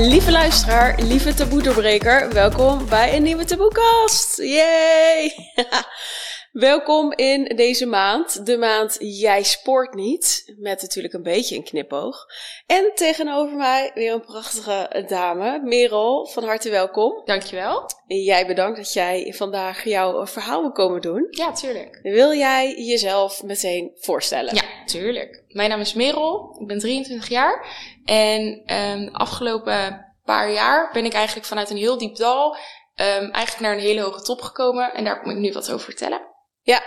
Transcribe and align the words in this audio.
Lieve 0.00 0.30
luisteraar, 0.30 1.00
lieve 1.02 1.34
taboe-doorbreker, 1.34 2.32
welkom 2.32 2.88
bij 2.88 3.16
een 3.16 3.22
nieuwe 3.22 3.44
taboekast. 3.44 4.36
Yay! 4.36 5.34
welkom 6.52 7.12
in 7.12 7.44
deze 7.56 7.86
maand, 7.86 8.46
de 8.46 8.58
maand 8.58 8.96
Jij 9.00 9.42
Sport 9.42 9.94
Niet, 9.94 10.54
met 10.58 10.82
natuurlijk 10.82 11.14
een 11.14 11.22
beetje 11.22 11.56
een 11.56 11.64
knipoog. 11.64 12.26
En 12.66 12.92
tegenover 12.94 13.56
mij 13.56 13.90
weer 13.94 14.12
een 14.12 14.20
prachtige 14.20 15.04
dame, 15.08 15.60
Merel, 15.62 16.26
van 16.26 16.44
harte 16.44 16.70
welkom. 16.70 17.22
Dankjewel. 17.24 17.90
En 18.06 18.22
jij 18.22 18.46
bedankt 18.46 18.76
dat 18.76 18.92
jij 18.92 19.34
vandaag 19.36 19.84
jouw 19.84 20.26
verhaal 20.26 20.60
wil 20.60 20.72
komen 20.72 21.00
doen. 21.00 21.26
Ja, 21.30 21.52
tuurlijk. 21.52 21.98
Wil 22.02 22.34
jij 22.34 22.74
jezelf 22.74 23.42
meteen 23.42 23.90
voorstellen? 23.94 24.54
Ja, 24.54 24.84
tuurlijk. 24.84 25.44
Mijn 25.48 25.68
naam 25.68 25.80
is 25.80 25.94
Merel, 25.94 26.56
ik 26.60 26.66
ben 26.66 26.78
23 26.78 27.28
jaar 27.28 27.66
en 28.04 28.42
um, 28.42 29.04
de 29.04 29.12
afgelopen 29.12 30.06
paar 30.24 30.52
jaar 30.52 30.92
ben 30.92 31.04
ik 31.04 31.12
eigenlijk 31.12 31.46
vanuit 31.46 31.70
een 31.70 31.76
heel 31.76 31.98
diep 31.98 32.16
dal 32.16 32.54
um, 32.54 33.30
eigenlijk 33.30 33.60
naar 33.60 33.72
een 33.72 33.82
hele 33.82 34.00
hoge 34.00 34.22
top 34.22 34.40
gekomen 34.40 34.94
en 34.94 35.04
daar 35.04 35.20
kom 35.20 35.30
ik 35.30 35.36
nu 35.36 35.52
wat 35.52 35.72
over 35.72 35.84
vertellen. 35.84 36.29
Ja, 36.70 36.82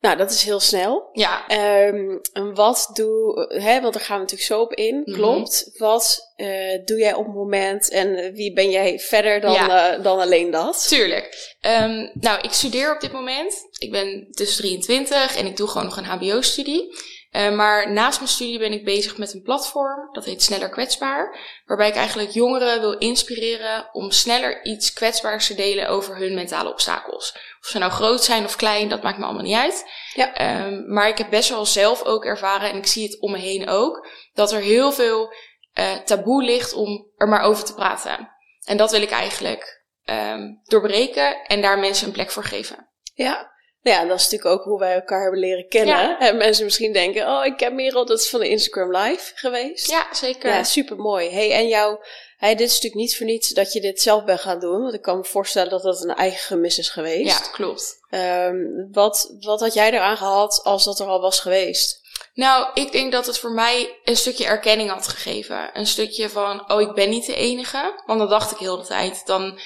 nou 0.00 0.16
dat 0.16 0.30
is 0.30 0.42
heel 0.42 0.60
snel. 0.60 1.08
Ja. 1.12 1.44
Um, 1.86 2.20
wat 2.54 2.90
doe, 2.92 3.46
hè, 3.62 3.80
want 3.80 3.94
daar 3.94 4.02
gaan 4.02 4.16
we 4.16 4.22
natuurlijk 4.22 4.48
zo 4.50 4.60
op 4.60 4.72
in, 4.74 5.02
Mhm. 5.04 5.16
klopt. 5.16 5.70
Wat 5.76 6.32
uh, 6.36 6.84
doe 6.84 6.98
jij 6.98 7.14
op 7.14 7.24
het 7.26 7.34
moment 7.34 7.88
en 7.90 8.32
wie 8.32 8.52
ben 8.52 8.70
jij 8.70 8.98
verder 8.98 9.40
dan, 9.40 9.52
Ja. 9.52 9.96
uh, 9.98 10.02
dan 10.04 10.18
alleen 10.20 10.50
dat? 10.50 10.88
Tuurlijk. 10.88 11.54
Um, 11.82 12.10
nou, 12.14 12.40
ik 12.40 12.52
studeer 12.52 12.94
op 12.94 13.00
dit 13.00 13.12
moment. 13.12 13.54
Ik 13.78 13.90
ben 13.90 14.26
dus 14.30 14.56
23 14.56 15.36
en 15.36 15.46
ik 15.46 15.56
doe 15.56 15.68
gewoon 15.68 15.84
nog 15.86 15.96
een 15.96 16.04
HBO-studie. 16.04 16.88
Uh, 17.36 17.50
maar 17.50 17.92
naast 17.92 18.18
mijn 18.18 18.30
studie 18.30 18.58
ben 18.58 18.72
ik 18.72 18.84
bezig 18.84 19.16
met 19.18 19.34
een 19.34 19.42
platform, 19.42 20.08
dat 20.12 20.24
heet 20.24 20.42
Sneller 20.42 20.68
Kwetsbaar. 20.68 21.38
Waarbij 21.64 21.88
ik 21.88 21.94
eigenlijk 21.94 22.30
jongeren 22.30 22.80
wil 22.80 22.98
inspireren 22.98 23.88
om 23.92 24.10
sneller 24.10 24.64
iets 24.64 24.92
kwetsbaars 24.92 25.46
te 25.46 25.54
delen 25.54 25.88
over 25.88 26.16
hun 26.16 26.34
mentale 26.34 26.70
obstakels. 26.70 27.32
Of 27.60 27.66
ze 27.66 27.78
nou 27.78 27.92
groot 27.92 28.24
zijn 28.24 28.44
of 28.44 28.56
klein, 28.56 28.88
dat 28.88 29.02
maakt 29.02 29.18
me 29.18 29.24
allemaal 29.24 29.42
niet 29.42 29.56
uit. 29.56 29.90
Ja. 30.14 30.64
Um, 30.66 30.92
maar 30.92 31.08
ik 31.08 31.18
heb 31.18 31.30
best 31.30 31.48
wel 31.48 31.66
zelf 31.66 32.04
ook 32.04 32.24
ervaren, 32.24 32.70
en 32.70 32.76
ik 32.76 32.86
zie 32.86 33.06
het 33.06 33.20
om 33.20 33.30
me 33.30 33.38
heen 33.38 33.68
ook, 33.68 34.08
dat 34.32 34.52
er 34.52 34.60
heel 34.60 34.92
veel 34.92 35.34
uh, 35.78 35.92
taboe 35.92 36.42
ligt 36.42 36.72
om 36.72 37.10
er 37.16 37.28
maar 37.28 37.42
over 37.42 37.64
te 37.64 37.74
praten. 37.74 38.30
En 38.64 38.76
dat 38.76 38.90
wil 38.90 39.02
ik 39.02 39.10
eigenlijk 39.10 39.84
um, 40.04 40.60
doorbreken 40.64 41.42
en 41.42 41.60
daar 41.60 41.78
mensen 41.78 42.06
een 42.06 42.12
plek 42.12 42.30
voor 42.30 42.44
geven. 42.44 42.88
Ja. 43.14 43.50
Nou 43.82 43.96
ja, 43.96 44.08
dat 44.08 44.18
is 44.18 44.30
natuurlijk 44.30 44.60
ook 44.60 44.64
hoe 44.64 44.78
wij 44.78 44.94
elkaar 44.94 45.22
hebben 45.22 45.40
leren 45.40 45.68
kennen. 45.68 45.94
Ja. 45.94 46.18
En 46.18 46.36
mensen 46.36 46.64
misschien 46.64 46.92
denken, 46.92 47.26
oh, 47.28 47.44
ik 47.44 47.56
ken 47.56 47.74
Merel, 47.74 48.06
dat 48.06 48.20
is 48.20 48.30
van 48.30 48.40
de 48.40 48.48
Instagram 48.48 48.96
Live 48.96 49.32
geweest. 49.34 49.90
Ja, 49.90 50.06
zeker. 50.14 50.50
Ja, 50.50 50.64
super 50.64 50.96
mooi. 50.96 51.30
Hey, 51.30 51.52
en 51.52 51.68
jou, 51.68 51.98
hey, 52.36 52.54
dit 52.54 52.66
is 52.66 52.74
natuurlijk 52.74 53.00
niet 53.00 53.16
voor 53.16 53.26
niets 53.26 53.48
dat 53.48 53.72
je 53.72 53.80
dit 53.80 54.00
zelf 54.00 54.24
bent 54.24 54.40
gaan 54.40 54.60
doen. 54.60 54.82
Want 54.82 54.94
ik 54.94 55.02
kan 55.02 55.16
me 55.16 55.24
voorstellen 55.24 55.70
dat 55.70 55.82
dat 55.82 56.02
een 56.02 56.14
eigen 56.14 56.40
gemis 56.40 56.78
is 56.78 56.88
geweest. 56.88 57.44
Ja, 57.44 57.50
klopt. 57.52 57.98
Um, 58.10 58.88
wat, 58.92 59.34
wat 59.40 59.60
had 59.60 59.74
jij 59.74 59.92
eraan 59.92 60.16
gehad 60.16 60.60
als 60.62 60.84
dat 60.84 61.00
er 61.00 61.06
al 61.06 61.20
was 61.20 61.40
geweest? 61.40 62.00
Nou, 62.34 62.70
ik 62.74 62.92
denk 62.92 63.12
dat 63.12 63.26
het 63.26 63.38
voor 63.38 63.52
mij 63.52 63.98
een 64.04 64.16
stukje 64.16 64.44
erkenning 64.44 64.90
had 64.90 65.08
gegeven. 65.08 65.70
Een 65.72 65.86
stukje 65.86 66.28
van, 66.28 66.70
oh, 66.72 66.80
ik 66.80 66.94
ben 66.94 67.10
niet 67.10 67.26
de 67.26 67.34
enige. 67.34 68.02
Want 68.06 68.18
dat 68.18 68.30
dacht 68.30 68.50
ik 68.50 68.56
heel 68.56 68.76
de 68.76 68.86
tijd. 68.86 69.22
Dan 69.26 69.60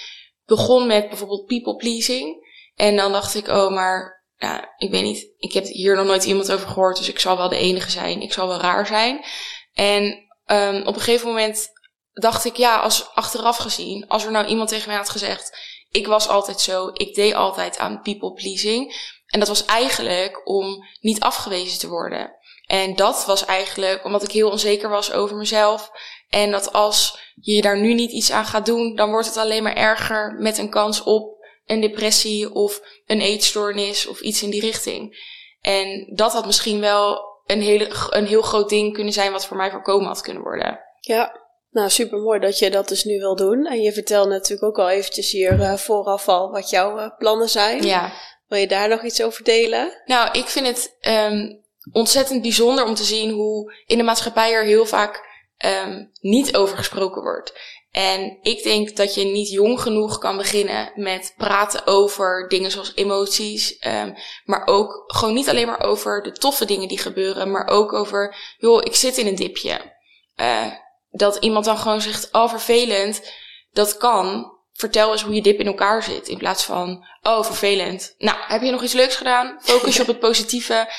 begon 0.46 0.86
met 0.86 1.08
bijvoorbeeld 1.08 1.46
people 1.46 1.76
pleasing. 1.76 2.43
En 2.74 2.96
dan 2.96 3.12
dacht 3.12 3.34
ik, 3.34 3.48
oh, 3.48 3.70
maar 3.70 4.24
ja, 4.36 4.74
ik 4.76 4.90
weet 4.90 5.02
niet. 5.02 5.32
Ik 5.38 5.52
heb 5.52 5.64
hier 5.64 5.96
nog 5.96 6.06
nooit 6.06 6.24
iemand 6.24 6.52
over 6.52 6.68
gehoord, 6.68 6.96
dus 6.96 7.08
ik 7.08 7.18
zal 7.18 7.36
wel 7.36 7.48
de 7.48 7.56
enige 7.56 7.90
zijn. 7.90 8.20
Ik 8.20 8.32
zal 8.32 8.48
wel 8.48 8.60
raar 8.60 8.86
zijn. 8.86 9.24
En 9.72 10.02
um, 10.46 10.80
op 10.86 10.94
een 10.94 11.00
gegeven 11.00 11.28
moment 11.28 11.68
dacht 12.12 12.44
ik, 12.44 12.56
ja, 12.56 12.80
als 12.80 13.10
achteraf 13.14 13.56
gezien, 13.56 14.08
als 14.08 14.24
er 14.24 14.30
nou 14.30 14.46
iemand 14.46 14.68
tegen 14.68 14.88
mij 14.88 14.96
had 14.96 15.10
gezegd, 15.10 15.58
ik 15.90 16.06
was 16.06 16.28
altijd 16.28 16.60
zo, 16.60 16.90
ik 16.92 17.14
deed 17.14 17.34
altijd 17.34 17.78
aan 17.78 18.00
people 18.02 18.32
pleasing. 18.32 19.12
En 19.26 19.38
dat 19.38 19.48
was 19.48 19.64
eigenlijk 19.64 20.48
om 20.48 20.86
niet 21.00 21.20
afgewezen 21.20 21.78
te 21.78 21.88
worden. 21.88 22.36
En 22.66 22.96
dat 22.96 23.24
was 23.26 23.44
eigenlijk 23.44 24.04
omdat 24.04 24.22
ik 24.22 24.30
heel 24.30 24.50
onzeker 24.50 24.88
was 24.88 25.12
over 25.12 25.36
mezelf. 25.36 25.90
En 26.28 26.50
dat 26.50 26.72
als 26.72 27.18
je 27.34 27.62
daar 27.62 27.78
nu 27.78 27.94
niet 27.94 28.10
iets 28.10 28.30
aan 28.30 28.44
gaat 28.44 28.66
doen, 28.66 28.94
dan 28.94 29.10
wordt 29.10 29.26
het 29.26 29.36
alleen 29.36 29.62
maar 29.62 29.76
erger 29.76 30.36
met 30.38 30.58
een 30.58 30.70
kans 30.70 31.02
op 31.02 31.33
een 31.66 31.80
depressie 31.80 32.52
of 32.52 32.82
een 33.06 33.20
eetstoornis 33.20 34.06
of 34.06 34.20
iets 34.20 34.42
in 34.42 34.50
die 34.50 34.60
richting. 34.60 35.32
En 35.60 36.12
dat 36.14 36.32
had 36.32 36.46
misschien 36.46 36.80
wel 36.80 37.32
een, 37.46 37.60
hele, 37.60 37.88
een 38.10 38.26
heel 38.26 38.42
groot 38.42 38.68
ding 38.68 38.92
kunnen 38.92 39.12
zijn 39.12 39.32
wat 39.32 39.46
voor 39.46 39.56
mij 39.56 39.70
voorkomen 39.70 40.06
had 40.06 40.20
kunnen 40.20 40.42
worden. 40.42 40.80
Ja, 41.00 41.40
nou 41.70 41.90
super 41.90 42.18
mooi 42.18 42.40
dat 42.40 42.58
je 42.58 42.70
dat 42.70 42.88
dus 42.88 43.04
nu 43.04 43.18
wil 43.18 43.36
doen. 43.36 43.66
En 43.66 43.80
je 43.80 43.92
vertelt 43.92 44.28
natuurlijk 44.28 44.62
ook 44.62 44.78
al 44.78 44.90
eventjes 44.90 45.30
hier 45.30 45.60
uh, 45.60 45.74
vooraf 45.74 46.28
al 46.28 46.50
wat 46.50 46.70
jouw 46.70 46.98
uh, 46.98 47.08
plannen 47.18 47.48
zijn. 47.48 47.82
Ja. 47.82 48.12
Wil 48.46 48.58
je 48.58 48.66
daar 48.66 48.88
nog 48.88 49.02
iets 49.02 49.22
over 49.22 49.44
delen? 49.44 50.02
Nou, 50.04 50.38
ik 50.38 50.46
vind 50.46 50.66
het 50.66 50.96
um, 51.00 51.62
ontzettend 51.92 52.42
bijzonder 52.42 52.84
om 52.84 52.94
te 52.94 53.04
zien 53.04 53.30
hoe 53.30 53.74
in 53.86 53.98
de 53.98 54.04
maatschappij 54.04 54.52
er 54.52 54.64
heel 54.64 54.86
vaak 54.86 55.32
um, 55.64 56.10
niet 56.20 56.56
over 56.56 56.76
gesproken 56.76 57.22
wordt. 57.22 57.52
En 57.94 58.38
ik 58.42 58.62
denk 58.62 58.96
dat 58.96 59.14
je 59.14 59.24
niet 59.24 59.50
jong 59.50 59.80
genoeg 59.80 60.18
kan 60.18 60.36
beginnen 60.36 60.92
met 60.94 61.34
praten 61.36 61.86
over 61.86 62.48
dingen 62.48 62.70
zoals 62.70 62.92
emoties. 62.94 63.76
Um, 63.86 64.14
maar 64.44 64.66
ook 64.66 65.04
gewoon 65.06 65.34
niet 65.34 65.48
alleen 65.48 65.66
maar 65.66 65.82
over 65.82 66.22
de 66.22 66.32
toffe 66.32 66.64
dingen 66.64 66.88
die 66.88 66.98
gebeuren. 66.98 67.50
Maar 67.50 67.68
ook 67.68 67.92
over, 67.92 68.36
joh, 68.58 68.80
ik 68.84 68.94
zit 68.94 69.18
in 69.18 69.26
een 69.26 69.34
dipje. 69.34 69.92
Uh, 70.36 70.66
dat 71.10 71.36
iemand 71.36 71.64
dan 71.64 71.78
gewoon 71.78 72.00
zegt, 72.00 72.28
oh 72.32 72.48
vervelend, 72.48 73.32
dat 73.72 73.96
kan. 73.96 74.52
Vertel 74.72 75.12
eens 75.12 75.22
hoe 75.22 75.34
je 75.34 75.42
dip 75.42 75.60
in 75.60 75.66
elkaar 75.66 76.02
zit. 76.02 76.28
In 76.28 76.38
plaats 76.38 76.64
van, 76.64 77.06
oh 77.22 77.44
vervelend. 77.44 78.14
Nou, 78.18 78.36
heb 78.46 78.62
je 78.62 78.70
nog 78.70 78.82
iets 78.82 78.92
leuks 78.92 79.16
gedaan? 79.16 79.58
Focus 79.60 79.96
je 79.96 80.02
op 80.02 80.08
het 80.08 80.20
positieve. 80.28 80.92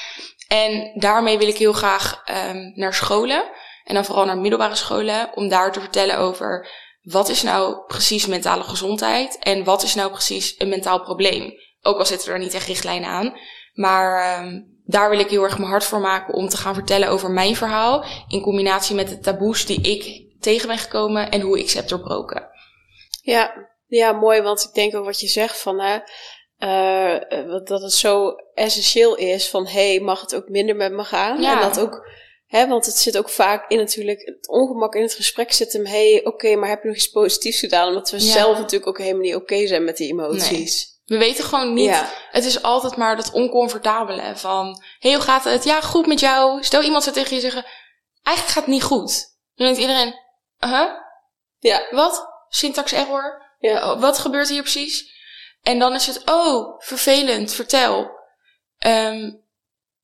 En 0.48 0.92
daarmee 1.00 1.38
wil 1.38 1.48
ik 1.48 1.58
heel 1.58 1.74
graag 1.74 2.24
um, 2.48 2.72
naar 2.76 2.94
scholen. 2.94 3.44
En 3.84 3.94
dan 3.94 4.06
vooral 4.06 4.26
naar 4.26 4.38
middelbare 4.38 4.76
scholen. 4.76 5.30
Om 5.34 5.50
daar 5.50 5.72
te 5.72 5.80
vertellen 5.80 6.18
over 6.18 6.84
wat 7.06 7.30
is 7.30 7.44
nou 7.44 7.86
precies 7.88 8.26
mentale 8.26 8.64
gezondheid 8.64 9.38
en 9.40 9.64
wat 9.64 9.84
is 9.84 9.96
nou 9.96 10.12
precies 10.12 10.56
een 10.58 10.70
mentaal 10.70 11.02
probleem. 11.02 11.54
Ook 11.82 11.98
al 11.98 12.06
zitten 12.06 12.34
er 12.34 12.40
niet 12.40 12.54
echt 12.54 12.68
richtlijnen 12.68 13.10
aan. 13.10 13.34
Maar 13.74 14.40
um, 14.44 14.80
daar 14.86 15.10
wil 15.10 15.20
ik 15.20 15.30
heel 15.30 15.44
erg 15.44 15.58
mijn 15.58 15.70
hart 15.70 15.84
voor 15.84 16.00
maken 16.00 16.34
om 16.34 16.50
te 16.50 16.58
gaan 16.58 16.74
vertellen 16.74 17.10
over 17.10 17.32
mijn 17.32 17.56
verhaal. 17.56 18.06
In 18.28 18.42
combinatie 18.42 18.96
met 18.96 19.10
de 19.10 19.20
taboes 19.20 19.66
die 19.66 19.82
ik 19.82 20.24
tegen 20.40 20.68
ben 20.68 20.78
gekomen 20.78 21.32
en 21.32 21.42
hoe 21.42 21.60
ik 21.60 21.70
ze 21.70 21.78
heb 21.78 21.88
doorbroken. 21.88 22.50
Ja, 23.22 23.70
ja 23.88 24.12
mooi, 24.12 24.42
want 24.42 24.64
ik 24.64 24.74
denk 24.74 24.96
ook 24.96 25.06
wat 25.06 25.20
je 25.20 25.28
zegt 25.28 25.62
van 25.62 25.80
hè, 25.80 26.00
uh, 26.60 27.66
dat 27.66 27.82
het 27.82 27.94
zo 27.94 28.36
essentieel 28.54 29.16
is 29.16 29.50
van 29.50 29.68
hey, 29.68 30.00
mag 30.00 30.22
het 30.22 30.36
ook 30.36 30.50
minder 30.50 30.76
met 30.76 30.92
me 30.92 31.04
gaan? 31.04 31.42
Ja. 31.42 31.54
En 31.54 31.62
dat 31.62 31.80
ook 31.80 32.08
He, 32.56 32.68
want 32.68 32.86
het 32.86 32.98
zit 32.98 33.18
ook 33.18 33.30
vaak 33.30 33.70
in 33.70 33.78
natuurlijk, 33.78 34.22
het 34.26 34.48
ongemak 34.48 34.96
in 34.96 35.02
het 35.02 35.14
gesprek 35.14 35.54
zit 35.54 35.74
hem, 35.74 35.86
hey, 35.86 36.20
oké, 36.20 36.28
okay, 36.28 36.54
maar 36.54 36.70
heb 36.70 36.82
je 36.82 36.88
nog 36.88 36.98
iets 36.98 37.10
positiefs 37.10 37.60
gedaan? 37.60 37.88
Omdat 37.88 38.12
we 38.12 38.26
ja. 38.26 38.32
zelf 38.32 38.58
natuurlijk 38.58 38.88
ook 38.88 38.98
helemaal 38.98 39.22
niet 39.22 39.36
oké 39.36 39.54
okay 39.54 39.68
zijn 39.68 39.84
met 39.84 39.98
die 39.98 40.12
emoties. 40.12 41.00
Nee. 41.06 41.20
We 41.20 41.26
weten 41.26 41.44
gewoon 41.44 41.74
niet, 41.74 41.86
ja. 41.86 42.10
het 42.32 42.46
is 42.46 42.62
altijd 42.62 42.96
maar 42.96 43.16
dat 43.16 43.32
oncomfortabele 43.32 44.36
van, 44.36 44.84
hey, 45.00 45.14
hoe 45.14 45.22
gaat 45.22 45.44
het? 45.44 45.64
Ja, 45.64 45.82
goed 45.82 46.08
met 46.08 46.20
jou. 46.20 46.64
Stel 46.64 46.82
iemand 46.82 47.04
zou 47.04 47.16
tegen 47.16 47.36
je 47.36 47.42
zeggen, 47.42 47.66
eigenlijk 48.24 48.58
gaat 48.58 48.66
het 48.66 48.74
niet 48.74 48.84
goed. 48.84 49.36
Dan 49.56 49.66
denkt 49.66 49.82
iedereen, 49.82 50.14
huh? 50.60 50.90
Ja. 51.60 51.88
Wat? 51.92 52.28
Syntax 52.50 52.94
error? 52.94 53.56
Ja. 53.60 53.92
Oh, 53.92 54.02
wat 54.02 54.18
gebeurt 54.18 54.50
hier 54.50 54.62
precies? 54.62 55.14
En 55.62 55.80
dan 55.80 55.94
is 55.94 56.08
het, 56.08 56.22
oh, 56.26 56.82
vervelend, 56.82 57.54
vertel. 57.54 58.12
Um, 58.86 59.45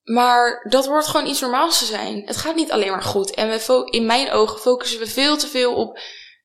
maar 0.03 0.65
dat 0.69 0.85
wordt 0.85 1.07
gewoon 1.07 1.27
iets 1.27 1.41
normaals 1.41 1.79
te 1.79 1.85
zijn. 1.85 2.23
Het 2.25 2.37
gaat 2.37 2.55
niet 2.55 2.71
alleen 2.71 2.91
maar 2.91 3.01
goed. 3.01 3.33
En 3.33 3.61
in 3.85 4.05
mijn 4.05 4.31
ogen 4.31 4.59
focussen 4.59 4.99
we 4.99 5.07
veel 5.07 5.37
te 5.37 5.47
veel 5.47 5.75
op 5.75 5.99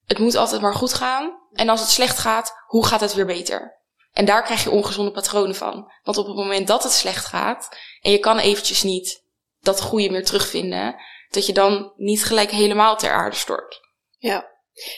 het 0.07 0.19
moet 0.19 0.35
altijd 0.35 0.61
maar 0.61 0.75
goed 0.75 0.93
gaan. 0.93 1.39
En 1.53 1.69
als 1.69 1.81
het 1.81 1.91
slecht 1.91 2.19
gaat, 2.19 2.53
hoe 2.67 2.87
gaat 2.87 3.01
het 3.01 3.15
weer 3.15 3.27
beter? 3.27 3.77
En 4.13 4.25
daar 4.25 4.43
krijg 4.43 4.65
je 4.65 4.71
ongezonde 4.71 5.11
patronen 5.11 5.55
van. 5.55 5.93
Want 6.03 6.17
op 6.17 6.27
het 6.27 6.37
moment 6.37 6.67
dat 6.67 6.83
het 6.83 6.93
slecht 6.93 7.25
gaat 7.25 7.69
en 8.01 8.11
je 8.11 8.19
kan 8.19 8.39
eventjes 8.39 8.83
niet 8.83 9.25
dat 9.61 9.81
goede 9.81 10.11
meer 10.11 10.25
terugvinden, 10.25 10.97
dat 11.31 11.47
je 11.47 11.53
dan 11.53 11.93
niet 11.97 12.25
gelijk 12.25 12.51
helemaal 12.51 12.97
ter 12.97 13.11
aarde 13.11 13.37
stort. 13.37 13.81
Ja. 14.19 14.55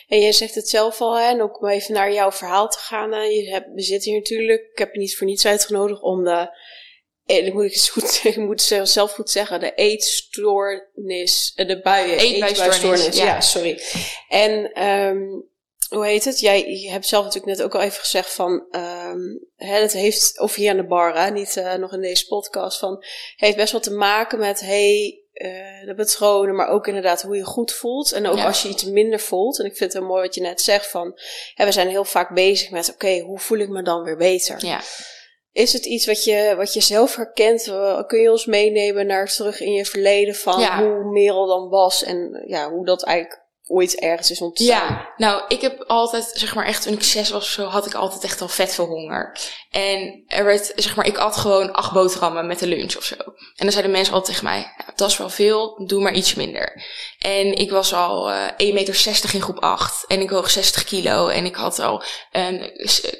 En 0.08 0.20
jij 0.20 0.32
zegt 0.32 0.54
het 0.54 0.68
zelf 0.68 1.00
al, 1.00 1.18
hè, 1.18 1.28
en 1.28 1.42
ook 1.42 1.62
om 1.62 1.68
even 1.68 1.94
naar 1.94 2.12
jouw 2.12 2.32
verhaal 2.32 2.68
te 2.68 2.78
gaan. 2.78 3.30
Je 3.30 3.50
hebt, 3.50 3.66
we 3.74 3.82
zitten 3.82 4.10
hier 4.10 4.20
natuurlijk, 4.20 4.60
ik 4.72 4.78
heb 4.78 4.92
je 4.92 4.98
niet 4.98 5.16
voor 5.16 5.26
niets 5.26 5.46
uitgenodigd 5.46 6.02
om 6.02 6.24
de 6.24 6.58
en 7.36 7.44
dan 7.44 7.52
moet 7.52 7.64
ik 7.64 7.74
het 7.74 7.88
goed 7.88 8.10
zeggen, 8.22 8.44
moet 8.44 8.62
zelf 8.82 9.12
goed 9.12 9.30
zeggen, 9.30 9.60
de 9.60 9.74
eetstoornis, 9.74 11.52
de 11.54 11.80
buien, 11.82 12.18
eetbuisstoornis, 12.18 13.16
ja. 13.16 13.24
ja, 13.24 13.40
sorry. 13.40 13.82
En 14.28 14.82
um, 14.84 15.46
hoe 15.88 16.06
heet 16.06 16.24
het? 16.24 16.40
Jij 16.40 16.70
je 16.70 16.90
hebt 16.90 17.06
zelf 17.06 17.24
natuurlijk 17.24 17.56
net 17.56 17.66
ook 17.66 17.74
al 17.74 17.80
even 17.80 18.00
gezegd 18.00 18.34
van, 18.34 18.50
um, 18.70 19.48
hè, 19.56 19.80
het 19.80 19.92
heeft, 19.92 20.40
of 20.40 20.54
hier 20.54 20.70
aan 20.70 20.76
de 20.76 20.86
bar, 20.86 21.24
hè, 21.24 21.30
niet 21.30 21.56
uh, 21.56 21.74
nog 21.74 21.92
in 21.92 22.00
deze 22.00 22.26
podcast, 22.26 22.78
van, 22.78 23.04
heeft 23.36 23.56
best 23.56 23.72
wel 23.72 23.80
te 23.80 23.92
maken 23.92 24.38
met, 24.38 24.60
hey, 24.60 25.22
uh, 25.34 25.86
de 25.86 25.94
patronen, 25.96 26.54
maar 26.54 26.68
ook 26.68 26.86
inderdaad 26.86 27.22
hoe 27.22 27.36
je 27.36 27.44
goed 27.44 27.72
voelt. 27.72 28.12
En 28.12 28.26
ook 28.26 28.38
als 28.38 28.62
je 28.62 28.68
iets 28.68 28.84
minder 28.84 29.20
voelt. 29.20 29.58
En 29.58 29.64
ik 29.64 29.76
vind 29.76 29.92
het 29.92 30.02
mooi 30.02 30.22
wat 30.22 30.34
je 30.34 30.40
net 30.40 30.60
zegt 30.60 30.86
van, 30.86 31.18
ja, 31.54 31.64
we 31.64 31.72
zijn 31.72 31.88
heel 31.88 32.04
vaak 32.04 32.34
bezig 32.34 32.70
met, 32.70 32.90
oké, 32.92 33.18
hoe 33.18 33.38
voel 33.38 33.58
ik 33.58 33.68
me 33.68 33.82
dan 33.82 34.02
weer 34.02 34.16
beter? 34.16 34.66
Ja. 34.66 34.80
Is 35.58 35.72
het 35.72 35.86
iets 35.86 36.06
wat 36.06 36.24
je, 36.24 36.54
wat 36.56 36.72
je 36.72 36.80
zelf 36.80 37.16
herkent? 37.16 37.72
Kun 38.06 38.20
je 38.20 38.30
ons 38.30 38.46
meenemen 38.46 39.06
naar 39.06 39.26
terug 39.26 39.60
in 39.60 39.72
je 39.72 39.84
verleden 39.84 40.34
van 40.34 40.64
hoe 40.64 41.12
Merel 41.12 41.46
dan 41.46 41.68
was 41.68 42.04
en 42.04 42.42
ja, 42.46 42.70
hoe 42.70 42.84
dat 42.84 43.04
eigenlijk 43.04 43.46
ooit 43.68 44.00
ergens 44.00 44.30
is 44.30 44.40
ontstaan. 44.40 44.66
Ja, 44.66 45.12
nou, 45.16 45.42
ik 45.48 45.60
heb 45.60 45.84
altijd, 45.86 46.30
zeg 46.34 46.54
maar, 46.54 46.66
echt 46.66 46.82
toen 46.82 46.92
ik 46.92 47.02
zes 47.02 47.30
was 47.30 47.42
of 47.42 47.50
zo, 47.50 47.64
had 47.64 47.86
ik 47.86 47.94
altijd 47.94 48.24
echt 48.24 48.40
al 48.40 48.48
vet 48.48 48.74
veel 48.74 48.86
honger. 48.86 49.38
En 49.70 50.24
er 50.26 50.44
werd, 50.44 50.72
zeg 50.76 50.96
maar, 50.96 51.06
ik 51.06 51.18
at 51.18 51.36
gewoon 51.36 51.72
acht 51.72 51.92
boterhammen 51.92 52.46
met 52.46 52.58
de 52.58 52.66
lunch 52.66 52.96
of 52.96 53.04
zo. 53.04 53.14
En 53.16 53.64
dan 53.64 53.70
zeiden 53.70 53.92
mensen 53.92 54.14
altijd 54.14 54.36
tegen 54.36 54.52
mij, 54.52 54.72
dat 54.96 55.10
is 55.10 55.16
wel 55.16 55.30
veel, 55.30 55.84
doe 55.86 56.02
maar 56.02 56.14
iets 56.14 56.34
minder. 56.34 56.82
En 57.18 57.54
ik 57.54 57.70
was 57.70 57.92
al 57.94 58.30
uh, 58.30 58.44
eh, 58.44 58.66
1,60 58.66 58.72
meter 58.74 59.34
in 59.34 59.42
groep 59.42 59.58
8 59.58 60.04
en 60.06 60.20
ik 60.20 60.30
woog 60.30 60.50
60 60.50 60.84
kilo 60.84 61.28
en 61.28 61.44
ik 61.44 61.54
had 61.54 61.78
al 61.78 62.02
een 62.32 62.70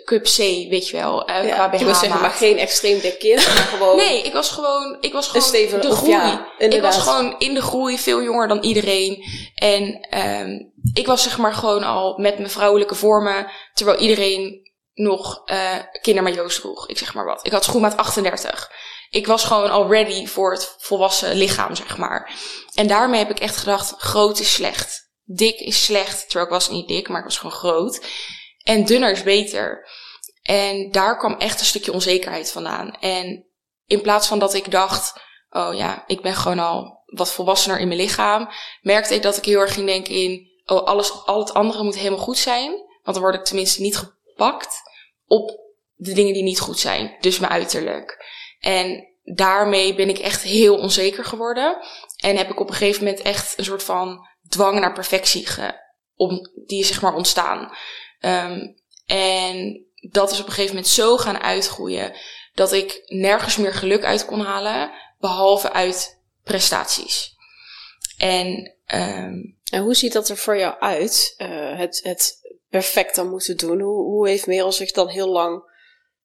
cup 0.04 0.22
C, 0.22 0.36
weet 0.36 0.88
je 0.88 0.96
wel, 0.96 1.30
uh, 1.30 1.46
ja, 1.46 1.54
qua 1.54 1.68
BH. 1.68 1.78
Je 1.78 1.84
zeggen, 1.84 2.20
maar 2.20 2.30
geen 2.30 2.58
extreem 2.58 3.00
dik 3.00 3.18
kind, 3.18 3.46
maar 3.46 3.68
gewoon... 3.72 3.96
nee, 3.96 4.22
ik 4.22 4.32
was 4.32 4.50
gewoon, 4.50 4.96
ik 5.00 5.12
was 5.12 5.28
gewoon 5.28 5.80
de 5.80 5.90
groei. 5.90 6.10
Ja, 6.10 6.48
ik 6.58 6.82
was 6.82 6.98
gewoon 6.98 7.34
in 7.38 7.54
de 7.54 7.62
groei, 7.62 7.98
veel 7.98 8.22
jonger 8.22 8.48
dan 8.48 8.62
iedereen. 8.62 9.24
En 9.54 10.06
um, 10.40 10.72
ik 10.92 11.06
was 11.06 11.22
zeg 11.22 11.38
maar 11.38 11.54
gewoon 11.54 11.82
al 11.82 12.18
met 12.18 12.38
mijn 12.38 12.50
vrouwelijke 12.50 12.94
vormen, 12.94 13.50
terwijl 13.72 13.98
iedereen 13.98 14.70
nog 14.94 15.42
uh, 15.46 15.74
kindermajo's 16.00 16.54
droeg. 16.54 16.88
Ik 16.88 16.98
zeg 16.98 17.14
maar 17.14 17.24
wat. 17.24 17.46
Ik 17.46 17.52
had 17.52 17.64
schoenmaat 17.64 17.96
38. 17.96 18.70
Ik 19.10 19.26
was 19.26 19.44
gewoon 19.44 19.70
al 19.70 19.90
ready 19.90 20.26
voor 20.26 20.52
het 20.52 20.74
volwassen 20.78 21.34
lichaam, 21.34 21.74
zeg 21.74 21.96
maar. 21.96 22.32
En 22.74 22.86
daarmee 22.86 23.18
heb 23.18 23.30
ik 23.30 23.38
echt 23.38 23.56
gedacht, 23.56 23.94
groot 23.98 24.38
is 24.38 24.52
slecht. 24.52 25.10
Dik 25.24 25.60
is 25.60 25.84
slecht. 25.84 26.20
Terwijl 26.20 26.44
ik 26.44 26.52
was 26.52 26.70
niet 26.70 26.88
dik, 26.88 27.08
maar 27.08 27.18
ik 27.18 27.24
was 27.24 27.38
gewoon 27.38 27.56
groot. 27.56 28.06
En 28.62 28.84
dunner 28.84 29.10
is 29.10 29.22
beter. 29.22 29.88
En 30.42 30.90
daar 30.90 31.18
kwam 31.18 31.34
echt 31.34 31.60
een 31.60 31.66
stukje 31.66 31.92
onzekerheid 31.92 32.52
vandaan. 32.52 32.96
En 33.00 33.46
in 33.86 34.00
plaats 34.00 34.28
van 34.28 34.38
dat 34.38 34.54
ik 34.54 34.70
dacht, 34.70 35.20
oh 35.50 35.74
ja, 35.74 36.04
ik 36.06 36.20
ben 36.20 36.34
gewoon 36.34 36.58
al 36.58 36.97
wat 37.08 37.32
volwassener 37.32 37.78
in 37.78 37.88
mijn 37.88 38.00
lichaam, 38.00 38.48
merkte 38.80 39.14
ik 39.14 39.22
dat 39.22 39.36
ik 39.36 39.44
heel 39.44 39.60
erg 39.60 39.74
ging 39.74 39.86
denken 39.86 40.14
in, 40.14 40.50
oh, 40.66 40.82
alles, 40.82 41.26
al 41.26 41.38
het 41.38 41.54
andere 41.54 41.82
moet 41.82 41.96
helemaal 41.96 42.18
goed 42.18 42.38
zijn. 42.38 42.70
Want 43.02 43.16
dan 43.16 43.20
word 43.20 43.34
ik 43.34 43.44
tenminste 43.44 43.80
niet 43.80 43.96
gepakt 43.96 44.82
op 45.26 45.60
de 45.94 46.12
dingen 46.12 46.34
die 46.34 46.42
niet 46.42 46.60
goed 46.60 46.78
zijn. 46.78 47.16
Dus 47.20 47.38
mijn 47.38 47.52
uiterlijk. 47.52 48.24
En 48.60 49.08
daarmee 49.22 49.94
ben 49.94 50.08
ik 50.08 50.18
echt 50.18 50.42
heel 50.42 50.76
onzeker 50.76 51.24
geworden. 51.24 51.78
En 52.16 52.36
heb 52.36 52.50
ik 52.50 52.60
op 52.60 52.68
een 52.68 52.74
gegeven 52.74 53.04
moment 53.04 53.22
echt 53.22 53.58
een 53.58 53.64
soort 53.64 53.82
van 53.82 54.26
dwang 54.48 54.80
naar 54.80 54.92
perfectie 54.92 55.46
ge, 55.46 55.72
om, 56.16 56.50
die 56.66 56.80
is 56.80 56.88
zeg 56.88 57.02
maar 57.02 57.14
ontstaan. 57.14 57.72
Um, 58.20 58.76
en 59.06 59.86
dat 60.10 60.30
is 60.30 60.40
op 60.40 60.46
een 60.46 60.52
gegeven 60.52 60.74
moment 60.74 60.92
zo 60.92 61.16
gaan 61.16 61.42
uitgroeien 61.42 62.16
dat 62.54 62.72
ik 62.72 63.02
nergens 63.06 63.56
meer 63.56 63.74
geluk 63.74 64.04
uit 64.04 64.24
kon 64.24 64.40
halen, 64.40 64.90
behalve 65.18 65.72
uit 65.72 66.17
prestaties. 66.48 67.36
En, 68.18 68.74
um, 68.94 69.58
en 69.70 69.82
hoe 69.82 69.94
ziet 69.94 70.12
dat 70.12 70.28
er 70.28 70.36
voor 70.36 70.58
jou 70.58 70.80
uit? 70.80 71.34
Uh, 71.38 71.78
het, 71.78 72.00
het 72.02 72.38
perfect 72.68 73.14
dan 73.14 73.28
moeten 73.28 73.56
doen. 73.56 73.80
Hoe, 73.80 74.04
hoe 74.04 74.28
heeft 74.28 74.46
Merel 74.46 74.72
zich 74.72 74.90
dan 74.90 75.08
heel 75.08 75.28
lang 75.28 75.62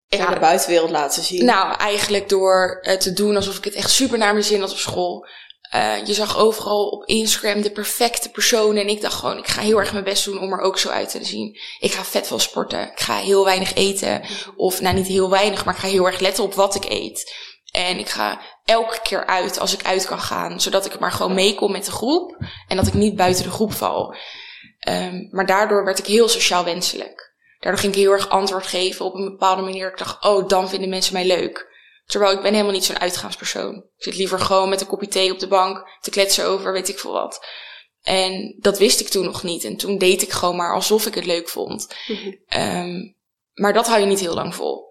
ja, 0.08 0.34
de 0.34 0.40
buitenwereld 0.40 0.90
laten 0.90 1.24
zien? 1.24 1.46
Nou, 1.46 1.78
eigenlijk 1.78 2.30
door 2.30 2.80
uh, 2.82 2.94
te 2.94 3.14
doen 3.14 3.36
alsof 3.36 3.58
ik 3.58 3.64
het 3.64 3.74
echt 3.74 3.90
super 3.90 4.18
naar 4.18 4.34
mijn 4.34 4.46
zin 4.46 4.60
had 4.60 4.72
op 4.72 4.78
school. 4.78 5.28
Uh, 5.76 6.06
je 6.06 6.14
zag 6.14 6.38
overal 6.38 6.88
op 6.88 7.06
Instagram 7.06 7.62
de 7.62 7.72
perfecte 7.72 8.30
persoon. 8.30 8.76
En 8.76 8.88
ik 8.88 9.02
dacht 9.02 9.16
gewoon, 9.16 9.38
ik 9.38 9.48
ga 9.48 9.62
heel 9.62 9.80
erg 9.80 9.92
mijn 9.92 10.04
best 10.04 10.26
doen 10.26 10.40
om 10.40 10.54
er 10.54 10.60
ook 10.60 10.78
zo 10.78 10.90
uit 10.90 11.10
te 11.10 11.24
zien. 11.24 11.60
Ik 11.80 11.92
ga 11.92 12.04
vet 12.04 12.28
veel 12.28 12.40
sporten. 12.40 12.92
Ik 12.92 13.00
ga 13.00 13.18
heel 13.18 13.46
weinig 13.46 13.74
eten. 13.74 14.22
Of 14.56 14.82
nou, 14.82 14.96
niet 14.96 15.08
heel 15.08 15.30
weinig, 15.30 15.66
maar 15.66 15.74
ik 15.74 15.80
ga 15.80 15.88
heel 15.88 16.06
erg 16.06 16.20
letten 16.20 16.44
op 16.44 16.54
wat 16.54 16.76
ik 16.76 16.86
eet. 16.90 17.34
En 17.74 18.00
ik 18.00 18.10
ga 18.10 18.42
elke 18.64 19.00
keer 19.02 19.26
uit 19.26 19.60
als 19.60 19.74
ik 19.74 19.86
uit 19.86 20.06
kan 20.06 20.20
gaan. 20.20 20.62
Zodat 20.62 20.86
ik 20.86 21.00
maar 21.00 21.12
gewoon 21.12 21.34
meekom 21.34 21.72
met 21.72 21.86
de 21.86 21.92
groep. 21.92 22.38
En 22.68 22.78
dat 22.78 22.88
ik 22.88 22.94
niet 22.94 23.16
buiten 23.16 23.44
de 23.44 23.52
groep 23.52 23.74
val. 23.74 24.16
Um, 24.90 25.28
maar 25.32 25.46
daardoor 25.46 25.86
werd 25.86 26.00
ik 26.00 26.06
heel 26.06 26.28
sociaal 26.28 26.64
wenselijk. 26.64 27.36
Daardoor 27.60 27.82
ging 27.82 27.94
ik 27.94 28.00
heel 28.00 28.12
erg 28.12 28.30
antwoord 28.30 28.68
geven 28.68 29.06
op 29.06 29.14
een 29.14 29.30
bepaalde 29.30 29.62
manier. 29.62 29.90
Ik 29.90 29.98
dacht, 29.98 30.24
oh, 30.24 30.48
dan 30.48 30.70
vinden 30.70 30.90
mensen 30.90 31.14
mij 31.14 31.26
leuk. 31.26 31.72
Terwijl 32.06 32.34
ik 32.34 32.42
ben 32.42 32.52
helemaal 32.52 32.74
niet 32.74 32.86
zo'n 32.86 33.00
uitgaanspersoon. 33.00 33.76
Ik 33.76 34.04
zit 34.04 34.16
liever 34.16 34.40
gewoon 34.40 34.70
met 34.70 34.82
een 34.82 34.88
kopje 34.88 35.08
thee 35.08 35.32
op 35.32 35.40
de 35.40 35.48
bank 35.48 35.98
te 36.02 36.10
kletsen 36.10 36.46
over 36.46 36.74
weet 36.74 36.90
ik 36.90 37.00
veel 37.00 37.12
wat. 37.12 37.46
En 38.02 38.56
dat 38.60 38.78
wist 38.78 39.00
ik 39.00 39.08
toen 39.08 39.26
nog 39.26 39.44
niet. 39.44 39.64
En 39.64 39.78
toen 39.78 39.98
deed 39.98 40.22
ik 40.22 40.32
gewoon 40.32 40.56
maar 40.56 40.74
alsof 40.74 41.06
ik 41.06 41.16
het 41.16 41.26
leuk 41.26 41.50
vond. 41.50 41.96
um, 42.58 43.16
maar 43.54 43.74
dat 43.74 43.88
hou 43.88 44.00
je 44.00 44.06
niet 44.06 44.20
heel 44.20 44.34
lang 44.34 44.56
vol. 44.56 44.86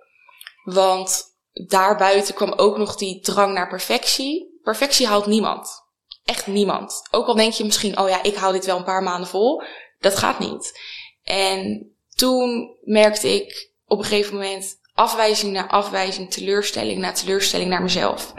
Want 0.65 1.32
daarbuiten 1.53 2.35
kwam 2.35 2.53
ook 2.53 2.77
nog 2.77 2.97
die 2.97 3.21
drang 3.21 3.55
naar 3.55 3.69
perfectie. 3.69 4.61
Perfectie 4.63 5.07
haalt 5.07 5.27
niemand. 5.27 5.83
Echt 6.25 6.47
niemand. 6.47 7.03
Ook 7.11 7.27
al 7.27 7.35
denk 7.35 7.53
je 7.53 7.65
misschien, 7.65 7.99
oh 7.99 8.09
ja, 8.09 8.23
ik 8.23 8.35
hou 8.35 8.53
dit 8.53 8.67
wel 8.67 8.77
een 8.77 8.85
paar 8.85 9.03
maanden 9.03 9.29
vol. 9.29 9.63
Dat 10.01 10.17
gaat 10.17 10.39
niet. 10.39 10.81
En 11.23 11.91
toen 12.15 12.77
merkte 12.81 13.35
ik 13.35 13.71
op 13.87 13.99
een 13.99 14.05
gegeven 14.05 14.35
moment 14.35 14.81
afwijzing 14.95 15.53
naar 15.53 15.69
afwijzing, 15.69 16.31
teleurstelling 16.31 17.01
na 17.01 17.13
teleurstelling 17.13 17.71
naar 17.71 17.83
mezelf. 17.83 18.33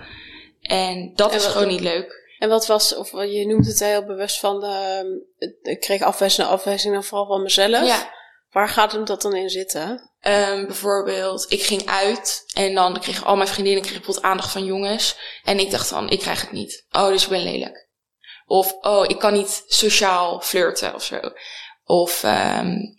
En 0.61 1.11
dat 1.15 1.33
is 1.33 1.45
gewoon 1.45 1.67
niet 1.67 1.79
leuk. 1.79 2.21
En 2.39 2.49
wat 2.49 2.67
was, 2.67 2.95
of 2.95 3.11
je 3.11 3.47
noemt 3.47 3.65
het 3.65 3.79
heel 3.79 4.05
bewust 4.05 4.39
van, 4.39 4.59
de, 4.59 5.59
ik 5.61 5.79
kreeg 5.79 6.01
afwijzing 6.01 6.47
naar 6.47 6.55
afwijzing, 6.55 6.93
dan 6.93 7.03
vooral 7.03 7.27
van 7.27 7.41
mezelf. 7.41 7.85
Ja. 7.85 8.11
Waar 8.53 8.69
gaat 8.69 8.91
hem 8.91 9.05
dat 9.05 9.21
dan 9.21 9.35
in 9.35 9.49
zitten? 9.49 10.11
Um, 10.21 10.65
bijvoorbeeld, 10.65 11.51
ik 11.51 11.63
ging 11.63 11.85
uit 11.85 12.43
en 12.53 12.75
dan 12.75 12.99
kregen 12.99 13.25
al 13.25 13.35
mijn 13.35 13.47
vriendinnen 13.47 13.81
kregen 13.81 14.01
bijvoorbeeld 14.01 14.31
aandacht 14.31 14.51
van 14.51 14.65
jongens. 14.65 15.17
En 15.43 15.59
ik 15.59 15.71
dacht 15.71 15.89
dan, 15.89 16.09
ik 16.09 16.19
krijg 16.19 16.41
het 16.41 16.51
niet. 16.51 16.85
Oh, 16.91 17.07
dus 17.07 17.23
ik 17.23 17.29
ben 17.29 17.43
lelijk. 17.43 17.89
Of, 18.45 18.73
oh, 18.81 19.05
ik 19.07 19.19
kan 19.19 19.33
niet 19.33 19.63
sociaal 19.67 20.41
flirten 20.41 20.93
of 20.93 21.03
zo. 21.03 21.19
Of, 21.83 22.23
um, 22.23 22.97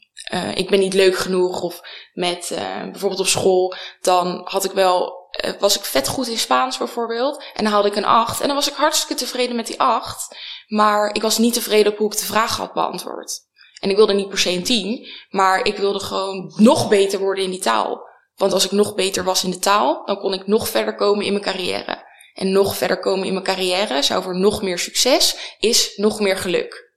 ik 0.55 0.71
ben 0.71 0.79
niet 0.79 0.95
leuk 0.95 1.17
genoeg. 1.17 1.61
Of 1.63 1.81
met, 2.13 2.51
uh, 2.53 2.83
bijvoorbeeld 2.83 3.21
op 3.21 3.27
school, 3.27 3.75
dan 4.01 4.41
had 4.45 4.65
ik 4.65 4.73
wel, 4.73 5.29
uh, 5.45 5.53
was 5.59 5.79
ik 5.79 5.85
vet 5.85 6.09
goed 6.09 6.29
in 6.29 6.39
Spaans 6.39 6.79
bijvoorbeeld. 6.79 7.45
En 7.55 7.65
dan 7.65 7.73
haalde 7.73 7.89
ik 7.89 7.97
een 7.97 8.05
8. 8.05 8.41
En 8.41 8.47
dan 8.47 8.57
was 8.57 8.69
ik 8.69 8.75
hartstikke 8.75 9.15
tevreden 9.15 9.57
met 9.57 9.67
die 9.67 9.81
8. 9.81 10.37
Maar 10.67 11.15
ik 11.15 11.23
was 11.23 11.39
niet 11.39 11.55
tevreden 11.55 11.93
op 11.93 11.99
hoe 11.99 12.13
ik 12.13 12.19
de 12.19 12.25
vraag 12.25 12.57
had 12.57 12.73
beantwoord. 12.73 13.44
En 13.85 13.91
ik 13.91 13.97
wilde 13.97 14.13
niet 14.13 14.29
per 14.29 14.39
se 14.39 14.51
een 14.51 14.65
10, 14.65 15.07
maar 15.31 15.67
ik 15.67 15.77
wilde 15.77 16.01
gewoon 16.01 16.53
nog 16.57 16.89
beter 16.89 17.19
worden 17.19 17.45
in 17.45 17.51
die 17.51 17.61
taal. 17.61 18.09
Want 18.35 18.53
als 18.53 18.65
ik 18.65 18.71
nog 18.71 18.95
beter 18.95 19.25
was 19.25 19.45
in 19.45 19.51
de 19.51 19.59
taal, 19.59 20.03
dan 20.05 20.19
kon 20.19 20.33
ik 20.33 20.47
nog 20.47 20.69
verder 20.69 20.95
komen 20.95 21.25
in 21.25 21.33
mijn 21.33 21.45
carrière. 21.45 22.05
En 22.35 22.53
nog 22.53 22.77
verder 22.77 23.01
komen 23.01 23.27
in 23.27 23.33
mijn 23.33 23.45
carrière 23.45 24.03
zou 24.03 24.23
voor 24.23 24.39
nog 24.39 24.63
meer 24.63 24.79
succes, 24.79 25.37
is 25.59 25.97
nog 25.97 26.21
meer 26.21 26.37
geluk. 26.37 26.93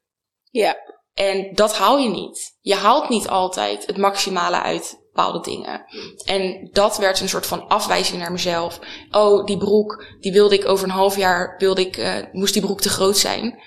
Ja. 0.50 0.76
En 1.14 1.54
dat 1.54 1.78
haal 1.78 1.98
je 1.98 2.10
niet. 2.10 2.58
Je 2.62 2.76
haalt 2.76 3.10
niet 3.10 3.28
altijd 3.28 3.86
het 3.86 3.98
maximale 3.98 4.62
uit 4.62 4.98
bepaalde 5.14 5.40
dingen. 5.40 5.86
En 6.26 6.70
dat 6.72 6.98
werd 6.98 7.20
een 7.20 7.30
soort 7.30 7.46
van 7.46 7.68
afwijzing 7.68 8.20
naar 8.20 8.32
mezelf. 8.32 8.80
Oh, 9.12 9.46
die 9.46 9.58
broek, 9.58 10.06
die 10.20 10.32
wilde 10.32 10.56
ik 10.56 10.68
over 10.68 10.86
een 10.86 10.92
half 10.92 11.18
jaar, 11.18 11.56
wilde 11.58 11.82
ik, 11.82 11.98
uh, 11.98 12.16
moest 12.32 12.54
die 12.54 12.62
broek 12.62 12.82
te 12.82 12.90
groot 12.90 13.18
zijn. 13.18 13.60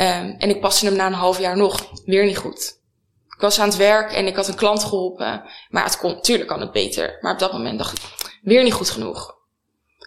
Um, 0.00 0.36
en 0.38 0.50
ik 0.50 0.60
paste 0.60 0.84
hem 0.86 0.96
na 0.96 1.06
een 1.06 1.12
half 1.12 1.38
jaar 1.38 1.56
nog 1.56 1.90
weer 2.04 2.24
niet 2.24 2.38
goed. 2.38 2.82
Ik 3.34 3.40
was 3.40 3.60
aan 3.60 3.68
het 3.68 3.76
werk 3.76 4.12
en 4.12 4.26
ik 4.26 4.36
had 4.36 4.48
een 4.48 4.54
klant 4.54 4.84
geholpen. 4.84 5.42
Maar 5.68 5.84
het 5.84 5.98
kon, 5.98 6.12
natuurlijk 6.12 6.48
kan 6.48 6.60
het 6.60 6.72
beter. 6.72 7.18
Maar 7.20 7.32
op 7.32 7.38
dat 7.38 7.52
moment 7.52 7.78
dacht 7.78 7.98
ik, 7.98 8.02
weer 8.42 8.62
niet 8.62 8.72
goed 8.72 8.90
genoeg. 8.90 9.34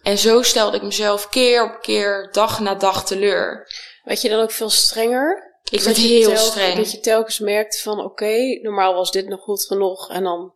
En 0.03 0.17
zo 0.17 0.41
stelde 0.41 0.77
ik 0.77 0.83
mezelf 0.83 1.29
keer 1.29 1.63
op 1.63 1.81
keer, 1.81 2.29
dag 2.31 2.59
na 2.59 2.75
dag 2.75 3.05
teleur. 3.05 3.67
Weet 4.03 4.21
je 4.21 4.29
dan 4.29 4.39
ook 4.39 4.51
veel 4.51 4.69
strenger? 4.69 5.59
Ik 5.71 5.81
werd 5.81 5.97
heel 5.97 6.37
streng. 6.37 6.75
Dat 6.75 6.91
je 6.91 6.99
telkens 6.99 7.39
merkt 7.39 7.81
van 7.81 7.99
oké, 7.99 8.59
normaal 8.61 8.93
was 8.93 9.11
dit 9.11 9.27
nog 9.27 9.41
goed 9.41 9.65
genoeg 9.65 10.09
en 10.09 10.23
dan 10.23 10.53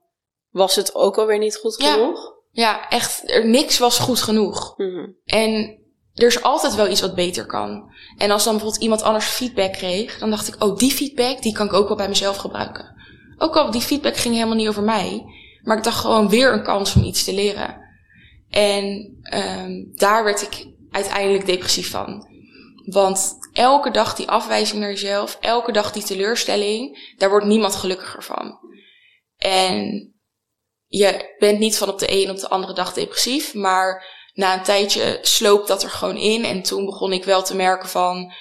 was 0.50 0.75
het 0.75 0.95
ook 0.95 1.17
alweer 1.17 1.38
niet 1.38 1.55
goed 1.55 1.83
genoeg. 1.83 2.33
Ja, 2.51 2.89
echt, 2.89 3.31
er, 3.31 3.45
niks 3.45 3.77
was 3.77 4.00
goed 4.00 4.21
genoeg. 4.21 4.77
Mhm. 4.77 5.09
En 5.25 5.80
er 6.13 6.27
is 6.27 6.44
altijd 6.44 6.75
wel 6.75 6.89
iets 6.89 7.01
wat 7.01 7.15
beter 7.15 7.46
kan. 7.46 7.94
En 8.18 8.32
als 8.32 8.44
dan 8.44 8.53
bijvoorbeeld 8.53 8.84
iemand 8.84 9.01
anders 9.01 9.25
feedback 9.25 9.74
kreeg, 9.74 10.20
dan 10.20 10.30
dacht 10.30 10.48
ik, 10.48 10.63
oh, 10.63 10.77
die 10.77 10.91
feedback, 10.91 11.41
die 11.41 11.53
kan 11.53 11.65
ik 11.65 11.74
ook 11.74 11.88
wel 11.88 11.98
bij 11.98 12.08
mezelf 12.08 12.38
gebruiken. 12.38 12.96
Ook 13.38 13.56
al 13.56 13.72
die 13.72 13.82
feedback 13.82 14.18
ging 14.18 14.34
helemaal 14.34 14.56
niet 14.56 14.68
over 14.68 14.84
mij, 14.84 15.25
maar 15.63 15.77
ik 15.77 15.84
dacht 15.84 16.00
gewoon 16.00 16.30
weer 16.30 16.53
een 16.53 16.63
kans 16.63 16.96
om 16.96 17.03
iets 17.03 17.24
te 17.24 17.34
leren. 17.34 17.80
En 18.50 19.18
um, 19.34 19.91
daar 19.96 20.24
werd 20.24 20.41
ik 20.41 20.68
uiteindelijk 20.91 21.46
depressief 21.46 21.89
van. 21.89 22.30
Want 22.86 23.38
elke 23.53 23.91
dag 23.91 24.15
die 24.15 24.30
afwijzing 24.30 24.80
naar 24.80 24.89
jezelf, 24.89 25.38
elke 25.41 25.72
dag 25.72 25.91
die 25.91 26.03
teleurstelling, 26.03 27.13
daar 27.18 27.30
wordt 27.30 27.46
niemand 27.46 27.75
gelukkiger 27.75 28.24
van. 28.24 28.60
En 29.38 30.12
je 30.88 31.36
bent 31.39 31.60
niet 31.60 31.77
van 31.77 31.89
op 31.89 32.00
de 32.00 32.24
een 32.24 32.30
op 32.30 32.39
de 32.39 32.50
andere 32.50 32.74
dag 32.74 32.94
depressief, 32.94 33.53
maar 33.53 34.06
na 34.33 34.53
een 34.53 34.63
tijdje 34.63 35.19
sloop 35.21 35.67
dat 35.67 35.83
er 35.83 35.89
gewoon 35.89 36.17
in. 36.17 36.45
En 36.45 36.61
toen 36.61 36.85
begon 36.85 37.13
ik 37.13 37.23
wel 37.23 37.43
te 37.43 37.55
merken 37.55 37.89
van, 37.89 38.33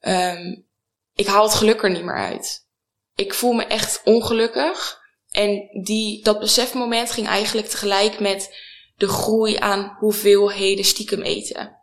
um, 0.00 0.66
ik 1.14 1.26
haal 1.26 1.44
het 1.44 1.54
geluk 1.54 1.82
er 1.82 1.90
niet 1.90 2.04
meer 2.04 2.18
uit. 2.18 2.66
Ik 3.14 3.34
voel 3.34 3.52
me 3.52 3.64
echt 3.64 4.00
ongelukkig. 4.04 5.02
En 5.30 5.68
die, 5.82 6.22
dat 6.22 6.38
besefmoment 6.38 7.10
ging 7.10 7.26
eigenlijk 7.26 7.68
tegelijk 7.68 8.20
met 8.20 8.56
de 8.96 9.08
groei 9.08 9.56
aan 9.56 9.96
hoeveelheden 9.98 10.84
stiekem 10.84 11.22
eten. 11.22 11.82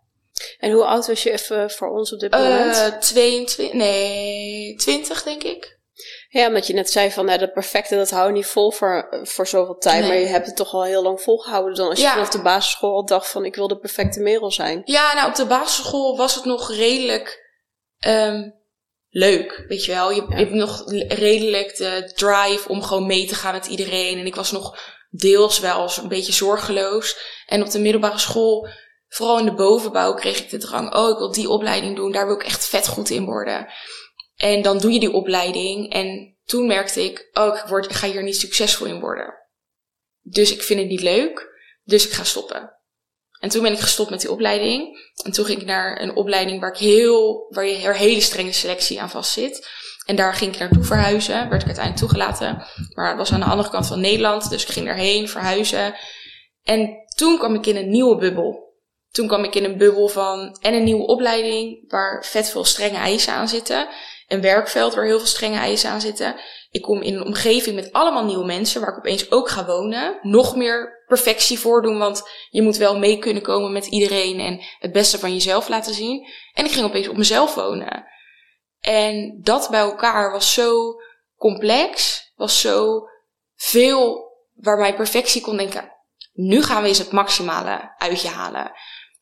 En 0.58 0.72
hoe 0.72 0.86
oud 0.86 1.08
was 1.08 1.24
je 1.24 1.32
even 1.32 1.72
voor 1.72 1.90
ons 1.90 2.14
op 2.14 2.20
dit 2.20 2.32
moment? 2.32 2.76
Uh, 2.76 3.00
22, 3.00 3.74
nee, 3.74 4.76
20 4.76 5.24
denk 5.24 5.44
ik. 5.44 5.80
Ja, 6.30 6.48
omdat 6.48 6.68
je 6.68 6.74
net 6.74 6.92
zei 6.92 7.12
van 7.12 7.26
nou, 7.26 7.40
dat 7.40 7.54
perfecte, 7.54 7.96
dat 7.96 8.10
hou 8.10 8.28
je 8.28 8.34
niet 8.34 8.46
vol 8.46 8.72
voor, 8.72 9.22
voor 9.24 9.48
zoveel 9.48 9.78
tijd. 9.78 10.08
Maar 10.08 10.18
je 10.18 10.26
hebt 10.26 10.46
het 10.46 10.56
toch 10.56 10.74
al 10.74 10.84
heel 10.84 11.04
lang 11.04 11.22
volgehouden 11.22 11.76
dan 11.76 11.90
als 11.90 12.00
je 12.00 12.08
vanaf 12.08 12.30
de 12.30 12.42
basisschool 12.42 12.96
al 12.96 13.06
dacht 13.06 13.30
van 13.30 13.46
ik 13.46 13.56
wil 13.56 13.68
de 13.68 13.78
perfecte 13.78 14.20
merel 14.20 14.52
zijn. 14.52 14.82
Ja, 14.86 15.14
nou 15.14 15.30
op 15.30 15.36
de 15.36 15.46
basisschool 15.46 16.18
was 16.18 16.36
het 16.36 16.46
nog 16.46 16.72
redelijk 16.72 17.50
um, 18.08 18.60
leuk, 19.10 19.66
weet 19.68 19.86
je 19.86 19.92
wel. 19.92 20.12
Je, 20.12 20.26
je 20.30 20.36
hebt 20.36 20.52
nog 20.52 20.84
redelijk 21.08 21.78
de 21.78 22.12
drive 22.16 22.68
om 22.68 22.84
gewoon 22.84 23.06
mee 23.06 23.28
te 23.28 23.36
gaan 23.36 23.54
met 23.54 23.66
iedereen. 23.66 24.20
En 24.20 24.26
ik 24.26 24.36
was 24.36 24.52
nog 24.52 24.80
deels 25.10 25.60
wel 25.60 25.90
een 26.02 26.08
beetje 26.08 26.34
zorgeloos. 26.34 27.18
En 27.46 27.62
op 27.62 27.72
de 27.72 27.80
middelbare 27.80 28.18
school, 28.18 28.68
vooral 29.08 29.40
in 29.40 29.46
de 29.46 29.54
bovenbouw, 29.54 30.14
kreeg 30.14 30.40
ik 30.40 30.50
de 30.50 30.58
drang. 30.58 30.96
Oh, 30.96 31.10
ik 31.10 31.18
wil 31.18 31.32
die 31.32 31.50
opleiding 31.50 31.96
doen. 31.96 32.12
Daar 32.12 32.26
wil 32.26 32.36
ik 32.36 32.44
echt 32.44 32.68
vet 32.68 32.88
goed 32.88 33.10
in 33.10 33.26
worden. 33.26 33.68
En 34.42 34.62
dan 34.62 34.78
doe 34.78 34.92
je 34.92 35.00
die 35.00 35.12
opleiding. 35.12 35.94
En 35.94 36.38
toen 36.46 36.68
merkte 36.68 37.04
ik, 37.04 37.30
oh, 37.34 37.56
ik, 37.56 37.86
ik 37.86 37.92
ga 37.92 38.08
hier 38.08 38.24
niet 38.24 38.38
succesvol 38.38 38.88
in 38.88 39.00
worden. 39.00 39.34
Dus 40.22 40.54
ik 40.54 40.62
vind 40.62 40.80
het 40.80 40.90
niet 40.90 41.02
leuk. 41.02 41.50
Dus 41.84 42.06
ik 42.08 42.12
ga 42.12 42.24
stoppen. 42.24 42.76
En 43.40 43.50
toen 43.50 43.62
ben 43.62 43.72
ik 43.72 43.80
gestopt 43.80 44.10
met 44.10 44.22
die 44.22 44.32
opleiding. 44.32 45.12
En 45.24 45.32
toen 45.32 45.46
ging 45.46 45.60
ik 45.60 45.66
naar 45.66 46.02
een 46.02 46.16
opleiding 46.16 46.60
waar 46.60 46.72
ik 46.72 46.78
heel, 46.78 47.46
waar 47.50 47.66
je 47.66 47.78
er 47.78 47.96
hele 47.96 48.22
strenge 48.22 48.52
selectie 48.52 49.02
aan 49.02 49.10
vast 49.10 49.32
zit. 49.32 49.70
En 50.06 50.16
daar 50.16 50.34
ging 50.34 50.54
ik 50.54 50.60
naartoe 50.60 50.84
verhuizen. 50.84 51.50
Werd 51.50 51.62
ik 51.62 51.68
uiteindelijk 51.68 51.98
toegelaten. 51.98 52.66
Maar 52.94 53.08
het 53.08 53.18
was 53.18 53.32
aan 53.32 53.40
de 53.40 53.46
andere 53.46 53.70
kant 53.70 53.88
van 53.88 54.00
Nederland. 54.00 54.50
Dus 54.50 54.64
ik 54.64 54.70
ging 54.70 54.86
daarheen 54.86 55.30
verhuizen. 55.30 55.96
En 56.64 57.06
toen 57.16 57.38
kwam 57.38 57.56
ik 57.56 57.66
in 57.66 57.76
een 57.76 57.90
nieuwe 57.90 58.18
bubbel. 58.18 58.70
Toen 59.12 59.28
kwam 59.28 59.44
ik 59.44 59.56
in 59.56 59.64
een 59.64 59.78
bubbel 59.78 60.08
van 60.08 60.58
en 60.62 60.74
een 60.74 60.84
nieuwe 60.84 61.06
opleiding 61.08 61.92
waar 61.92 62.26
vet 62.26 62.50
veel 62.50 62.66
strenge 62.66 62.98
eisen 62.98 63.34
aan 63.34 63.48
zitten. 63.48 63.88
Een 64.32 64.42
werkveld 64.42 64.94
waar 64.94 65.06
heel 65.06 65.18
veel 65.18 65.28
strenge 65.28 65.58
eisen 65.58 65.90
aan 65.90 66.02
zitten. 66.02 66.36
Ik 66.70 66.82
kom 66.82 67.02
in 67.02 67.16
een 67.16 67.26
omgeving 67.26 67.76
met 67.76 67.92
allemaal 67.92 68.26
nieuwe 68.26 68.46
mensen 68.46 68.82
waar 68.82 68.90
ik 68.90 68.98
opeens 68.98 69.32
ook 69.32 69.50
ga 69.50 69.66
wonen. 69.66 70.20
Nog 70.22 70.56
meer 70.56 71.04
perfectie 71.08 71.60
voordoen, 71.60 71.98
want 71.98 72.30
je 72.50 72.62
moet 72.62 72.78
wel 72.78 72.98
mee 72.98 73.18
kunnen 73.18 73.44
komen 73.44 73.72
met 73.72 73.86
iedereen 73.86 74.40
en 74.40 74.62
het 74.80 74.92
beste 74.92 75.20
van 75.20 75.34
jezelf 75.34 75.70
laten 75.70 75.94
zien. 75.94 76.28
En 76.54 76.66
ik 76.66 76.72
ging 76.72 76.86
opeens 76.86 77.08
op 77.08 77.18
mezelf 77.18 77.56
wonen. 77.56 78.06
En 78.80 79.40
dat 79.42 79.68
bij 79.70 79.80
elkaar 79.80 80.32
was 80.32 80.54
zo 80.54 80.96
complex, 81.38 82.22
was 82.36 82.62
zo 82.62 83.08
veel 83.56 84.30
waar 84.54 84.78
mijn 84.78 84.96
perfectie 84.96 85.42
kon 85.42 85.58
denken. 85.58 85.92
Nu 86.34 86.64
gaan 86.64 86.82
we 86.82 86.88
eens 86.88 86.98
het 86.98 87.12
maximale 87.12 87.94
uit 87.98 88.22
je 88.22 88.28
halen. 88.28 88.72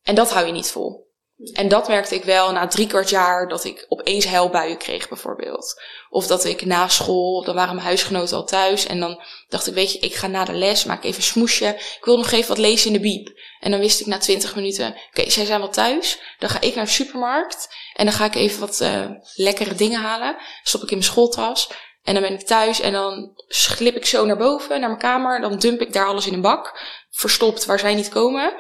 En 0.04 0.16
dat 0.16 0.32
hou 0.32 0.46
je 0.46 0.52
niet 0.52 0.72
vol. 0.72 1.09
En 1.54 1.68
dat 1.68 1.88
merkte 1.88 2.16
ik 2.16 2.24
wel 2.24 2.52
na 2.52 2.68
drie 2.68 2.88
kwart 2.88 3.10
jaar 3.10 3.48
dat 3.48 3.64
ik 3.64 3.86
opeens 3.90 4.26
huilbuien 4.26 4.78
kreeg 4.78 5.10
bijvoorbeeld. 5.10 5.82
Of 6.10 6.28
dat 6.28 6.46
ik 6.46 6.66
na 6.66 6.88
school, 6.88 7.44
dan 7.44 7.56
waren 7.56 7.76
mijn 7.76 7.88
huisgenoten 7.88 8.38
al 8.38 8.46
thuis. 8.46 8.86
En 8.86 9.00
dan 9.00 9.22
dacht 9.50 9.68
ik, 9.68 9.74
weet 9.74 9.92
je, 9.92 10.00
ik 10.00 10.16
ga 10.16 10.28
na 10.28 10.46
de 10.46 10.54
les, 10.54 10.84
maak 10.84 11.04
even 11.04 11.18
een 11.18 11.24
smoesje. 11.24 11.66
Ik 11.68 12.06
wil 12.06 12.18
nog 12.18 12.32
even 12.32 12.48
wat 12.48 12.58
lezen 12.58 12.88
in 12.88 12.94
de 12.94 13.00
biep. 13.00 13.40
En 13.60 13.72
dan 13.72 13.80
wist 13.80 14.00
ik 14.00 14.06
na 14.06 14.18
twintig 14.18 14.56
minuten, 14.56 14.96
oké, 15.10 15.30
zij 15.30 15.46
zijn 15.46 15.60
wel 15.60 15.70
thuis. 15.70 16.20
Dan 16.40 16.50
ga 16.50 16.62
ik 16.62 16.76
naar 16.76 16.86
de 16.86 16.92
supermarkt. 16.92 17.76
En 17.94 18.06
dan 18.06 18.14
ga 18.14 18.26
ik 18.26 18.36
even 18.36 18.60
wat 18.60 18.80
uh, 18.82 19.10
lekkere 19.36 19.76
dingen 19.76 20.02
halen. 20.02 20.38
Stop 20.64 20.82
ik 20.84 20.90
in 20.90 20.98
mijn 20.98 21.10
schooltas. 21.10 21.72
En 22.04 22.14
dan 22.14 22.24
ben 22.24 22.34
ik 22.34 22.46
thuis 22.46 22.80
en 22.80 22.92
dan 22.92 23.32
glip 23.48 23.96
ik 23.96 24.06
zo 24.06 24.26
naar 24.26 24.38
boven, 24.38 24.80
naar 24.80 24.90
mijn 24.90 25.02
kamer. 25.02 25.42
Dan 25.42 25.60
dump 25.60 25.82
ik 25.82 25.94
daar 25.94 26.08
alles 26.08 26.28
in 26.28 26.34
een 26.34 26.42
bak. 26.42 26.80
Verstopt 27.12 27.66
waar 27.66 27.80
zij 27.80 27.96
niet 27.96 28.10
komen. 28.10 28.54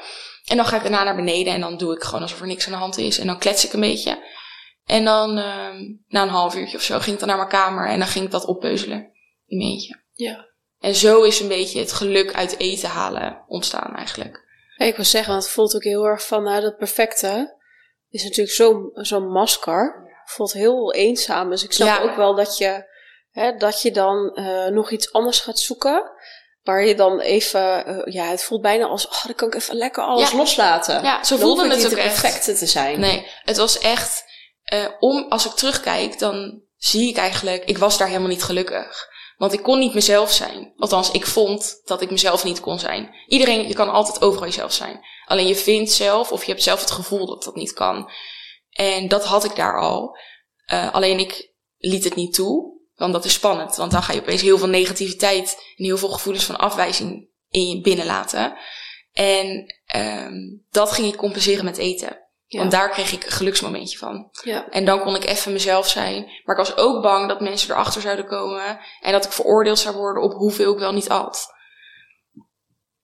En 0.49 0.55
dan 0.55 0.65
ga 0.65 0.75
ik 0.75 0.81
daarna 0.81 1.03
naar 1.03 1.15
beneden 1.15 1.53
en 1.53 1.61
dan 1.61 1.77
doe 1.77 1.95
ik 1.95 2.03
gewoon 2.03 2.21
alsof 2.21 2.41
er 2.41 2.47
niks 2.47 2.65
aan 2.65 2.71
de 2.71 2.77
hand 2.77 2.97
is. 2.97 3.19
En 3.19 3.27
dan 3.27 3.39
klets 3.39 3.65
ik 3.65 3.73
een 3.73 3.79
beetje. 3.79 4.27
En 4.85 5.05
dan, 5.05 5.37
uh, 5.37 5.45
na 6.07 6.21
een 6.21 6.29
half 6.29 6.55
uurtje 6.55 6.77
of 6.77 6.83
zo, 6.83 6.99
ging 6.99 7.13
ik 7.13 7.19
dan 7.19 7.27
naar 7.27 7.37
mijn 7.37 7.49
kamer 7.49 7.87
en 7.87 7.99
dan 7.99 8.07
ging 8.07 8.25
ik 8.25 8.31
dat 8.31 8.45
oppeuzelen. 8.45 9.11
In 9.45 9.57
mijn 9.57 9.69
eentje. 9.69 10.01
Ja. 10.13 10.47
En 10.79 10.95
zo 10.95 11.23
is 11.23 11.39
een 11.39 11.47
beetje 11.47 11.79
het 11.79 11.91
geluk 11.91 12.33
uit 12.33 12.59
eten 12.59 12.89
halen 12.89 13.43
ontstaan 13.47 13.95
eigenlijk. 13.95 14.47
ik 14.77 14.95
wil 14.95 15.05
zeggen, 15.05 15.31
want 15.31 15.43
het 15.43 15.53
voelt 15.53 15.75
ook 15.75 15.83
heel 15.83 16.03
erg 16.03 16.25
van, 16.25 16.43
nou, 16.43 16.61
dat 16.61 16.77
perfecte 16.77 17.57
is 18.09 18.23
natuurlijk 18.23 18.55
zo'n 18.55 18.89
zo 18.93 19.19
masker. 19.19 20.07
Het 20.23 20.31
voelt 20.31 20.53
heel 20.53 20.93
eenzaam. 20.93 21.49
Dus 21.49 21.63
ik 21.63 21.71
snap 21.71 22.01
ook 22.01 22.15
wel 22.15 22.35
dat 22.35 22.57
je, 22.57 22.85
hè, 23.31 23.55
dat 23.55 23.81
je 23.81 23.91
dan 23.91 24.31
uh, 24.33 24.67
nog 24.67 24.91
iets 24.91 25.13
anders 25.13 25.39
gaat 25.39 25.59
zoeken. 25.59 26.11
Waar 26.69 26.85
je 26.85 26.95
dan 26.95 27.19
even, 27.19 27.89
uh, 27.89 28.13
ja, 28.13 28.25
het 28.25 28.43
voelt 28.43 28.61
bijna 28.61 28.85
als, 28.85 29.07
oh, 29.07 29.25
dan 29.25 29.35
kan 29.35 29.47
ik 29.47 29.55
even 29.55 29.75
lekker 29.75 30.03
alles 30.03 30.31
loslaten. 30.31 31.03
Ja, 31.03 31.23
zo 31.23 31.37
voelde 31.37 31.69
het 31.69 31.85
ook 31.85 31.91
echt. 31.91 32.21
perfecte 32.21 32.53
te 32.53 32.65
zijn. 32.65 32.99
Nee, 32.99 33.27
het 33.43 33.57
was 33.57 33.79
echt, 33.79 34.23
uh, 34.73 34.85
om, 34.99 35.25
als 35.29 35.45
ik 35.45 35.51
terugkijk, 35.51 36.19
dan 36.19 36.61
zie 36.77 37.09
ik 37.09 37.17
eigenlijk, 37.17 37.65
ik 37.65 37.77
was 37.77 37.97
daar 37.97 38.07
helemaal 38.07 38.29
niet 38.29 38.43
gelukkig. 38.43 39.07
Want 39.37 39.53
ik 39.53 39.63
kon 39.63 39.79
niet 39.79 39.93
mezelf 39.93 40.31
zijn. 40.31 40.73
Althans, 40.77 41.11
ik 41.11 41.25
vond 41.25 41.81
dat 41.83 42.01
ik 42.01 42.11
mezelf 42.11 42.43
niet 42.43 42.59
kon 42.59 42.79
zijn. 42.79 43.15
Iedereen, 43.27 43.67
je 43.67 43.73
kan 43.73 43.89
altijd 43.89 44.21
overal 44.21 44.45
jezelf 44.45 44.73
zijn. 44.73 45.05
Alleen 45.25 45.47
je 45.47 45.55
vindt 45.55 45.91
zelf, 45.91 46.31
of 46.31 46.43
je 46.43 46.51
hebt 46.51 46.63
zelf 46.63 46.79
het 46.79 46.91
gevoel 46.91 47.25
dat 47.25 47.43
dat 47.43 47.55
niet 47.55 47.73
kan. 47.73 48.11
En 48.69 49.07
dat 49.07 49.25
had 49.25 49.43
ik 49.43 49.55
daar 49.55 49.79
al. 49.79 50.17
Uh, 50.73 50.93
alleen 50.93 51.19
ik 51.19 51.53
liet 51.77 52.03
het 52.03 52.15
niet 52.15 52.33
toe. 52.33 52.78
Want 52.99 53.13
dat 53.13 53.25
is 53.25 53.33
spannend. 53.33 53.75
Want 53.75 53.91
dan 53.91 54.03
ga 54.03 54.13
je 54.13 54.19
opeens 54.19 54.41
heel 54.41 54.57
veel 54.57 54.67
negativiteit 54.67 55.55
en 55.77 55.85
heel 55.85 55.97
veel 55.97 56.09
gevoelens 56.09 56.45
van 56.45 56.57
afwijzing 56.57 57.29
in 57.49 57.69
je 57.69 57.81
binnenlaten. 57.81 58.57
En 59.11 59.75
um, 59.95 60.65
dat 60.69 60.91
ging 60.91 61.07
ik 61.07 61.15
compenseren 61.15 61.65
met 61.65 61.77
eten. 61.77 62.27
Want 62.47 62.71
daar 62.71 62.89
kreeg 62.89 63.11
ik 63.11 63.25
een 63.25 63.31
geluksmomentje 63.31 63.97
van. 63.97 64.29
Ja. 64.43 64.69
En 64.69 64.85
dan 64.85 64.99
kon 64.99 65.15
ik 65.15 65.25
even 65.25 65.51
mezelf 65.51 65.87
zijn. 65.87 66.23
Maar 66.23 66.59
ik 66.59 66.65
was 66.65 66.77
ook 66.77 67.01
bang 67.01 67.27
dat 67.27 67.39
mensen 67.39 67.71
erachter 67.71 68.01
zouden 68.01 68.25
komen. 68.25 68.79
En 69.01 69.11
dat 69.11 69.25
ik 69.25 69.31
veroordeeld 69.31 69.79
zou 69.79 69.95
worden 69.95 70.23
op 70.23 70.33
hoeveel 70.33 70.73
ik 70.73 70.79
wel 70.79 70.93
niet 70.93 71.09
at. 71.09 71.47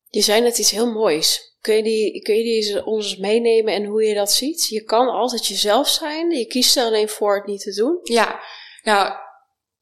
Je 0.09 0.21
zei 0.21 0.41
net 0.41 0.57
iets 0.57 0.71
heel 0.71 0.91
moois. 0.91 1.57
Kun 1.61 1.75
je 1.75 1.83
die, 1.83 2.21
kun 2.21 2.35
je 2.35 2.43
die 2.43 2.85
ons 2.85 3.17
meenemen 3.17 3.73
en 3.73 3.85
hoe 3.85 4.03
je 4.03 4.13
dat 4.13 4.31
ziet? 4.31 4.67
Je 4.67 4.83
kan 4.83 5.07
altijd 5.07 5.47
jezelf 5.47 5.87
zijn. 5.87 6.31
Je 6.31 6.45
kiest 6.45 6.77
er 6.77 6.85
alleen 6.85 7.09
voor 7.09 7.35
het 7.35 7.45
niet 7.45 7.61
te 7.61 7.73
doen. 7.73 7.99
Ja, 8.03 8.39
nou, 8.83 9.13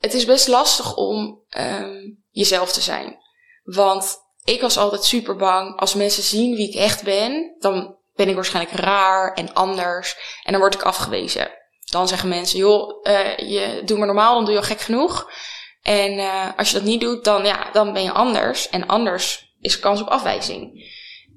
het 0.04 0.14
is 0.14 0.26
best 0.26 0.48
lastig 0.48 0.96
om 0.96 1.42
um, 1.58 2.24
jezelf 2.30 2.72
te 2.72 2.82
zijn. 2.82 3.18
Want 3.64 4.18
ik 4.44 4.62
was 4.62 4.78
altijd 4.78 5.04
super 5.04 5.36
bang. 5.36 5.80
Als 5.80 5.94
mensen 5.94 6.24
zien 6.24 6.56
wie 6.56 6.70
ik 6.70 6.76
echt 6.76 7.04
ben, 7.04 7.56
dan 7.60 7.96
ben 8.16 8.30
ik 8.30 8.36
waarschijnlijk 8.36 8.76
raar 8.76 9.34
en 9.34 9.54
anders. 9.54 10.16
En 10.44 10.52
dan 10.52 10.62
word 10.62 10.74
ik 10.74 10.82
afgewezen. 10.82 11.52
Dan 11.90 12.08
zeggen 12.08 12.30
mensen, 12.30 12.60
joh, 12.60 13.08
uh, 13.08 13.38
je 13.38 13.82
doet 13.86 13.98
maar 13.98 14.08
normaal, 14.08 14.36
dan 14.36 14.44
doe 14.44 14.54
je 14.54 14.60
al 14.60 14.66
gek 14.66 14.82
genoeg. 14.82 15.32
En 15.82 16.14
uh, 16.14 16.48
als 16.58 16.70
je 16.70 16.78
dat 16.78 16.86
niet 16.86 17.02
doet, 17.02 17.24
dan, 17.24 17.46
ja, 17.46 17.72
dan 17.72 17.94
ben 17.94 18.04
je 18.04 18.12
anders. 18.12 18.70
En 18.70 18.88
anders 18.88 19.56
is 19.60 19.80
kans 19.80 20.02
op 20.02 20.08
afwijzing. 20.08 20.92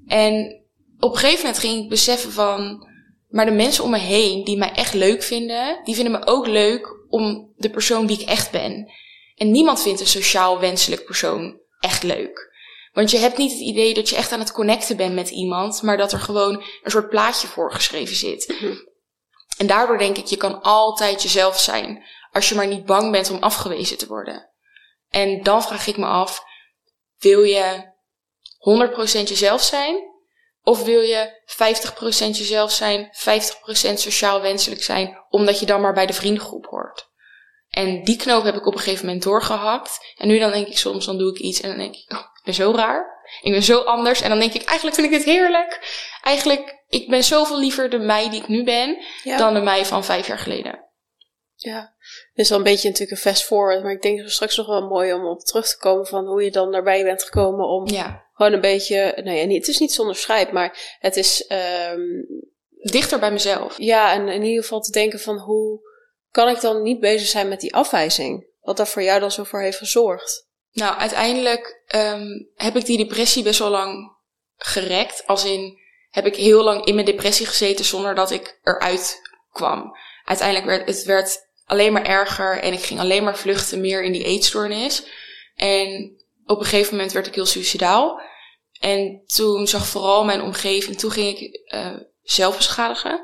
En 0.07 0.63
op 0.99 1.11
een 1.11 1.17
gegeven 1.17 1.41
moment 1.41 1.59
ging 1.59 1.83
ik 1.83 1.89
beseffen 1.89 2.31
van... 2.31 2.85
Maar 3.27 3.45
de 3.45 3.51
mensen 3.51 3.83
om 3.83 3.89
me 3.89 3.97
heen 3.97 4.43
die 4.43 4.57
mij 4.57 4.71
echt 4.71 4.93
leuk 4.93 5.23
vinden, 5.23 5.81
die 5.83 5.95
vinden 5.95 6.13
me 6.13 6.25
ook 6.25 6.47
leuk 6.47 6.96
om 7.09 7.53
de 7.55 7.69
persoon 7.69 8.07
wie 8.07 8.21
ik 8.21 8.27
echt 8.27 8.51
ben. 8.51 8.91
En 9.35 9.51
niemand 9.51 9.81
vindt 9.81 9.99
een 9.99 10.07
sociaal 10.07 10.59
wenselijk 10.59 11.05
persoon 11.05 11.59
echt 11.79 12.03
leuk. 12.03 12.55
Want 12.91 13.11
je 13.11 13.17
hebt 13.17 13.37
niet 13.37 13.51
het 13.51 13.61
idee 13.61 13.93
dat 13.93 14.09
je 14.09 14.15
echt 14.15 14.31
aan 14.31 14.39
het 14.39 14.51
connecten 14.51 14.97
bent 14.97 15.13
met 15.13 15.29
iemand, 15.29 15.81
maar 15.81 15.97
dat 15.97 16.11
er 16.11 16.19
gewoon 16.19 16.63
een 16.83 16.91
soort 16.91 17.09
plaatje 17.09 17.47
voorgeschreven 17.47 18.15
zit. 18.15 18.47
Mhm. 18.47 18.75
En 19.57 19.67
daardoor 19.67 19.97
denk 19.97 20.17
ik, 20.17 20.25
je 20.25 20.37
kan 20.37 20.61
altijd 20.61 21.23
jezelf 21.23 21.59
zijn, 21.59 22.03
als 22.31 22.49
je 22.49 22.55
maar 22.55 22.67
niet 22.67 22.85
bang 22.85 23.11
bent 23.11 23.29
om 23.29 23.37
afgewezen 23.43 23.97
te 23.97 24.07
worden. 24.07 24.49
En 25.09 25.43
dan 25.43 25.63
vraag 25.63 25.87
ik 25.87 25.97
me 25.97 26.05
af, 26.05 26.43
wil 27.17 27.43
je 27.43 27.93
100% 28.57 29.29
jezelf 29.29 29.63
zijn? 29.63 30.06
Of 30.67 30.83
wil 30.83 31.01
je 31.01 31.41
50% 31.45 32.37
jezelf 32.37 32.71
zijn, 32.71 33.09
50% 33.13 33.93
sociaal 33.93 34.41
wenselijk 34.41 34.83
zijn, 34.83 35.17
omdat 35.29 35.59
je 35.59 35.65
dan 35.65 35.81
maar 35.81 35.93
bij 35.93 36.05
de 36.05 36.13
vriendengroep 36.13 36.65
hoort? 36.65 37.09
En 37.69 38.03
die 38.03 38.17
knoop 38.17 38.43
heb 38.43 38.55
ik 38.55 38.65
op 38.65 38.73
een 38.73 38.79
gegeven 38.79 39.05
moment 39.05 39.23
doorgehakt. 39.23 39.99
En 40.17 40.27
nu 40.27 40.39
dan 40.39 40.51
denk 40.51 40.67
ik 40.67 40.77
soms, 40.77 41.05
dan 41.05 41.17
doe 41.17 41.31
ik 41.31 41.39
iets 41.39 41.61
en 41.61 41.69
dan 41.69 41.77
denk 41.77 41.95
ik, 41.95 42.11
oh, 42.11 42.19
ik 42.19 42.41
ben 42.43 42.53
zo 42.53 42.71
raar. 42.75 43.25
Ik 43.41 43.51
ben 43.51 43.63
zo 43.63 43.79
anders. 43.79 44.21
En 44.21 44.29
dan 44.29 44.39
denk 44.39 44.53
ik, 44.53 44.63
eigenlijk 44.63 44.95
vind 44.95 45.11
ik 45.11 45.17
dit 45.17 45.25
heerlijk. 45.25 45.79
Eigenlijk, 46.21 46.83
ik 46.87 47.09
ben 47.09 47.23
zoveel 47.23 47.59
liever 47.59 47.89
de 47.89 47.99
mij 47.99 48.29
die 48.29 48.41
ik 48.41 48.47
nu 48.47 48.63
ben, 48.63 49.03
dan 49.23 49.53
de 49.53 49.61
mij 49.61 49.85
van 49.85 50.03
vijf 50.03 50.27
jaar 50.27 50.39
geleden. 50.39 50.85
Ja, 51.55 51.95
het 52.29 52.45
is 52.45 52.49
wel 52.49 52.57
een 52.57 52.63
beetje 52.63 52.89
natuurlijk 52.89 53.17
een 53.17 53.31
fast 53.31 53.43
forward. 53.43 53.83
Maar 53.83 53.91
ik 53.91 54.01
denk 54.01 54.29
straks 54.29 54.57
nog 54.57 54.67
wel 54.67 54.87
mooi 54.87 55.13
om 55.13 55.25
op 55.25 55.39
terug 55.39 55.67
te 55.67 55.77
komen 55.77 56.07
van 56.07 56.25
hoe 56.25 56.43
je 56.43 56.51
dan 56.51 56.71
daarbij 56.71 57.03
bent 57.03 57.23
gekomen 57.23 57.67
om 57.67 57.87
ja 57.87 58.26
gewoon 58.37 58.53
een 58.53 58.61
beetje, 58.61 59.21
nou 59.23 59.37
ja, 59.37 59.45
niet, 59.45 59.57
het 59.57 59.67
is 59.67 59.79
niet 59.79 59.93
zonder 59.93 60.15
schrijf, 60.15 60.51
maar 60.51 60.97
het 60.99 61.15
is 61.15 61.47
ehm, 61.47 62.01
Dichter 62.81 63.19
bij 63.19 63.31
mezelf. 63.31 63.77
ja, 63.77 64.13
en 64.13 64.27
in 64.27 64.43
ieder 64.43 64.61
geval 64.61 64.81
te 64.81 64.91
denken 64.91 65.19
van 65.19 65.37
hoe 65.37 65.79
kan 66.31 66.49
ik 66.49 66.61
dan 66.61 66.81
niet 66.81 66.99
bezig 66.99 67.27
zijn 67.27 67.47
met 67.47 67.59
die 67.59 67.73
afwijzing? 67.73 68.47
Wat 68.61 68.77
daar 68.77 68.87
voor 68.87 69.03
jou 69.03 69.19
dan 69.19 69.31
zo 69.31 69.43
voor 69.43 69.61
heeft 69.61 69.77
gezorgd. 69.77 70.47
Nou, 70.71 70.97
uiteindelijk 70.97 71.83
ehm, 71.87 72.27
heb 72.55 72.75
ik 72.75 72.85
die 72.85 72.97
depressie 72.97 73.43
best 73.43 73.59
wel 73.59 73.69
lang 73.69 74.17
gerekt. 74.55 75.23
Als 75.25 75.45
in, 75.45 75.79
heb 76.09 76.25
ik 76.25 76.35
heel 76.35 76.63
lang 76.63 76.85
in 76.85 76.93
mijn 76.93 77.05
depressie 77.05 77.45
gezeten 77.45 77.85
zonder 77.85 78.15
dat 78.15 78.31
ik 78.31 78.59
eruit 78.63 79.21
kwam. 79.51 79.97
Uiteindelijk 80.23 80.67
werd 80.67 80.87
het 80.87 81.03
werd 81.03 81.47
alleen 81.65 81.93
maar 81.93 82.05
erger 82.05 82.59
en 82.59 82.73
ik 82.73 82.83
ging 82.83 82.99
alleen 82.99 83.23
maar 83.23 83.37
vluchten 83.37 83.81
meer 83.81 84.03
in 84.03 84.11
die 84.11 84.23
eetstoornis. 84.23 85.03
En 85.55 86.16
op 86.47 86.59
een 86.59 86.65
gegeven 86.65 86.95
moment 86.95 87.11
werd 87.11 87.27
ik 87.27 87.35
heel 87.35 87.45
suicidaal. 87.45 88.21
En 88.79 89.21
toen 89.25 89.67
zag 89.67 89.87
vooral 89.87 90.23
mijn 90.25 90.41
omgeving, 90.41 90.97
toen 90.97 91.11
ging 91.11 91.37
ik 91.37 91.61
eh 91.65 91.95
zelf 92.21 92.57
beschadigen. 92.57 93.21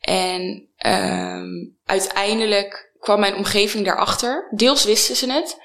En 0.00 0.68
ehm 0.76 1.46
uiteindelijk 1.84 2.92
kwam 2.98 3.20
mijn 3.20 3.36
omgeving 3.36 3.84
daarachter. 3.84 4.48
Deels 4.54 4.84
wisten 4.84 5.16
ze 5.16 5.32
het, 5.32 5.58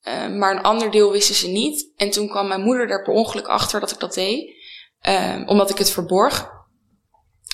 eh, 0.00 0.28
maar 0.28 0.56
een 0.56 0.62
ander 0.62 0.90
deel 0.90 1.12
wisten 1.12 1.34
ze 1.34 1.48
niet. 1.48 1.92
En 1.96 2.10
toen 2.10 2.28
kwam 2.28 2.48
mijn 2.48 2.60
moeder 2.60 2.90
er 2.90 3.02
per 3.02 3.12
ongeluk 3.12 3.46
achter 3.46 3.80
dat 3.80 3.90
ik 3.90 3.98
dat 3.98 4.14
deed, 4.14 4.54
ehm, 5.00 5.42
omdat 5.46 5.70
ik 5.70 5.78
het 5.78 5.90
verborg. 5.90 6.50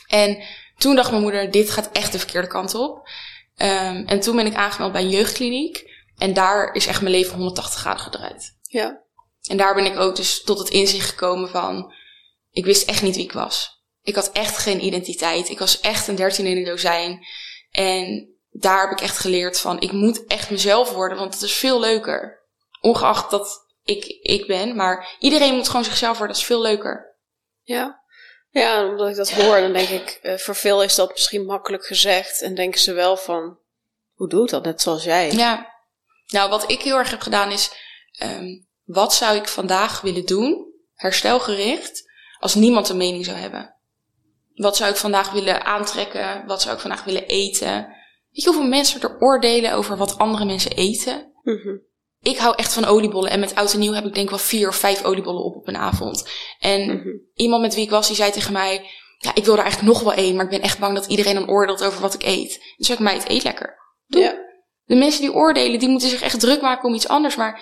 En 0.07 0.43
toen 0.77 0.97
dacht 0.97 1.11
mijn 1.11 1.23
moeder, 1.23 1.51
dit 1.51 1.71
gaat 1.71 1.93
echt 1.93 2.13
de 2.13 2.19
verkeerde 2.19 2.49
kant 2.49 2.75
op. 2.75 3.09
Ehm, 3.57 4.03
en 4.07 4.21
toen 4.21 4.37
ben 4.37 4.47
ik 4.47 4.55
aangemeld 4.55 4.93
bij 4.93 5.03
een 5.03 5.11
jeugdkliniek. 5.11 5.95
En 6.19 6.35
daar 6.35 6.75
is 6.75 6.87
echt 6.87 7.01
mijn 7.01 7.15
leven 7.15 7.35
180 7.35 7.81
graden 7.81 8.01
gedraaid. 8.03 8.56
Ja. 8.77 9.03
En 9.49 9.57
daar 9.57 9.75
ben 9.75 9.85
ik 9.85 9.99
ook 9.99 10.17
dus 10.17 10.43
tot 10.43 10.59
het 10.59 10.69
inzicht 10.69 11.09
gekomen 11.09 11.49
van... 11.49 11.95
Ik 12.51 12.65
wist 12.65 12.89
echt 12.89 13.03
niet 13.03 13.17
wie 13.17 13.25
ik 13.25 13.33
was. 13.33 13.85
Ik 14.03 14.15
had 14.15 14.33
echt 14.33 14.59
geen 14.59 14.85
identiteit. 14.85 15.49
Ik 15.49 15.59
was 15.59 15.81
echt 15.81 16.09
een 16.09 16.15
dertien 16.15 16.47
in 16.47 16.57
een 16.57 16.65
dozijn. 16.65 17.27
En 17.71 18.29
daar 18.51 18.81
heb 18.81 18.99
ik 18.99 19.05
echt 19.05 19.19
geleerd 19.19 19.61
van... 19.61 19.81
Ik 19.81 19.93
moet 19.93 20.27
echt 20.27 20.51
mezelf 20.51 20.91
worden, 20.91 21.19
want 21.19 21.35
het 21.35 21.43
is 21.43 21.53
veel 21.53 21.81
leuker. 21.81 22.45
Ongeacht 22.81 23.31
dat 23.31 23.67
ik 23.85 24.05
ik 24.21 24.47
ben. 24.47 24.77
Maar 24.77 25.17
iedereen 25.19 25.55
moet 25.55 25.67
gewoon 25.67 25.85
zichzelf 25.85 26.19
worden. 26.19 26.35
Dat 26.35 26.43
is 26.43 26.49
veel 26.49 26.61
leuker. 26.61 27.17
Ja. 27.63 28.05
Ja, 28.51 28.89
omdat 28.89 29.09
ik 29.09 29.17
dat 29.17 29.31
hoor, 29.31 29.61
dan 29.61 29.73
denk 29.73 29.89
ik, 29.89 30.19
eh, 30.23 30.37
voor 30.37 30.55
veel 30.57 30.83
is 30.83 30.95
dat 30.95 31.11
misschien 31.13 31.45
makkelijk 31.45 31.87
gezegd. 31.87 32.43
En 32.43 32.55
denken 32.55 32.81
ze 32.81 32.93
wel 32.93 33.17
van, 33.17 33.59
hoe 34.15 34.29
doe 34.29 34.45
ik 34.45 34.51
dat? 34.51 34.65
Net 34.65 34.81
zoals 34.81 35.05
jij. 35.05 35.33
Ja. 35.33 35.75
Nou, 36.27 36.51
wat 36.51 36.71
ik 36.71 36.83
heel 36.83 36.97
erg 36.97 37.11
heb 37.11 37.21
gedaan 37.21 37.51
is... 37.53 37.71
ehm, 38.13 38.65
wat 38.87 39.15
zou 39.15 39.37
ik 39.37 39.49
vandaag 39.49 40.01
willen 40.01 40.27
doen, 40.27 40.67
herstelgericht, 40.95 42.11
als 42.39 42.55
niemand 42.55 42.89
een 42.89 42.97
mening 42.97 43.25
zou 43.25 43.37
hebben? 43.37 43.75
Wat 44.55 44.77
zou 44.77 44.91
ik 44.91 44.97
vandaag 44.97 45.31
willen 45.31 45.65
aantrekken? 45.65 46.47
Wat 46.47 46.63
zou 46.63 46.75
ik 46.75 46.81
vandaag 46.81 47.05
willen 47.05 47.27
eten? 47.27 47.75
Weet 48.31 48.45
je 48.45 48.49
hoeveel 48.49 48.69
mensen 48.69 49.01
er 49.01 49.21
oordelen 49.21 49.73
over 49.73 49.97
wat 49.97 50.19
andere 50.19 50.45
mensen 50.45 50.71
eten? 50.71 51.33
Mhm. 51.43 51.77
Ik 52.21 52.37
hou 52.37 52.55
echt 52.57 52.73
van 52.73 52.85
oliebollen. 52.85 53.31
En 53.31 53.41
met 53.41 53.55
oud 53.55 53.73
en 53.73 53.79
nieuw 53.79 53.93
heb 53.93 54.05
ik 54.05 54.15
denk 54.15 54.29
wel 54.31 54.39
vier 54.39 54.69
of 54.69 54.77
vijf 54.77 55.05
oliebollen 55.05 55.45
op 55.45 55.57
op 55.57 55.69
een 55.69 55.77
avond. 55.77 56.29
En 56.59 56.87
Mhm. 56.97 57.09
iemand 57.35 57.63
met 57.63 57.75
wie 57.75 57.85
ik 57.85 57.91
was, 57.91 58.07
die 58.07 58.17
zei 58.17 58.31
tegen 58.31 58.53
mij... 58.53 58.91
Ja, 59.19 59.35
ik 59.35 59.45
wil 59.45 59.55
er 59.55 59.63
eigenlijk 59.63 59.93
nog 59.93 60.03
wel 60.03 60.13
één, 60.13 60.35
maar 60.35 60.45
ik 60.45 60.51
ben 60.51 60.61
echt 60.61 60.79
bang 60.79 60.95
dat 60.95 61.07
iedereen 61.07 61.35
dan 61.35 61.49
oordeelt 61.49 61.85
over 61.85 62.01
wat 62.01 62.15
ik 62.15 62.23
eet. 62.23 62.75
Dus 62.77 62.91
ik, 62.91 62.99
mij 62.99 63.15
het 63.15 63.29
eet 63.29 63.43
lekker. 63.43 63.77
Doe. 64.07 64.23
Ja. 64.23 64.35
De 64.85 64.95
mensen 64.95 65.21
die 65.21 65.33
oordelen, 65.33 65.79
die 65.79 65.89
moeten 65.89 66.09
zich 66.09 66.23
echt 66.23 66.41
druk 66.41 66.61
maken 66.61 66.89
om 66.89 66.95
iets 66.95 67.09
anders. 67.09 67.37
Maar 67.37 67.61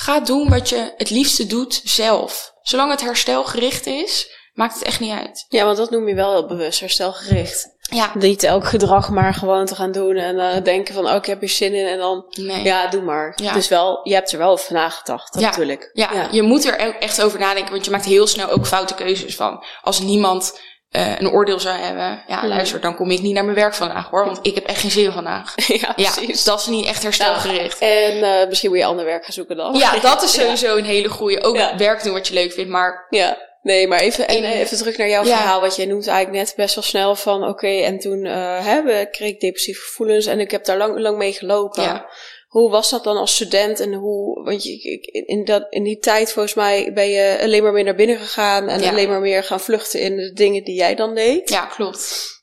ga 0.00 0.20
doen 0.20 0.48
wat 0.48 0.68
je 0.68 0.92
het 0.96 1.10
liefste 1.10 1.46
doet 1.46 1.80
zelf. 1.84 2.52
Zolang 2.62 2.90
het 2.90 3.00
herstelgericht 3.00 3.86
is, 3.86 4.30
maakt 4.52 4.74
het 4.74 4.82
echt 4.82 5.00
niet 5.00 5.12
uit. 5.12 5.44
ja, 5.48 5.64
want 5.64 5.76
dat 5.76 5.90
noem 5.90 6.08
je 6.08 6.14
wel 6.14 6.32
heel 6.32 6.46
bewust, 6.46 6.80
herstelgericht. 6.80 7.76
Ja, 7.90 8.10
Niet 8.14 8.42
elk 8.42 8.64
gedrag 8.66 9.08
maar 9.10 9.34
gewoon 9.34 9.66
te 9.66 9.74
gaan 9.74 9.92
doen 9.92 10.16
en 10.16 10.38
eh, 10.38 10.64
denken 10.64 10.94
van, 10.94 11.06
oh, 11.08 11.14
ik 11.14 11.26
heb 11.26 11.40
hier 11.40 11.48
zin 11.48 11.74
in 11.74 11.86
en 11.86 11.98
dan, 11.98 12.24
nee. 12.30 12.62
ja, 12.64 12.86
doe 12.88 13.02
maar. 13.02 13.32
Ja. 13.42 13.52
Dus 13.52 13.68
wel, 13.68 14.00
je 14.02 14.14
hebt 14.14 14.32
er 14.32 14.38
wel 14.38 14.50
over 14.50 14.72
nagedacht, 14.72 15.34
Ja. 15.34 15.40
natuurlijk. 15.40 15.90
Ja, 15.92 16.28
je 16.30 16.42
moet 16.42 16.64
er 16.64 16.78
echt 16.78 17.22
over 17.22 17.38
nadenken, 17.38 17.72
want 17.72 17.84
je 17.84 17.90
maakt 17.90 18.04
heel 18.04 18.26
snel 18.26 18.48
ook 18.48 18.66
foute 18.66 18.94
keuzes 18.94 19.36
van. 19.36 19.64
Als 19.82 20.00
niemand 20.00 20.60
eh, 20.90 21.18
een 21.18 21.30
oordeel 21.30 21.60
zou 21.60 21.76
hebben, 21.78 22.22
ja, 22.28 22.36
Mhm. 22.36 22.46
luister, 22.46 22.80
dan 22.80 22.96
kom 22.96 23.10
ik 23.10 23.20
niet 23.20 23.34
naar 23.34 23.44
mijn 23.44 23.56
werk 23.56 23.74
vandaag 23.74 24.10
hoor, 24.10 24.24
want 24.24 24.38
ik 24.42 24.54
heb 24.54 24.64
echt 24.66 24.80
geen 24.80 24.90
zin 24.90 25.12
vandaag. 25.12 25.54
ja, 25.66 25.92
Ja, 25.96 26.10
precies. 26.10 26.44
dat 26.44 26.60
is 26.60 26.66
niet 26.66 26.86
echt 26.86 27.02
herstelgericht. 27.02 27.78
En 27.78 28.22
eh, 28.22 28.48
misschien 28.48 28.70
moet 28.70 28.78
je 28.78 28.84
ander 28.84 29.04
werk 29.04 29.24
gaan 29.24 29.32
zoeken 29.32 29.56
dan. 29.56 29.74
Ja, 29.74 29.98
dat 30.10 30.22
is 30.22 30.32
sowieso 30.32 30.76
een 30.76 30.84
hele 30.84 31.08
goede. 31.08 31.42
Ook 31.42 31.58
werk 31.76 32.02
doen 32.02 32.12
wat 32.12 32.28
je 32.28 32.34
leuk 32.34 32.52
vindt, 32.52 32.70
maar 32.70 33.06
Ja, 33.10 33.36
nee, 33.62 33.88
maar 33.88 33.98
even, 34.00 34.28
en 34.28 34.44
even 34.44 34.76
terug 34.76 34.96
naar 34.96 35.08
jouw 35.08 35.24
verhaal. 35.24 35.60
Wat 35.60 35.76
jij 35.76 35.86
noemt 35.86 36.06
eigenlijk 36.06 36.44
net 36.44 36.56
best 36.56 36.74
wel 36.74 36.84
snel 36.84 37.14
van, 37.16 37.48
oké, 37.48 37.68
en 37.80 37.98
toen 37.98 38.24
eh, 38.24 38.64
hè, 38.66 39.04
kreeg 39.10 39.28
ik 39.28 39.40
depressieve 39.40 39.80
gevoelens 39.80 40.26
en 40.26 40.40
ik 40.40 40.50
heb 40.50 40.64
daar 40.64 40.76
lang, 40.76 40.98
lang 40.98 41.16
mee 41.16 41.32
gelopen. 41.32 42.04
Hoe 42.48 42.70
was 42.70 42.90
dat 42.90 43.04
dan 43.04 43.16
als 43.16 43.34
student 43.34 43.80
en 43.80 43.92
hoe, 43.94 44.44
want 44.44 44.62
je, 44.64 45.00
in, 45.26 45.44
dat, 45.44 45.66
in 45.70 45.82
die 45.82 45.98
tijd 45.98 46.32
volgens 46.32 46.54
mij 46.54 46.92
ben 46.92 47.08
je 47.08 47.38
alleen 47.42 47.62
maar 47.62 47.72
meer 47.72 47.84
naar 47.84 47.94
binnen 47.94 48.18
gegaan 48.18 48.68
en 48.68 48.80
Ja. 48.80 48.90
alleen 48.90 49.08
maar 49.08 49.20
meer 49.20 49.44
gaan 49.44 49.60
vluchten 49.60 50.00
in 50.00 50.16
de 50.16 50.32
dingen 50.32 50.64
die 50.64 50.74
jij 50.74 50.94
dan 50.94 51.14
deed. 51.14 51.48
ja, 51.48 51.66
klopt. 51.66 52.36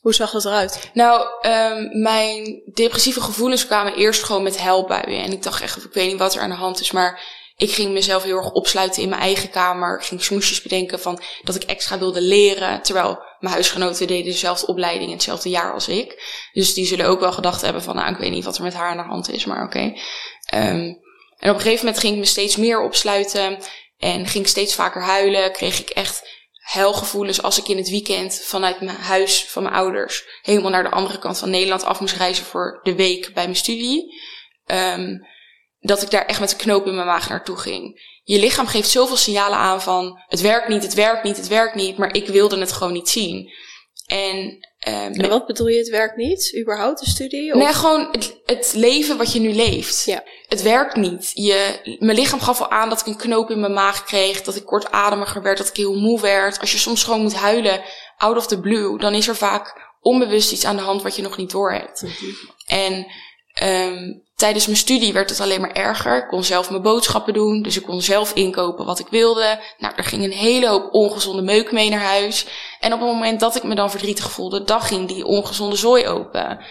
Hoe 0.00 0.14
zag 0.14 0.30
dat 0.30 0.44
eruit? 0.44 0.90
Nou, 0.94 1.26
ehm, 1.40 2.00
mijn 2.02 2.62
depressieve 2.74 3.20
gevoelens 3.20 3.66
kwamen 3.66 3.94
eerst 3.94 4.22
gewoon 4.22 4.42
met 4.42 4.58
huilbuien. 4.58 5.22
En 5.22 5.32
ik 5.32 5.42
dacht 5.42 5.62
echt, 5.62 5.84
ik 5.84 5.92
weet 5.92 6.10
niet 6.10 6.18
wat 6.18 6.34
er 6.34 6.40
aan 6.40 6.50
de 6.50 6.56
hand 6.56 6.80
is, 6.80 6.90
maar 6.90 7.20
ik 7.58 7.70
ging 7.70 7.92
mezelf 7.92 8.22
heel 8.22 8.36
erg 8.36 8.52
opsluiten 8.52 9.02
in 9.02 9.08
mijn 9.08 9.20
eigen 9.20 9.50
kamer. 9.50 10.02
Ging 10.02 10.22
smoesjes 10.22 10.62
bedenken 10.62 11.00
van 11.00 11.20
dat 11.42 11.54
ik 11.54 11.62
extra 11.62 11.98
wilde 11.98 12.20
leren. 12.20 12.82
Terwijl 12.82 13.22
mijn 13.38 13.54
huisgenoten 13.54 14.06
deden 14.06 14.32
dezelfde 14.32 14.66
opleiding 14.66 15.06
in 15.06 15.14
hetzelfde 15.14 15.48
jaar 15.48 15.72
als 15.72 15.88
ik. 15.88 16.22
Dus 16.52 16.74
die 16.74 16.86
zullen 16.86 17.06
ook 17.06 17.20
wel 17.20 17.32
gedacht 17.32 17.60
hebben 17.60 17.82
van, 17.82 17.96
nou, 17.96 18.12
ik 18.12 18.18
weet 18.18 18.30
niet 18.30 18.44
wat 18.44 18.56
er 18.56 18.62
met 18.62 18.74
haar 18.74 18.90
aan 18.90 18.96
de 18.96 19.02
hand 19.02 19.30
is, 19.30 19.44
maar 19.44 19.64
oké. 19.64 19.92
Ehm, 20.46 20.94
en 21.36 21.50
op 21.50 21.54
een 21.54 21.60
gegeven 21.60 21.84
moment 21.84 21.98
ging 21.98 22.12
ik 22.12 22.18
me 22.18 22.24
steeds 22.24 22.56
meer 22.56 22.82
opsluiten. 22.82 23.58
En 23.98 24.26
ging 24.26 24.44
ik 24.44 24.50
steeds 24.50 24.74
vaker 24.74 25.02
huilen. 25.02 25.52
Kreeg 25.52 25.80
ik 25.80 25.90
echt 25.90 26.28
huilgevoelens 26.52 27.42
als 27.42 27.58
ik 27.58 27.68
in 27.68 27.76
het 27.76 27.88
weekend 27.88 28.40
vanuit 28.44 28.80
mijn 28.80 28.96
huis 28.96 29.44
van 29.44 29.62
mijn 29.62 29.74
ouders 29.74 30.24
helemaal 30.42 30.70
naar 30.70 30.82
de 30.82 30.90
andere 30.90 31.18
kant 31.18 31.38
van 31.38 31.50
Nederland 31.50 31.84
af 31.84 32.00
moest 32.00 32.16
reizen 32.16 32.44
voor 32.44 32.80
de 32.82 32.94
week 32.94 33.34
bij 33.34 33.44
mijn 33.44 33.56
studie. 33.56 34.20
Ehm, 34.66 35.16
dat 35.88 36.02
ik 36.02 36.10
daar 36.10 36.26
echt 36.26 36.40
met 36.40 36.52
een 36.52 36.58
knoop 36.58 36.86
in 36.86 36.94
mijn 36.94 37.06
maag 37.06 37.28
naartoe 37.28 37.56
ging. 37.56 38.16
Je 38.24 38.38
lichaam 38.38 38.66
geeft 38.66 38.88
zoveel 38.88 39.16
signalen 39.16 39.58
aan 39.58 39.82
van 39.82 40.20
het 40.26 40.40
werkt 40.40 40.68
niet, 40.68 40.82
het 40.82 40.94
werkt 40.94 41.22
niet, 41.22 41.36
het 41.36 41.48
werkt 41.48 41.74
niet, 41.74 41.98
maar 41.98 42.14
ik 42.14 42.26
wilde 42.26 42.58
het 42.58 42.72
gewoon 42.72 42.92
niet 42.92 43.08
zien. 43.08 43.52
En, 44.06 44.68
En 44.78 45.28
wat 45.28 45.46
bedoel 45.46 45.66
je, 45.66 45.78
het 45.78 45.88
werkt 45.88 46.16
niet? 46.16 46.56
Überhaupt 46.60 47.00
de 47.00 47.10
studie? 47.10 47.54
Of? 47.54 47.62
Nee, 47.62 47.72
gewoon 47.72 48.08
het, 48.12 48.40
het 48.44 48.72
leven 48.76 49.16
wat 49.16 49.32
je 49.32 49.40
nu 49.40 49.52
leeft. 49.52 50.04
Ja. 50.04 50.22
Het 50.48 50.62
werkt 50.62 50.96
niet. 50.96 51.30
Je, 51.34 51.96
mijn 51.98 52.18
lichaam 52.18 52.40
gaf 52.40 52.60
al 52.60 52.70
aan 52.70 52.88
dat 52.88 53.00
ik 53.00 53.06
een 53.06 53.16
knoop 53.16 53.50
in 53.50 53.60
mijn 53.60 53.72
maag 53.72 54.04
kreeg, 54.04 54.42
dat 54.42 54.56
ik 54.56 54.64
kortademiger 54.64 55.42
werd, 55.42 55.58
dat 55.58 55.68
ik 55.68 55.76
heel 55.76 55.94
moe 55.94 56.20
werd. 56.20 56.60
Als 56.60 56.72
je 56.72 56.78
soms 56.78 57.04
gewoon 57.04 57.22
moet 57.22 57.34
huilen, 57.34 57.82
out 58.16 58.36
of 58.36 58.46
the 58.46 58.60
blue, 58.60 58.98
dan 58.98 59.14
is 59.14 59.28
er 59.28 59.36
vaak 59.36 59.88
onbewust 60.00 60.52
iets 60.52 60.64
aan 60.64 60.76
de 60.76 60.82
hand 60.82 61.02
wat 61.02 61.16
je 61.16 61.22
nog 61.22 61.36
niet 61.36 61.50
doorhebt. 61.50 62.04
En 62.66 63.06
ehm, 63.52 64.12
tijdens 64.38 64.66
mijn 64.66 64.78
studie 64.78 65.12
werd 65.12 65.30
het 65.30 65.40
alleen 65.40 65.60
maar 65.60 65.72
erger. 65.72 66.16
Ik 66.16 66.28
kon 66.28 66.44
zelf 66.44 66.70
mijn 66.70 66.82
boodschappen 66.82 67.34
doen, 67.34 67.62
dus 67.62 67.76
ik 67.76 67.82
kon 67.82 68.02
zelf 68.02 68.32
inkopen 68.34 68.84
wat 68.84 68.98
ik 68.98 69.06
wilde. 69.08 69.60
Nou, 69.78 69.94
er 69.96 70.04
ging 70.04 70.24
een 70.24 70.32
hele 70.32 70.68
hoop 70.68 70.94
ongezonde 70.94 71.42
meuk 71.42 71.72
mee 71.72 71.90
naar 71.90 72.00
huis. 72.00 72.46
En 72.80 72.92
op 72.92 73.00
het 73.00 73.08
moment 73.08 73.40
dat 73.40 73.56
ik 73.56 73.62
me 73.62 73.74
dan 73.74 73.90
verdrietig 73.90 74.30
voelde, 74.30 74.64
dan 74.64 74.80
ging 74.80 75.08
die 75.08 75.24
ongezonde 75.24 75.76
zooi 75.76 76.06
open. 76.06 76.64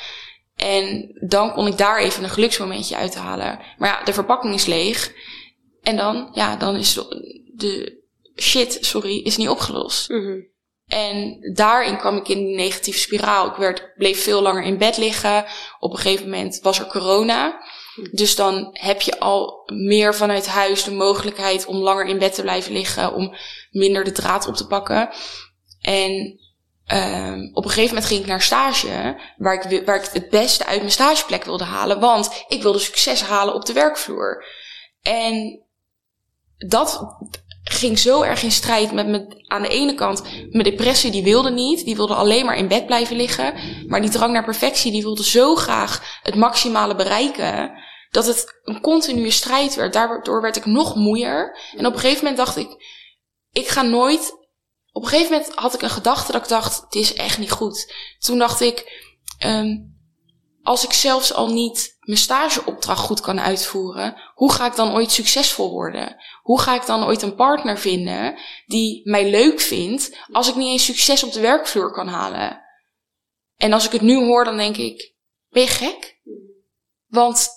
En 0.56 1.12
dan 1.28 1.54
kon 1.54 1.68
ik 1.68 1.78
daar 1.78 2.00
even 2.00 2.24
een 2.24 2.30
geluksmomentje 2.30 2.96
uithalen. 2.96 3.60
Maar 3.78 3.90
ja, 3.90 4.04
de 4.04 4.14
verpakking 4.14 4.54
is 4.54 4.66
leeg. 4.66 5.14
En 5.82 5.96
dan, 5.96 6.30
ja, 6.34 6.56
dan 6.56 6.76
is 6.76 6.94
de, 6.94 7.44
de 7.56 8.04
shit, 8.36 8.78
sorry, 8.82 9.18
is 9.18 9.38
niet 9.38 9.50
opgelost. 9.50 10.10
Mhm. 10.10 10.40
En 10.88 11.38
daarin 11.54 11.98
kwam 11.98 12.18
ik 12.18 12.28
in 12.28 12.46
die 12.46 12.56
negatieve 12.56 13.00
spiraal. 13.00 13.48
Ik 13.48 13.56
werd, 13.56 13.94
bleef 13.96 14.24
veel 14.24 14.42
langer 14.42 14.64
in 14.64 14.78
bed 14.78 14.98
liggen. 14.98 15.46
Op 15.80 15.92
een 15.92 15.98
gegeven 15.98 16.30
moment 16.30 16.60
was 16.62 16.80
er 16.80 16.88
corona. 16.88 17.62
Dus 18.12 18.36
dan 18.36 18.70
heb 18.72 19.02
je 19.02 19.20
al 19.20 19.64
meer 19.66 20.16
vanuit 20.16 20.48
huis 20.48 20.84
de 20.84 20.92
mogelijkheid 20.92 21.66
om 21.66 21.76
langer 21.76 22.06
in 22.06 22.20
bed 22.20 22.34
te 22.34 22.42
blijven 22.42 22.74
liggen. 22.74 23.14
Om 23.14 23.36
minder 23.72 24.04
de 24.04 24.12
draad 24.12 24.48
op 24.48 24.56
te 24.56 24.68
pakken. 24.68 25.10
En 25.82 26.40
ehm, 26.86 27.50
op 27.54 27.64
een 27.64 27.70
gegeven 27.70 27.94
moment 27.94 28.06
ging 28.06 28.20
ik 28.20 28.28
naar 28.28 28.42
stage. 28.42 29.22
Waar 29.38 29.54
ik, 29.54 29.86
waar 29.86 29.96
ik 29.96 30.10
het 30.12 30.30
beste 30.30 30.66
uit 30.66 30.80
mijn 30.80 30.92
stageplek 30.92 31.44
wilde 31.44 31.64
halen. 31.64 32.00
Want 32.00 32.46
ik 32.48 32.62
wilde 32.62 32.80
succes 32.80 33.22
halen 33.22 33.54
op 33.54 33.66
de 33.66 33.74
werkvloer. 33.74 34.46
En 35.02 35.62
dat 36.58 37.18
ging 37.78 38.00
zo 38.00 38.22
erg 38.22 38.44
in 38.44 38.52
strijd 38.52 38.92
met 38.92 39.08
me. 39.08 39.44
Aan 39.48 39.62
de 39.62 39.68
ene 39.68 39.94
kant, 39.94 40.22
mijn 40.50 40.64
depressie 40.64 41.12
die 41.12 41.24
wilde 41.24 41.52
niet. 41.52 41.86
Die 41.86 41.96
wilde 41.96 42.14
alleen 42.14 42.46
maar 42.46 42.58
in 42.58 42.68
bed 42.68 42.86
blijven 42.86 43.16
liggen. 43.16 43.54
Maar 43.88 44.02
die 44.02 44.10
drang 44.10 44.34
naar 44.34 44.44
perfectie, 44.44 44.92
die 44.92 45.02
wilde 45.02 45.24
zo 45.24 45.56
graag 45.56 46.20
het 46.22 46.36
maximale 46.36 46.96
bereiken. 46.96 47.86
dat 48.10 48.26
het 48.26 48.60
een 48.64 48.82
continue 48.82 49.32
strijd 49.32 49.76
werd. 49.76 49.94
Daardoor 49.94 50.42
werd 50.42 50.56
ik 50.56 50.66
nog 50.66 50.96
moeier. 50.96 51.58
En 51.78 51.86
op 51.86 51.94
een 51.94 52.00
gegeven 52.00 52.22
moment 52.24 52.38
dacht 52.38 52.58
ik, 52.58 52.68
ik 53.52 53.68
ga 53.68 53.82
nooit. 53.82 54.32
Op 54.92 55.04
een 55.04 55.10
gegeven 55.10 55.32
moment 55.32 55.52
had 55.56 55.74
ik 55.74 55.82
een 55.82 55.90
gedachte 55.90 56.32
dat 56.32 56.42
ik 56.42 56.48
dacht, 56.48 56.82
het 56.82 56.96
is 56.96 57.14
echt 57.14 57.38
niet 57.38 57.52
goed. 57.52 57.94
Toen 58.20 58.38
dacht 58.38 58.62
ik, 58.62 59.06
um, 59.46 59.98
als 60.62 60.84
ik 60.84 60.94
zelfs 60.94 61.34
al 61.34 61.54
niet 61.54 61.97
mijn 62.08 62.20
stageopdracht 62.20 63.00
goed 63.00 63.22
kan 63.22 63.40
uitvoeren, 63.40 64.16
hoe 64.34 64.52
ga 64.52 64.66
ik 64.66 64.76
dan 64.76 64.94
ooit 64.94 65.12
succesvol 65.12 65.72
worden? 65.72 66.16
Hoe 66.42 66.60
ga 66.60 66.76
ik 66.76 66.86
dan 66.86 67.06
ooit 67.06 67.22
een 67.22 67.36
partner 67.36 67.80
vinden 67.80 68.40
die 68.66 69.02
mij 69.04 69.30
leuk 69.30 69.60
vindt 69.60 70.18
als 70.32 70.50
ik 70.50 70.56
niet 70.56 70.68
eens 70.68 70.86
succes 70.86 71.24
op 71.24 71.32
de 71.32 71.40
werkvloer 71.40 71.92
kan 71.92 72.08
halen? 72.08 72.62
En 73.58 73.74
als 73.74 73.86
ik 73.86 73.92
het 73.92 74.02
nu 74.02 74.16
hoor, 74.16 74.44
dan 74.44 74.58
denk 74.58 74.78
ik, 74.78 75.14
ben 75.50 75.62
je 75.62 75.68
gek? 75.68 76.20
Want 77.08 77.50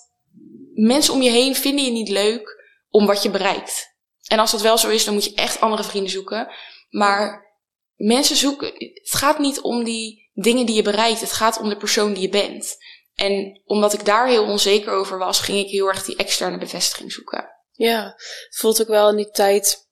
mensen 0.73 1.13
om 1.13 1.21
je 1.21 1.29
heen 1.29 1.55
vinden 1.55 1.85
je 1.85 1.91
niet 1.91 2.09
leuk 2.09 2.63
om 2.89 3.05
wat 3.05 3.23
je 3.23 3.29
bereikt. 3.29 3.95
En 4.27 4.39
als 4.39 4.51
dat 4.51 4.61
wel 4.61 4.77
zo 4.77 4.89
is, 4.89 5.05
dan 5.05 5.13
moet 5.13 5.25
je 5.25 5.33
echt 5.33 5.61
andere 5.61 5.83
vrienden 5.83 6.11
zoeken. 6.11 6.51
Maar 6.89 7.53
mensen 7.95 8.35
zoeken, 8.35 8.73
het 8.73 9.11
gaat 9.11 9.39
niet 9.39 9.61
om 9.61 9.83
die 9.83 10.29
dingen 10.33 10.65
die 10.65 10.75
je 10.75 10.81
bereikt, 10.81 11.21
het 11.21 11.31
gaat 11.31 11.59
om 11.59 11.69
de 11.69 11.77
persoon 11.77 12.13
die 12.13 12.21
je 12.21 12.29
bent. 12.29 12.77
En 13.15 13.61
omdat 13.65 13.93
ik 13.93 14.05
daar 14.05 14.27
heel 14.27 14.43
onzeker 14.43 14.91
over 14.91 15.17
was, 15.17 15.39
ging 15.39 15.57
ik 15.57 15.69
heel 15.69 15.87
erg 15.87 16.03
die 16.03 16.15
externe 16.15 16.57
bevestiging 16.57 17.11
zoeken. 17.11 17.49
Ja, 17.71 18.03
het 18.05 18.57
voelt 18.57 18.81
ook 18.81 18.87
wel 18.87 19.09
in 19.09 19.15
die 19.15 19.29
tijd, 19.29 19.89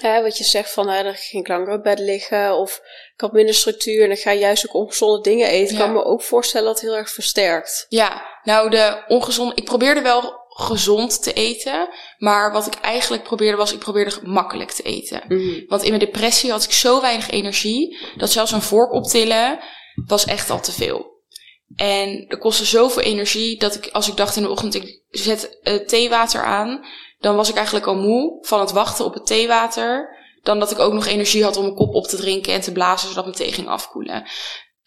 hè, 0.00 0.22
wat 0.22 0.38
je 0.38 0.44
zegt 0.44 0.70
van, 0.70 0.88
hè, 0.88 1.02
dan 1.02 1.14
ging 1.14 1.42
ik 1.42 1.48
langer 1.48 1.72
op 1.72 1.82
bed 1.82 1.98
liggen 1.98 2.56
of 2.56 2.80
ik 3.14 3.20
had 3.20 3.32
minder 3.32 3.54
structuur 3.54 4.02
en 4.02 4.08
dan 4.08 4.16
ga 4.16 4.30
je 4.30 4.40
juist 4.40 4.68
ook 4.68 4.74
ongezonde 4.74 5.20
dingen 5.20 5.48
eten. 5.48 5.72
Ik 5.74 5.80
kan 5.80 5.92
me 5.92 6.04
ook 6.04 6.22
voorstellen 6.22 6.66
dat 6.66 6.80
het 6.80 6.88
heel 6.88 6.96
erg 6.96 7.10
versterkt. 7.10 7.86
Ja, 7.88 8.22
nou 8.42 8.70
de 8.70 9.04
ongezonde, 9.08 9.54
ik 9.54 9.64
probeerde 9.64 10.00
wel 10.00 10.46
gezond 10.48 11.22
te 11.22 11.32
eten. 11.32 11.88
Maar 12.18 12.52
wat 12.52 12.66
ik 12.66 12.74
eigenlijk 12.74 13.22
probeerde 13.22 13.56
was, 13.56 13.72
ik 13.72 13.78
probeerde 13.78 14.20
makkelijk 14.22 14.70
te 14.70 14.82
eten. 14.82 15.22
Mhm. 15.28 15.66
Want 15.66 15.82
in 15.82 15.88
mijn 15.88 16.04
depressie 16.04 16.50
had 16.50 16.64
ik 16.64 16.72
zo 16.72 17.00
weinig 17.00 17.30
energie, 17.30 17.98
dat 18.16 18.30
zelfs 18.30 18.52
een 18.52 18.62
vork 18.62 18.92
optillen 18.92 19.58
was 20.06 20.24
echt 20.24 20.50
al 20.50 20.60
te 20.60 20.72
veel. 20.72 21.17
En 21.76 22.24
er 22.28 22.38
kostte 22.38 22.64
zoveel 22.64 23.02
energie 23.02 23.58
dat 23.58 23.74
ik, 23.74 23.88
als 23.92 24.08
ik 24.08 24.16
dacht 24.16 24.36
in 24.36 24.42
de 24.42 24.50
ochtend, 24.50 24.74
ik 24.74 25.02
zet 25.08 25.58
uh, 25.62 25.74
theewater 25.74 26.44
aan, 26.44 26.86
dan 27.18 27.36
was 27.36 27.48
ik 27.48 27.54
eigenlijk 27.54 27.86
al 27.86 27.96
moe 27.96 28.38
van 28.40 28.60
het 28.60 28.72
wachten 28.72 29.04
op 29.04 29.14
het 29.14 29.26
theewater. 29.26 30.16
Dan 30.42 30.58
dat 30.58 30.70
ik 30.70 30.78
ook 30.78 30.92
nog 30.92 31.06
energie 31.06 31.44
had 31.44 31.56
om 31.56 31.62
mijn 31.62 31.74
kop 31.74 31.94
op 31.94 32.06
te 32.06 32.16
drinken 32.16 32.52
en 32.52 32.60
te 32.60 32.72
blazen, 32.72 33.08
zodat 33.08 33.24
mijn 33.24 33.36
thee 33.36 33.52
ging 33.52 33.68
afkoelen. 33.68 34.28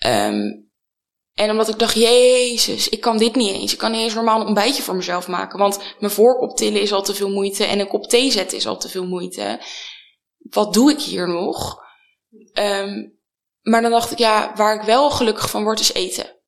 Um, 0.06 0.72
en 1.34 1.50
omdat 1.50 1.70
ik 1.70 1.80
dacht, 1.80 1.96
jezus, 1.96 2.90
ik 2.90 3.02
kan 3.02 3.18
dit 3.18 3.36
niet 3.36 3.54
eens. 3.54 3.72
Ik 3.74 3.78
kan 3.78 3.92
niet 3.92 4.02
eens 4.02 4.14
normaal 4.14 4.40
een 4.40 4.46
ontbijtje 4.46 4.84
voor 4.84 4.96
mezelf 4.96 5.28
maken. 5.28 5.60
Want 5.60 5.80
mijn 6.00 6.12
vork 6.12 6.42
optillen 6.42 6.82
is 6.82 6.94
al 6.94 7.04
te 7.04 7.14
veel 7.14 7.30
moeite 7.30 7.64
en 7.64 7.80
een 7.80 7.88
kop 7.88 8.08
thee 8.08 8.32
zetten 8.32 8.58
is 8.58 8.68
al 8.68 8.78
te 8.78 8.90
veel 8.90 9.06
moeite. 9.06 9.60
Wat 10.38 10.74
doe 10.74 10.92
ik 10.92 11.02
hier 11.02 11.28
nog? 11.28 11.80
Um, 12.54 13.20
maar 13.62 13.82
dan 13.82 13.92
dacht 13.92 14.12
ik, 14.12 14.18
ja, 14.18 14.52
waar 14.56 14.76
ik 14.76 14.82
wel 14.82 15.10
gelukkig 15.10 15.50
van 15.50 15.64
word, 15.64 15.80
is 15.80 15.94
eten. 15.94 16.41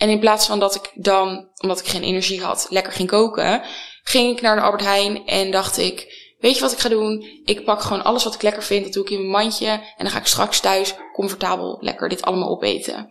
En 0.00 0.08
in 0.08 0.18
plaats 0.18 0.46
van 0.46 0.58
dat 0.60 0.74
ik 0.74 0.90
dan, 0.94 1.50
omdat 1.56 1.80
ik 1.80 1.86
geen 1.86 2.02
energie 2.02 2.42
had, 2.42 2.66
lekker 2.68 2.92
ging 2.92 3.08
koken, 3.08 3.62
ging 4.02 4.36
ik 4.36 4.40
naar 4.40 4.56
de 4.56 4.62
Albert 4.62 4.82
Heijn 4.82 5.26
en 5.26 5.50
dacht 5.50 5.78
ik, 5.78 6.06
weet 6.38 6.54
je 6.54 6.60
wat 6.60 6.72
ik 6.72 6.78
ga 6.78 6.88
doen? 6.88 7.42
Ik 7.44 7.64
pak 7.64 7.80
gewoon 7.80 8.04
alles 8.04 8.24
wat 8.24 8.34
ik 8.34 8.42
lekker 8.42 8.62
vind, 8.62 8.84
dat 8.84 8.92
doe 8.92 9.04
ik 9.04 9.10
in 9.10 9.16
mijn 9.18 9.44
mandje 9.44 9.68
en 9.68 9.82
dan 9.96 10.10
ga 10.10 10.18
ik 10.18 10.26
straks 10.26 10.60
thuis 10.60 10.94
comfortabel 11.12 11.76
lekker 11.80 12.08
dit 12.08 12.22
allemaal 12.22 12.48
opeten. 12.48 13.08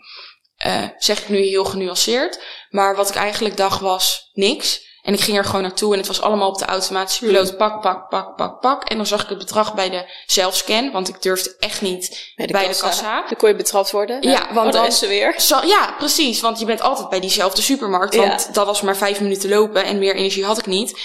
Uh, 0.65 0.87
zeg 0.97 1.21
ik 1.21 1.29
nu 1.29 1.37
heel 1.37 1.65
genuanceerd, 1.65 2.43
maar 2.69 2.95
wat 2.95 3.09
ik 3.09 3.15
eigenlijk 3.15 3.57
dacht 3.57 3.79
was 3.79 4.29
niks. 4.33 4.87
En 5.01 5.13
ik 5.13 5.19
ging 5.19 5.37
er 5.37 5.45
gewoon 5.45 5.61
naartoe 5.61 5.91
en 5.93 5.97
het 5.97 6.07
was 6.07 6.21
allemaal 6.21 6.47
op 6.47 6.57
de 6.57 6.65
automatische 6.65 7.25
piloot. 7.25 7.47
Hmm. 7.47 7.57
Pak, 7.57 7.81
pak, 7.81 8.09
pak, 8.09 8.35
pak, 8.35 8.59
pak. 8.59 8.83
En 8.83 8.97
dan 8.97 9.05
zag 9.05 9.23
ik 9.23 9.29
het 9.29 9.37
bedrag 9.37 9.73
bij 9.73 9.89
de 9.89 10.05
zelfscan. 10.25 10.91
Want 10.91 11.09
ik 11.09 11.21
durfde 11.21 11.55
echt 11.59 11.81
niet 11.81 12.31
bij 12.35 12.45
de, 12.45 12.53
bij 12.53 12.65
kassa. 12.65 12.83
de 12.83 12.89
kassa. 12.89 13.23
Dan 13.27 13.37
kon 13.37 13.49
je 13.49 13.55
betrapt 13.55 13.91
worden. 13.91 14.21
Ja, 14.21 14.53
want 14.53 14.67
oh, 14.67 14.73
dan 14.73 14.85
is 14.85 14.99
ze 14.99 15.07
weer. 15.07 15.35
ja, 15.65 15.95
precies. 15.97 16.41
Want 16.41 16.59
je 16.59 16.65
bent 16.65 16.81
altijd 16.81 17.09
bij 17.09 17.19
diezelfde 17.19 17.61
supermarkt. 17.61 18.15
Want 18.15 18.53
dat 18.53 18.65
was 18.65 18.81
maar 18.81 18.97
vijf 18.97 19.19
minuten 19.19 19.49
lopen 19.49 19.83
en 19.83 19.99
meer 19.99 20.15
energie 20.15 20.45
had 20.45 20.57
ik 20.57 20.65
niet. 20.65 20.99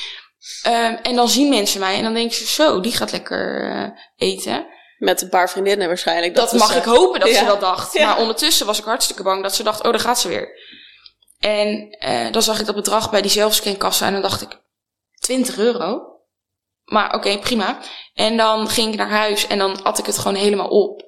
Um, 0.66 0.98
en 1.02 1.16
dan 1.16 1.28
zien 1.28 1.48
mensen 1.48 1.80
mij 1.80 1.96
en 1.96 2.02
dan 2.02 2.14
denken 2.14 2.37
ze 2.37 2.46
zo, 2.46 2.80
die 2.80 2.92
gaat 2.92 3.12
lekker 3.12 3.70
uh, 3.76 3.88
eten. 4.16 4.66
Met 4.98 5.22
een 5.22 5.28
paar 5.28 5.50
vriendinnen 5.50 5.88
waarschijnlijk. 5.88 6.35
Dat, 6.35 6.50
dat 6.50 6.61
mag 6.61 6.76
ik 6.76 6.85
hopen 6.85 7.20
dat 7.20 7.28
ze 7.28 7.44
dat 7.44 7.61
dacht. 7.61 7.98
Maar 7.98 8.18
ondertussen 8.18 8.66
was 8.66 8.78
ik 8.78 8.85
hartstikke 8.85 9.22
bang 9.22 9.42
dat 9.42 9.54
ze 9.54 9.62
dacht, 9.62 9.85
oh, 9.85 9.90
daar 9.90 10.00
gaat 10.00 10.20
ze 10.20 10.28
weer. 10.28 10.48
En 11.44 11.96
uh, 12.00 12.33
dan 12.33 12.42
zag 12.42 12.61
ik 12.61 12.66
dat 12.66 12.74
bedrag 12.74 13.11
bij 13.11 13.22
die 13.22 13.30
zelfscankassa 13.30 14.07
en 14.07 14.12
dan 14.12 14.22
dacht 14.22 14.42
ik, 14.42 14.61
20 15.20 15.59
euro? 15.59 16.02
Maar 16.85 17.07
oké, 17.07 17.16
okay, 17.16 17.38
prima. 17.38 17.78
En 18.14 18.37
dan 18.37 18.68
ging 18.68 18.92
ik 18.92 18.98
naar 18.98 19.11
huis 19.11 19.46
en 19.46 19.59
dan 19.59 19.83
at 19.83 19.98
ik 19.98 20.07
het 20.07 20.18
gewoon 20.18 20.35
helemaal 20.37 20.68
op. 20.68 21.02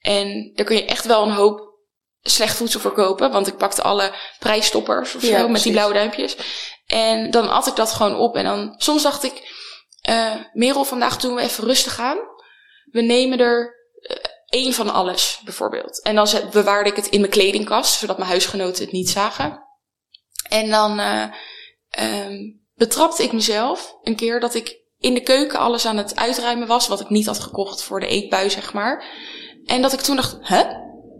En 0.00 0.50
daar 0.54 0.66
kun 0.66 0.76
je 0.76 0.84
echt 0.84 1.04
wel 1.04 1.22
een 1.22 1.32
hoop 1.32 1.78
slecht 2.20 2.56
voedsel 2.56 2.80
voor 2.80 2.92
kopen. 2.92 3.30
Want 3.30 3.46
ik 3.46 3.56
pakte 3.56 3.82
alle 3.82 4.12
prijsstoppers 4.38 5.14
of 5.14 5.22
zo 5.22 5.48
met 5.48 5.62
die 5.62 5.72
blauwe 5.72 5.94
duimpjes. 5.94 6.36
En 6.86 7.30
dan 7.30 7.50
at 7.50 7.66
ik 7.66 7.76
dat 7.76 7.92
gewoon 7.92 8.16
op. 8.16 8.36
En 8.36 8.44
dan 8.44 8.74
soms 8.76 9.02
dacht 9.02 9.22
ik, 9.22 9.52
uh, 10.08 10.34
Merel, 10.52 10.84
vandaag 10.84 11.16
doen 11.16 11.34
we 11.34 11.42
even 11.42 11.64
rustig 11.64 12.00
aan. 12.00 12.18
We 12.84 13.00
nemen 13.00 13.38
er 13.38 13.74
uh, 14.00 14.16
één 14.46 14.72
van 14.72 14.92
alles, 14.92 15.40
bijvoorbeeld. 15.44 16.02
En 16.02 16.14
dan 16.14 16.28
bewaarde 16.50 16.90
ik 16.90 16.96
het 16.96 17.06
in 17.06 17.20
mijn 17.20 17.32
kledingkast, 17.32 17.98
zodat 17.98 18.18
mijn 18.18 18.30
huisgenoten 18.30 18.84
het 18.84 18.92
niet 18.92 19.10
zagen. 19.10 19.63
En 20.54 20.70
dan 20.70 21.00
uh, 21.00 22.52
betrapte 22.74 23.22
ik 23.22 23.32
mezelf 23.32 23.96
een 24.02 24.16
keer 24.16 24.40
dat 24.40 24.54
ik 24.54 24.82
in 24.98 25.14
de 25.14 25.20
keuken 25.20 25.58
alles 25.58 25.86
aan 25.86 25.96
het 25.96 26.16
uitruimen 26.16 26.66
was, 26.66 26.88
wat 26.88 27.00
ik 27.00 27.08
niet 27.08 27.26
had 27.26 27.38
gekocht 27.38 27.82
voor 27.82 28.00
de 28.00 28.06
eetbui, 28.06 28.50
zeg 28.50 28.72
maar. 28.72 29.04
En 29.64 29.82
dat 29.82 29.92
ik 29.92 30.00
toen 30.00 30.16
dacht, 30.16 30.36
hè? 30.40 30.62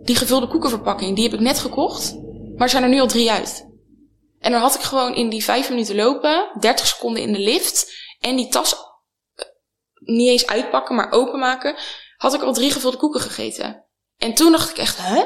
Die 0.03 0.17
gevulde 0.17 0.49
koekenverpakking, 0.49 1.15
die 1.15 1.25
heb 1.25 1.33
ik 1.33 1.41
net 1.41 1.59
gekocht, 1.59 2.15
maar 2.57 2.69
zijn 2.69 2.83
er 2.83 2.89
nu 2.89 3.01
al 3.01 3.07
drie 3.07 3.31
uit. 3.31 3.69
En 4.39 4.53
dan 4.53 4.61
had 4.61 4.75
ik 4.75 4.81
gewoon 4.81 5.15
in 5.15 5.29
die 5.29 5.45
vijf 5.45 5.69
minuten 5.69 5.97
lopen, 5.97 6.51
30 6.61 6.87
seconden 6.87 7.23
in 7.23 7.33
de 7.33 7.39
lift 7.39 7.93
en 8.21 8.37
die 8.37 8.49
tas 8.49 8.75
eh, 8.75 9.47
niet 9.99 10.29
eens 10.29 10.47
uitpakken, 10.47 10.95
maar 10.95 11.13
openmaken, 11.13 11.77
had 12.17 12.35
ik 12.35 12.43
al 12.43 12.53
drie 12.53 12.71
gevulde 12.71 12.97
koeken 12.97 13.21
gegeten. 13.21 13.85
En 14.17 14.35
toen 14.35 14.53
dacht 14.53 14.71
ik 14.71 14.79
echt, 14.79 14.99
hè? 15.01 15.25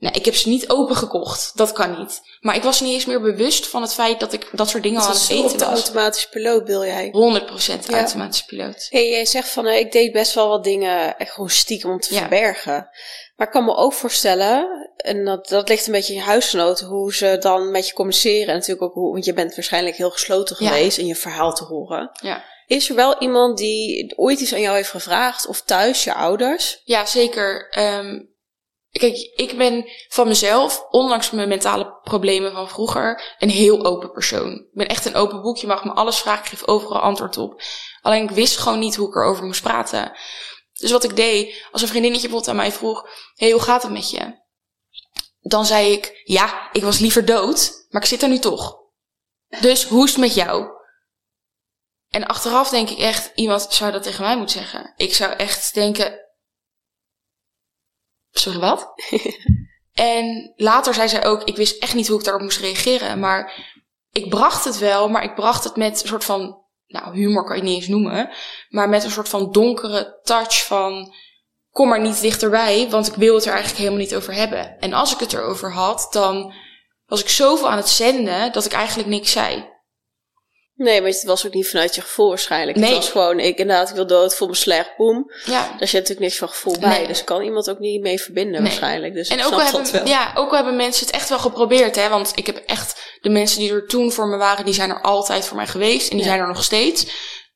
Nee, 0.00 0.12
ik 0.12 0.24
heb 0.24 0.34
ze 0.34 0.48
niet 0.48 0.68
opengekocht. 0.68 1.52
Dat 1.54 1.72
kan 1.72 1.98
niet. 1.98 2.20
Maar 2.40 2.56
ik 2.56 2.62
was 2.62 2.80
niet 2.80 2.92
eens 2.92 3.04
meer 3.04 3.20
bewust 3.20 3.66
van 3.66 3.82
het 3.82 3.94
feit 3.94 4.20
dat 4.20 4.32
ik 4.32 4.48
dat 4.52 4.68
soort 4.68 4.82
dingen 4.82 5.00
aan 5.00 5.10
het 5.10 5.28
eten 5.30 5.42
was. 5.42 5.56
de 5.56 5.64
automatische 5.64 6.28
piloot 6.28 6.66
wil 6.66 6.84
jij? 6.84 7.08
100% 7.86 7.90
automatische 7.90 8.44
piloot. 8.44 8.86
Hey, 8.88 9.08
jij 9.08 9.26
zegt 9.26 9.48
van, 9.48 9.66
uh, 9.66 9.78
ik 9.78 9.92
deed 9.92 10.12
best 10.12 10.34
wel 10.34 10.48
wat 10.48 10.64
dingen 10.64 11.18
echt 11.18 11.32
gewoon 11.32 11.50
stiekem 11.50 11.90
om 11.90 12.00
te 12.00 12.14
verbergen. 12.14 12.88
Maar 13.36 13.46
ik 13.46 13.52
kan 13.52 13.64
me 13.64 13.74
ook 13.74 13.92
voorstellen, 13.92 14.90
en 14.96 15.24
dat, 15.24 15.48
dat 15.48 15.68
ligt 15.68 15.86
een 15.86 15.92
beetje 15.92 16.12
in 16.12 16.18
je 16.18 16.24
huisgenoten, 16.24 16.86
hoe 16.86 17.14
ze 17.14 17.36
dan 17.40 17.70
met 17.70 17.86
je 17.86 17.94
communiceren. 17.94 18.48
En 18.48 18.54
natuurlijk 18.54 18.82
ook 18.82 18.94
hoe, 18.94 19.12
want 19.12 19.24
je 19.24 19.32
bent 19.32 19.54
waarschijnlijk 19.54 19.96
heel 19.96 20.10
gesloten 20.10 20.56
geweest 20.56 20.98
in 20.98 21.06
je 21.06 21.16
verhaal 21.16 21.54
te 21.54 21.64
horen. 21.64 22.10
Ja. 22.22 22.44
Is 22.66 22.88
er 22.88 22.94
wel 22.94 23.18
iemand 23.18 23.58
die 23.58 24.12
ooit 24.16 24.40
iets 24.40 24.52
aan 24.54 24.60
jou 24.60 24.76
heeft 24.76 24.90
gevraagd? 24.90 25.46
Of 25.46 25.62
thuis, 25.62 26.04
je 26.04 26.14
ouders? 26.14 26.80
Ja, 26.84 27.06
zeker. 27.06 27.78
Um, 27.78 28.29
Kijk, 28.90 29.16
ik 29.36 29.56
ben 29.56 29.90
van 30.08 30.28
mezelf, 30.28 30.86
ondanks 30.88 31.30
mijn 31.30 31.48
mentale 31.48 31.98
problemen 32.02 32.52
van 32.52 32.68
vroeger, 32.68 33.36
een 33.38 33.50
heel 33.50 33.84
open 33.84 34.12
persoon. 34.12 34.52
Ik 34.52 34.70
ben 34.72 34.88
echt 34.88 35.04
een 35.04 35.14
open 35.14 35.42
boek. 35.42 35.56
Je 35.56 35.66
mag 35.66 35.84
me 35.84 35.92
alles 35.92 36.18
vragen, 36.18 36.44
ik 36.44 36.50
geef 36.50 36.66
overal 36.66 37.00
antwoord 37.00 37.36
op. 37.36 37.62
Alleen 38.02 38.22
ik 38.22 38.30
wist 38.30 38.56
gewoon 38.56 38.78
niet 38.78 38.96
hoe 38.96 39.08
ik 39.08 39.14
erover 39.14 39.44
moest 39.44 39.62
praten. 39.62 40.12
Dus 40.72 40.90
wat 40.90 41.04
ik 41.04 41.16
deed, 41.16 41.66
als 41.70 41.82
een 41.82 41.88
vriendinnetje 41.88 42.28
bijvoorbeeld 42.28 42.56
aan 42.56 42.62
mij 42.64 42.72
vroeg: 42.72 43.08
hey, 43.34 43.50
hoe 43.50 43.62
gaat 43.62 43.82
het 43.82 43.92
met 43.92 44.10
je? 44.10 44.38
Dan 45.40 45.66
zei 45.66 45.92
ik: 45.92 46.20
Ja, 46.24 46.68
ik 46.72 46.82
was 46.82 46.98
liever 46.98 47.24
dood, 47.24 47.86
maar 47.88 48.02
ik 48.02 48.08
zit 48.08 48.22
er 48.22 48.28
nu 48.28 48.38
toch. 48.38 48.78
Dus 49.60 49.84
hoe 49.84 50.04
is 50.04 50.10
het 50.10 50.20
met 50.20 50.34
jou? 50.34 50.78
En 52.08 52.26
achteraf 52.26 52.68
denk 52.68 52.90
ik 52.90 52.98
echt, 52.98 53.32
iemand 53.34 53.66
zou 53.70 53.92
dat 53.92 54.02
tegen 54.02 54.24
mij 54.24 54.36
moeten 54.36 54.58
zeggen. 54.58 54.92
Ik 54.96 55.14
zou 55.14 55.32
echt 55.32 55.74
denken, 55.74 56.29
Sorry, 58.30 58.58
wat? 58.58 58.92
en 59.94 60.52
later 60.56 60.94
zei 60.94 61.08
zij 61.08 61.24
ook, 61.24 61.42
ik 61.44 61.56
wist 61.56 61.82
echt 61.82 61.94
niet 61.94 62.08
hoe 62.08 62.18
ik 62.18 62.24
daarop 62.24 62.42
moest 62.42 62.58
reageren. 62.58 63.18
Maar 63.18 63.68
ik 64.12 64.28
bracht 64.28 64.64
het 64.64 64.78
wel, 64.78 65.08
maar 65.08 65.24
ik 65.24 65.34
bracht 65.34 65.64
het 65.64 65.76
met 65.76 66.02
een 66.02 66.08
soort 66.08 66.24
van, 66.24 66.64
nou, 66.86 67.14
humor 67.14 67.44
kan 67.44 67.56
je 67.56 67.62
niet 67.62 67.76
eens 67.76 67.88
noemen. 67.88 68.30
Maar 68.68 68.88
met 68.88 69.04
een 69.04 69.10
soort 69.10 69.28
van 69.28 69.52
donkere 69.52 70.20
touch 70.22 70.66
van, 70.66 71.14
kom 71.70 71.88
maar 71.88 72.00
niet 72.00 72.20
dichterbij, 72.20 72.90
want 72.90 73.06
ik 73.06 73.14
wil 73.14 73.34
het 73.34 73.44
er 73.44 73.52
eigenlijk 73.52 73.78
helemaal 73.78 74.00
niet 74.00 74.14
over 74.14 74.34
hebben. 74.34 74.78
En 74.78 74.92
als 74.92 75.12
ik 75.12 75.18
het 75.18 75.32
erover 75.32 75.72
had, 75.72 76.08
dan 76.10 76.54
was 77.06 77.20
ik 77.20 77.28
zoveel 77.28 77.70
aan 77.70 77.76
het 77.76 77.88
zenden 77.88 78.52
dat 78.52 78.64
ik 78.64 78.72
eigenlijk 78.72 79.08
niks 79.08 79.32
zei. 79.32 79.68
Nee, 80.82 81.00
maar 81.00 81.10
het 81.10 81.22
was 81.24 81.46
ook 81.46 81.54
niet 81.54 81.68
vanuit 81.68 81.94
je 81.94 82.00
gevoel 82.00 82.28
waarschijnlijk. 82.28 82.76
Nee. 82.78 82.86
Het 82.88 82.96
was 82.96 83.08
gewoon, 83.10 83.38
ik 83.40 83.58
inderdaad, 83.58 83.88
ik 83.88 83.94
wil 83.94 84.06
dood, 84.06 84.34
voel 84.34 84.48
me 84.48 84.54
slecht, 84.54 84.90
boem. 84.96 85.32
Ja. 85.44 85.60
Daar 85.78 85.88
zit 85.88 85.92
natuurlijk 85.92 86.20
niks 86.20 86.38
van 86.38 86.48
gevoel 86.48 86.78
bij. 86.78 86.98
Nee. 86.98 87.06
Dus 87.06 87.24
kan 87.24 87.42
iemand 87.42 87.70
ook 87.70 87.78
niet 87.78 88.00
mee 88.00 88.20
verbinden 88.20 88.52
Nee. 88.52 88.62
waarschijnlijk. 88.62 89.14
Dus 89.14 89.28
En 89.28 89.38
ik 89.38 89.44
ook 89.46 89.52
al, 89.52 89.60
snap 89.60 89.72
wel. 89.82 89.90
hebben, 89.92 90.10
ja, 90.10 90.32
ook 90.34 90.50
al 90.50 90.54
hebben 90.56 90.76
mensen 90.76 91.06
het 91.06 91.14
echt 91.14 91.28
wel 91.28 91.38
geprobeerd, 91.38 91.96
hè. 91.96 92.08
Want 92.08 92.32
ik 92.34 92.46
heb 92.46 92.56
echt, 92.66 93.16
de 93.20 93.28
mensen 93.28 93.58
die 93.58 93.72
er 93.72 93.86
toen 93.86 94.12
voor 94.12 94.26
me 94.26 94.36
waren, 94.36 94.64
die 94.64 94.74
zijn 94.74 94.90
er 94.90 95.00
altijd 95.00 95.46
voor 95.46 95.56
mij 95.56 95.66
geweest. 95.66 96.10
En 96.10 96.16
die 96.16 96.24
Ja. 96.26 96.30
zijn 96.32 96.40
er 96.42 96.46
nog 96.52 96.62
steeds. 96.64 97.06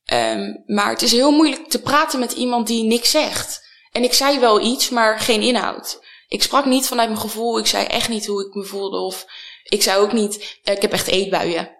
Ehm, 0.05 0.53
maar 0.65 0.89
het 0.89 1.01
is 1.01 1.11
heel 1.11 1.31
moeilijk 1.31 1.69
te 1.69 1.81
praten 1.81 2.19
met 2.19 2.31
iemand 2.31 2.67
die 2.67 2.83
niks 2.83 3.11
zegt. 3.11 3.61
En 3.91 4.03
ik 4.03 4.13
zei 4.13 4.39
wel 4.39 4.61
iets, 4.61 4.89
maar 4.89 5.19
geen 5.19 5.41
inhoud. 5.41 5.99
Ik 6.27 6.43
sprak 6.43 6.65
niet 6.65 6.87
vanuit 6.87 7.09
mijn 7.09 7.21
gevoel. 7.21 7.59
Ik 7.59 7.67
zei 7.67 7.85
echt 7.85 8.09
niet 8.09 8.25
hoe 8.25 8.47
ik 8.47 8.53
me 8.53 8.63
voelde. 8.63 8.97
Of 8.97 9.25
ik 9.63 9.83
zei 9.83 9.99
ook 10.01 10.13
niet, 10.13 10.59
eh, 10.63 10.75
ik 10.75 10.81
heb 10.81 10.91
echt 10.91 11.07
eetbuien. 11.07 11.74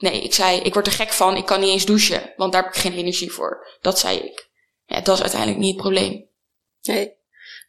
Nee, 0.00 0.22
ik 0.22 0.34
zei, 0.34 0.60
ik 0.60 0.74
word 0.74 0.86
er 0.86 0.92
gek 0.92 1.12
van. 1.12 1.36
Ik 1.36 1.46
kan 1.46 1.60
niet 1.60 1.70
eens 1.70 1.86
douchen, 1.86 2.32
want 2.36 2.52
daar 2.52 2.62
heb 2.62 2.74
ik 2.74 2.80
geen 2.80 2.94
energie 2.94 3.32
voor. 3.32 3.66
Dat 3.80 3.98
zei 3.98 4.18
ik. 4.18 4.48
Ja, 4.86 5.00
dat 5.00 5.14
is 5.14 5.20
uiteindelijk 5.20 5.60
niet 5.60 5.72
het 5.72 5.80
probleem. 5.80 6.28
Nee. 6.82 7.18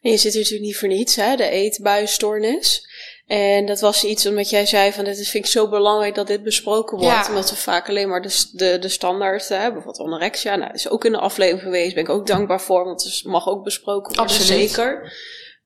Je 0.00 0.16
zit 0.16 0.34
natuurlijk 0.34 0.62
niet 0.62 0.76
voor 0.76 0.88
niets, 0.88 1.16
hè, 1.16 1.36
de 1.36 1.48
eetbuisstoornis. 1.48 2.88
En 3.26 3.66
dat 3.66 3.80
was 3.80 4.04
iets 4.04 4.26
omdat 4.26 4.50
jij 4.50 4.66
zei 4.66 4.92
van, 4.92 5.04
dit 5.04 5.28
vind 5.28 5.44
ik 5.44 5.50
zo 5.50 5.68
belangrijk 5.68 6.14
dat 6.14 6.26
dit 6.26 6.42
besproken 6.42 6.98
wordt. 6.98 7.26
Ja. 7.26 7.28
Omdat 7.28 7.50
we 7.50 7.56
vaak 7.56 7.88
alleen 7.88 8.08
maar 8.08 8.22
de, 8.22 8.44
de, 8.52 8.78
de 8.78 8.88
standaard, 8.88 9.48
hè, 9.48 9.72
bijvoorbeeld 9.72 9.98
anorexia, 9.98 10.56
nou, 10.56 10.72
is 10.72 10.88
ook 10.88 11.04
in 11.04 11.12
de 11.12 11.18
aflevering 11.18 11.62
geweest, 11.62 11.94
ben 11.94 12.02
ik 12.02 12.08
ook 12.08 12.26
dankbaar 12.26 12.60
voor, 12.60 12.84
want 12.84 13.02
het 13.02 13.24
mag 13.24 13.48
ook 13.48 13.64
besproken 13.64 14.16
worden, 14.16 14.34
Absoluut. 14.34 14.70
zeker. 14.70 15.12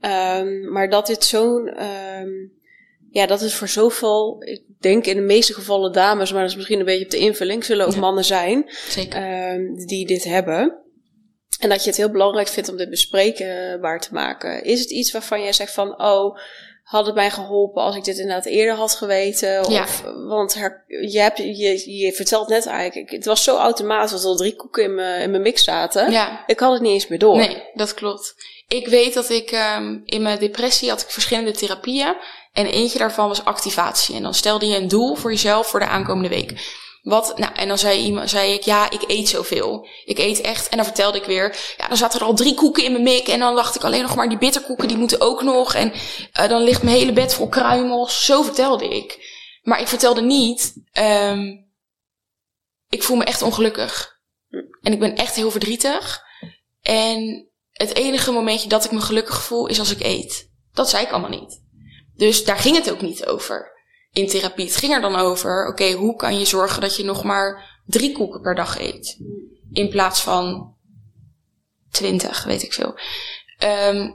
Ehm, 0.01 0.73
maar 0.73 0.91
dat 0.91 1.07
dit 1.07 1.25
zo'n, 1.25 1.69
ehm, 1.69 2.29
ja, 3.11 3.27
dat 3.27 3.41
is 3.41 3.55
voor 3.55 3.69
zoveel, 3.69 4.43
ik 4.45 4.63
denk 4.81 5.07
in 5.07 5.17
de 5.17 5.23
meeste 5.23 5.55
gevallen 5.55 5.93
dames, 5.93 6.33
maar 6.33 6.41
dat 6.41 6.51
is 6.51 6.57
misschien 6.57 6.79
een 6.79 6.85
beetje 6.85 7.05
op 7.05 7.11
de 7.11 7.19
invulling, 7.19 7.65
zullen 7.65 7.87
ook 7.87 7.93
Ja. 7.93 7.99
mannen 8.01 8.25
zijn, 8.25 8.71
ehm, 9.11 9.75
die 9.75 10.07
dit 10.07 10.25
hebben. 10.25 10.81
En 11.61 11.69
dat 11.69 11.83
je 11.83 11.89
het 11.89 11.99
heel 11.99 12.11
belangrijk 12.11 12.49
vindt 12.49 12.69
om 12.69 12.77
dit 12.77 12.91
bespreekbaar 12.91 14.01
te 14.01 14.13
maken. 14.15 14.65
Is 14.65 14.81
het 14.81 14.91
iets 14.91 15.13
waarvan 15.13 15.43
jij 15.43 15.53
zegt 15.53 15.73
van, 15.73 16.03
oh, 16.03 16.39
had 16.87 17.07
het 17.07 17.15
mij 17.15 17.31
geholpen 17.31 17.83
als 17.83 17.97
ik 17.97 18.05
dit 18.05 18.19
inderdaad 18.19 18.45
eerder 18.45 18.75
had 18.75 18.95
geweten? 18.95 19.71
Ja. 19.71 19.83
Of, 19.83 20.03
want 20.27 20.55
her, 20.55 20.85
je, 20.87 21.21
hebt, 21.21 21.39
je, 21.39 21.97
je 21.99 22.13
vertelt 22.13 22.49
net 22.49 22.67
eigenlijk, 22.67 23.11
het 23.11 23.25
was 23.25 23.45
zo 23.45 23.57
automatisch 23.57 24.11
dat 24.11 24.23
er 24.23 24.29
al 24.29 24.37
drie 24.37 24.57
koeken 24.57 24.83
in 24.83 24.95
mijn, 24.95 25.23
in 25.23 25.31
mijn 25.31 25.43
mix 25.43 25.65
zaten. 25.65 26.11
Ja. 26.11 26.45
Ik 26.47 26.61
had 26.61 26.73
het 26.73 26.83
niet 26.83 26.93
eens 26.93 27.09
meer 27.09 27.19
door. 27.19 27.37
Nee, 27.37 27.63
dat 27.75 27.95
klopt. 27.95 28.35
Ik 28.69 28.89
weet 28.89 29.15
dat 29.15 29.31
ik 29.31 29.51
ehm, 29.51 29.99
in 30.05 30.23
mijn 30.23 30.39
depressie 30.39 30.89
had 30.89 31.01
ik 31.01 31.11
verschillende 31.11 31.53
therapieën. 31.53 32.17
En 32.53 32.67
eentje 32.67 32.99
daarvan 32.99 33.29
was 33.29 33.45
activatie. 33.45 34.15
En 34.15 34.23
dan 34.23 34.35
stelde 34.35 34.67
je 34.67 34.77
een 34.77 34.89
doel 34.89 35.15
voor 35.15 35.31
jezelf 35.31 35.67
voor 35.67 35.81
de 35.81 35.87
aankomende 35.87 36.29
week. 36.29 36.53
Wat, 37.07 37.39
nou, 37.39 37.55
en 37.55 37.69
dan 37.69 37.79
zei, 37.79 38.05
iemand, 38.05 38.31
zei 38.31 38.53
ik, 38.53 38.63
ja, 38.63 38.91
ik 38.91 39.05
eet 39.07 39.29
zoveel. 39.29 39.89
Ik 40.05 40.19
eet 40.19 40.41
echt. 40.41 40.69
En 40.69 40.77
dan 40.77 40.87
vertelde 40.87 41.19
ik 41.19 41.25
weer, 41.25 41.57
ja, 41.77 41.89
dan 41.89 41.97
zaten 41.97 42.21
er 42.21 42.27
al 42.27 42.35
drie 42.35 42.55
koeken 42.55 42.85
in 42.85 42.93
mijn 42.93 43.05
mik. 43.05 43.29
En 43.29 43.39
dan 43.39 43.55
dacht 43.55 43.75
ik 43.75 43.85
alleen 43.85 44.03
nog 44.03 44.15
maar, 44.15 44.29
die 44.29 44.39
bitterkoeken, 44.39 44.89
die 44.89 44.97
moeten 44.97 45.21
ook 45.21 45.43
nog. 45.43 45.75
En 45.75 45.93
eh, 46.33 46.49
dan 46.49 46.63
ligt 46.63 46.83
mijn 46.83 46.97
hele 46.97 47.13
bed 47.13 47.35
vol 47.35 47.49
kruimels. 47.49 48.25
Zo 48.25 48.43
vertelde 48.43 48.89
ik. 48.89 49.19
Maar 49.63 49.81
ik 49.81 49.89
vertelde 49.89 50.21
niet, 50.23 50.75
ehm, 50.93 51.57
ik 52.89 53.03
voel 53.03 53.17
me 53.17 53.25
echt 53.25 53.43
ongelukkig. 53.43 54.19
En 54.81 54.93
ik 54.93 54.99
ben 54.99 55.17
echt 55.17 55.35
heel 55.35 55.51
verdrietig. 55.51 56.23
En 56.81 57.49
het 57.71 57.95
enige 57.95 58.31
momentje 58.33 58.69
dat 58.69 58.85
ik 58.85 58.91
me 58.91 59.01
gelukkig 59.01 59.43
voel 59.43 59.67
is 59.67 59.79
als 59.79 59.91
ik 59.91 60.03
eet. 60.03 60.51
Dat 60.73 60.91
zei 60.91 61.05
ik 61.05 61.11
allemaal 61.11 61.41
niet. 61.41 61.63
Dus 62.15 62.45
daar 62.45 62.59
ging 62.59 62.77
het 62.77 62.91
ook 62.91 63.01
niet 63.01 63.27
over 63.27 63.76
in 64.17 64.29
therapie. 64.29 64.65
Het 64.65 64.77
ging 64.77 64.93
er 64.93 65.01
dan 65.01 65.17
over, 65.17 65.67
oké, 65.69 65.93
hoe 65.93 66.17
kan 66.17 66.39
je 66.39 66.45
zorgen 66.45 66.81
dat 66.81 66.97
je 66.97 67.05
nog 67.05 67.25
maar 67.25 67.81
drie 67.87 68.13
koeken 68.13 68.41
per 68.41 68.55
dag 68.55 68.79
eet? 68.81 69.17
In 69.73 69.89
plaats 69.89 70.21
van 70.21 70.75
twintig, 71.91 72.45
weet 72.45 72.63
ik 72.63 72.73
veel. 72.73 72.95
Ehm, 73.59 74.11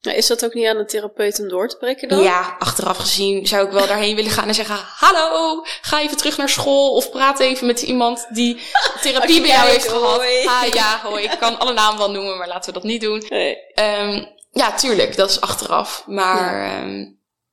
Nou, 0.00 0.18
Is 0.18 0.26
dat 0.26 0.44
ook 0.44 0.54
niet 0.54 0.66
aan 0.66 0.76
een 0.76 0.86
therapeut 0.86 1.40
om 1.40 1.48
door 1.48 1.68
te 1.68 1.76
breken 1.76 2.08
dan? 2.08 2.22
ja, 2.22 2.56
achteraf 2.58 2.96
gezien 2.96 3.46
zou 3.46 3.66
ik 3.66 3.72
wel 3.72 3.86
daarheen 3.86 4.14
willen 4.16 4.30
gaan 4.30 4.48
en 4.48 4.54
zeggen: 4.54 4.76
Hallo, 4.80 5.62
ga 5.80 6.00
even 6.00 6.16
terug 6.16 6.36
naar 6.36 6.48
school. 6.48 6.94
Of 6.94 7.10
praat 7.10 7.38
even 7.40 7.66
met 7.66 7.82
iemand 7.82 8.26
die 8.34 8.60
therapie 9.02 9.40
bij 9.40 9.50
jou 9.50 9.68
heeft 9.68 9.88
gehad. 9.88 10.16
hoi. 10.16 10.46
Ah 10.46 10.66
ja, 10.74 11.00
hoi. 11.02 11.24
Ik 11.24 11.36
kan 11.38 11.58
alle 11.58 11.72
namen 11.72 11.98
wel 11.98 12.10
noemen, 12.10 12.38
maar 12.38 12.48
laten 12.48 12.72
we 12.72 12.78
dat 12.78 12.88
niet 12.88 13.00
doen. 13.00 13.24
Nee. 13.28 13.56
Ehm, 13.74 14.24
ja, 14.50 14.72
tuurlijk, 14.74 15.16
dat 15.16 15.30
is 15.30 15.40
achteraf. 15.40 16.04
Maar 16.06 16.64
ehm, 16.72 17.04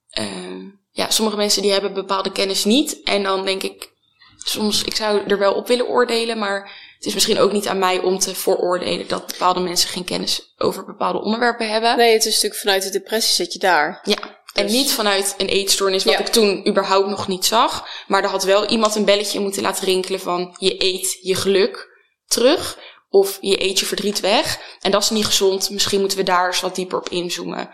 ehm, 0.10 0.66
ja, 0.96 1.10
sommige 1.10 1.38
mensen 1.38 1.62
die 1.62 1.72
hebben 1.72 1.94
bepaalde 1.94 2.32
kennis 2.32 2.66
niet. 2.66 3.04
En 3.04 3.24
dan 3.24 3.46
denk 3.46 3.64
ik, 3.64 3.92
soms, 4.38 4.84
ik 4.84 4.96
zou 4.96 5.22
er 5.28 5.38
wel 5.38 5.54
op 5.54 5.68
willen 5.68 5.88
oordelen, 5.88 6.38
maar 6.38 6.72
het 6.98 7.06
is 7.06 7.14
misschien 7.14 7.40
ook 7.40 7.52
niet 7.52 7.68
aan 7.68 7.80
mij 7.80 8.00
om 8.00 8.20
te 8.20 8.36
vooroordelen 8.36 9.08
dat 9.08 9.28
bepaalde 9.28 9.60
mensen 9.60 9.90
geen 9.90 10.04
kennis 10.04 10.54
over 10.58 10.86
bepaalde 10.86 11.22
onderwerpen 11.22 11.70
hebben. 11.70 11.98
nee, 11.98 12.14
het 12.14 12.26
is 12.26 12.34
natuurlijk 12.34 12.62
vanuit 12.62 12.84
de 12.84 12.90
depressie 12.90 13.34
zit 13.34 13.54
je 13.54 13.60
daar. 13.60 14.00
Ja, 14.04 14.18
en 14.54 14.64
Dus- 14.66 14.72
niet 14.76 14.92
vanuit 14.92 15.36
een 15.38 15.48
eetstoornis, 15.48 16.04
wat 16.04 16.14
Ja. 16.14 16.20
ik 16.20 16.28
toen 16.28 16.68
überhaupt 16.68 17.08
nog 17.08 17.28
niet 17.28 17.46
zag. 17.46 17.88
Maar 18.08 18.24
er 18.24 18.30
had 18.30 18.44
wel 18.44 18.66
iemand 18.68 18.96
een 18.96 19.06
belletje 19.06 19.40
moeten 19.40 19.62
laten 19.62 19.86
rinkelen 19.86 20.20
van 20.20 20.56
je 20.60 20.84
eet 20.84 21.18
je 21.22 21.36
geluk 21.36 21.90
terug. 22.28 22.78
Of 23.10 23.38
je 23.42 23.64
eet 23.64 23.80
je 23.80 23.86
verdriet 23.86 24.20
weg. 24.20 24.60
En 24.82 24.92
dat 24.92 25.02
is 25.02 25.10
niet 25.10 25.26
gezond. 25.26 25.70
Misschien 25.70 26.00
moeten 26.00 26.18
we 26.18 26.24
daar 26.24 26.48
eens 26.48 26.62
wat 26.62 26.76
dieper 26.76 26.98
op 26.98 27.10
inzoomen. 27.10 27.70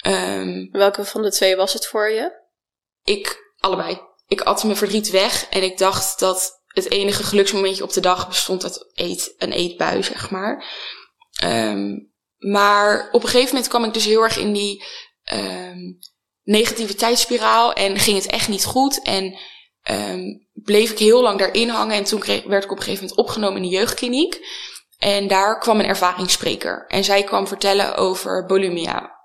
Ehm, 0.00 0.66
Welke 0.70 1.04
van 1.04 1.22
de 1.22 1.30
twee 1.30 1.56
was 1.56 1.72
het 1.72 1.86
voor 1.86 2.10
je? 2.10 2.38
Ik, 3.10 3.54
allebei. 3.58 4.00
Ik 4.26 4.40
at 4.40 4.64
mijn 4.64 4.76
verdriet 4.76 5.10
weg. 5.10 5.46
En 5.50 5.62
ik 5.62 5.78
dacht 5.78 6.18
dat 6.18 6.62
het 6.66 6.90
enige 6.90 7.22
geluksmomentje 7.22 7.82
op 7.82 7.92
de 7.92 8.00
dag 8.00 8.28
bestond 8.28 8.64
uit 8.64 8.90
eet, 8.94 9.34
een 9.38 9.52
eetbui, 9.52 10.02
zeg 10.02 10.30
maar. 10.30 10.64
Ehm, 11.40 11.98
maar 12.38 13.08
op 13.12 13.22
een 13.22 13.28
gegeven 13.28 13.54
moment 13.54 13.68
kwam 13.68 13.84
ik 13.84 13.94
dus 13.94 14.04
heel 14.04 14.22
erg 14.22 14.36
in 14.36 14.52
die 14.52 14.84
ehm, 15.24 15.78
negativiteitsspiraal. 16.42 17.72
En 17.72 17.98
ging 17.98 18.16
het 18.16 18.26
echt 18.26 18.48
niet 18.48 18.64
goed. 18.64 19.02
En 19.02 19.38
ehm, 19.82 20.22
bleef 20.52 20.90
ik 20.90 20.98
heel 20.98 21.22
lang 21.22 21.38
daarin 21.38 21.68
hangen. 21.68 21.96
En 21.96 22.04
toen 22.04 22.22
werd 22.46 22.64
ik 22.64 22.70
op 22.70 22.76
een 22.76 22.82
gegeven 22.82 23.02
moment 23.02 23.16
opgenomen 23.16 23.62
in 23.62 23.68
de 23.68 23.76
jeugdkliniek. 23.76 24.40
En 24.98 25.28
daar 25.28 25.58
kwam 25.58 25.80
een 25.80 25.86
ervaringsspreker. 25.86 26.84
En 26.86 27.04
zij 27.04 27.22
kwam 27.22 27.46
vertellen 27.46 27.96
over 27.96 28.46
bulimia. 28.46 29.19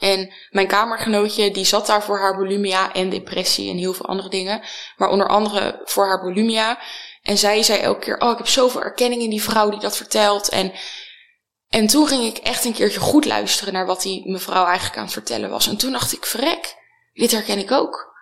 En 0.00 0.32
mijn 0.50 0.66
kamergenootje, 0.66 1.50
die 1.50 1.64
zat 1.64 1.86
daar 1.86 2.02
voor 2.02 2.18
haar 2.18 2.36
bulimia 2.36 2.92
en 2.92 3.10
depressie 3.10 3.70
en 3.70 3.76
heel 3.76 3.92
veel 3.92 4.06
andere 4.06 4.28
dingen. 4.28 4.62
Maar 4.96 5.08
onder 5.08 5.28
andere 5.28 5.80
voor 5.84 6.06
haar 6.06 6.20
bulimia. 6.20 6.78
En 7.22 7.38
zij 7.38 7.62
zei 7.62 7.78
elke 7.78 8.00
keer, 8.00 8.20
oh, 8.20 8.30
ik 8.30 8.36
heb 8.36 8.48
zoveel 8.48 8.82
erkenning 8.82 9.22
in 9.22 9.30
die 9.30 9.42
vrouw 9.42 9.70
die 9.70 9.80
dat 9.80 9.96
vertelt. 9.96 10.48
En, 10.48 10.72
en 11.68 11.86
toen 11.86 12.06
ging 12.06 12.24
ik 12.24 12.36
echt 12.36 12.64
een 12.64 12.72
keertje 12.72 13.00
goed 13.00 13.24
luisteren 13.24 13.72
naar 13.72 13.86
wat 13.86 14.02
die 14.02 14.30
mevrouw 14.30 14.64
eigenlijk 14.64 14.96
aan 14.96 15.04
het 15.04 15.12
vertellen 15.12 15.50
was. 15.50 15.66
En 15.66 15.76
toen 15.76 15.92
dacht 15.92 16.12
ik, 16.12 16.26
verrek, 16.26 16.74
dit 17.12 17.30
herken 17.30 17.58
ik 17.58 17.70
ook. 17.70 18.14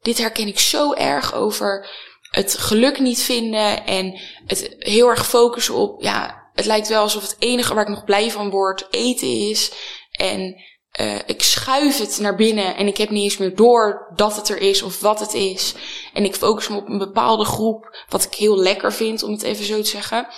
Dit 0.00 0.18
herken 0.18 0.46
ik 0.46 0.58
zo 0.58 0.92
erg 0.94 1.34
over 1.34 1.88
het 2.30 2.58
geluk 2.58 2.98
niet 2.98 3.22
vinden 3.22 3.86
en 3.86 4.20
het 4.46 4.74
heel 4.78 5.08
erg 5.08 5.26
focussen 5.26 5.74
op, 5.74 6.02
ja, 6.02 6.48
het 6.52 6.66
lijkt 6.66 6.88
wel 6.88 7.02
alsof 7.02 7.22
het 7.22 7.36
enige 7.38 7.74
waar 7.74 7.82
ik 7.82 7.88
nog 7.88 8.04
blij 8.04 8.30
van 8.30 8.50
word 8.50 8.86
eten 8.90 9.48
is. 9.48 9.72
En 10.10 10.64
uh, 11.00 11.18
ik 11.26 11.42
schuif 11.42 11.98
het 11.98 12.18
naar 12.18 12.36
binnen 12.36 12.76
en 12.76 12.86
ik 12.86 12.96
heb 12.96 13.10
niet 13.10 13.22
eens 13.22 13.36
meer 13.36 13.56
door 13.56 14.12
dat 14.16 14.36
het 14.36 14.48
er 14.48 14.58
is 14.58 14.82
of 14.82 15.00
wat 15.00 15.20
het 15.20 15.34
is. 15.34 15.74
En 16.12 16.24
ik 16.24 16.34
focus 16.34 16.68
me 16.68 16.76
op 16.76 16.88
een 16.88 16.98
bepaalde 16.98 17.44
groep, 17.44 18.04
wat 18.08 18.24
ik 18.24 18.34
heel 18.34 18.56
lekker 18.56 18.92
vind, 18.92 19.22
om 19.22 19.32
het 19.32 19.42
even 19.42 19.64
zo 19.64 19.80
te 19.82 19.88
zeggen. 19.88 20.28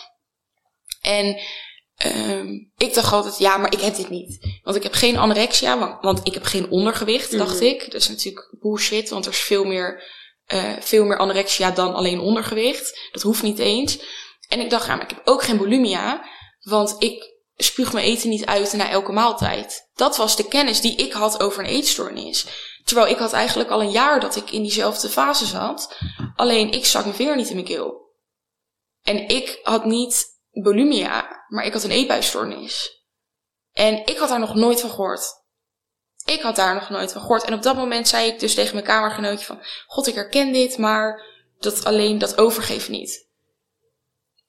En 1.01 1.41
um, 2.07 2.73
ik 2.77 2.95
dacht 2.95 3.13
altijd, 3.13 3.39
ja, 3.39 3.57
maar 3.57 3.73
ik 3.73 3.81
heb 3.81 3.95
dit 3.97 4.09
niet. 4.09 4.59
Want 4.63 4.77
ik 4.77 4.83
heb 4.83 4.93
geen 4.95 5.17
anorexia, 5.17 5.79
want, 5.79 6.03
want 6.03 6.21
ik 6.23 6.35
heb 6.35 6.45
geen 6.45 6.71
ondergewicht, 6.71 7.39
dacht 7.39 7.55
Mhm. 7.55 7.65
ik. 7.65 7.85
Dat 7.85 8.01
is 8.01 8.09
natuurlijk 8.09 8.57
bullshit, 8.61 9.09
want 9.09 9.27
er 9.27 9.33
is 9.33 9.39
veel 9.41 9.65
meer, 9.65 10.03
uh, 10.55 10.73
veel 10.81 11.05
meer 11.05 11.19
anorexia 11.19 11.71
dan 11.71 11.95
alleen 11.95 12.21
ondergewicht. 12.21 13.09
Dat 13.13 13.23
hoeft 13.23 13.43
niet 13.43 13.59
eens. 13.59 13.99
En 14.49 14.61
ik 14.61 14.71
dacht, 14.71 14.87
ja, 14.87 14.95
maar 14.95 15.05
ik 15.05 15.11
heb 15.11 15.21
ook 15.25 15.43
geen 15.43 15.57
bulimia, 15.59 16.25
want 16.61 16.95
ik 16.99 17.32
spuug 17.57 17.93
mijn 17.93 18.07
eten 18.07 18.29
niet 18.29 18.47
uit 18.47 18.73
na 18.73 18.91
elke 18.91 19.13
maaltijd. 19.13 19.91
Dat 19.95 20.17
was 20.17 20.37
de 20.37 20.49
kennis 20.49 20.81
die 20.81 20.97
ik 20.97 21.13
had 21.13 21.41
over 21.41 21.63
een 21.63 21.71
eetstoornis. 21.71 22.47
Terwijl 22.85 23.09
ik 23.09 23.19
had 23.19 23.33
eigenlijk 23.33 23.71
al 23.71 23.81
een 23.81 23.91
jaar 23.91 24.21
dat 24.21 24.37
ik 24.37 24.51
in 24.51 24.63
diezelfde 24.63 25.09
fase 25.09 25.47
zat. 25.47 25.97
Alleen 26.37 26.73
ik 26.73 26.87
zag 26.87 27.05
mijn 27.05 27.17
vinger 27.17 27.37
niet 27.37 27.49
in 27.49 27.55
mijn 27.55 27.67
keel. 27.67 28.11
En 29.03 29.29
ik 29.29 29.61
had 29.63 29.85
niet 29.85 30.27
bulimia, 30.51 31.45
maar 31.49 31.65
ik 31.65 31.73
had 31.73 31.85
een 31.85 31.91
eetbuisstoornis. 31.91 33.05
En 33.73 34.07
ik 34.07 34.17
had 34.17 34.29
daar 34.29 34.39
nog 34.39 34.55
nooit 34.55 34.81
van 34.81 34.91
gehoord. 34.91 35.41
Ik 36.25 36.41
had 36.41 36.57
daar 36.57 36.75
nog 36.75 36.91
nooit 36.91 37.13
van 37.13 37.21
gehoord. 37.21 37.45
En 37.45 37.55
op 37.55 37.63
dat 37.63 37.77
moment 37.77 38.09
zei 38.09 38.29
ik 38.29 38.41
dus 38.41 38.55
tegen 38.55 38.75
mijn 38.75 38.87
kamergenootje 38.87 39.47
van... 39.47 39.63
God, 39.87 40.07
ik 40.07 40.15
herken 40.15 40.53
dit, 40.53 40.79
maar 40.79 41.23
dat 41.59 41.85
alleen 41.85 42.19
dat 42.19 42.39
overgeef 42.39 42.89
niet. 42.89 43.31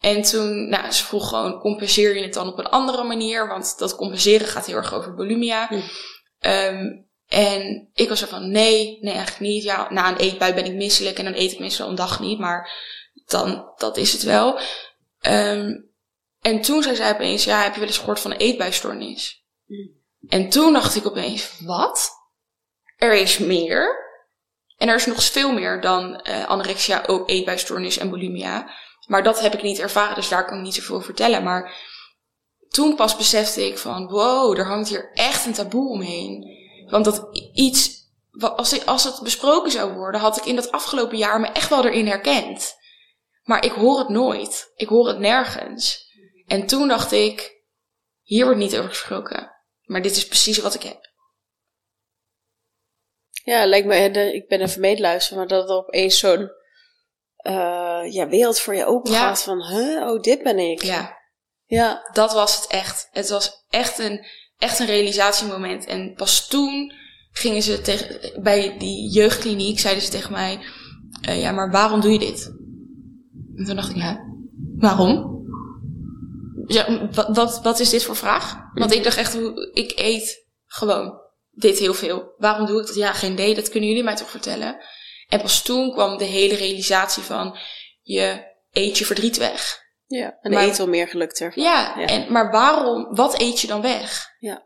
En 0.04 0.22
toen, 0.22 0.70
nou, 0.70 0.92
ze 0.92 1.04
vroeg 1.04 1.30
gewoon, 1.30 1.60
compenseer 1.60 2.16
je 2.16 2.22
het 2.24 2.34
dan 2.34 2.48
op 2.48 2.60
een 2.60 2.70
andere 2.70 3.04
manier? 3.04 3.48
Want 3.48 3.78
dat 3.78 3.96
compenseren 3.96 4.48
gaat 4.48 4.66
heel 4.66 4.76
erg 4.76 4.94
over 4.94 5.13
bulimia. 5.13 5.68
Hm. 5.68 5.82
Um, 6.50 7.08
en 7.28 7.89
ik 7.94 8.10
was 8.10 8.22
er 8.22 8.28
van, 8.28 8.52
nee, 8.52 8.98
nee, 9.02 9.13
eigenlijk 9.13 9.39
niet. 9.39 9.63
Ja, 9.63 9.88
na 9.89 10.10
een 10.10 10.18
eetbui 10.18 10.54
ben 10.54 10.66
ik 10.66 10.74
misselijk 10.74 11.18
en 11.18 11.24
dan 11.24 11.34
eet 11.34 11.52
ik 11.52 11.60
meestal 11.60 11.89
een 11.89 11.96
dag 11.96 12.20
niet. 12.20 12.39
Maar 12.39 12.72
dan 13.26 13.72
dat 13.78 13.98
is 13.98 14.13
het 14.13 14.24
wel. 14.24 14.60
Ehm, 15.20 15.72
en 16.42 16.62
toen 16.62 16.84
zei 16.84 16.96
zij 16.96 17.13
opeens, 17.13 17.44
ja, 17.44 17.62
heb 17.63 17.74
je 17.74 17.80
wel 17.80 17.88
eens 17.88 17.98
gehoord 17.98 18.20
van 18.20 18.32
een 18.32 18.38
eetbuisstoornis? 18.38 19.44
Mm. 19.66 19.92
En 20.28 20.50
toen 20.50 20.74
dacht 20.74 20.96
ik 20.96 21.06
opeens, 21.06 21.60
wat? 21.60 22.12
Er 22.98 23.13
is 23.13 23.38
meer. 23.38 24.12
En 24.78 24.88
er 24.88 24.96
is 24.96 25.06
nog 25.06 25.24
veel 25.24 25.54
meer 25.54 25.82
dan 25.82 26.22
eh, 26.22 26.46
anorexia, 26.46 27.04
ook 27.08 27.30
eetbuisstoornis 27.30 27.98
en 27.98 28.10
bulimia. 28.10 28.72
Maar 29.06 29.24
dat 29.24 29.42
heb 29.42 29.54
ik 29.54 29.62
niet 29.62 29.80
ervaren, 29.80 30.16
dus 30.16 30.30
daar 30.30 30.46
kan 30.46 30.58
ik 30.58 30.63
niet 30.63 30.74
zoveel 30.74 31.02
vertellen. 31.02 31.44
Maar 31.44 31.76
toen 32.70 32.96
pas 32.96 33.16
besefte 33.16 33.66
ik 33.66 33.78
van, 33.78 34.08
wow, 34.08 34.58
er 34.58 34.66
hangt 34.66 34.89
hier 34.89 35.12
echt 35.13 35.46
een 35.46 35.54
taboe 35.54 35.89
omheen. 35.89 36.62
Want 36.89 37.06
dat 37.06 37.28
iets, 37.54 37.92
als, 38.39 38.86
als 38.86 39.04
het 39.04 39.20
besproken 39.24 39.72
zou 39.72 39.94
worden, 39.94 40.22
had 40.22 40.38
ik 40.38 40.46
in 40.46 40.56
dat 40.56 40.72
afgelopen 40.72 41.18
jaar 41.18 41.39
me 41.39 41.48
echt 41.48 41.70
wel 41.70 41.86
erin 41.86 42.08
herkend. 42.08 42.76
Maar 43.44 43.66
ik 43.66 43.72
hoor 43.72 44.00
het 44.00 44.10
nooit. 44.10 44.72
Ik 44.76 44.88
hoor 44.88 45.08
het 45.08 45.20
nergens. 45.20 46.12
En 46.48 46.68
toen 46.68 46.88
dacht 46.88 47.12
ik, 47.12 47.62
hier 48.22 48.44
wordt 48.44 48.60
niet 48.60 48.78
over 48.78 48.89
gesproken. 48.89 49.52
Maar 49.84 50.02
dit 50.02 50.16
is 50.16 50.28
precies 50.28 50.58
wat 50.58 50.74
ik 50.74 50.84
heb. 50.84 51.12
Ja, 53.44 53.66
lijkt 53.66 53.88
me, 53.88 54.34
ik 54.34 54.48
ben 54.48 54.62
even 54.62 54.82
meeluisteren, 54.82 55.38
maar 55.38 55.48
dat 55.48 55.70
er 55.70 55.76
opeens 55.76 56.20
zo'n 56.20 56.52
uh, 57.43 58.13
ja, 58.13 58.27
wereld 58.27 58.60
voor 58.60 58.75
je 58.75 58.86
open 58.86 59.13
gaat 59.13 59.43
van, 59.43 59.63
huh, 59.63 60.08
oh, 60.08 60.21
dit 60.21 60.43
ben 60.43 60.60
ik. 60.60 60.84
Ja. 60.84 61.21
Ja. 61.65 62.10
Dat 62.12 62.34
was 62.34 62.56
het 62.56 62.67
echt. 62.67 63.08
Het 63.12 63.29
was 63.29 63.65
echt 63.69 63.99
een, 63.99 64.25
echt 64.58 64.79
een 64.79 64.86
realisatiemoment. 64.86 65.86
En 65.86 66.13
pas 66.13 66.47
toen 66.47 66.93
gingen 67.32 67.62
ze 67.62 67.82
tegen, 67.82 68.41
bij 68.43 68.77
die 68.77 69.10
jeugdkliniek, 69.10 69.79
zeiden 69.79 70.03
ze 70.03 70.10
tegen 70.10 70.32
mij, 70.32 70.60
uh, 71.29 71.41
ja, 71.41 71.51
maar 71.51 71.71
waarom 71.71 72.01
doe 72.01 72.12
je 72.12 72.19
dit? 72.19 72.45
En 73.56 73.65
toen 73.65 73.75
dacht 73.75 73.89
ik, 73.89 73.95
ja, 73.95 74.19
waarom? 74.77 75.32
Ja, 76.67 77.10
wat, 77.12 77.36
wat, 77.36 77.62
wat 77.62 77.79
is 77.79 77.89
dit 77.89 78.03
voor 78.03 78.15
vraag? 78.15 78.56
Want 78.73 78.93
ik 78.93 79.03
dacht 79.03 79.17
echt, 79.17 79.38
ik 79.73 79.93
eet 79.95 80.47
gewoon 80.65 81.21
dit 81.51 81.79
heel 81.79 81.93
veel. 81.93 82.34
Waarom 82.38 82.65
doe 82.65 82.82
ik 82.82 82.88
dat? 82.88 82.95
Ja, 82.95 83.13
geen 83.13 83.32
idee, 83.32 83.56
dat 83.56 83.69
kunnen 83.69 83.89
jullie 83.89 84.03
mij 84.03 84.15
toch 84.15 84.29
vertellen? 84.29 84.77
En 85.34 85.41
pas 85.41 85.62
toen 85.62 85.91
kwam 85.91 86.17
de 86.17 86.24
hele 86.24 86.56
realisatie 86.56 87.24
van, 87.24 87.58
je 88.02 88.43
eet 88.72 88.98
je 88.98 89.06
verdriet 89.06 89.38
weg. 89.38 89.82
Ja, 90.08 90.38
en 90.41 90.52
maar, 90.52 90.63
eet 90.63 90.78
wel 90.78 90.88
meer 90.88 91.08
geluk 91.08 91.32
ervan. 91.32 91.63
Ja, 91.63 92.00
ja, 92.00 92.06
En, 92.06 92.32
maar 92.32 92.52
waarom, 92.52 93.15
wat 93.15 93.39
eet 93.39 93.60
je 93.60 93.67
dan 93.67 93.82
weg? 93.82 94.30
Ja. 94.39 94.63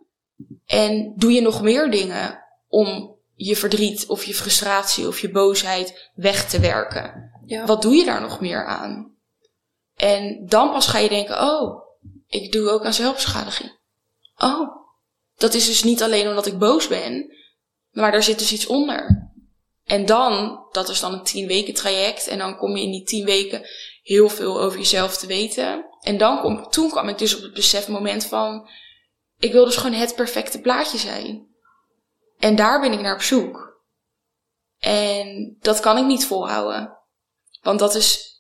En 0.66 1.14
doe 1.16 1.32
je 1.32 1.42
nog 1.42 1.62
meer 1.62 1.92
dingen 1.92 2.44
om 2.68 3.16
je 3.36 3.56
verdriet 3.56 4.06
of 4.08 4.24
je 4.24 4.34
frustratie 4.34 5.08
of 5.08 5.20
je 5.20 5.32
boosheid 5.32 6.10
weg 6.16 6.50
te 6.50 6.60
werken? 6.60 7.32
Ja. 7.46 7.66
Wat 7.66 7.82
doe 7.82 7.96
je 7.96 8.06
daar 8.06 8.22
nog 8.22 8.40
meer 8.40 8.66
aan? 8.66 9.16
En 9.96 10.46
dan 10.46 10.72
pas 10.72 10.88
ga 10.88 10.98
je 10.98 11.10
denken, 11.10 11.42
oh, 11.42 11.82
ik 12.28 12.52
doe 12.52 12.70
ook 12.70 12.86
aan 12.86 12.94
zelfbeschadiging. 12.94 13.80
Oh, 14.38 14.76
dat 15.36 15.54
is 15.54 15.66
dus 15.66 15.84
niet 15.84 16.04
alleen 16.04 16.28
omdat 16.28 16.46
ik 16.46 16.60
boos 16.60 16.88
ben, 16.88 17.36
maar 17.92 18.12
daar 18.12 18.24
zit 18.24 18.40
dus 18.40 18.52
iets 18.52 18.68
onder. 18.68 19.28
En 19.88 20.06
dan, 20.06 20.66
dat 20.72 20.90
is 20.90 21.00
dan 21.00 21.14
een 21.14 21.24
tien 21.24 21.48
weken 21.48 21.74
traject. 21.74 22.28
En 22.28 22.38
dan 22.38 22.58
kom 22.58 22.76
je 22.78 22.84
in 22.84 22.92
die 22.92 23.04
tien 23.04 23.26
weken 23.26 23.68
heel 24.04 24.30
veel 24.30 24.62
over 24.62 24.78
jezelf 24.78 25.18
te 25.18 25.28
weten. 25.28 25.86
En 26.02 26.18
dan 26.18 26.70
toen 26.70 26.90
kwam 26.90 27.10
ik 27.10 27.18
dus 27.18 27.36
op 27.36 27.42
het 27.42 27.54
besefmoment 27.54 28.26
van, 28.26 28.70
ik 29.40 29.52
wil 29.52 29.66
dus 29.66 29.76
gewoon 29.76 30.00
het 30.00 30.16
perfecte 30.16 30.62
plaatje 30.62 30.98
zijn. 30.98 31.48
En 32.40 32.56
daar 32.56 32.80
ben 32.80 32.92
ik 32.92 33.02
naar 33.02 33.14
op 33.14 33.22
zoek. 33.22 33.82
En 34.80 35.58
dat 35.60 35.80
kan 35.80 35.98
ik 35.98 36.06
niet 36.06 36.26
volhouden. 36.26 36.98
Want 37.62 37.80
dat 37.80 37.96
is 37.96 38.36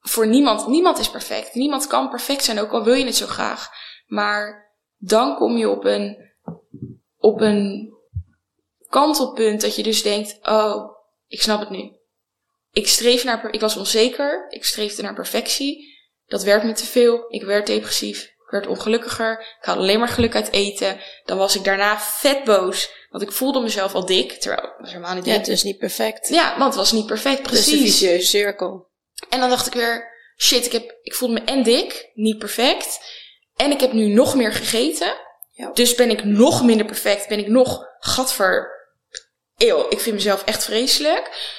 voor 0.00 0.26
niemand, 0.26 0.66
niemand 0.66 0.98
is 0.98 1.10
perfect. 1.10 1.54
Niemand 1.54 1.86
kan 1.86 2.10
perfect 2.10 2.44
zijn, 2.44 2.58
ook 2.58 2.72
al 2.72 2.84
wil 2.84 2.94
je 2.94 3.04
het 3.04 3.16
zo 3.16 3.26
graag. 3.26 3.68
Maar 4.06 4.72
dan 4.96 5.36
kom 5.36 5.56
je 5.56 5.68
op 5.68 5.84
een, 5.84 6.32
op 7.18 7.40
een 7.40 7.94
kantelpunt 8.90 9.60
dat 9.60 9.76
je 9.76 9.82
dus 9.82 10.02
denkt, 10.02 10.38
oh, 10.42 10.96
ik 11.26 11.42
snap 11.42 11.60
het 11.60 11.70
nu. 11.70 11.92
Ik 12.72 12.88
streef 12.88 13.24
naar, 13.24 13.52
ik 13.52 13.60
was 13.60 13.76
onzeker, 13.76 14.46
ik 14.48 14.64
streefde 14.64 15.02
naar 15.02 15.14
perfectie. 15.14 15.98
Dat 16.26 16.42
werd 16.42 16.62
me 16.62 16.72
te 16.72 16.86
veel, 16.86 17.24
ik 17.28 17.42
werd 17.42 17.66
depressief, 17.66 18.22
ik 18.22 18.50
werd 18.50 18.66
ongelukkiger, 18.66 19.40
ik 19.40 19.64
had 19.66 19.76
alleen 19.76 19.98
maar 19.98 20.08
geluk 20.08 20.34
uit 20.34 20.52
eten. 20.52 21.00
Dan 21.24 21.38
was 21.38 21.56
ik 21.56 21.64
daarna 21.64 22.00
vet 22.00 22.44
boos, 22.44 22.90
want 23.08 23.22
ik 23.22 23.32
voelde 23.32 23.60
mezelf 23.60 23.94
al 23.94 24.06
dik, 24.06 24.32
terwijl 24.32 24.68
het 24.68 24.80
was 24.80 24.88
helemaal 24.92 25.14
niet 25.14 25.24
Ja, 25.24 25.32
het 25.32 25.48
is 25.48 25.62
niet 25.62 25.78
perfect. 25.78 26.28
Ja, 26.28 26.50
want 26.50 26.64
het 26.64 26.74
was 26.74 26.92
niet 26.92 27.06
perfect, 27.06 27.42
precies. 27.42 27.72
Een 27.72 27.78
vicieuze 27.78 28.26
cirkel. 28.26 28.88
En 29.28 29.40
dan 29.40 29.48
dacht 29.48 29.66
ik 29.66 29.72
weer, 29.72 30.08
shit, 30.36 30.66
ik, 30.66 30.72
heb, 30.72 30.98
ik 31.02 31.14
voelde 31.14 31.34
me 31.34 31.40
en 31.40 31.62
dik, 31.62 32.10
niet 32.14 32.38
perfect. 32.38 33.00
En 33.56 33.70
ik 33.70 33.80
heb 33.80 33.92
nu 33.92 34.06
nog 34.06 34.34
meer 34.34 34.52
gegeten. 34.52 35.16
Ja. 35.50 35.70
Dus 35.72 35.94
ben 35.94 36.10
ik 36.10 36.24
nog 36.24 36.64
minder 36.64 36.86
perfect, 36.86 37.28
ben 37.28 37.38
ik 37.38 37.48
nog, 37.48 37.86
gadver, 37.98 38.79
eeuw, 39.68 39.86
ik 39.88 40.00
vind 40.00 40.14
mezelf 40.14 40.44
echt 40.44 40.64
vreselijk. 40.64 41.58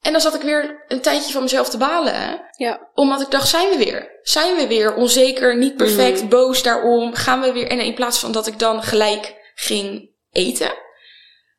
En 0.00 0.12
dan 0.12 0.20
zat 0.20 0.34
ik 0.34 0.40
weer 0.42 0.84
een 0.88 1.00
tijdje 1.00 1.32
van 1.32 1.42
mezelf 1.42 1.68
te 1.68 1.76
balen. 1.76 2.14
Hè? 2.14 2.34
Ja. 2.56 2.90
Omdat 2.94 3.20
ik 3.20 3.30
dacht, 3.30 3.48
zijn 3.48 3.70
we 3.70 3.76
weer? 3.76 4.18
Zijn 4.22 4.56
we 4.56 4.66
weer 4.66 4.94
onzeker, 4.94 5.56
niet 5.56 5.76
perfect, 5.76 6.20
Mhm. 6.20 6.28
boos 6.28 6.62
daarom? 6.62 7.14
Gaan 7.14 7.40
we 7.40 7.52
weer? 7.52 7.66
En 7.68 7.80
in 7.80 7.94
plaats 7.94 8.18
van 8.18 8.32
dat 8.32 8.46
ik 8.46 8.58
dan 8.58 8.82
gelijk 8.82 9.52
ging 9.54 10.10
eten, 10.30 10.72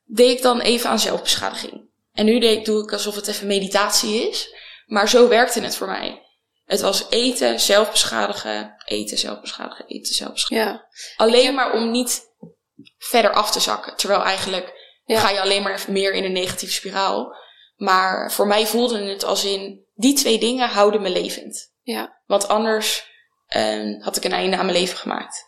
deed 0.04 0.38
ik 0.38 0.42
dan 0.42 0.60
even 0.62 0.90
aan 0.90 1.00
zelfbeschadiging. 1.00 1.90
En 2.14 2.26
nu 2.26 2.40
deed, 2.40 2.66
doe 2.66 2.84
ik 2.84 2.92
alsof 2.94 3.16
het 3.16 3.28
even 3.28 3.48
meditatie 3.48 4.30
is. 4.30 4.56
Maar 4.86 5.10
zo 5.10 5.28
werkte 5.28 5.62
het 5.62 5.76
voor 5.76 5.88
mij. 5.88 6.22
Het 6.66 6.82
was 6.82 7.06
eten, 7.10 7.60
zelfbeschadigen, 7.60 8.76
eten, 8.86 9.18
zelfbeschadigen, 9.18 9.86
eten, 9.88 10.14
zelfbeschadigen. 10.14 10.72
Ja. 10.72 10.88
Alleen 11.16 11.54
maar 11.54 11.74
om 11.74 11.92
niet 11.92 12.22
verder 12.98 13.32
af 13.34 13.52
te 13.52 13.60
zakken. 13.60 13.96
Terwijl 13.96 14.24
eigenlijk 14.24 14.75
Ja. 15.06 15.20
ga 15.20 15.30
je 15.30 15.42
alleen 15.42 15.64
maar 15.64 15.86
meer 15.90 16.14
in 16.14 16.24
een 16.24 16.32
negatieve 16.32 16.74
spiraal. 16.74 17.36
Maar 17.76 18.32
voor 18.32 18.48
mij 18.48 18.66
voelde 18.68 19.04
het 19.04 19.24
als 19.24 19.46
in, 19.46 19.86
die 19.94 20.14
twee 20.14 20.40
dingen 20.40 20.70
houden 20.70 21.02
me 21.02 21.10
levend. 21.10 21.74
Ja. 21.82 22.22
Want 22.26 22.48
anders 22.48 23.12
eh, 23.48 24.04
had 24.04 24.18
ik 24.18 24.24
een 24.24 24.32
einde 24.32 24.58
aan 24.58 24.66
mijn 24.66 24.78
leven 24.78 24.98
gemaakt. 24.98 25.44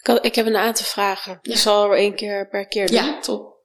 Ik, 0.00 0.06
had- 0.06 0.24
ik 0.24 0.34
heb 0.34 0.46
een 0.46 0.56
aantal 0.56 0.84
vragen. 0.84 1.38
Ik 1.42 1.56
zal 1.56 1.84
er 1.90 1.96
één 1.96 2.14
keer 2.14 2.48
per 2.48 2.66
keer 2.66 2.86
doen. 2.86 2.96
Ja, 2.96 3.20
top. 3.20 3.56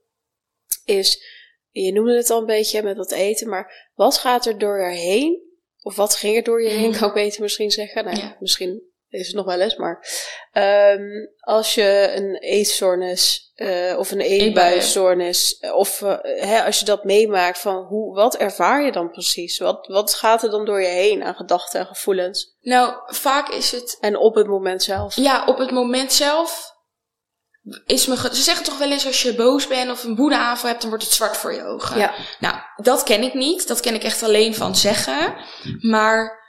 Is, 0.85 1.23
je 1.69 1.91
noemde 1.91 2.15
het 2.15 2.29
al 2.29 2.39
een 2.39 2.45
beetje 2.45 2.83
met 2.83 2.95
dat 2.95 3.11
eten, 3.11 3.49
maar 3.49 3.89
wat 3.93 4.17
gaat 4.17 4.45
er 4.45 4.57
door 4.57 4.81
je 4.91 4.97
heen? 4.97 5.45
Of 5.81 5.95
wat 5.95 6.15
ging 6.15 6.35
er 6.37 6.43
door 6.43 6.63
je 6.63 6.69
heen, 6.69 6.89
Mhm. 6.89 6.99
kan 6.99 7.07
ik 7.07 7.13
beter 7.13 7.41
misschien 7.41 7.71
zeggen. 7.71 8.03
Nou, 8.05 8.17
ja, 8.17 8.23
Ja. 8.23 8.35
Misschien 8.39 8.81
is 9.09 9.27
het 9.27 9.35
nog 9.35 9.45
wel 9.45 9.59
eens, 9.59 9.75
maar 9.75 10.07
ehm, 10.51 11.09
als 11.39 11.75
je 11.75 12.11
een 12.15 12.35
eetstoornis 12.35 13.51
eh, 13.57 13.97
of 13.97 14.11
een 14.11 14.21
eetbuisstoornis, 14.21 15.57
eh, 15.59 15.75
of 15.75 16.01
eh, 16.01 16.17
hè, 16.21 16.63
als 16.63 16.79
je 16.79 16.85
dat 16.85 17.03
meemaakt, 17.03 17.59
van 17.59 17.83
hoe, 17.83 18.15
wat 18.15 18.35
ervaar 18.35 18.83
je 18.83 18.91
dan 18.91 19.11
precies? 19.11 19.59
Wat, 19.59 19.87
wat 19.87 20.13
gaat 20.13 20.43
er 20.43 20.49
dan 20.49 20.65
door 20.65 20.81
je 20.81 20.87
heen 20.87 21.23
aan 21.23 21.35
gedachten 21.35 21.79
en 21.79 21.85
gevoelens? 21.85 22.55
Nou, 22.61 22.93
vaak 23.05 23.49
is 23.49 23.71
het 23.71 23.97
En 23.99 24.17
op 24.17 24.35
het 24.35 24.47
moment 24.47 24.83
zelf? 24.83 25.15
Ja, 25.15 25.45
op 25.45 25.57
het 25.57 25.71
moment 25.71 26.13
zelf 26.13 26.75
is 27.85 28.07
me. 28.07 28.15
Ze 28.15 28.41
zeggen 28.41 28.65
toch 28.65 28.77
wel 28.77 28.91
eens 28.91 29.05
als 29.05 29.21
je 29.21 29.35
boos 29.35 29.67
bent 29.67 29.91
of 29.91 30.03
een 30.03 30.15
woedeaanval 30.15 30.69
hebt, 30.69 30.81
dan 30.81 30.89
wordt 30.89 31.05
het 31.05 31.13
zwart 31.13 31.37
voor 31.37 31.53
je 31.53 31.63
ogen. 31.63 31.97
Ja. 31.97 32.13
Nou, 32.39 32.55
dat 32.75 33.03
ken 33.03 33.23
ik 33.23 33.33
niet. 33.33 33.67
Dat 33.67 33.79
ken 33.79 33.93
ik 33.93 34.03
echt 34.03 34.23
alleen 34.23 34.55
van 34.55 34.75
zeggen. 34.75 35.35
Maar 35.79 36.45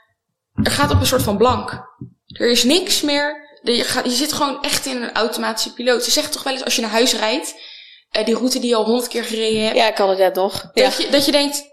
er 0.63 0.71
gaat 0.71 0.91
op 0.91 0.99
een 0.99 1.05
soort 1.05 1.23
van 1.23 1.37
blank. 1.37 1.88
Er 2.37 2.49
is 2.49 2.63
niks 2.63 3.01
meer. 3.01 3.47
Er- 3.63 3.73
Je, 3.75 3.83
gaat, 3.83 4.05
je 4.05 4.11
zit 4.11 4.33
gewoon 4.33 4.63
echt 4.63 4.85
in 4.85 5.01
een 5.01 5.13
automatische 5.13 5.73
piloot. 5.73 6.03
Ze 6.03 6.11
zeggen 6.11 6.33
toch 6.33 6.43
wel 6.43 6.53
eens 6.53 6.63
als 6.63 6.75
je 6.75 6.81
naar 6.81 6.89
huis 6.89 7.13
rijdt, 7.13 7.55
eh, 8.09 8.25
die 8.25 8.35
route 8.35 8.59
die 8.59 8.69
je 8.69 8.75
al 8.75 8.85
honderd 8.85 9.07
keer 9.07 9.23
gereden 9.23 9.63
hebt, 9.63 9.75
Ja, 9.75 9.87
ik 9.87 9.97
had 9.97 10.09
het 10.09 10.17
net 10.17 10.35
nog. 10.35 10.69
Ja. 10.73 10.83
dat, 10.83 10.97
je, 11.01 11.09
dat 11.09 11.25
je 11.25 11.31
denkt, 11.31 11.67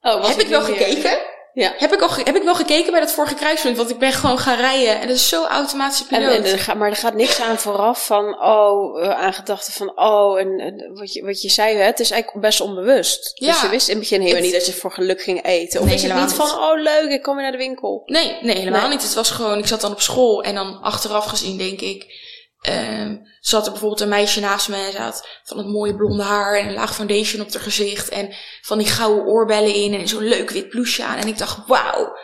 Oh, 0.00 0.28
heb 0.28 0.40
ik 0.40 0.46
wel 0.48 0.62
gekeken? 0.62 1.18
Ja. 1.60 1.72
Heb 1.76 1.92
ik, 1.92 2.00
al, 2.02 2.08
heb 2.14 2.36
ik 2.36 2.42
wel 2.42 2.54
gekeken 2.54 2.90
bij 2.90 3.00
dat 3.00 3.12
vorige 3.12 3.34
kruispunt? 3.34 3.76
Want 3.76 3.90
ik 3.90 3.98
ben 3.98 4.12
gewoon 4.12 4.38
gaan 4.38 4.56
rijden. 4.56 5.00
En 5.00 5.06
dat 5.06 5.16
is 5.16 5.28
zo 5.28 5.44
automatische 5.44 6.04
En, 6.08 6.18
piloot. 6.18 6.34
en 6.36 6.44
er 6.52 6.58
gaat, 6.58 6.76
maar 6.76 6.88
er 6.90 6.96
gaat 6.96 7.14
niks 7.14 7.40
aan 7.40 7.58
vooraf 7.58 8.06
van, 8.06 8.42
oh, 8.42 9.02
eh, 9.04 9.10
aan 9.10 9.32
gedachten 9.32 9.72
van, 9.72 9.92
oh, 9.98 10.40
en, 10.40 10.58
en 10.60 10.90
wat, 10.94 11.12
je, 11.12 11.24
wat 11.24 11.42
je 11.42 11.48
zei, 11.50 11.76
hè, 11.76 11.82
het 11.82 12.00
is 12.00 12.10
eigenlijk 12.10 12.42
best 12.42 12.60
onbewust. 12.60 13.30
Ja. 13.34 13.52
Dus 13.52 13.60
je 13.60 13.68
wist 13.68 13.88
in 13.88 13.94
het 13.94 14.02
begin 14.02 14.20
helemaal 14.20 14.42
Het- 14.42 14.52
niet 14.52 14.60
dat 14.64 14.74
je 14.74 14.80
voor 14.80 14.92
geluk 14.92 15.22
ging 15.22 15.44
eten. 15.44 15.80
Of 15.80 15.86
Nee, 15.86 15.94
is 15.94 16.02
het 16.02 16.10
helemaal 16.12 16.28
niet 16.32 16.40
van, 16.48 16.58
oh 16.62 16.80
leuk, 16.82 17.10
ik 17.10 17.22
kom 17.22 17.34
weer 17.34 17.42
naar 17.42 17.52
de 17.52 17.58
winkel. 17.58 18.02
Nee, 18.06 18.36
nee, 18.40 18.56
helemaal 18.58 18.80
Nee. 18.80 18.90
niet. 18.90 19.02
Het 19.02 19.14
was 19.14 19.30
gewoon, 19.30 19.58
ik 19.58 19.66
zat 19.66 19.80
dan 19.80 19.92
op 19.92 20.00
school 20.00 20.42
en 20.42 20.54
dan 20.54 20.80
achteraf 20.82 21.24
gezien 21.24 21.56
denk 21.58 21.80
ik, 21.80 22.28
ehm, 22.60 23.16
zat 23.40 23.64
er 23.64 23.70
bijvoorbeeld 23.70 24.00
een 24.00 24.08
meisje 24.08 24.40
naast 24.40 24.68
me 24.68 24.76
en 24.76 24.92
ze 24.92 24.98
had 24.98 25.28
van 25.42 25.58
het 25.58 25.66
mooie 25.66 25.96
blonde 25.96 26.22
haar 26.22 26.58
en 26.58 26.66
een 26.66 26.74
laag 26.74 26.94
foundation 26.94 27.42
op 27.42 27.52
haar 27.52 27.62
gezicht 27.62 28.08
en 28.08 28.34
van 28.62 28.78
die 28.78 28.86
gouden 28.86 29.26
oorbellen 29.26 29.74
in 29.74 29.94
en 29.94 30.08
zo'n 30.08 30.28
leuk 30.28 30.50
wit 30.50 30.68
blouseje 30.68 31.08
aan. 31.08 31.18
En 31.18 31.28
ik 31.28 31.38
dacht, 31.38 31.66
wauw, 31.66 32.16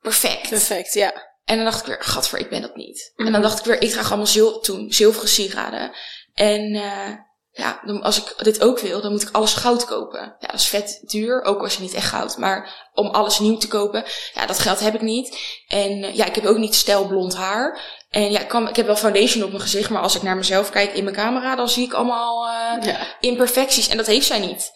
perfect. 0.00 0.48
Perfect, 0.48 0.94
ja. 0.94 1.12
En 1.44 1.56
dan 1.56 1.64
dacht 1.64 1.80
ik 1.80 1.86
weer, 1.86 2.02
gadver, 2.02 2.38
ik 2.38 2.48
ben 2.48 2.62
dat 2.62 2.76
niet. 2.76 3.12
Mhm. 3.14 3.26
En 3.26 3.32
dan 3.32 3.42
dacht 3.42 3.58
ik 3.58 3.64
weer, 3.64 3.82
ik 3.82 3.90
draag 3.90 4.08
allemaal 4.08 4.26
zil 4.26 4.60
toen 4.60 4.92
zilveren 4.92 5.28
sieraden. 5.28 5.92
En 6.34 6.74
eh, 6.74 7.14
ja, 7.50 7.80
dan, 7.84 8.02
als 8.02 8.18
ik 8.18 8.34
dit 8.44 8.62
ook 8.62 8.78
wil, 8.78 9.00
dan 9.00 9.10
moet 9.10 9.22
ik 9.22 9.30
alles 9.32 9.54
goud 9.54 9.84
kopen. 9.84 10.36
Ja, 10.38 10.46
dat 10.46 10.60
is 10.60 10.66
vet 10.66 11.00
duur, 11.02 11.42
ook 11.42 11.62
als 11.62 11.74
je 11.74 11.82
niet 11.82 11.94
echt 11.94 12.08
goud. 12.08 12.36
Maar 12.36 12.88
om 12.94 13.06
alles 13.06 13.38
nieuw 13.38 13.56
te 13.56 13.68
kopen, 13.68 14.04
ja, 14.34 14.46
dat 14.46 14.58
geld 14.58 14.80
heb 14.80 14.94
ik 14.94 15.00
niet. 15.00 15.38
En 15.68 16.04
eh, 16.04 16.14
ja, 16.14 16.24
ik 16.24 16.34
heb 16.34 16.46
ook 16.46 16.58
niet 16.58 16.74
stijl 16.74 17.06
blond 17.06 17.34
haar. 17.34 17.80
En 18.16 18.30
ja, 18.30 18.40
ik, 18.40 18.48
kan, 18.48 18.68
ik 18.68 18.76
heb 18.76 18.86
wel 18.86 18.96
foundation 18.96 19.42
op 19.42 19.48
mijn 19.50 19.62
gezicht, 19.62 19.90
maar 19.90 20.02
als 20.02 20.16
ik 20.16 20.22
naar 20.22 20.36
mezelf 20.36 20.70
kijk 20.70 20.92
in 20.92 21.04
mijn 21.04 21.16
camera, 21.16 21.56
dan 21.56 21.68
zie 21.68 21.86
ik 21.86 21.92
allemaal 21.92 22.46
uh, 22.46 22.82
ja. 22.82 23.06
imperfecties. 23.20 23.88
En 23.88 23.96
dat 23.96 24.06
heeft 24.06 24.26
zij 24.26 24.38
niet. 24.38 24.70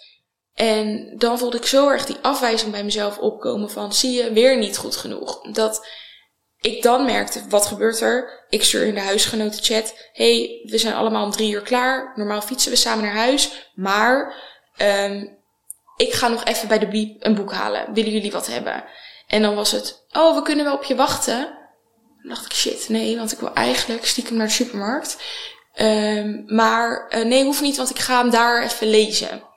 En 0.55 1.15
dan 1.17 1.39
voelde 1.39 1.57
ik 1.57 1.67
zo 1.67 1.89
erg 1.89 2.07
die 2.07 2.17
afwijzing 2.23 2.71
bij 2.71 2.85
mezelf 2.85 3.19
opkomen 3.19 3.71
van, 3.71 3.93
zie 3.93 4.13
je, 4.13 4.33
weer 4.33 4.59
niet 4.59 4.77
goed 4.77 4.97
genoeg. 4.97 5.53
Dat 5.53 5.87
ik 6.61 6.83
dan 6.83 7.05
merkte, 7.05 7.43
wat 7.49 7.67
gebeurt 7.67 8.01
er? 8.01 8.47
Ik 8.49 8.65
stuur 8.65 8.87
in 8.87 8.95
de 8.95 9.01
huisgenotenchat, 9.01 9.95
hey, 10.13 10.61
we 10.63 10.79
zijn 10.79 10.95
allemaal 10.95 11.25
om 11.25 11.31
drie 11.31 11.53
uur 11.53 11.63
klaar. 11.63 12.13
Normaal 12.17 12.43
fietsen 12.43 12.71
we 12.71 12.77
samen 12.77 13.05
naar 13.05 13.17
huis, 13.17 13.71
maar 13.75 14.35
um, 14.83 15.39
ik 15.97 16.13
ga 16.13 16.29
nog 16.29 16.45
even 16.45 16.69
bij 16.69 16.79
de 16.79 16.89
biep 16.89 17.25
een 17.25 17.35
boek 17.35 17.53
halen. 17.53 17.95
Willen 17.95 18.13
jullie 18.13 18.33
wat 18.33 18.47
hebben? 18.47 18.85
En 19.27 19.43
dan 19.43 19.55
was 19.55 19.71
het, 19.71 20.07
oh, 20.13 20.35
we 20.37 20.43
kunnen 20.43 20.65
wel 20.65 20.75
op 20.75 20.85
je 20.85 20.95
wachten. 20.95 21.59
Dan 22.23 22.35
dacht 22.35 22.45
ik, 22.45 22.53
shit, 22.53 22.89
nee, 22.89 23.17
want 23.17 23.33
ik 23.33 23.39
wil 23.39 23.55
eigenlijk 23.55 24.07
stiekem 24.07 24.37
naar 24.37 24.47
de 24.47 24.53
supermarkt. 24.53 25.17
Um, 25.81 26.43
maar 26.47 27.13
uh, 27.17 27.25
nee, 27.25 27.45
hoeft 27.45 27.61
niet, 27.61 27.77
want 27.77 27.91
ik 27.91 27.99
ga 27.99 28.21
hem 28.21 28.31
daar 28.31 28.63
even 28.63 28.91
lezen 28.91 29.49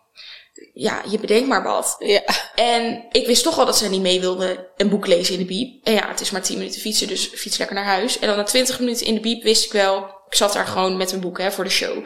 ja, 0.73 1.01
je 1.09 1.19
bedenkt 1.19 1.47
maar 1.47 1.63
wat. 1.63 1.95
Ja. 1.99 2.21
En 2.55 3.05
ik 3.11 3.27
wist 3.27 3.43
toch 3.43 3.55
wel 3.55 3.65
dat 3.65 3.77
zij 3.77 3.89
niet 3.89 4.01
mee 4.01 4.19
wilde 4.19 4.71
een 4.77 4.89
boek 4.89 5.07
lezen 5.07 5.33
in 5.33 5.39
de 5.39 5.45
biep. 5.45 5.85
En 5.85 5.93
ja, 5.93 6.07
het 6.07 6.21
is 6.21 6.31
maar 6.31 6.41
10 6.41 6.57
minuten 6.57 6.81
fietsen, 6.81 7.07
dus 7.07 7.27
fiets 7.27 7.57
lekker 7.57 7.75
naar 7.75 7.85
huis. 7.85 8.19
En 8.19 8.27
dan 8.27 8.37
na 8.37 8.43
20 8.43 8.79
minuten 8.79 9.05
in 9.05 9.13
de 9.13 9.19
biep 9.19 9.43
wist 9.43 9.65
ik 9.65 9.71
wel, 9.71 9.97
ik 10.27 10.35
zat 10.35 10.53
daar 10.53 10.67
gewoon 10.67 10.97
met 10.97 11.11
een 11.11 11.19
boek 11.19 11.39
hè, 11.39 11.51
voor 11.51 11.63
de 11.63 11.69
show. 11.69 12.05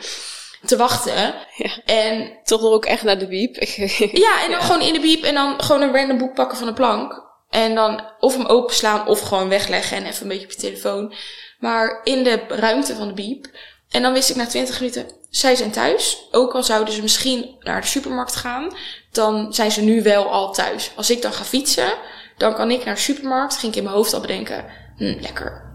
Te 0.66 0.78
wachten. 0.78 1.36
Ja. 1.56 1.82
En 1.86 2.40
toch 2.44 2.62
ook 2.62 2.86
echt 2.86 3.04
naar 3.04 3.20
de 3.20 3.28
biep. 3.28 3.56
ja, 4.26 4.44
en 4.44 4.52
dan 4.52 4.62
gewoon 4.62 4.82
in 4.82 4.94
de 4.94 5.00
biep 5.00 5.24
en 5.24 5.34
dan 5.34 5.64
gewoon 5.64 5.82
een 5.82 5.94
random 5.94 6.18
boek 6.18 6.34
pakken 6.34 6.58
van 6.58 6.68
de 6.68 6.74
plank. 6.74 7.26
En 7.50 7.76
dan 7.76 8.02
of 8.20 8.36
hem 8.36 8.46
openslaan 8.46 9.08
of 9.08 9.20
gewoon 9.20 9.50
wegleggen 9.50 9.98
en 9.98 10.06
even 10.06 10.22
een 10.22 10.28
beetje 10.28 10.46
op 10.46 10.52
je 10.52 10.58
telefoon. 10.58 11.14
Maar 11.60 12.02
in 12.04 12.24
de 12.24 12.44
ruimte 12.48 12.96
van 12.96 13.08
de 13.08 13.14
biep. 13.14 13.48
En 13.90 14.02
dan 14.02 14.14
wist 14.14 14.30
ik 14.30 14.36
na 14.36 14.48
20 14.48 14.80
minuten, 14.80 15.12
zij 15.30 15.56
zijn 15.56 15.72
thuis. 15.72 16.28
Ook 16.32 16.56
al 16.56 16.64
zouden 16.64 16.94
ze 16.94 17.02
misschien 17.02 17.56
naar 17.60 17.82
de 17.82 17.88
supermarkt 17.88 18.36
gaan, 18.36 18.76
dan 19.12 19.54
zijn 19.54 19.72
ze 19.72 19.82
nu 19.82 20.04
wel 20.04 20.30
al 20.32 20.54
thuis. 20.54 20.92
Als 20.96 21.10
ik 21.10 21.22
dan 21.22 21.34
ga 21.34 21.44
fietsen, 21.44 21.94
dan 22.38 22.56
kan 22.56 22.72
ik 22.72 22.86
naar 22.86 22.96
de 22.96 23.02
supermarkt. 23.02 23.58
Ging 23.58 23.72
ik 23.72 23.78
in 23.78 23.84
mijn 23.84 23.96
hoofd 23.96 24.14
al 24.14 24.22
bedenken, 24.22 24.66
hm, 24.98 25.18
lekker. 25.20 25.66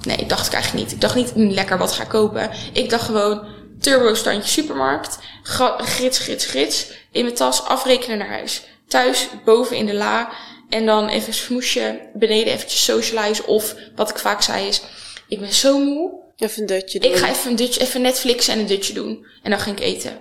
Nee, 0.00 0.26
dacht 0.26 0.46
ik 0.46 0.52
eigenlijk 0.52 0.84
niet. 0.84 0.94
Ik 0.94 1.00
dacht 1.00 1.14
niet, 1.14 1.30
hm, 1.30 1.48
lekker 1.48 1.78
wat 1.78 1.92
ga 1.92 2.04
kopen. 2.04 2.50
Ik 2.72 2.90
dacht 2.90 3.04
gewoon, 3.04 3.46
turbo 3.80 4.14
standje 4.14 4.50
supermarkt. 4.50 5.18
Grits, 5.42 6.18
grits, 6.18 6.46
grits. 6.46 6.90
In 7.10 7.24
mijn 7.24 7.36
tas, 7.36 7.64
afrekenen 7.64 8.18
naar 8.18 8.28
huis. 8.28 8.62
Thuis, 8.88 9.28
boven 9.44 9.76
in 9.76 9.86
de 9.86 9.94
la. 9.94 10.28
En 10.72 10.86
dan 10.86 11.08
even 11.08 11.34
smoesje, 11.34 12.10
beneden 12.14 12.52
eventjes 12.52 12.84
socialize. 12.84 13.46
Of, 13.46 13.74
wat 13.96 14.10
ik 14.10 14.18
vaak 14.18 14.42
zei 14.42 14.66
is, 14.66 14.82
ik 15.28 15.40
ben 15.40 15.52
zo 15.52 15.78
moe. 15.78 16.20
Even 16.36 16.60
een 16.60 16.66
dutje 16.66 16.98
doen. 17.00 17.10
Ik 17.10 17.16
ga 17.16 17.28
even 17.28 17.50
een 17.50 17.56
dutje, 17.56 17.80
even 17.80 18.02
Netflix 18.02 18.48
en 18.48 18.58
een 18.58 18.66
dutje 18.66 18.92
doen. 18.92 19.26
En 19.42 19.50
dan 19.50 19.60
ging 19.60 19.76
ik 19.76 19.84
eten. 19.84 20.20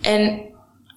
En 0.00 0.54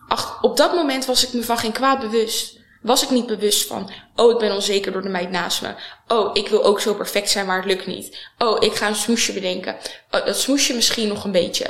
ach, 0.08 0.42
op 0.42 0.58
dat 0.58 0.76
moment 0.76 1.06
was 1.06 1.28
ik 1.28 1.34
me 1.34 1.44
van 1.44 1.58
geen 1.58 1.72
kwaad 1.72 2.00
bewust. 2.00 2.60
Was 2.82 3.04
ik 3.04 3.10
niet 3.10 3.26
bewust 3.26 3.68
van, 3.68 3.92
oh, 4.16 4.32
ik 4.32 4.38
ben 4.38 4.54
onzeker 4.54 4.92
door 4.92 5.02
de 5.02 5.10
meid 5.10 5.30
naast 5.30 5.62
me. 5.62 5.76
Oh, 6.08 6.30
ik 6.34 6.48
wil 6.48 6.64
ook 6.64 6.80
zo 6.80 6.94
perfect 6.94 7.30
zijn, 7.30 7.46
maar 7.46 7.58
het 7.58 7.66
lukt 7.66 7.88
niet. 7.88 8.18
Oh, 8.38 8.64
ik 8.64 8.74
ga 8.74 8.88
een 8.88 8.96
smoesje 8.96 9.34
bedenken. 9.34 9.76
Oh, 10.12 10.26
dat 10.26 10.40
smoesje 10.40 10.74
misschien 10.74 11.08
nog 11.08 11.24
een 11.24 11.32
beetje. 11.32 11.66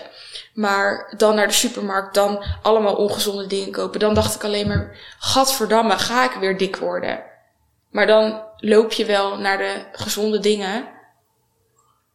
Maar 0.55 1.13
dan 1.17 1.35
naar 1.35 1.47
de 1.47 1.53
supermarkt, 1.53 2.13
dan 2.13 2.43
allemaal 2.61 2.95
ongezonde 2.95 3.47
dingen 3.47 3.71
kopen. 3.71 3.99
Dan 3.99 4.13
dacht 4.13 4.35
ik 4.35 4.43
alleen 4.43 4.67
maar, 4.67 5.15
gadverdamme, 5.19 5.97
ga 5.97 6.23
ik 6.23 6.39
weer 6.39 6.57
dik 6.57 6.75
worden. 6.75 7.23
Maar 7.89 8.07
dan 8.07 8.43
loop 8.57 8.91
je 8.91 9.05
wel 9.05 9.37
naar 9.37 9.57
de 9.57 9.85
gezonde 9.91 10.39
dingen. 10.39 10.87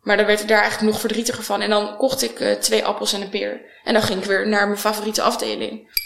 Maar 0.03 0.17
dan 0.17 0.27
werd 0.27 0.41
ik 0.41 0.49
daar 0.49 0.61
eigenlijk 0.61 0.93
nog 0.93 1.01
verdrietiger 1.01 1.45
van. 1.45 1.61
En 1.61 1.71
dan 1.71 1.97
kocht 1.97 2.23
ik 2.23 2.41
uh, 2.41 2.53
twee 2.53 2.85
appels 2.85 3.13
en 3.13 3.21
een 3.21 3.29
peer. 3.29 3.61
En 3.85 3.93
dan 3.93 4.03
ging 4.03 4.21
ik 4.21 4.25
weer 4.25 4.49
naar 4.49 4.67
mijn 4.67 4.79
favoriete 4.79 5.23
afdeling. 5.23 5.99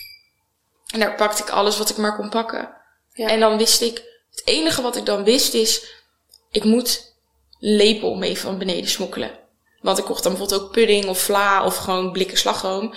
En 0.92 1.00
daar 1.00 1.14
pakte 1.14 1.42
ik 1.42 1.50
alles 1.50 1.78
wat 1.78 1.90
ik 1.90 1.96
maar 1.96 2.16
kon 2.16 2.28
pakken. 2.28 2.76
Ja. 3.12 3.28
En 3.28 3.40
dan 3.40 3.58
wist 3.58 3.82
ik, 3.82 4.02
het 4.30 4.42
enige 4.44 4.82
wat 4.82 4.96
ik 4.96 5.06
dan 5.06 5.24
wist 5.24 5.54
is, 5.54 6.02
ik 6.50 6.64
moet 6.64 7.14
lepel 7.58 8.14
mee 8.14 8.38
van 8.38 8.58
beneden 8.58 8.90
smokkelen. 8.90 9.43
Want 9.84 9.98
ik 9.98 10.04
kocht 10.04 10.22
dan 10.22 10.32
bijvoorbeeld 10.32 10.62
ook 10.62 10.72
pudding 10.72 11.06
of 11.06 11.18
vla 11.18 11.64
of 11.64 11.76
gewoon 11.76 12.12
blikken 12.12 12.38
slagroom. 12.38 12.94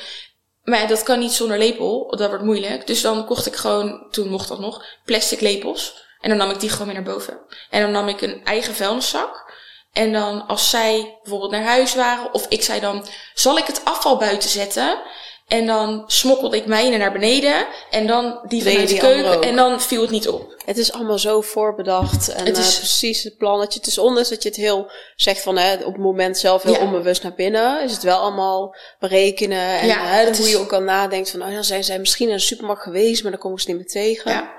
Maar 0.64 0.88
dat 0.88 1.04
kan 1.04 1.20
niet 1.20 1.32
zonder 1.32 1.58
lepel, 1.58 2.16
dat 2.18 2.30
wordt 2.30 2.44
moeilijk. 2.44 2.88
Dus 2.88 3.02
dan 3.02 3.26
kocht 3.26 3.46
ik 3.46 3.56
gewoon, 3.56 4.08
toen 4.12 4.30
mocht 4.30 4.48
dat 4.48 4.60
nog, 4.60 4.86
plastic 5.06 5.40
lepels. 5.40 6.06
En 6.20 6.30
dan 6.30 6.38
nam 6.38 6.50
ik 6.50 6.60
die 6.60 6.70
gewoon 6.70 6.86
weer 6.86 6.96
naar 6.96 7.14
boven. 7.14 7.40
En 7.70 7.82
dan 7.82 7.92
nam 7.92 8.08
ik 8.08 8.22
een 8.22 8.46
eigen 8.46 8.76
vuilniszak. 8.76 9.54
En 9.94 10.12
dan 10.12 10.48
als 10.48 10.70
zij 10.70 11.18
bijvoorbeeld 11.22 11.52
naar 11.52 11.64
huis 11.64 11.96
waren, 11.96 12.34
of 12.34 12.46
ik 12.50 12.64
zei 12.64 12.80
dan, 12.80 13.06
zal 13.34 13.58
ik 13.58 13.66
het 13.66 13.82
afval 13.84 14.18
buiten 14.18 14.50
zetten? 14.50 15.00
En 15.48 15.66
dan 15.66 16.04
smokkelde 16.08 16.58
ik 16.58 16.66
mijne 16.66 16.98
naar 16.98 17.12
beneden. 17.12 17.68
En 17.91 18.08
dan 18.08 18.39
die 18.48 18.64
vanuit 18.64 18.89
de 18.89 18.98
keuken. 18.98 19.41
En 19.41 19.56
dan 19.56 19.82
viel 19.82 20.02
het 20.02 20.10
niet 20.10 20.28
op. 20.28 20.56
Het 20.66 20.78
is 20.78 20.91
allemaal 20.91 21.20
zo 21.20 21.41
voorbedacht. 21.41 22.30
En 22.30 22.45
het 22.45 22.58
is 22.58 22.74
uh, 22.74 22.78
precies 22.78 23.24
het 23.24 23.38
plannetje. 23.38 23.80
Het 23.80 23.88
is 23.88 23.98
ondanks 23.98 24.30
dat 24.30 24.43
je 24.43 24.50
het 24.50 24.58
heel 24.58 24.91
zegt 25.16 25.41
van 25.41 25.58
hè, 25.58 25.74
op 25.74 25.93
het 25.93 26.02
moment 26.02 26.38
zelf 26.38 26.64
heel 26.64 26.78
onbewust 26.80 27.24
naar 27.24 27.34
binnen. 27.34 27.84
Is 27.84 27.91
het 27.91 28.04
wel 28.04 28.18
allemaal 28.18 28.76
berekenen. 29.00 29.80
En 29.80 29.88
ja, 29.88 30.06
hè, 30.06 30.36
hoe 30.36 30.50
je 30.50 30.58
ook 30.58 30.74
al 30.74 30.82
nadenkt 30.82 31.30
van 31.30 31.41
oh, 31.41 31.54
dan 31.54 31.64
zijn 31.64 31.84
zij 31.84 32.00
misschien 32.00 32.28
in 32.28 32.34
een 32.34 32.39
supermarkt 32.39 32.84
geweest. 32.84 33.22
Maar 33.22 33.32
dan 33.32 33.39
komen 33.39 33.60
ze 33.62 33.68
niet 33.68 33.78
meer 33.78 33.88
tegen. 33.88 34.32
Ja, 34.32 34.54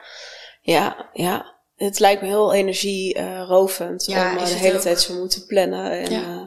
ja. 0.63 1.11
ja 1.13 1.58
het 1.79 1.99
lijkt 1.99 2.23
me 2.23 2.29
heel 2.29 2.53
energierovend 2.53 4.07
ja, 4.07 4.31
om 4.31 4.39
uh, 4.39 4.45
de 4.45 4.53
hele 4.53 4.79
tijd 4.79 5.01
zo 5.01 5.15
moeten 5.15 5.47
plannen. 5.47 5.91
En, 5.91 6.11
ja. 6.11 6.21
uh, 6.21 6.43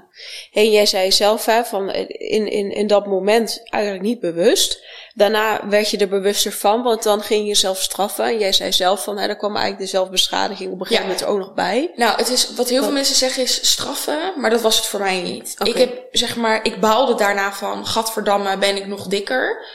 hey, 0.52 0.72
jij 0.72 0.86
zei 0.86 1.12
zelf 1.12 1.46
hè, 1.46 1.64
van 1.64 1.92
in, 1.92 2.52
in, 2.52 2.72
in 2.72 2.88
dat 2.88 3.06
moment 3.06 3.62
eigenlijk 3.70 4.04
niet 4.04 4.20
bewust. 4.20 4.84
Daarna 5.14 5.68
werd 5.70 5.90
je 5.90 5.98
er 5.98 6.10
bewuster 6.10 6.52
van, 6.52 6.84
want 6.84 7.04
dan 7.04 7.22
ging 7.22 7.42
je 7.42 7.48
jezelf 7.48 7.82
straffen. 7.82 8.26
En 8.26 8.38
jij 8.38 8.52
zei 8.52 8.72
zelf 8.72 9.04
van, 9.04 9.18
hè, 9.18 9.28
daar 9.28 9.38
kwam 9.38 9.56
eigenlijk 9.56 9.84
de 9.84 9.98
zelfbeschadiging 9.98 10.72
op 10.72 10.80
een 10.80 10.86
gegeven 10.86 11.10
ja. 11.10 11.12
moment 11.12 11.30
ook 11.30 11.38
nog 11.38 11.54
bij. 11.54 11.92
Nou, 11.96 12.18
het 12.18 12.30
is, 12.30 12.54
wat 12.54 12.70
heel 12.70 12.84
veel 12.84 12.92
mensen 12.92 13.16
zeggen 13.16 13.44
is 13.44 13.70
straffen, 13.70 14.34
maar 14.38 14.50
dat 14.50 14.62
was 14.62 14.76
het 14.76 14.86
voor 14.86 15.00
mij 15.00 15.22
niet. 15.22 15.56
Okay. 15.60 15.74
Ik 15.74 15.80
heb, 15.80 16.08
zeg 16.12 16.36
maar, 16.36 16.66
ik 16.66 16.80
baalde 16.80 17.16
daarna 17.16 17.54
van, 17.54 17.86
gadverdamme, 17.86 18.58
ben 18.58 18.76
ik 18.76 18.88
nog 18.88 19.08
dikker. 19.08 19.66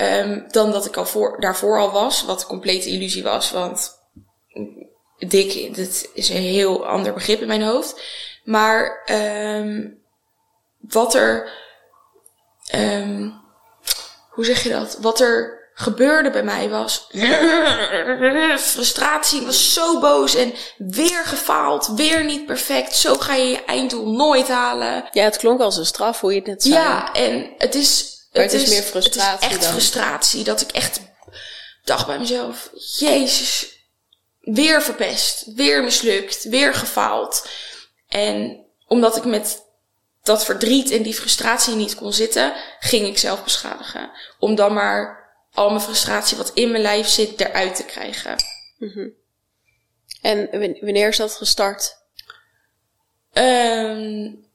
Um, 0.00 0.44
dan 0.48 0.72
dat 0.72 0.86
ik 0.86 0.96
al 0.96 1.06
voor, 1.06 1.40
daarvoor 1.40 1.78
al 1.78 1.90
was, 1.90 2.24
wat 2.24 2.40
een 2.40 2.46
complete 2.46 2.88
illusie 2.88 3.22
was, 3.22 3.50
want 3.50 3.96
dik, 5.18 5.76
dat 5.76 6.08
is 6.14 6.28
een 6.28 6.42
heel 6.42 6.86
ander 6.86 7.12
begrip 7.12 7.40
in 7.40 7.46
mijn 7.46 7.62
hoofd. 7.62 8.02
Maar 8.44 9.02
um, 9.10 10.02
wat 10.80 11.14
er, 11.14 11.50
um, 12.74 13.40
hoe 14.30 14.44
zeg 14.44 14.62
je 14.62 14.68
dat? 14.68 14.98
Wat 15.00 15.20
er 15.20 15.58
gebeurde 15.74 16.30
bij 16.30 16.42
mij 16.42 16.68
was 16.68 17.06
frustratie. 18.72 19.40
Ik 19.40 19.46
was 19.46 19.72
zo 19.72 20.00
boos 20.00 20.34
en 20.34 20.54
weer 20.76 21.24
gefaald, 21.24 21.92
weer 21.94 22.24
niet 22.24 22.46
perfect. 22.46 22.96
Zo 22.96 23.14
ga 23.14 23.34
je 23.34 23.46
je 23.46 23.64
einddoel 23.64 24.10
nooit 24.10 24.48
halen. 24.48 25.08
Ja, 25.10 25.24
het 25.24 25.36
klonk 25.36 25.60
als 25.60 25.76
een 25.76 25.86
straf, 25.86 26.20
hoe 26.20 26.30
je 26.30 26.38
het 26.38 26.46
net 26.46 26.62
zei. 26.62 26.74
Ja, 26.74 27.12
en 27.12 27.54
het 27.58 27.74
is. 27.74 28.16
Maar 28.32 28.42
het, 28.42 28.52
het 28.52 28.62
is, 28.62 28.68
meer 28.68 28.82
frustratie. 28.82 29.32
Het 29.32 29.50
is 29.50 29.50
echt 29.50 29.62
dan. 29.62 29.72
frustratie. 29.72 30.44
Dat 30.44 30.60
ik 30.60 30.70
echt 30.70 31.00
dacht 31.84 32.06
bij 32.06 32.18
mezelf: 32.18 32.70
Jezus, 32.98 33.77
weer 34.54 34.82
verpest, 34.82 35.54
weer 35.54 35.82
mislukt, 35.82 36.44
weer 36.44 36.74
gefaald. 36.74 37.48
En 38.08 38.64
omdat 38.86 39.16
ik 39.16 39.24
met 39.24 39.62
dat 40.22 40.44
verdriet 40.44 40.90
en 40.90 41.02
die 41.02 41.14
frustratie 41.14 41.74
niet 41.74 41.94
kon 41.94 42.12
zitten, 42.12 42.54
ging 42.80 43.06
ik 43.06 43.18
zelf 43.18 43.44
beschadigen. 43.44 44.10
Om 44.38 44.54
dan 44.54 44.72
maar 44.72 45.30
al 45.52 45.68
mijn 45.68 45.80
frustratie 45.80 46.36
wat 46.36 46.50
in 46.54 46.70
mijn 46.70 46.82
lijf 46.82 47.08
zit 47.08 47.40
eruit 47.40 47.76
te 47.76 47.84
krijgen. 47.84 48.36
Mm 48.78 48.90
-hmm. 48.90 49.12
En 50.22 50.48
wanneer 50.80 51.08
is 51.08 51.16
dat 51.16 51.32
gestart? 51.32 51.96
Um, 53.32 54.46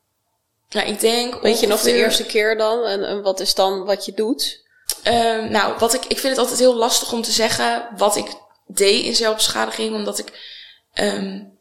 nou, 0.69 0.87
ik 0.87 0.99
denk. 0.99 1.41
Weet 1.41 1.59
je 1.59 1.67
nog 1.67 1.81
de 1.81 1.93
eerste 1.93 2.25
keer 2.25 2.57
dan? 2.57 2.85
En, 2.85 3.03
en 3.03 3.21
wat 3.21 3.39
is 3.39 3.55
dan 3.55 3.85
wat 3.85 4.05
je 4.05 4.13
doet? 4.13 4.61
Um, 5.07 5.51
nou, 5.51 5.77
wat 5.77 5.93
ik, 5.93 6.05
ik 6.05 6.19
vind 6.19 6.27
het 6.27 6.37
altijd 6.37 6.59
heel 6.59 6.75
lastig 6.75 7.11
om 7.11 7.21
te 7.21 7.31
zeggen 7.31 7.89
wat 7.97 8.15
ik 8.15 8.27
deed 8.73 9.05
in 9.05 9.15
zelfbeschadiging, 9.15 9.95
omdat 9.95 10.19
ik. 10.19 10.51
Um, 10.93 11.51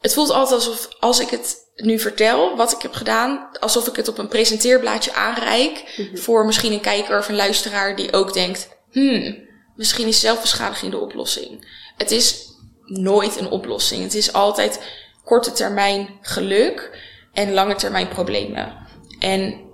het 0.00 0.14
voelt 0.14 0.30
altijd 0.30 0.54
alsof 0.54 0.88
als 1.00 1.20
ik 1.20 1.28
het 1.30 1.56
nu 1.74 1.98
vertel, 1.98 2.56
wat 2.56 2.72
ik 2.72 2.82
heb 2.82 2.92
gedaan, 2.92 3.48
alsof 3.60 3.86
ik 3.86 3.96
het 3.96 4.08
op 4.08 4.18
een 4.18 4.28
presenteerblaadje 4.28 5.14
aanreik 5.14 5.94
mm 5.96 6.06
-hmm. 6.06 6.18
voor 6.18 6.46
misschien 6.46 6.72
een 6.72 6.80
kijker 6.80 7.18
of 7.18 7.28
een 7.28 7.36
luisteraar 7.36 7.96
die 7.96 8.12
ook 8.12 8.32
denkt: 8.32 8.68
hmm, 8.90 9.48
misschien 9.76 10.06
is 10.06 10.20
zelfbeschadiging 10.20 10.90
de 10.90 10.98
oplossing. 10.98 11.68
Het 11.96 12.10
is 12.10 12.54
nooit 12.84 13.40
een 13.40 13.50
oplossing. 13.50 14.02
Het 14.02 14.14
is 14.14 14.32
altijd 14.32 14.80
korte 15.24 15.52
termijn 15.52 16.18
geluk 16.20 16.98
en 17.32 17.52
lange 17.52 17.74
termijn 17.74 18.08
problemen. 18.08 18.86
En 19.18 19.64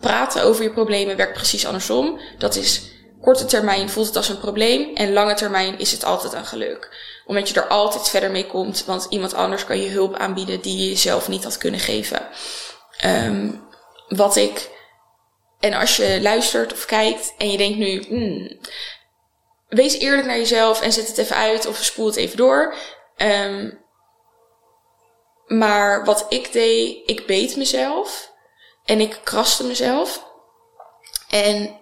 praten 0.00 0.42
over 0.42 0.62
je 0.62 0.72
problemen 0.72 1.16
werkt 1.16 1.32
precies 1.32 1.66
andersom. 1.66 2.20
Dat 2.38 2.56
is 2.56 2.82
korte 3.20 3.44
termijn 3.44 3.90
voelt 3.90 4.06
het 4.06 4.16
als 4.16 4.28
een 4.28 4.38
probleem 4.38 4.96
en 4.96 5.12
lange 5.12 5.34
termijn 5.34 5.78
is 5.78 5.92
het 5.92 6.04
altijd 6.04 6.32
een 6.32 6.46
geluk. 6.46 7.06
Omdat 7.26 7.48
je 7.48 7.60
er 7.60 7.68
altijd 7.68 8.08
verder 8.08 8.30
mee 8.30 8.46
komt, 8.46 8.84
want 8.84 9.06
iemand 9.10 9.34
anders 9.34 9.64
kan 9.64 9.80
je 9.80 9.88
hulp 9.88 10.16
aanbieden 10.16 10.60
die 10.60 10.88
je 10.88 10.96
zelf 10.96 11.28
niet 11.28 11.44
had 11.44 11.58
kunnen 11.58 11.80
geven. 11.80 12.28
Um, 13.04 13.66
wat 14.08 14.36
ik, 14.36 14.70
en 15.60 15.72
als 15.72 15.96
je 15.96 16.18
luistert 16.22 16.72
of 16.72 16.84
kijkt 16.84 17.34
en 17.38 17.50
je 17.50 17.56
denkt 17.56 17.78
nu, 17.78 18.04
hmm, 18.08 18.58
wees 19.68 19.98
eerlijk 19.98 20.26
naar 20.26 20.38
jezelf 20.38 20.80
en 20.80 20.92
zet 20.92 21.06
het 21.06 21.18
even 21.18 21.36
uit 21.36 21.66
of 21.66 21.84
spoel 21.84 22.06
het 22.06 22.16
even 22.16 22.36
door. 22.36 22.74
Um, 23.16 23.86
maar 25.46 26.04
wat 26.04 26.26
ik 26.28 26.52
deed, 26.52 27.02
ik 27.06 27.26
beet 27.26 27.56
mezelf 27.56 28.32
en 28.84 29.00
ik 29.00 29.20
kraste 29.24 29.64
mezelf. 29.64 30.26
En 31.28 31.76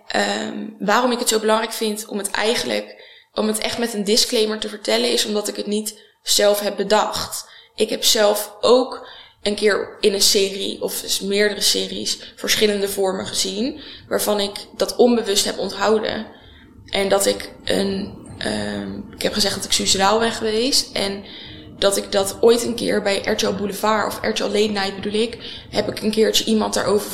um, 0.48 0.76
waarom 0.78 1.12
ik 1.12 1.18
het 1.18 1.28
zo 1.28 1.38
belangrijk 1.38 1.72
vind 1.72 2.06
om 2.06 2.18
het 2.18 2.30
eigenlijk, 2.30 3.04
om 3.32 3.46
het 3.46 3.58
echt 3.58 3.78
met 3.78 3.94
een 3.94 4.04
disclaimer 4.04 4.58
te 4.58 4.68
vertellen, 4.68 5.12
is 5.12 5.24
omdat 5.26 5.48
ik 5.48 5.56
het 5.56 5.66
niet 5.66 6.00
zelf 6.22 6.60
heb 6.60 6.76
bedacht. 6.76 7.48
Ik 7.74 7.90
heb 7.90 8.04
zelf 8.04 8.56
ook 8.60 9.08
een 9.42 9.54
keer 9.54 9.96
in 10.00 10.14
een 10.14 10.22
serie, 10.22 10.82
of 10.82 11.00
dus 11.00 11.20
meerdere 11.20 11.60
series, 11.60 12.18
verschillende 12.36 12.88
vormen 12.88 13.26
gezien, 13.26 13.80
waarvan 14.08 14.40
ik 14.40 14.66
dat 14.76 14.96
onbewust 14.96 15.44
heb 15.44 15.58
onthouden. 15.58 16.26
En 16.86 17.08
dat 17.08 17.26
ik 17.26 17.52
een, 17.64 18.14
um, 18.46 19.08
ik 19.14 19.22
heb 19.22 19.32
gezegd 19.32 19.54
dat 19.54 19.64
ik 19.64 19.72
suicidaal 19.72 20.18
ben 20.18 20.32
geweest. 20.32 20.92
En 20.92 21.24
dat 21.78 21.96
ik 21.96 22.12
dat 22.12 22.36
ooit 22.40 22.64
een 22.64 22.74
keer 22.74 23.02
bij 23.02 23.22
RTL 23.24 23.52
Boulevard 23.52 24.06
of 24.06 24.18
RTL 24.22 24.44
Late 24.44 24.58
Night 24.58 24.94
bedoel 24.94 25.20
ik, 25.20 25.38
heb 25.70 25.88
ik 25.88 26.02
een 26.02 26.10
keertje 26.10 26.44
iemand 26.44 26.74
daarover 26.74 27.10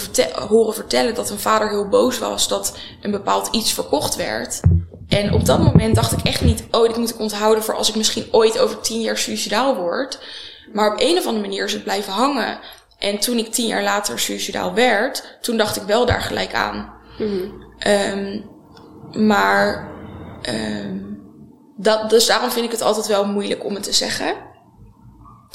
horen 0.49 0.75
vertellen 0.75 1.15
dat 1.15 1.31
een 1.31 1.39
vader 1.39 1.69
heel 1.69 1.89
boos 1.89 2.19
was 2.19 2.49
dat 2.49 2.77
een 3.01 3.11
bepaald 3.11 3.49
iets 3.53 3.73
verkocht 3.73 4.17
werd. 4.17 4.61
En 5.09 5.33
op 5.33 5.45
dat 5.45 5.59
moment 5.59 5.95
dacht 5.95 6.13
ik 6.13 6.21
echt 6.23 6.41
niet, 6.41 6.65
oh, 6.71 6.87
dit 6.87 6.97
moet 6.97 7.11
ik 7.11 7.19
onthouden 7.19 7.65
voor 7.65 7.75
als 7.75 7.89
ik 7.89 7.95
misschien 7.95 8.29
ooit 8.31 8.59
over 8.59 8.81
tien 8.81 9.01
jaar 9.01 9.19
suicidaal 9.19 9.77
word. 9.77 10.19
Maar 10.73 10.93
op 10.93 11.01
een 11.01 11.19
of 11.19 11.27
andere 11.27 11.47
manier 11.47 11.65
is 11.65 11.73
het 11.73 11.83
blijven 11.83 12.13
hangen. 12.13 12.59
En 12.99 13.19
toen 13.19 13.39
ik 13.39 13.53
tien 13.53 13.67
jaar 13.67 13.83
later 13.83 14.19
suicidaal 14.19 14.75
werd, 14.75 15.39
toen 15.41 15.57
dacht 15.57 15.77
ik 15.77 15.83
wel 15.83 16.07
daar 16.07 16.23
gelijk 16.23 16.55
aan. 16.55 16.93
Mm 17.19 17.61
um, 17.87 18.51
maar 19.13 19.93
um, 20.49 21.21
dat, 21.77 22.11
dus 22.11 22.27
daarom 22.27 22.51
vind 22.51 22.65
ik 22.65 22.71
het 22.71 22.83
altijd 22.83 23.07
wel 23.07 23.25
moeilijk 23.27 23.65
om 23.65 23.75
het 23.75 23.83
te 23.83 23.93
zeggen. 23.93 24.35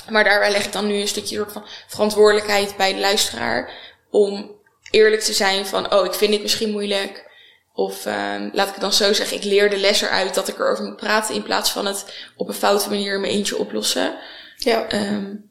Maar 0.10 0.24
daarbij 0.24 0.52
leg 0.52 0.66
ik 0.66 0.72
dan 0.72 0.88
nu 0.88 0.94
een 0.94 1.08
stukje 1.08 1.46
van 1.48 1.66
verantwoordelijkheid 1.88 2.78
bij 2.78 2.94
de 2.94 3.00
luisteraar. 3.00 3.72
Om 4.10 4.56
eerlijk 4.92 5.22
te 5.22 5.34
zijn 5.34 5.66
van, 5.66 5.94
oh, 5.94 6.06
ik 6.06 6.14
vind 6.14 6.32
dit 6.32 6.42
misschien 6.42 6.72
moeilijk. 6.72 7.26
Of 7.74 8.06
um, 8.06 8.50
laat 8.54 8.68
ik 8.68 8.74
het 8.74 8.82
dan 8.82 8.94
zo 8.94 9.14
zeggen, 9.14 9.38
ik 9.38 9.44
leer 9.44 9.70
de 9.70 9.78
les 9.78 10.02
eruit 10.02 10.34
dat 10.34 10.48
ik 10.48 10.60
erover 10.60 10.86
moet 10.86 10.96
praten. 10.96 11.36
In 11.36 11.44
plaats 11.44 11.72
van 11.72 11.86
het 11.86 12.06
op 12.36 12.48
een 12.48 12.54
foute 12.54 12.90
manier 12.90 13.14
in 13.14 13.22
mijn 13.22 13.34
eentje 13.34 13.58
oplossen. 13.58 14.18
Ja. 14.56 14.94
Um, 14.94 15.50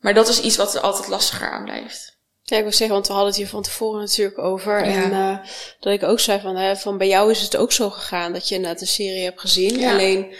maar 0.00 0.14
dat 0.14 0.28
is 0.28 0.40
iets 0.40 0.56
wat 0.56 0.74
er 0.74 0.80
altijd 0.80 1.08
lastiger 1.08 1.50
aan 1.50 1.64
blijft. 1.64 2.16
Ja, 2.42 2.56
ik 2.56 2.62
wil 2.62 2.72
zeggen, 2.72 2.94
want 2.96 3.06
we 3.06 3.12
hadden 3.12 3.30
het 3.30 3.40
hier 3.40 3.48
van 3.48 3.62
tevoren 3.62 4.00
natuurlijk 4.00 4.38
over. 4.38 4.82
En 4.82 5.10
uh, 5.10 5.38
dat 5.80 5.92
ik 5.92 6.02
ook 6.02 6.20
zei 6.20 6.40
van, 6.40 6.56
hè, 6.56 6.76
van 6.76 6.98
bij 6.98 7.08
jou 7.08 7.30
is 7.30 7.40
het 7.40 7.56
ook 7.56 7.72
zo 7.72 7.90
gegaan 7.90 8.32
dat 8.32 8.48
je 8.48 8.58
net 8.58 8.80
een 8.80 8.86
serie 8.86 9.24
hebt 9.24 9.40
gezien. 9.40 9.78
Ja. 9.78 9.92
Alleen 9.92 10.34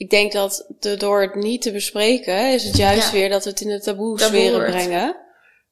ik 0.00 0.10
denk 0.10 0.32
dat 0.32 0.66
de, 0.78 0.96
door 0.96 1.20
het 1.20 1.34
niet 1.34 1.62
te 1.62 1.72
bespreken, 1.72 2.52
is 2.52 2.64
het 2.64 2.76
juist 2.76 3.10
weer 3.10 3.28
dat 3.28 3.44
we 3.44 3.50
het 3.50 3.60
in 3.60 3.68
de 3.68 3.80
taboe 3.80 4.20
sferen 4.20 4.70
brengen. 4.70 5.16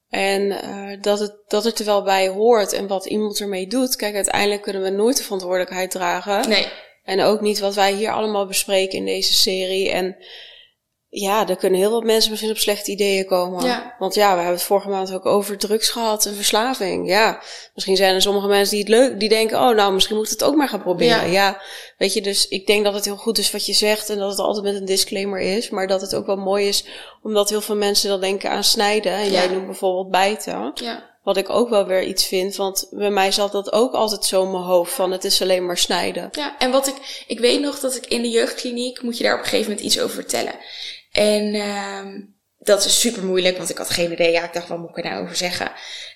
En 0.09 0.41
uh, 0.41 1.01
dat, 1.01 1.19
het, 1.19 1.35
dat 1.47 1.63
het 1.63 1.79
er 1.79 1.85
wel 1.85 2.03
bij 2.03 2.27
hoort 2.27 2.73
en 2.73 2.87
wat 2.87 3.05
iemand 3.05 3.39
ermee 3.39 3.67
doet. 3.67 3.95
Kijk, 3.95 4.15
uiteindelijk 4.15 4.61
kunnen 4.61 4.81
we 4.81 4.89
nooit 4.89 5.17
de 5.17 5.23
verantwoordelijkheid 5.23 5.91
dragen. 5.91 6.49
Nee. 6.49 6.67
En 7.03 7.21
ook 7.21 7.41
niet 7.41 7.59
wat 7.59 7.75
wij 7.75 7.93
hier 7.93 8.11
allemaal 8.11 8.47
bespreken 8.47 8.97
in 8.97 9.05
deze 9.05 9.33
serie. 9.33 9.89
En 9.89 10.15
ja, 11.11 11.47
er 11.47 11.55
kunnen 11.55 11.79
heel 11.79 11.91
wat 11.91 12.03
mensen 12.03 12.29
misschien 12.29 12.51
op 12.51 12.57
slechte 12.57 12.91
ideeën 12.91 13.25
komen. 13.25 13.65
Ja. 13.65 13.95
Want 13.99 14.13
ja, 14.13 14.29
we 14.29 14.35
hebben 14.35 14.53
het 14.53 14.63
vorige 14.63 14.89
maand 14.89 15.13
ook 15.13 15.25
over 15.25 15.57
drugs 15.57 15.89
gehad 15.89 16.25
en 16.25 16.35
verslaving. 16.35 17.07
Ja, 17.07 17.41
misschien 17.73 17.95
zijn 17.95 18.15
er 18.15 18.21
sommige 18.21 18.47
mensen 18.47 18.75
die 18.75 18.79
het 18.79 18.93
leuk, 18.93 19.19
die 19.19 19.29
denken, 19.29 19.59
oh 19.59 19.75
nou, 19.75 19.93
misschien 19.93 20.15
moet 20.15 20.25
ik 20.25 20.31
het 20.31 20.43
ook 20.43 20.55
maar 20.55 20.69
gaan 20.69 20.81
proberen. 20.81 21.31
Ja. 21.31 21.45
ja, 21.45 21.61
weet 21.97 22.13
je, 22.13 22.21
dus 22.21 22.47
ik 22.47 22.67
denk 22.67 22.83
dat 22.83 22.93
het 22.93 23.05
heel 23.05 23.17
goed 23.17 23.37
is 23.37 23.51
wat 23.51 23.65
je 23.65 23.73
zegt 23.73 24.09
en 24.09 24.17
dat 24.17 24.29
het 24.29 24.39
altijd 24.39 24.63
met 24.65 24.75
een 24.75 24.85
disclaimer 24.85 25.39
is. 25.39 25.69
Maar 25.69 25.87
dat 25.87 26.01
het 26.01 26.15
ook 26.15 26.25
wel 26.25 26.37
mooi 26.37 26.67
is, 26.67 26.85
omdat 27.23 27.49
heel 27.49 27.61
veel 27.61 27.75
mensen 27.75 28.09
dan 28.09 28.21
denken 28.21 28.49
aan 28.49 28.63
snijden. 28.63 29.13
En 29.13 29.31
jij 29.31 29.47
noemt 29.47 29.65
bijvoorbeeld 29.65 30.09
bijten. 30.09 30.71
Ja. 30.73 31.07
Wat 31.23 31.37
ik 31.37 31.49
ook 31.49 31.69
wel 31.69 31.85
weer 31.85 32.03
iets 32.03 32.25
vind, 32.25 32.55
want 32.55 32.87
bij 32.91 33.09
mij 33.09 33.31
zat 33.31 33.51
dat 33.51 33.71
ook 33.71 33.93
altijd 33.93 34.25
zo 34.25 34.43
in 34.43 34.51
mijn 34.51 34.63
hoofd 34.63 34.93
van 34.93 35.11
het 35.11 35.23
is 35.23 35.41
alleen 35.41 35.65
maar 35.65 35.77
snijden. 35.77 36.29
Ja, 36.31 36.57
en 36.57 36.71
wat 36.71 36.87
ik, 36.87 37.25
ik 37.27 37.39
weet 37.39 37.61
nog 37.61 37.79
dat 37.79 37.95
ik 37.95 38.05
in 38.05 38.21
de 38.21 38.29
jeugdkliniek, 38.29 39.01
moet 39.01 39.17
je 39.17 39.23
daar 39.23 39.33
op 39.33 39.39
een 39.39 39.45
gegeven 39.45 39.69
moment 39.69 39.85
iets 39.85 39.99
over 39.99 40.15
vertellen. 40.15 40.55
En 41.11 41.53
uh, 41.53 42.05
dat 42.57 42.85
is 42.85 42.99
super 42.99 43.23
moeilijk, 43.23 43.57
want 43.57 43.69
ik 43.69 43.77
had 43.77 43.89
geen 43.89 44.11
idee. 44.11 44.31
Ja, 44.31 44.43
ik 44.43 44.53
dacht, 44.53 44.67
wat 44.67 44.77
moet 44.77 44.89
ik 44.89 44.97
er 44.97 45.09
nou 45.09 45.23
over 45.23 45.35
zeggen? 45.35 45.71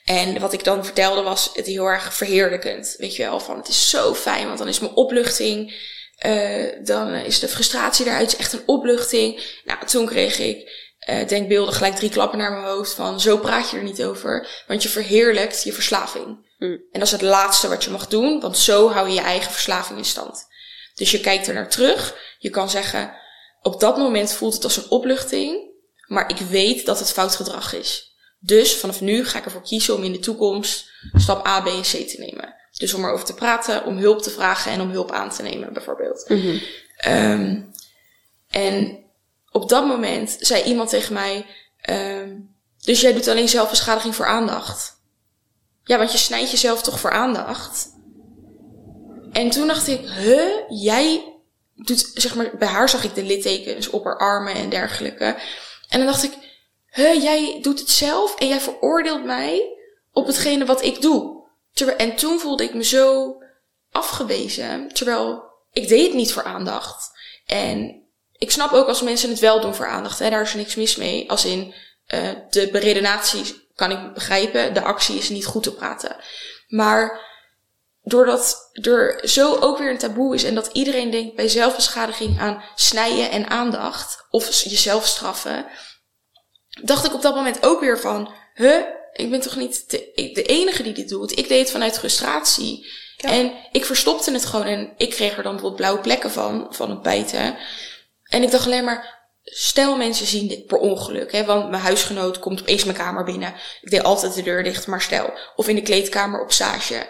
En 0.05 0.39
wat 0.39 0.53
ik 0.53 0.63
dan 0.63 0.85
vertelde 0.85 1.21
was 1.21 1.49
het 1.53 1.65
heel 1.65 1.85
erg 1.85 2.13
verheerlijkend. 2.13 2.95
Weet 2.97 3.15
je 3.15 3.23
wel, 3.23 3.39
van 3.39 3.57
het 3.57 3.67
is 3.67 3.89
zo 3.89 4.13
fijn, 4.13 4.45
want 4.47 4.57
dan 4.57 4.67
is 4.67 4.79
mijn 4.79 4.95
opluchting. 4.95 5.91
Uh, 6.25 6.85
dan 6.85 7.13
is 7.13 7.39
de 7.39 7.47
frustratie 7.47 8.05
eruit 8.05 8.35
echt 8.35 8.53
een 8.53 8.63
opluchting. 8.65 9.59
Nou, 9.63 9.85
toen 9.85 10.05
kreeg 10.05 10.39
ik 10.39 10.71
uh, 11.09 11.27
denkbeelden 11.27 11.73
gelijk 11.73 11.95
drie 11.95 12.09
klappen 12.09 12.37
naar 12.37 12.51
mijn 12.51 12.65
hoofd 12.65 12.93
van 12.93 13.19
zo 13.19 13.37
praat 13.37 13.69
je 13.69 13.77
er 13.77 13.83
niet 13.83 14.03
over. 14.03 14.63
Want 14.67 14.83
je 14.83 14.89
verheerlijkt 14.89 15.63
je 15.63 15.73
verslaving. 15.73 16.25
Mm. 16.57 16.71
En 16.71 16.99
dat 16.99 17.01
is 17.01 17.11
het 17.11 17.21
laatste 17.21 17.67
wat 17.67 17.83
je 17.83 17.89
mag 17.89 18.07
doen, 18.07 18.39
want 18.39 18.57
zo 18.57 18.89
hou 18.89 19.07
je 19.07 19.13
je 19.13 19.21
eigen 19.21 19.51
verslaving 19.51 19.97
in 19.97 20.05
stand. 20.05 20.47
Dus 20.93 21.11
je 21.11 21.19
kijkt 21.19 21.47
er 21.47 21.53
naar 21.53 21.69
terug. 21.69 22.15
Je 22.37 22.49
kan 22.49 22.69
zeggen, 22.69 23.15
op 23.63 23.79
dat 23.79 23.97
moment 23.97 24.33
voelt 24.33 24.53
het 24.53 24.63
als 24.63 24.77
een 24.77 24.89
opluchting, 24.89 25.71
maar 26.07 26.29
ik 26.29 26.37
weet 26.37 26.85
dat 26.85 26.99
het 26.99 27.11
fout 27.11 27.35
gedrag 27.35 27.73
is. 27.73 28.15
Dus 28.39 28.75
vanaf 28.75 29.01
nu 29.01 29.25
ga 29.25 29.37
ik 29.37 29.45
ervoor 29.45 29.61
kiezen 29.61 29.95
om 29.95 30.03
in 30.03 30.11
de 30.11 30.19
toekomst 30.19 30.89
stap 31.13 31.47
A, 31.47 31.61
B 31.61 31.67
en 31.67 31.81
C 31.81 32.07
te 32.07 32.15
nemen. 32.17 32.55
Dus 32.71 32.93
om 32.93 33.05
erover 33.05 33.25
te 33.25 33.33
praten, 33.33 33.85
om 33.85 33.97
hulp 33.97 34.21
te 34.21 34.29
vragen 34.29 34.71
en 34.71 34.81
om 34.81 34.89
hulp 34.89 35.11
aan 35.11 35.29
te 35.29 35.41
nemen, 35.41 35.73
bijvoorbeeld. 35.73 36.29
Mm 36.29 36.59
um, 37.07 37.71
en 38.49 39.03
op 39.51 39.69
dat 39.69 39.85
moment 39.85 40.37
zei 40.39 40.63
iemand 40.63 40.89
tegen 40.89 41.13
mij: 41.13 41.45
um, 41.89 42.55
Dus 42.79 43.01
jij 43.01 43.13
doet 43.13 43.27
alleen 43.27 43.49
zelfbeschadiging 43.49 44.15
voor 44.15 44.25
aandacht? 44.25 45.01
Ja, 45.83 45.97
want 45.97 46.11
je 46.11 46.17
snijdt 46.17 46.51
jezelf 46.51 46.81
toch 46.81 46.99
voor 46.99 47.11
aandacht? 47.11 47.91
En 49.31 49.49
toen 49.49 49.67
dacht 49.67 49.87
ik: 49.87 49.99
Huh, 49.99 50.69
jij 50.69 51.32
doet, 51.75 52.11
zeg 52.13 52.35
maar, 52.35 52.57
bij 52.57 52.67
haar 52.67 52.89
zag 52.89 53.03
ik 53.03 53.15
de 53.15 53.23
littekens 53.23 53.89
op 53.89 54.03
haar 54.03 54.17
armen 54.17 54.53
en 54.53 54.69
dergelijke. 54.69 55.25
En 55.89 55.97
dan 55.99 56.05
dacht 56.05 56.23
ik, 56.23 56.33
huh, 56.89 57.21
jij 57.21 57.59
doet 57.61 57.79
het 57.79 57.89
zelf 57.89 58.35
en 58.35 58.47
jij 58.47 58.59
veroordeelt 58.59 59.23
mij 59.25 59.77
op 60.11 60.27
hetgene 60.27 60.65
wat 60.65 60.83
ik 60.83 61.01
doe. 61.01 61.43
Terwijl, 61.73 61.97
en 61.97 62.15
toen 62.15 62.39
voelde 62.39 62.63
ik 62.63 62.73
me 62.73 62.83
zo 62.83 63.35
afgewezen, 63.91 64.87
terwijl 64.93 65.43
ik 65.71 65.87
deed 65.87 66.05
het 66.05 66.13
niet 66.13 66.33
voor 66.33 66.43
aandacht. 66.43 67.11
En 67.45 68.03
ik 68.37 68.51
snap 68.51 68.71
ook 68.71 68.87
als 68.87 69.01
mensen 69.01 69.29
het 69.29 69.39
wel 69.39 69.61
doen 69.61 69.75
voor 69.75 69.87
aandacht, 69.87 70.19
hè, 70.19 70.29
daar 70.29 70.41
is 70.41 70.53
niks 70.53 70.75
mis 70.75 70.95
mee. 70.95 71.29
Als 71.29 71.45
in 71.45 71.73
uh, 72.13 72.29
de 72.49 72.69
beredenatie 72.71 73.67
kan 73.75 73.91
ik 73.91 74.13
begrijpen, 74.13 74.73
de 74.73 74.83
actie 74.83 75.17
is 75.17 75.29
niet 75.29 75.45
goed 75.45 75.63
te 75.63 75.73
praten. 75.73 76.15
Maar 76.67 77.31
doordat 78.03 78.69
er 78.81 79.21
zo 79.23 79.55
ook 79.55 79.77
weer 79.77 79.89
een 79.89 79.97
taboe 79.97 80.35
is 80.35 80.43
en 80.43 80.55
dat 80.55 80.69
iedereen 80.73 81.09
denkt 81.11 81.35
bij 81.35 81.47
zelfbeschadiging 81.47 82.39
aan 82.39 82.63
snijden 82.75 83.31
en 83.31 83.49
aandacht 83.49 84.25
of 84.29 84.51
jezelf 84.61 85.05
straffen, 85.05 85.65
dacht 86.81 87.05
ik 87.05 87.13
op 87.13 87.21
dat 87.21 87.35
moment 87.35 87.65
ook 87.65 87.79
weer 87.79 87.99
van, 87.99 88.33
huh, 88.53 88.81
ik 89.13 89.29
ben 89.29 89.41
toch 89.41 89.55
niet 89.55 89.89
de, 89.89 90.31
de 90.33 90.43
enige 90.43 90.83
die 90.83 90.93
dit 90.93 91.09
doet. 91.09 91.37
Ik 91.37 91.47
deed 91.47 91.59
het 91.59 91.71
vanuit 91.71 91.99
frustratie. 91.99 92.87
En 93.17 93.51
ik 93.71 93.85
verstopte 93.85 94.31
het 94.31 94.45
gewoon 94.45 94.65
en 94.65 94.93
ik 94.97 95.09
kreeg 95.09 95.37
er 95.37 95.43
dan 95.43 95.51
bijvoorbeeld 95.51 95.81
blauwe 95.81 96.01
plekken 96.01 96.31
van, 96.31 96.67
van 96.69 96.89
het 96.89 97.01
bijten. 97.01 97.57
En 98.23 98.43
ik 98.43 98.51
dacht 98.51 98.65
alleen 98.65 98.83
maar, 98.83 99.27
stel 99.43 99.97
mensen 99.97 100.25
zien 100.25 100.47
dit 100.47 100.65
per 100.65 100.77
ongeluk, 100.77 101.31
hè, 101.31 101.45
want 101.45 101.69
mijn 101.69 101.81
huisgenoot 101.81 102.39
komt 102.39 102.61
opeens 102.61 102.83
mijn 102.83 102.97
kamer 102.97 103.23
binnen. 103.23 103.53
Ik 103.81 103.89
deed 103.89 104.03
altijd 104.03 104.33
de 104.33 104.43
deur 104.43 104.63
dicht, 104.63 104.87
maar 104.87 105.01
stel. 105.01 105.33
Of 105.55 105.67
in 105.67 105.75
de 105.75 105.81
kleedkamer 105.81 106.41
op 106.41 106.51
stage. 106.51 107.07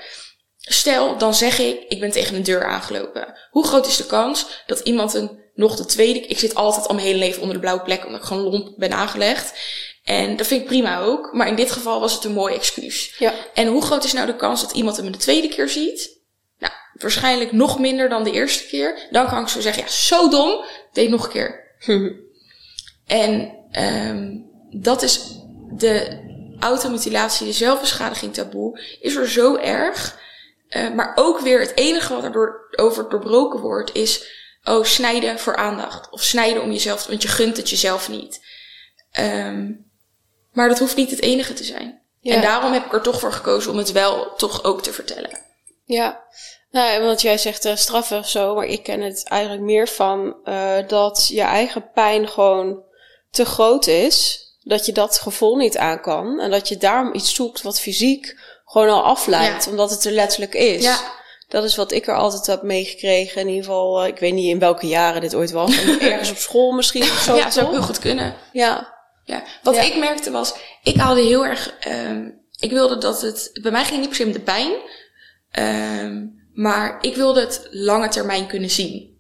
Stel, 0.69 1.17
dan 1.17 1.33
zeg 1.33 1.59
ik, 1.59 1.85
ik 1.87 1.99
ben 1.99 2.11
tegen 2.11 2.35
een 2.35 2.43
deur 2.43 2.65
aangelopen. 2.65 3.33
Hoe 3.49 3.67
groot 3.67 3.87
is 3.87 3.97
de 3.97 4.05
kans 4.05 4.63
dat 4.65 4.79
iemand 4.79 5.13
een 5.13 5.41
nog 5.55 5.75
de 5.75 5.85
tweede... 5.85 6.19
Ik 6.19 6.39
zit 6.39 6.55
altijd 6.55 6.87
al 6.87 6.95
mijn 6.95 7.07
hele 7.07 7.19
leven 7.19 7.39
onder 7.39 7.55
de 7.55 7.61
blauwe 7.61 7.83
plek, 7.83 8.05
omdat 8.05 8.21
ik 8.21 8.27
gewoon 8.27 8.43
lomp 8.43 8.73
ben 8.77 8.91
aangelegd. 8.91 9.53
En 10.03 10.35
dat 10.35 10.47
vind 10.47 10.61
ik 10.61 10.67
prima 10.67 10.99
ook. 10.99 11.33
Maar 11.33 11.47
in 11.47 11.55
dit 11.55 11.71
geval 11.71 11.99
was 11.99 12.13
het 12.13 12.23
een 12.23 12.33
mooi 12.33 12.55
excuus. 12.55 13.15
Ja. 13.17 13.33
En 13.53 13.67
hoe 13.67 13.81
groot 13.81 14.03
is 14.03 14.13
nou 14.13 14.25
de 14.25 14.35
kans 14.35 14.61
dat 14.61 14.71
iemand 14.71 14.97
hem 14.97 15.11
de 15.11 15.17
tweede 15.17 15.47
keer 15.47 15.69
ziet? 15.69 16.19
Nou, 16.59 16.73
waarschijnlijk 16.93 17.51
nog 17.51 17.79
minder 17.79 18.09
dan 18.09 18.23
de 18.23 18.31
eerste 18.31 18.65
keer. 18.65 19.07
Dan 19.11 19.27
kan 19.27 19.41
ik 19.41 19.47
zo 19.47 19.61
zeggen, 19.61 19.83
ja, 19.83 19.89
zo 19.89 20.29
dom, 20.29 20.65
deed 20.93 21.09
nog 21.09 21.23
een 21.23 21.31
keer. 21.31 21.75
en 23.07 23.55
um, 23.79 24.45
dat 24.81 25.01
is 25.01 25.21
de 25.75 26.21
automutilatie, 26.59 27.47
de 27.47 27.53
zelfbeschadiging 27.53 28.33
taboe, 28.33 28.79
is 29.01 29.15
er 29.15 29.29
zo 29.29 29.55
erg. 29.55 30.21
Uh, 30.75 30.93
maar 30.93 31.11
ook 31.15 31.39
weer 31.39 31.59
het 31.59 31.75
enige 31.75 32.13
wat 32.13 32.23
er 32.23 32.31
door, 32.31 32.73
over 32.75 33.09
doorbroken 33.09 33.59
wordt, 33.59 33.95
is 33.95 34.31
oh, 34.63 34.83
snijden 34.83 35.39
voor 35.39 35.55
aandacht. 35.55 36.09
Of 36.09 36.23
snijden 36.23 36.61
om 36.61 36.71
jezelf, 36.71 37.05
want 37.05 37.21
je 37.21 37.27
gunt 37.27 37.57
het 37.57 37.69
jezelf 37.69 38.09
niet. 38.09 38.45
Um, 39.19 39.91
maar 40.51 40.67
dat 40.67 40.79
hoeft 40.79 40.95
niet 40.95 41.09
het 41.09 41.21
enige 41.21 41.53
te 41.53 41.63
zijn. 41.63 42.01
Ja. 42.19 42.35
En 42.35 42.41
daarom 42.41 42.73
heb 42.73 42.85
ik 42.85 42.93
er 42.93 43.01
toch 43.01 43.19
voor 43.19 43.31
gekozen 43.31 43.71
om 43.71 43.77
het 43.77 43.91
wel 43.91 44.35
toch 44.35 44.63
ook 44.63 44.81
te 44.81 44.93
vertellen. 44.93 45.39
Ja, 45.85 46.23
nou, 46.71 47.03
want 47.03 47.21
jij 47.21 47.37
zegt 47.37 47.65
uh, 47.65 47.75
straffen 47.75 48.19
of 48.19 48.29
zo, 48.29 48.55
maar 48.55 48.65
ik 48.65 48.83
ken 48.83 49.01
het 49.01 49.27
eigenlijk 49.27 49.61
meer 49.61 49.87
van 49.87 50.35
uh, 50.45 50.87
dat 50.87 51.27
je 51.27 51.41
eigen 51.41 51.91
pijn 51.91 52.27
gewoon 52.27 52.83
te 53.29 53.45
groot 53.45 53.87
is. 53.87 54.41
Dat 54.61 54.85
je 54.85 54.91
dat 54.91 55.19
gevoel 55.19 55.55
niet 55.55 55.77
aan 55.77 56.01
kan. 56.01 56.39
En 56.39 56.51
dat 56.51 56.67
je 56.67 56.77
daarom 56.77 57.13
iets 57.13 57.35
zoekt 57.35 57.61
wat 57.61 57.79
fysiek 57.79 58.39
gewoon 58.73 58.89
al 58.89 59.03
afleidt, 59.03 59.67
omdat 59.67 59.89
het 59.89 60.05
er 60.05 60.11
letterlijk 60.11 60.53
is. 60.53 60.83
Ja. 60.83 60.99
Dat 61.47 61.63
is 61.63 61.75
wat 61.75 61.91
ik 61.91 62.07
er 62.07 62.15
altijd 62.15 62.45
heb 62.45 62.61
meegekregen. 62.61 63.41
In 63.41 63.47
ieder 63.47 63.63
geval, 63.63 64.03
uh, 64.03 64.07
ik 64.07 64.19
weet 64.19 64.33
niet 64.33 64.49
in 64.49 64.59
welke 64.59 64.87
jaren 64.87 65.21
dit 65.21 65.35
ooit 65.35 65.51
was. 65.51 65.83
Ergens 65.99 66.29
op 66.29 66.37
school 66.37 66.71
misschien 66.71 67.01
of 67.01 67.21
zo. 67.21 67.35
Ja, 67.35 67.51
zou 67.51 67.71
heel 67.71 67.81
goed 67.81 67.99
kunnen. 67.99 68.35
Ja. 68.51 68.93
ja. 69.23 69.43
Wat 69.63 69.77
ik 69.77 69.97
merkte 69.97 70.31
was, 70.31 70.53
ik 70.83 70.95
haalde 70.95 71.21
heel 71.21 71.45
erg... 71.45 71.73
Um, 71.87 72.41
ik 72.59 72.71
wilde 72.71 72.97
dat 72.97 73.21
het... 73.21 73.49
Bij 73.61 73.71
mij 73.71 73.83
ging 73.83 73.91
het 73.91 73.99
niet 73.99 74.09
per 74.09 74.17
se 74.17 74.25
om 74.25 74.31
de 74.31 74.39
pijn. 74.39 74.71
Um, 76.05 76.47
maar 76.53 76.97
ik 77.01 77.15
wilde 77.15 77.39
het 77.39 77.67
lange 77.71 78.07
termijn 78.07 78.47
kunnen 78.47 78.69
zien. 78.69 79.19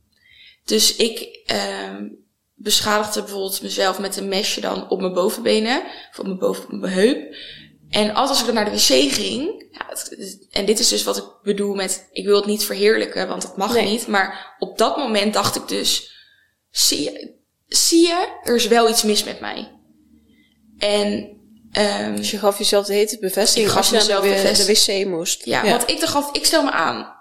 Dus 0.65 0.95
ik 0.95 1.43
um, 1.87 2.25
beschadigde 2.55 3.21
bijvoorbeeld 3.21 3.61
mezelf 3.61 3.99
met 3.99 4.17
een 4.17 4.27
mesje 4.27 4.61
dan 4.61 4.89
op 4.89 4.99
mijn 4.99 5.13
bovenbenen. 5.13 5.83
Of 6.11 6.19
op 6.19 6.25
mijn, 6.25 6.37
boven, 6.37 6.63
op 6.63 6.71
mijn 6.71 6.93
heup. 6.93 7.35
En 7.93 8.07
altijd 8.07 8.29
als 8.29 8.39
ik 8.39 8.45
dan 8.45 8.55
naar 8.55 8.65
de 8.65 8.71
wc 8.71 9.11
ging. 9.13 9.65
Ja, 9.71 9.97
en 10.51 10.65
dit 10.65 10.79
is 10.79 10.87
dus 10.87 11.03
wat 11.03 11.17
ik 11.17 11.23
bedoel 11.43 11.73
met. 11.73 12.07
Ik 12.11 12.25
wil 12.25 12.35
het 12.35 12.45
niet 12.45 12.65
verheerlijken, 12.65 13.27
want 13.27 13.41
dat 13.41 13.57
mag 13.57 13.81
niet. 13.81 14.07
Maar 14.07 14.55
op 14.59 14.77
dat 14.77 14.97
moment 14.97 15.33
dacht 15.33 15.55
ik 15.55 15.67
dus. 15.67 16.11
Zie 16.69 17.03
je, 17.03 17.33
zie 17.67 18.07
je, 18.07 18.39
er 18.43 18.55
is 18.55 18.67
wel 18.67 18.89
iets 18.89 19.03
mis 19.03 19.23
met 19.23 19.39
mij. 19.39 19.71
En 20.77 21.31
Um, 21.79 22.15
dus 22.15 22.31
je 22.31 22.37
gaf 22.37 22.57
jezelf 22.57 22.85
de 22.85 22.93
hete 22.93 23.17
bevestiging 23.19 23.65
ik 23.65 23.71
gaf 23.71 23.93
als 23.93 24.05
je 24.05 24.21
de, 24.21 24.63
de 24.65 24.65
wc 24.65 25.05
moest. 25.07 25.45
Ja, 25.45 25.63
ja, 25.63 25.69
want 25.69 25.89
ik 25.89 25.99
dacht, 25.99 26.35
ik 26.35 26.45
stel 26.45 26.63
me 26.63 26.71
aan 26.71 27.12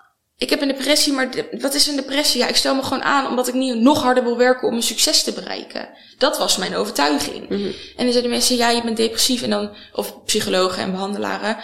ik 0.42 0.50
heb 0.50 0.60
een 0.62 0.68
depressie, 0.68 1.12
maar 1.12 1.28
wat 1.60 1.74
is 1.74 1.86
een 1.86 1.96
depressie? 1.96 2.40
Ja, 2.40 2.46
ik 2.46 2.56
stel 2.56 2.74
me 2.74 2.82
gewoon 2.82 3.02
aan 3.02 3.26
omdat 3.26 3.48
ik 3.48 3.54
niet 3.54 3.74
nog 3.74 4.02
harder 4.02 4.24
wil 4.24 4.36
werken 4.36 4.68
om 4.68 4.74
een 4.74 4.82
succes 4.82 5.22
te 5.22 5.32
bereiken. 5.32 5.88
Dat 6.18 6.38
was 6.38 6.56
mijn 6.56 6.76
overtuiging. 6.76 7.48
Mhm. 7.48 7.64
En 7.96 8.04
dan 8.04 8.10
zeiden 8.10 8.30
mensen, 8.30 8.56
ja, 8.56 8.70
je 8.70 8.82
bent 8.82 8.96
depressief 8.96 9.42
en 9.42 9.50
dan, 9.50 9.70
of 9.92 10.24
psychologen 10.24 10.82
en 10.82 10.90
behandelaren. 10.90 11.56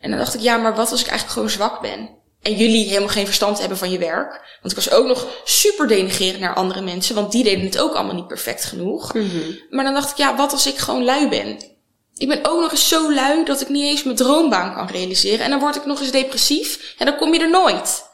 En 0.00 0.10
dan 0.10 0.18
dacht 0.18 0.34
ik, 0.34 0.40
ja, 0.40 0.56
maar 0.56 0.74
wat 0.74 0.90
als 0.90 1.00
ik 1.00 1.06
eigenlijk 1.06 1.32
gewoon 1.32 1.50
zwak 1.50 1.80
ben? 1.80 2.10
En 2.42 2.54
jullie 2.56 2.88
helemaal 2.88 3.08
geen 3.08 3.26
verstand 3.26 3.58
hebben 3.58 3.78
van 3.78 3.90
je 3.90 3.98
werk. 3.98 4.58
Want 4.60 4.76
ik 4.76 4.84
was 4.84 4.90
ook 4.90 5.06
nog 5.06 5.26
super 5.44 5.86
denigrerend 5.86 6.40
naar 6.40 6.54
andere 6.54 6.80
mensen, 6.80 7.14
want 7.14 7.32
die 7.32 7.44
deden 7.44 7.64
het 7.64 7.78
ook 7.78 7.94
allemaal 7.94 8.14
niet 8.14 8.26
perfect 8.26 8.64
genoeg. 8.64 9.14
Mhm. 9.14 9.26
Maar 9.70 9.84
dan 9.84 9.94
dacht 9.94 10.10
ik, 10.10 10.16
ja, 10.16 10.36
wat 10.36 10.52
als 10.52 10.66
ik 10.66 10.76
gewoon 10.76 11.04
lui 11.04 11.28
ben? 11.28 11.74
Ik 12.16 12.28
ben 12.28 12.40
ook 12.42 12.60
nog 12.60 12.70
eens 12.70 12.88
zo 12.88 13.12
lui 13.12 13.44
dat 13.44 13.60
ik 13.60 13.68
niet 13.68 13.84
eens 13.84 14.02
mijn 14.02 14.16
droombaan 14.16 14.74
kan 14.74 14.86
realiseren. 14.86 15.44
En 15.44 15.50
dan 15.50 15.60
word 15.60 15.76
ik 15.76 15.86
nog 15.86 16.00
eens 16.00 16.10
depressief 16.10 16.94
en 16.98 17.06
dan 17.06 17.16
kom 17.16 17.34
je 17.34 17.40
er 17.40 17.50
nooit. 17.50 18.04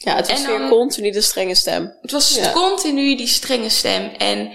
Ja, 0.00 0.16
het 0.16 0.28
was 0.28 0.46
weer 0.46 0.68
continu 0.68 1.10
de 1.10 1.20
strenge 1.20 1.54
stem. 1.54 1.96
Het 2.02 2.10
was 2.10 2.38
continu 2.52 3.16
die 3.16 3.26
strenge 3.26 3.68
stem. 3.68 4.10
En 4.10 4.52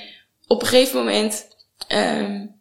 op 0.48 0.62
een 0.62 0.68
gegeven 0.68 0.98
moment 0.98 1.48
um, 1.88 2.56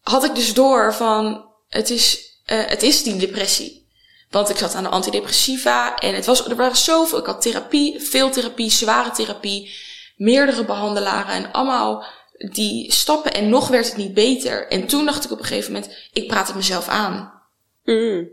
had 0.00 0.24
ik 0.24 0.34
dus 0.34 0.54
door 0.54 0.94
van 0.94 1.44
het 1.68 1.90
is, 1.90 2.38
uh, 2.46 2.66
het 2.66 2.82
is 2.82 3.02
die 3.02 3.16
depressie. 3.16 3.88
Want 4.30 4.48
ik 4.48 4.56
zat 4.56 4.74
aan 4.74 4.82
de 4.82 4.88
antidepressiva 4.88 5.96
en 5.96 6.14
het 6.14 6.26
was, 6.26 6.46
er 6.48 6.56
waren 6.56 6.76
zoveel. 6.76 7.18
Ik 7.18 7.26
had 7.26 7.42
therapie, 7.42 8.00
veel 8.00 8.30
therapie, 8.30 8.70
zware 8.70 9.10
therapie, 9.10 9.74
meerdere 10.16 10.64
behandelaren 10.64 11.34
en 11.34 11.52
allemaal 11.52 12.04
die 12.38 12.92
stappen 12.92 13.34
en 13.34 13.48
nog 13.48 13.68
werd 13.68 13.86
het 13.86 13.96
niet 13.96 14.14
beter. 14.14 14.68
En 14.68 14.86
toen 14.86 15.04
dacht 15.04 15.24
ik 15.24 15.30
op 15.30 15.38
een 15.38 15.44
gegeven 15.44 15.72
moment, 15.72 16.08
ik 16.12 16.26
praat 16.26 16.46
het 16.46 16.56
mezelf 16.56 16.88
aan. 16.88 17.42
Mm. 17.84 18.28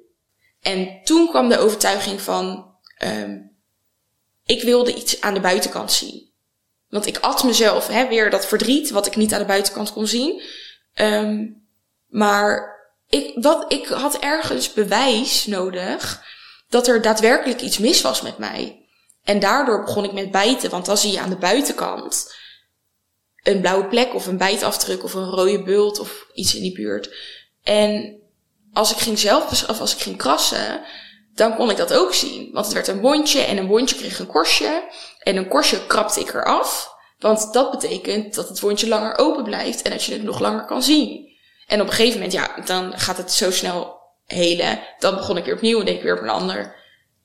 En 0.61 0.99
toen 1.03 1.29
kwam 1.29 1.49
de 1.49 1.57
overtuiging 1.57 2.21
van, 2.21 2.73
um, 3.03 3.50
ik 4.51 4.63
wilde 4.63 4.93
iets 4.93 5.21
aan 5.21 5.33
de 5.33 5.39
buitenkant 5.39 5.91
zien. 5.91 6.29
Want 6.89 7.05
ik 7.05 7.17
at 7.17 7.43
mezelf 7.43 7.87
hè, 7.87 8.07
weer 8.07 8.29
dat 8.29 8.45
verdriet, 8.45 8.89
wat 8.89 9.05
ik 9.05 9.15
niet 9.15 9.33
aan 9.33 9.39
de 9.39 9.45
buitenkant 9.45 9.93
kon 9.93 10.07
zien. 10.07 10.41
Um, 10.95 11.65
maar 12.07 12.79
ik, 13.07 13.31
wat, 13.35 13.73
ik 13.73 13.87
had 13.87 14.19
ergens 14.19 14.73
bewijs 14.73 15.45
nodig 15.45 16.23
dat 16.69 16.87
er 16.87 17.01
daadwerkelijk 17.01 17.61
iets 17.61 17.77
mis 17.77 18.01
was 18.01 18.21
met 18.21 18.37
mij. 18.37 18.85
En 19.23 19.39
daardoor 19.39 19.83
begon 19.83 20.03
ik 20.03 20.13
met 20.13 20.31
bijten, 20.31 20.69
want 20.69 20.85
dan 20.85 20.97
zie 20.97 21.11
je 21.11 21.19
aan 21.19 21.29
de 21.29 21.37
buitenkant 21.37 22.35
een 23.43 23.61
blauwe 23.61 23.85
plek 23.85 24.13
of 24.13 24.27
een 24.27 24.37
bijtafdruk 24.37 25.03
of 25.03 25.13
een 25.13 25.29
rode 25.29 25.63
bult 25.63 25.99
of 25.99 26.27
iets 26.33 26.55
in 26.55 26.61
die 26.61 26.73
buurt. 26.73 27.15
En 27.63 28.19
als 28.73 28.91
ik 28.91 28.97
ging 28.97 29.19
zelf, 29.19 29.69
of 29.69 29.79
als 29.79 29.93
ik 29.95 30.01
ging 30.01 30.17
krassen, 30.17 30.81
dan 31.33 31.55
kon 31.55 31.69
ik 31.69 31.77
dat 31.77 31.93
ook 31.93 32.13
zien. 32.13 32.49
Want 32.51 32.65
het 32.65 32.75
werd 32.75 32.87
een 32.87 33.01
wondje 33.01 33.41
en 33.41 33.57
een 33.57 33.67
wondje 33.67 33.95
kreeg 33.95 34.19
een 34.19 34.27
korstje. 34.27 34.83
En 35.19 35.35
een 35.35 35.47
korstje 35.47 35.87
krapte 35.87 36.19
ik 36.19 36.33
eraf. 36.33 36.93
Want 37.19 37.53
dat 37.53 37.71
betekent 37.71 38.33
dat 38.33 38.49
het 38.49 38.59
wondje 38.59 38.87
langer 38.87 39.17
open 39.17 39.43
blijft 39.43 39.81
en 39.81 39.91
dat 39.91 40.03
je 40.03 40.13
het 40.13 40.23
nog 40.23 40.39
langer 40.39 40.65
kan 40.65 40.83
zien. 40.83 41.29
En 41.67 41.81
op 41.81 41.87
een 41.87 41.93
gegeven 41.93 42.13
moment, 42.13 42.33
ja, 42.33 42.61
dan 42.65 42.99
gaat 42.99 43.17
het 43.17 43.31
zo 43.31 43.51
snel 43.51 43.99
helen. 44.25 44.79
Dan 44.99 45.15
begon 45.15 45.37
ik 45.37 45.45
weer 45.45 45.53
opnieuw 45.53 45.79
en 45.79 45.85
deed 45.85 45.95
ik 45.95 46.03
weer 46.03 46.17
op 46.17 46.21
een 46.21 46.29
ander. 46.29 46.75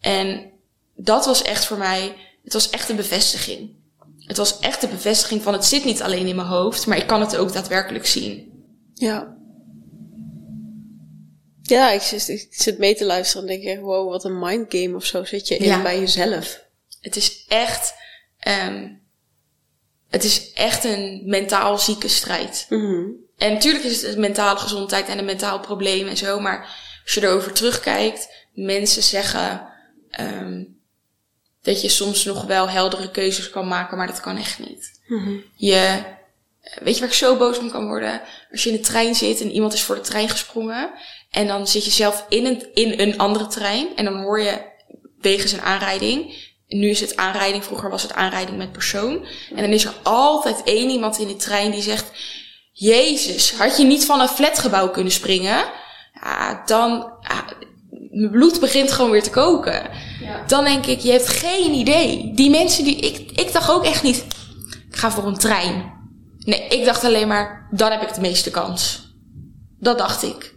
En 0.00 0.52
dat 0.94 1.26
was 1.26 1.42
echt 1.42 1.64
voor 1.64 1.78
mij, 1.78 2.16
het 2.44 2.52
was 2.52 2.70
echt 2.70 2.88
een 2.88 2.96
bevestiging. 2.96 3.74
Het 4.18 4.36
was 4.36 4.59
echt 4.59 4.80
de 4.80 4.88
bevestiging 4.88 5.42
van 5.42 5.52
het 5.52 5.64
zit 5.64 5.84
niet 5.84 6.02
alleen 6.02 6.26
in 6.26 6.36
mijn 6.36 6.48
hoofd, 6.48 6.86
maar 6.86 6.96
ik 6.96 7.07
kan 7.07 7.20
het 7.20 7.36
ook 7.36 7.52
daadwerkelijk 7.52 8.07
zien. 8.07 8.52
Ja. 8.94 9.36
Ja, 11.68 11.90
ik 11.90 12.00
zit, 12.00 12.28
ik 12.28 12.46
zit 12.50 12.78
mee 12.78 12.94
te 12.94 13.04
luisteren 13.04 13.48
en 13.48 13.60
denk 13.60 13.78
ik, 13.78 13.84
wow, 13.84 14.10
wat 14.10 14.24
een 14.24 14.38
mindgame 14.38 14.96
of 14.96 15.04
zo 15.04 15.24
zit 15.24 15.48
je 15.48 15.56
in 15.56 15.82
bij 15.82 16.00
jezelf. 16.00 16.64
Het 17.00 17.16
is 17.16 17.44
echt, 17.48 17.94
um, 18.48 19.02
het 20.08 20.24
is 20.24 20.52
echt 20.52 20.84
een 20.84 21.22
mentaal 21.24 21.78
zieke 21.78 22.08
strijd. 22.08 22.66
Mm 22.68 23.14
En 23.36 23.52
natuurlijk 23.52 23.84
is 23.84 24.02
het 24.02 24.14
een 24.14 24.20
mentale 24.20 24.58
gezondheid 24.58 25.08
en 25.08 25.18
een 25.18 25.24
mentaal 25.24 25.60
probleem 25.60 26.08
en 26.08 26.16
zo, 26.16 26.40
maar 26.40 26.60
als 27.04 27.14
je 27.14 27.22
erover 27.22 27.52
terugkijkt, 27.52 28.28
mensen 28.52 29.02
zeggen 29.02 29.68
um, 30.20 30.76
dat 31.62 31.82
je 31.82 31.88
soms 31.88 32.24
nog 32.24 32.44
wel 32.44 32.68
heldere 32.68 33.10
keuzes 33.10 33.50
kan 33.50 33.68
maken, 33.68 33.96
maar 33.96 34.06
dat 34.06 34.20
kan 34.20 34.36
echt 34.36 34.58
niet. 34.58 35.00
Mm 35.06 35.44
Je, 35.54 36.02
weet 36.82 36.94
je 36.94 37.00
waar 37.00 37.08
ik 37.08 37.14
zo 37.14 37.36
boos 37.36 37.58
om 37.58 37.70
kan 37.70 37.86
worden? 37.86 38.20
Als 38.50 38.62
je 38.62 38.70
in 38.70 38.76
de 38.76 38.82
trein 38.82 39.14
zit 39.14 39.40
en 39.40 39.50
iemand 39.50 39.72
is 39.72 39.82
voor 39.82 39.94
de 39.94 40.00
trein 40.00 40.28
gesprongen 40.28 40.90
en 41.37 41.47
dan 41.47 41.66
zit 41.66 41.84
je 41.84 41.91
zelf 41.91 42.26
in 42.28 42.47
een, 42.47 42.66
in 42.74 43.01
een 43.01 43.18
andere 43.18 43.47
trein. 43.47 43.89
En 43.97 44.05
dan 44.05 44.20
hoor 44.20 44.41
je 44.41 44.61
wegens 45.20 45.53
een 45.53 45.61
aanrijding. 45.61 46.45
Nu 46.68 46.89
is 46.89 47.01
het 47.01 47.16
aanrijding, 47.16 47.64
vroeger 47.64 47.91
was 47.91 48.03
het 48.03 48.14
aanrijding 48.14 48.57
met 48.57 48.72
persoon. 48.72 49.26
En 49.55 49.62
dan 49.62 49.72
is 49.72 49.84
er 49.84 49.95
altijd 50.03 50.62
één 50.62 50.91
iemand 50.91 51.18
in 51.18 51.26
de 51.26 51.37
trein 51.37 51.70
die 51.70 51.82
zegt: 51.82 52.11
Jezus, 52.72 53.53
had 53.53 53.76
je 53.76 53.84
niet 53.84 54.05
van 54.05 54.20
een 54.20 54.28
flatgebouw 54.28 54.91
kunnen 54.91 55.12
springen? 55.12 55.64
Ja, 56.12 56.62
dan. 56.66 57.12
Ja, 57.20 57.45
mijn 58.11 58.30
bloed 58.30 58.61
begint 58.61 58.93
gewoon 58.93 59.11
weer 59.11 59.22
te 59.22 59.30
koken. 59.30 59.91
Ja. 60.20 60.43
Dan 60.47 60.64
denk 60.64 60.87
ik, 60.87 61.01
je 61.01 61.11
hebt 61.11 61.28
geen 61.28 61.72
idee. 61.72 62.32
Die 62.34 62.51
mensen 62.51 62.84
die. 62.84 62.97
Ik, 62.97 63.41
ik 63.41 63.53
dacht 63.53 63.70
ook 63.70 63.84
echt 63.84 64.03
niet. 64.03 64.24
Ik 64.91 64.97
ga 64.97 65.11
voor 65.11 65.26
een 65.26 65.39
trein. 65.39 65.95
Nee, 66.39 66.68
ik 66.68 66.84
dacht 66.84 67.05
alleen 67.05 67.28
maar, 67.28 67.68
dan 67.70 67.91
heb 67.91 68.03
ik 68.03 68.14
de 68.14 68.20
meeste 68.20 68.51
kans. 68.51 69.11
Dat 69.78 69.99
dacht 69.99 70.22
ik. 70.22 70.55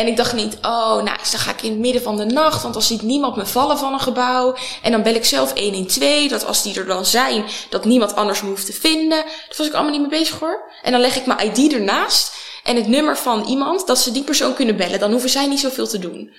En 0.00 0.06
ik 0.06 0.16
dacht 0.16 0.32
niet, 0.32 0.56
oh, 0.56 0.94
nou, 0.94 1.04
dan 1.04 1.40
ga 1.40 1.50
ik 1.50 1.62
in 1.62 1.70
het 1.70 1.78
midden 1.78 2.02
van 2.02 2.16
de 2.16 2.24
nacht, 2.24 2.62
want 2.62 2.74
dan 2.74 2.82
ziet 2.82 3.02
niemand 3.02 3.36
me 3.36 3.46
vallen 3.46 3.78
van 3.78 3.92
een 3.92 4.00
gebouw. 4.00 4.56
En 4.82 4.92
dan 4.92 5.02
bel 5.02 5.14
ik 5.14 5.24
zelf 5.24 5.58
112, 5.58 6.28
dat 6.28 6.46
als 6.46 6.62
die 6.62 6.78
er 6.78 6.86
dan 6.86 7.06
zijn, 7.06 7.44
dat 7.70 7.84
niemand 7.84 8.16
anders 8.16 8.42
me 8.42 8.48
hoeft 8.48 8.66
te 8.66 8.72
vinden. 8.72 9.18
Daar 9.18 9.54
was 9.56 9.66
ik 9.66 9.72
allemaal 9.72 9.92
niet 9.92 10.00
mee 10.00 10.20
bezig 10.20 10.38
hoor. 10.38 10.70
En 10.82 10.92
dan 10.92 11.00
leg 11.00 11.16
ik 11.16 11.26
mijn 11.26 11.46
ID 11.46 11.72
ernaast 11.72 12.34
en 12.64 12.76
het 12.76 12.86
nummer 12.86 13.16
van 13.16 13.44
iemand, 13.44 13.86
dat 13.86 13.98
ze 13.98 14.12
die 14.12 14.24
persoon 14.24 14.54
kunnen 14.54 14.76
bellen. 14.76 14.98
Dan 14.98 15.10
hoeven 15.10 15.30
zij 15.30 15.46
niet 15.46 15.60
zoveel 15.60 15.88
te 15.88 15.98
doen. 15.98 16.32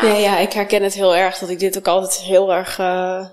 Ja, 0.00 0.14
ja, 0.14 0.38
ik 0.38 0.52
herken 0.52 0.82
het 0.82 0.94
heel 0.94 1.16
erg, 1.16 1.38
dat 1.38 1.48
ik 1.48 1.58
dit 1.58 1.78
ook 1.78 1.88
altijd 1.88 2.20
heel 2.20 2.52
erg... 2.52 2.78
Uh 2.78 3.26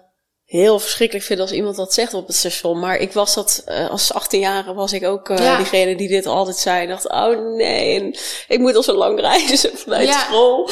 heel 0.55 0.79
verschrikkelijk 0.79 1.25
vind 1.25 1.39
als 1.39 1.51
iemand 1.51 1.75
dat 1.75 1.93
zegt 1.93 2.13
op 2.13 2.27
het 2.27 2.35
station. 2.35 2.79
Maar 2.79 2.97
ik 2.97 3.11
was 3.11 3.33
dat, 3.33 3.63
uh, 3.67 3.89
als 3.89 4.11
18-jarige 4.13 4.73
was 4.73 4.93
ik 4.93 5.03
ook 5.03 5.29
uh, 5.29 5.57
diegene 5.57 5.95
die 5.95 6.07
dit 6.07 6.25
altijd 6.25 6.57
zei. 6.57 6.81
Ik 6.81 6.89
dacht, 6.89 7.09
oh 7.09 7.55
nee, 7.55 7.99
en 7.99 8.15
ik 8.47 8.59
moet 8.59 8.75
al 8.75 8.83
zo 8.83 8.93
lang 8.93 9.19
reizen 9.19 9.77
vanuit 9.83 10.07
ja. 10.07 10.19
school. 10.19 10.69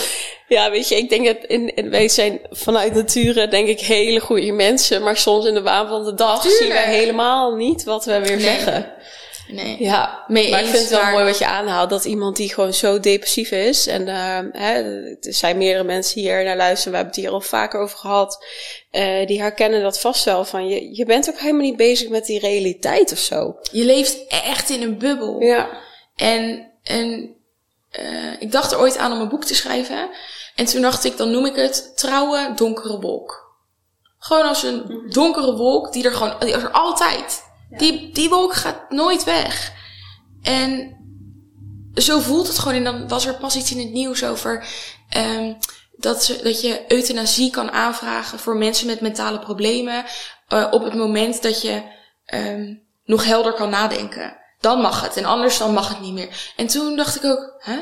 Ja, 0.48 0.72
weet 0.72 0.88
je, 0.88 0.96
ik 0.96 1.10
denk 1.10 1.26
dat 1.26 1.38
in, 1.48 1.90
wij 1.90 2.10
zijn 2.10 2.42
vanuit 2.50 2.94
nature 2.94 3.48
denk 3.48 3.68
ik 3.68 3.80
hele 3.80 4.20
goede 4.20 4.52
mensen. 4.52 5.04
Maar 5.04 5.18
soms 5.18 5.46
in 5.46 5.54
de 5.54 5.62
waan 5.62 5.88
van 5.88 6.04
de 6.04 6.14
dag 6.14 6.42
zien 6.42 6.70
we 6.70 6.80
helemaal 6.80 7.56
niet 7.56 7.84
wat 7.84 8.06
we 8.06 8.20
weer 8.20 8.40
zeggen. 8.40 8.94
Nee. 9.48 9.76
Ja, 9.84 10.24
Mee 10.28 10.50
maar 10.50 10.60
ik 10.60 10.66
vind 10.66 10.80
het 10.82 10.90
wel 10.90 11.02
maar- 11.02 11.12
mooi 11.12 11.26
wat 11.26 11.38
je 11.38 11.46
aanhaalt. 11.48 11.90
Dat 11.90 12.06
iemand 12.06 12.36
die 12.36 12.54
gewoon 12.54 12.74
zo 12.74 13.00
depressief 13.00 13.52
is. 13.52 13.88
En 13.88 14.08
eh, 14.08 14.40
hè, 14.52 14.74
er 15.22 15.34
zijn 15.34 15.58
meerdere 15.58 15.84
mensen 15.84 16.22
hier 16.22 16.44
naar 16.44 16.56
luisteren. 16.58 16.92
We 16.92 16.98
hebben 16.98 17.16
het 17.16 17.24
hier 17.24 17.34
al 17.34 17.42
vaker 17.42 17.80
over 17.80 17.98
gehad. 17.98 18.46
eh, 18.92 19.28
die 19.28 19.42
herkennen 19.42 19.82
dat 19.82 20.00
vast 20.00 20.24
wel. 20.26 20.46
Van 20.46 20.68
je, 20.68 20.96
je 20.96 21.06
bent 21.06 21.30
ook 21.30 21.40
helemaal 21.40 21.62
niet 21.62 21.78
bezig 21.78 22.10
met 22.10 22.26
die 22.26 22.40
realiteit 22.40 23.12
of 23.12 23.18
zo. 23.18 23.56
Je 23.72 23.84
leeft 23.86 24.28
echt 24.28 24.70
in 24.70 24.82
een 24.82 24.98
bubbel. 24.98 25.42
Ja. 25.42 25.70
En, 26.16 26.72
en 26.84 27.36
eh, 27.92 28.06
ik 28.42 28.52
dacht 28.52 28.72
er 28.72 28.80
ooit 28.80 28.98
aan 28.98 29.12
om 29.12 29.22
een 29.22 29.30
boek 29.30 29.44
te 29.46 29.56
schrijven. 29.56 30.10
En 30.56 30.66
toen 30.66 30.82
dacht 30.82 31.04
ik, 31.04 31.18
dan 31.18 31.32
noem 31.32 31.46
ik 31.46 31.56
het 31.56 31.92
Trouwe 31.98 32.52
Donkere 32.56 33.00
Wolk. 33.00 33.42
Gewoon 34.20 34.46
als 34.48 34.64
een 34.64 35.06
donkere 35.10 35.56
wolk 35.56 35.94
die 35.94 36.04
er 36.06 36.12
gewoon, 36.14 36.36
die 36.40 36.54
er 36.54 36.72
altijd. 36.72 37.44
Die, 37.78 38.12
die 38.12 38.30
wolk 38.30 38.54
gaat 38.54 38.90
nooit 38.90 39.24
weg. 39.24 39.74
En 40.42 40.98
zo 41.96 42.20
voelt 42.20 42.48
het 42.48 42.60
gewoon. 42.60 42.78
En 42.78 42.84
dan 42.84 43.08
was 43.08 43.26
er 43.26 43.36
pas 43.36 43.56
iets 43.56 43.72
in 43.72 43.80
het 43.80 43.92
nieuws 43.92 44.24
over 44.24 44.66
ehm, 45.10 45.54
dat, 45.96 46.24
ze, 46.24 46.40
dat 46.44 46.62
je 46.62 46.84
euthanasie 46.88 47.52
kan 47.52 47.72
aanvragen 47.72 48.40
voor 48.40 48.56
mensen 48.58 48.88
met 48.88 49.02
mentale 49.02 49.40
problemen. 49.40 50.06
eh, 50.48 50.68
op 50.72 50.84
het 50.84 50.94
moment 50.94 51.42
dat 51.42 51.62
je 51.62 51.82
ehm, 52.26 52.74
nog 53.06 53.26
helder 53.26 53.54
kan 53.54 53.70
nadenken. 53.70 54.38
Dan 54.60 54.82
mag 54.82 55.02
het. 55.02 55.18
En 55.18 55.26
anders 55.26 55.58
dan 55.58 55.74
mag 55.74 55.90
het 55.90 56.00
niet 56.00 56.14
meer. 56.14 56.54
En 56.56 56.68
toen 56.68 56.96
dacht 56.96 57.16
ik 57.16 57.24
ook, 57.24 57.56
hè? 57.60 57.78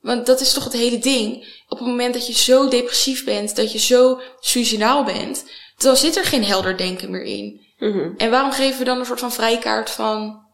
Want 0.00 0.26
dat 0.26 0.40
is 0.40 0.52
toch 0.52 0.64
het 0.64 0.72
hele 0.72 0.98
ding. 0.98 1.60
Op 1.68 1.78
het 1.78 1.86
moment 1.88 2.14
dat 2.14 2.26
je 2.26 2.32
zo 2.32 2.68
depressief 2.68 3.24
bent, 3.24 3.56
dat 3.56 3.72
je 3.72 3.78
zo 3.78 4.20
suicidaal 4.40 5.04
bent, 5.04 5.44
dan 5.76 5.96
zit 5.96 6.16
er 6.16 6.24
geen 6.24 6.44
helder 6.44 6.76
denken 6.76 7.10
meer 7.10 7.22
in. 7.22 7.66
Mhm. 7.78 8.10
En 8.16 8.30
waarom 8.30 8.52
geven 8.52 8.78
we 8.78 8.84
dan 8.84 8.98
een 8.98 9.06
soort 9.06 9.20
van 9.20 9.32
vrijkaart 9.32 9.90
van, 9.90 10.46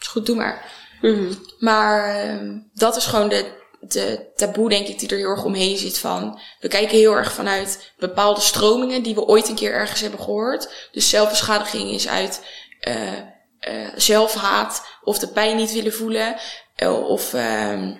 is 0.00 0.06
goed, 0.06 0.26
doe 0.26 0.36
maar. 0.36 0.72
Mhm. 1.00 1.32
Maar 1.58 2.14
ehm, 2.14 2.58
dat 2.74 2.96
is 2.96 3.06
gewoon 3.06 3.28
de, 3.28 3.56
de 3.80 4.32
taboe, 4.36 4.68
denk 4.68 4.86
ik, 4.86 4.98
die 4.98 5.08
er 5.08 5.16
heel 5.16 5.28
erg 5.30 5.44
omheen 5.44 5.76
zit 5.76 5.98
van. 5.98 6.40
We 6.60 6.68
kijken 6.68 6.96
heel 6.96 7.12
erg 7.16 7.32
vanuit 7.32 7.92
bepaalde 7.98 8.40
stromingen 8.40 9.02
die 9.02 9.14
we 9.14 9.24
ooit 9.26 9.48
een 9.48 9.54
keer 9.54 9.72
ergens 9.72 10.00
hebben 10.00 10.20
gehoord. 10.20 10.88
Dus 10.92 11.08
zelfbeschadiging 11.08 11.90
is 11.90 12.08
uit 12.08 12.44
eh, 12.80 13.18
eh, 13.58 13.88
zelfhaat 13.96 14.82
of 15.02 15.18
de 15.18 15.28
pijn 15.28 15.56
niet 15.56 15.72
willen 15.72 15.92
voelen. 15.92 16.36
eh, 16.76 17.08
of 17.08 17.34
ehm, 17.34 17.94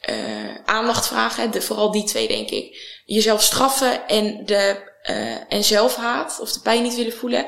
eh, 0.00 0.54
aandacht 0.64 1.06
vragen. 1.06 1.50
De, 1.50 1.62
vooral 1.62 1.90
die 1.90 2.04
twee, 2.04 2.28
denk 2.28 2.50
ik. 2.50 3.00
Jezelf 3.04 3.42
straffen 3.42 4.08
en, 4.08 4.46
de, 4.46 4.94
en 5.48 5.64
zelfhaat 5.64 6.38
of 6.40 6.52
de 6.52 6.60
pijn 6.60 6.82
niet 6.82 6.94
willen 6.96 7.12
voelen. 7.12 7.46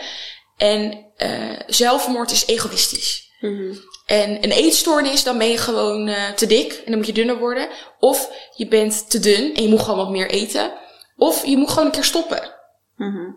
En 0.59 1.07
eh, 1.17 1.61
zelfmoord 1.67 2.31
is 2.31 2.47
egoïstisch. 2.47 3.31
Mhm. 3.41 3.75
En 4.07 4.31
een 4.31 4.53
eetstoornis, 4.53 5.25
dan 5.25 5.39
ben 5.39 5.49
je 5.49 5.59
gewoon 5.59 6.09
eh, 6.09 6.31
te 6.31 6.47
dik 6.47 6.73
en 6.73 6.85
dan 6.87 6.97
moet 6.97 7.07
je 7.07 7.13
dunner 7.13 7.39
worden. 7.39 7.69
Of 7.99 8.31
je 8.55 8.69
bent 8.69 9.11
te 9.11 9.19
dun 9.19 9.55
en 9.55 9.63
je 9.63 9.69
moet 9.69 9.81
gewoon 9.81 9.97
wat 9.97 10.11
meer 10.11 10.31
eten. 10.31 10.73
Of 11.17 11.47
je 11.47 11.57
moet 11.57 11.71
gewoon 11.71 11.85
een 11.85 11.93
keer 11.93 12.05
stoppen. 12.05 12.55
Mhm. 12.97 13.31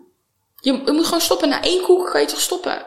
Je, 0.60 0.82
je 0.84 0.92
moet 0.92 1.04
gewoon 1.04 1.20
stoppen. 1.20 1.48
Na 1.48 1.62
één 1.62 1.82
koek 1.82 2.10
kan 2.10 2.20
je 2.20 2.26
toch 2.26 2.40
stoppen? 2.40 2.86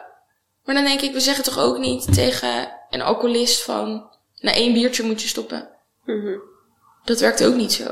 Maar 0.63 0.75
dan 0.75 0.83
denk 0.83 1.01
ik, 1.01 1.13
we 1.13 1.19
zeggen 1.19 1.43
toch 1.43 1.59
ook 1.59 1.77
niet 1.77 2.13
tegen 2.13 2.71
een 2.89 3.01
alcoholist 3.01 3.61
van... 3.61 4.13
Na 4.39 4.53
één 4.53 4.73
biertje 4.73 5.03
moet 5.03 5.21
je 5.21 5.27
stoppen. 5.27 5.69
Mhm. 6.05 6.37
Dat 7.05 7.19
werkt 7.19 7.43
ook 7.43 7.55
niet 7.55 7.73
zo. 7.73 7.83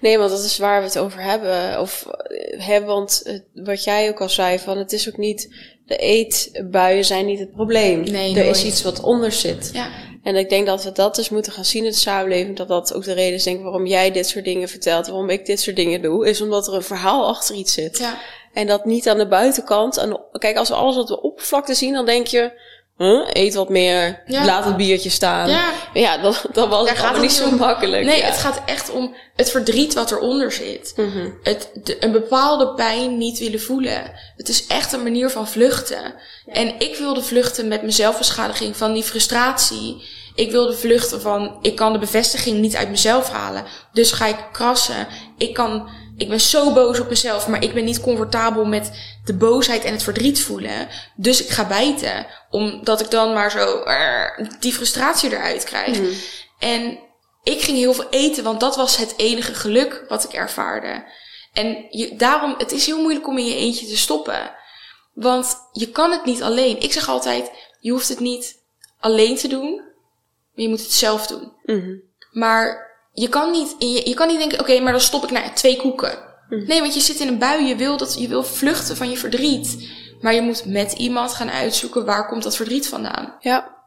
Nee, 0.00 0.18
want 0.18 0.30
dat 0.30 0.44
is 0.44 0.58
waar 0.58 0.80
we 0.80 0.86
het 0.86 0.98
over 0.98 1.20
hebben. 1.20 1.80
Of 1.80 2.06
eh, 2.06 2.66
hè, 2.66 2.84
want 2.84 3.40
wat 3.54 3.84
jij 3.84 4.08
ook 4.08 4.20
al 4.20 4.28
zei, 4.28 4.58
van 4.58 4.78
het 4.78 4.92
is 4.92 5.08
ook 5.08 5.16
niet. 5.16 5.54
De 5.86 5.96
eetbuien 5.96 7.04
zijn 7.04 7.26
niet 7.26 7.38
het 7.38 7.52
probleem. 7.52 8.02
Nee, 8.02 8.36
er 8.38 8.44
is 8.46 8.64
iets 8.64 8.82
wat 8.82 9.00
onder 9.00 9.32
zit. 9.32 9.70
Ja. 9.72 9.88
En 10.22 10.36
ik 10.36 10.48
denk 10.48 10.66
dat 10.66 10.84
we 10.84 10.92
dat 10.92 11.14
dus 11.14 11.28
moeten 11.28 11.52
gaan 11.52 11.64
zien 11.64 11.84
in 11.84 11.90
de 11.90 11.96
samenleving. 11.96 12.56
Dat 12.56 12.68
dat 12.68 12.94
ook 12.94 13.04
de 13.04 13.12
reden 13.12 13.34
is, 13.34 13.42
denk 13.44 13.56
ik, 13.56 13.62
waarom 13.62 13.86
jij 13.86 14.10
dit 14.10 14.28
soort 14.28 14.44
dingen 14.44 14.68
vertelt. 14.68 15.06
Waarom 15.06 15.30
ik 15.30 15.46
dit 15.46 15.60
soort 15.60 15.76
dingen 15.76 16.02
doe. 16.02 16.28
Is 16.28 16.40
omdat 16.40 16.66
er 16.66 16.74
een 16.74 16.82
verhaal 16.82 17.26
achter 17.26 17.54
iets 17.54 17.72
zit. 17.72 17.98
Ja. 17.98 18.18
En 18.52 18.66
dat 18.66 18.84
niet 18.84 19.08
aan 19.08 19.18
de 19.18 19.28
buitenkant. 19.28 19.98
Aan 19.98 20.10
de- 20.10 20.38
kijk, 20.38 20.56
als 20.56 20.68
we 20.68 20.74
alles 20.74 20.96
op 20.96 21.06
de 21.06 21.22
oppervlakte 21.22 21.74
zien, 21.74 21.92
dan 21.92 22.06
denk 22.06 22.26
je... 22.26 22.70
Huh, 23.02 23.26
eet 23.32 23.54
wat 23.54 23.68
meer, 23.68 24.22
Ja. 24.26 24.44
laat 24.44 24.64
het 24.64 24.76
biertje 24.76 25.10
staan. 25.10 25.48
Ja. 25.48 25.70
ja 25.94 26.18
dat, 26.18 26.44
dat 26.52 26.68
was 26.68 26.78
Daar 26.86 26.88
het 26.94 26.98
gaat 27.04 27.10
allemaal 27.10 27.28
het 27.28 27.30
niet 27.30 27.40
zo 27.40 27.48
om. 27.48 27.56
makkelijk. 27.56 28.04
Nee, 28.04 28.18
ja. 28.18 28.24
het 28.24 28.38
gaat 28.38 28.62
echt 28.66 28.90
om 28.90 29.14
het 29.36 29.50
verdriet 29.50 29.94
wat 29.94 30.10
eronder 30.10 30.52
zit. 30.52 30.92
Mhm. 30.96 31.28
het, 31.42 31.70
de, 31.84 32.04
een 32.04 32.12
bepaalde 32.12 32.74
pijn 32.74 33.18
niet 33.18 33.38
willen 33.38 33.60
voelen. 33.60 34.12
Het 34.36 34.48
is 34.48 34.66
echt 34.66 34.92
een 34.92 35.02
manier 35.02 35.30
van 35.30 35.48
vluchten. 35.48 36.14
En 36.46 36.74
ik 36.78 36.96
wilde 36.96 37.22
vluchten 37.22 37.68
met 37.68 37.80
mijn 37.80 37.92
zelfbeschadiging 37.92 38.76
van 38.76 38.92
die 38.92 39.02
frustratie. 39.02 40.02
Ik 40.34 40.50
wilde 40.50 40.74
vluchten 40.74 41.20
van, 41.20 41.58
ik 41.62 41.76
kan 41.76 41.92
de 41.92 41.98
bevestiging 41.98 42.58
niet 42.58 42.76
uit 42.76 42.90
mezelf 42.90 43.28
halen. 43.30 43.64
Dus 43.92 44.12
ga 44.12 44.26
ik 44.26 44.36
krassen. 44.52 45.06
Ik 45.38 45.54
kan, 45.54 45.88
ik 46.22 46.28
ben 46.28 46.40
zo 46.40 46.72
boos 46.72 47.00
op 47.00 47.08
mezelf, 47.08 47.48
maar 47.48 47.62
ik 47.62 47.74
ben 47.74 47.84
niet 47.84 48.00
comfortabel 48.00 48.64
met 48.64 48.90
de 49.24 49.34
boosheid 49.34 49.84
en 49.84 49.92
het 49.92 50.02
verdriet 50.02 50.40
voelen. 50.40 50.88
Dus 51.16 51.44
ik 51.44 51.48
ga 51.48 51.66
bijten. 51.66 52.26
Omdat 52.50 53.00
ik 53.00 53.10
dan 53.10 53.32
maar 53.32 53.50
zo, 53.50 53.82
eh, 53.82 54.46
die 54.60 54.72
frustratie 54.72 55.30
eruit 55.30 55.64
krijg. 55.64 56.00
Mhm. 56.00 56.12
En 56.58 56.98
ik 57.42 57.60
ging 57.60 57.76
heel 57.76 57.94
veel 57.94 58.08
eten, 58.10 58.44
want 58.44 58.60
dat 58.60 58.76
was 58.76 58.96
het 58.96 59.14
enige 59.16 59.54
geluk 59.54 60.04
wat 60.08 60.24
ik 60.24 60.32
ervaarde. 60.32 61.04
En 61.52 61.86
je, 61.90 62.16
daarom, 62.16 62.54
het 62.58 62.72
is 62.72 62.86
heel 62.86 63.00
moeilijk 63.00 63.28
om 63.28 63.38
in 63.38 63.46
je 63.46 63.56
eentje 63.56 63.86
te 63.86 63.96
stoppen. 63.96 64.54
Want 65.14 65.56
je 65.72 65.88
kan 65.88 66.10
het 66.10 66.24
niet 66.24 66.42
alleen. 66.42 66.80
Ik 66.80 66.92
zeg 66.92 67.08
altijd, 67.08 67.50
je 67.80 67.90
hoeft 67.90 68.08
het 68.08 68.20
niet 68.20 68.62
alleen 69.00 69.36
te 69.36 69.48
doen, 69.48 69.74
maar 69.74 70.64
je 70.64 70.68
moet 70.68 70.82
het 70.82 70.92
zelf 70.92 71.26
doen. 71.26 71.52
Mhm. 71.62 71.94
Maar 72.30 72.91
je 73.12 73.28
kan 73.28 73.50
niet, 73.50 73.74
je, 73.78 74.08
je 74.08 74.14
kan 74.14 74.28
niet 74.28 74.38
denken, 74.38 74.60
oké, 74.60 74.80
maar 74.80 74.92
dan 74.92 75.00
stop 75.00 75.22
ik 75.22 75.30
na 75.30 75.52
twee 75.52 75.76
koeken. 75.76 76.18
Nee, 76.48 76.80
want 76.80 76.94
je 76.94 77.00
zit 77.00 77.20
in 77.20 77.28
een 77.28 77.38
bui, 77.38 77.66
je 77.66 77.76
wil, 77.76 77.96
dat, 77.96 78.16
je 78.18 78.28
wil 78.28 78.44
vluchten 78.44 78.96
van 78.96 79.10
je 79.10 79.16
verdriet. 79.16 79.90
Maar 80.20 80.34
je 80.34 80.40
moet 80.40 80.64
met 80.64 80.92
iemand 80.92 81.32
gaan 81.32 81.50
uitzoeken, 81.50 82.04
waar 82.04 82.28
komt 82.28 82.42
dat 82.42 82.56
verdriet 82.56 82.88
vandaan? 82.88 83.36
Ja. 83.40 83.80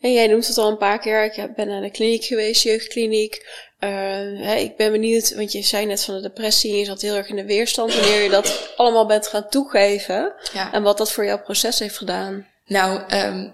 En 0.00 0.12
jij 0.12 0.26
noemt 0.26 0.46
het 0.46 0.58
al 0.58 0.70
een 0.70 0.76
paar 0.76 0.98
keer. 0.98 1.24
Ik 1.24 1.54
ben 1.54 1.68
naar 1.68 1.80
de 1.80 1.90
kliniek 1.90 2.24
geweest, 2.24 2.62
jeugdkliniek. 2.62 3.46
Eh, 3.78 3.90
hè, 4.38 4.54
ik 4.54 4.76
ben 4.76 4.92
benieuwd, 4.92 5.34
want 5.34 5.52
je 5.52 5.62
zei 5.62 5.86
net 5.86 6.04
van 6.04 6.14
de 6.14 6.20
depressie 6.20 6.76
je 6.76 6.84
zat 6.84 7.00
heel 7.00 7.14
erg 7.14 7.28
in 7.28 7.36
de 7.36 7.44
weerstand. 7.44 7.94
Wanneer 7.94 8.22
je 8.22 8.30
dat 8.30 8.72
allemaal 8.76 9.06
bent 9.06 9.26
gaan 9.26 9.48
toegeven. 9.48 10.34
Ja. 10.52 10.72
En 10.72 10.82
wat 10.82 10.98
dat 10.98 11.12
voor 11.12 11.24
jouw 11.24 11.42
proces 11.42 11.78
heeft 11.78 11.96
gedaan. 11.96 12.46
Nou, 12.66 13.00
ehm, 13.08 13.48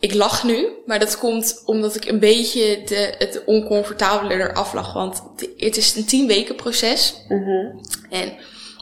ik 0.00 0.14
lach 0.14 0.44
nu, 0.44 0.68
maar 0.86 0.98
dat 0.98 1.18
komt 1.18 1.62
omdat 1.64 1.96
ik 1.96 2.04
een 2.04 2.18
beetje 2.18 2.82
de, 2.84 3.14
het 3.18 3.42
oncomfortabele 3.44 4.34
eraf 4.34 4.72
lag. 4.72 4.92
Want 4.92 5.22
het 5.56 5.76
is 5.76 5.94
een 5.94 6.04
tien 6.04 6.26
weken 6.26 6.54
proces. 6.54 7.14
En 8.10 8.36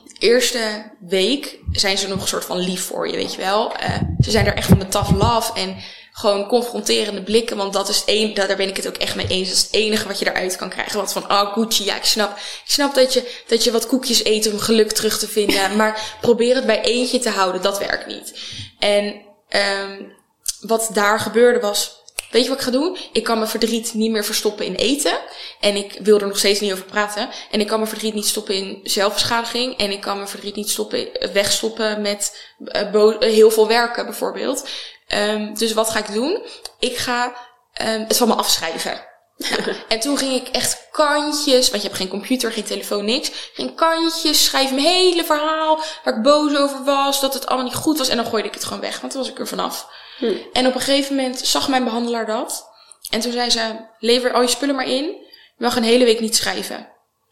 de 0.05 0.15
eerste 0.19 0.93
week 1.01 1.59
zijn 1.73 1.99
ze 1.99 2.09
nog 2.09 2.21
een 2.21 2.29
soort 2.29 2.45
van 2.45 2.59
lief 2.59 2.83
voor 2.83 3.09
je, 3.09 3.17
weet 3.17 3.35
je 3.35 3.41
wel. 3.41 3.73
Eh, 3.73 4.01
ze 4.21 4.31
zijn 4.31 4.47
er 4.47 4.55
echt 4.55 4.69
van 4.69 4.79
de 4.79 4.89
tough 4.89 5.11
love 5.11 5.53
en 5.53 5.77
gewoon 6.13 6.47
confronterende 6.47 7.23
blikken. 7.23 7.57
Want 7.57 7.73
dat 7.73 7.89
is 7.89 8.03
een, 8.07 8.35
daar 8.35 8.57
ben 8.57 8.69
ik 8.69 8.77
het 8.77 8.89
ook 8.89 8.97
echt 8.97 9.17
mee 9.17 9.27
eens. 9.29 9.49
Dat 9.49 9.57
is 9.57 9.63
het 9.63 9.75
enige 9.75 10.09
wat 10.09 10.19
je 10.19 10.31
eruit 10.31 10.57
kan 10.57 10.69
krijgen. 10.69 10.99
Wat 10.99 11.13
van, 11.13 11.31
oh 11.31 11.53
Gucci, 11.53 11.85
ja 11.85 11.97
ik 11.97 12.05
snap. 12.05 12.37
Ik 12.37 12.73
snap 12.73 12.95
dat 12.95 13.13
je, 13.13 13.43
dat 13.47 13.65
je 13.65 13.71
wat 13.71 13.87
koekjes 13.87 14.25
eet 14.25 14.53
om 14.53 14.59
geluk 14.59 14.93
terug 14.93 15.19
te 15.19 15.29
vinden. 15.29 15.77
maar 15.77 16.17
probeer 16.21 16.55
het 16.55 16.67
bij 16.67 16.81
eentje 16.81 17.19
te 17.19 17.31
houden, 17.31 17.63
dat 17.63 17.79
werkt 17.79 18.07
niet. 18.07 18.35
En 18.79 19.15
ehm 19.49 20.17
wat 20.61 20.91
daar 20.93 21.21
gebeurde 21.21 21.61
was, 21.61 21.99
weet 22.31 22.43
je 22.43 22.49
wat 22.49 22.59
ik 22.59 22.65
ga 22.65 22.71
doen? 22.71 22.97
Ik 23.13 23.25
kan 23.25 23.39
mijn 23.39 23.51
verdriet 23.51 23.95
niet 23.95 24.11
meer 24.11 24.25
verstoppen 24.25 24.67
in 24.67 24.75
eten. 24.75 25.19
En 25.61 25.77
ik 25.77 25.99
wil 26.03 26.21
er 26.21 26.27
nog 26.27 26.39
steeds 26.39 26.61
niet 26.61 26.73
over 26.73 26.85
praten. 26.85 27.29
En 27.51 27.61
ik 27.61 27.67
kan 27.67 27.79
mijn 27.79 27.91
verdriet 27.91 28.15
niet 28.15 28.27
stoppen 28.27 28.55
in 28.55 28.81
zelfbeschadiging. 28.83 29.77
En 29.79 29.91
ik 29.91 30.01
kan 30.01 30.17
mijn 30.17 30.29
verdriet 30.29 30.57
niet 30.57 30.71
stoppen, 30.71 31.09
wegstoppen 31.33 32.01
met 32.01 32.39
eh, 32.65 32.95
eh, 32.95 33.19
heel 33.19 33.51
veel 33.51 33.67
werken 33.67 34.05
bijvoorbeeld. 34.05 34.69
Ehm, 35.07 35.55
dus 35.55 35.73
wat 35.73 35.91
ga 35.91 35.99
ik 35.99 36.13
doen? 36.13 36.43
Ik 36.79 36.97
ga 36.97 37.35
ehm, 37.73 38.05
het 38.09 38.17
van 38.17 38.29
me 38.29 38.35
afschrijven. 38.35 39.07
Nou, 39.37 39.75
en 39.89 40.01
toen 40.01 40.19
ging 40.19 40.33
ik 40.33 40.49
echt 40.49 40.89
kantjes, 40.91 41.71
want 41.71 41.83
je 41.83 41.89
hebt 41.89 42.01
geen 42.01 42.09
computer, 42.09 42.53
geen 42.53 42.65
telefoon, 42.65 43.05
niks. 43.05 43.31
Ging 43.55 43.77
kantjes, 43.77 44.45
schrijf 44.45 44.71
mijn 44.71 44.87
hele 44.87 45.25
verhaal, 45.25 45.81
waar 46.05 46.17
ik 46.17 46.23
boos 46.23 46.57
over 46.57 46.85
was, 46.85 47.21
dat 47.21 47.35
het 47.35 47.47
allemaal 47.47 47.67
niet 47.67 47.75
goed 47.75 47.99
was. 47.99 48.09
En 48.09 48.17
dan 48.17 48.27
gooide 48.27 48.49
ik 48.49 48.55
het 48.55 48.65
gewoon 48.65 48.81
weg, 48.81 49.01
want 49.01 49.13
toen 49.13 49.23
was 49.23 49.31
ik 49.31 49.39
er 49.39 49.49
vanaf. 49.49 49.89
Hm. 50.19 50.33
En 50.53 50.67
op 50.67 50.75
een 50.75 50.81
gegeven 50.81 51.17
moment 51.17 51.39
zag 51.39 51.69
mijn 51.69 51.85
behandelaar 51.85 52.27
dat. 52.27 52.69
En 53.11 53.21
toen 53.21 53.33
zei 53.33 53.51
ze, 53.51 53.61
lever 53.99 54.33
al 54.33 54.43
je 54.43 54.49
spullen 54.49 54.75
maar 54.75 54.89
in. 54.89 55.05
Je 55.05 55.65
mag 55.65 55.77
een 55.77 55.83
hele 55.83 56.05
week 56.05 56.21
niet 56.21 56.37
schrijven. 56.37 56.89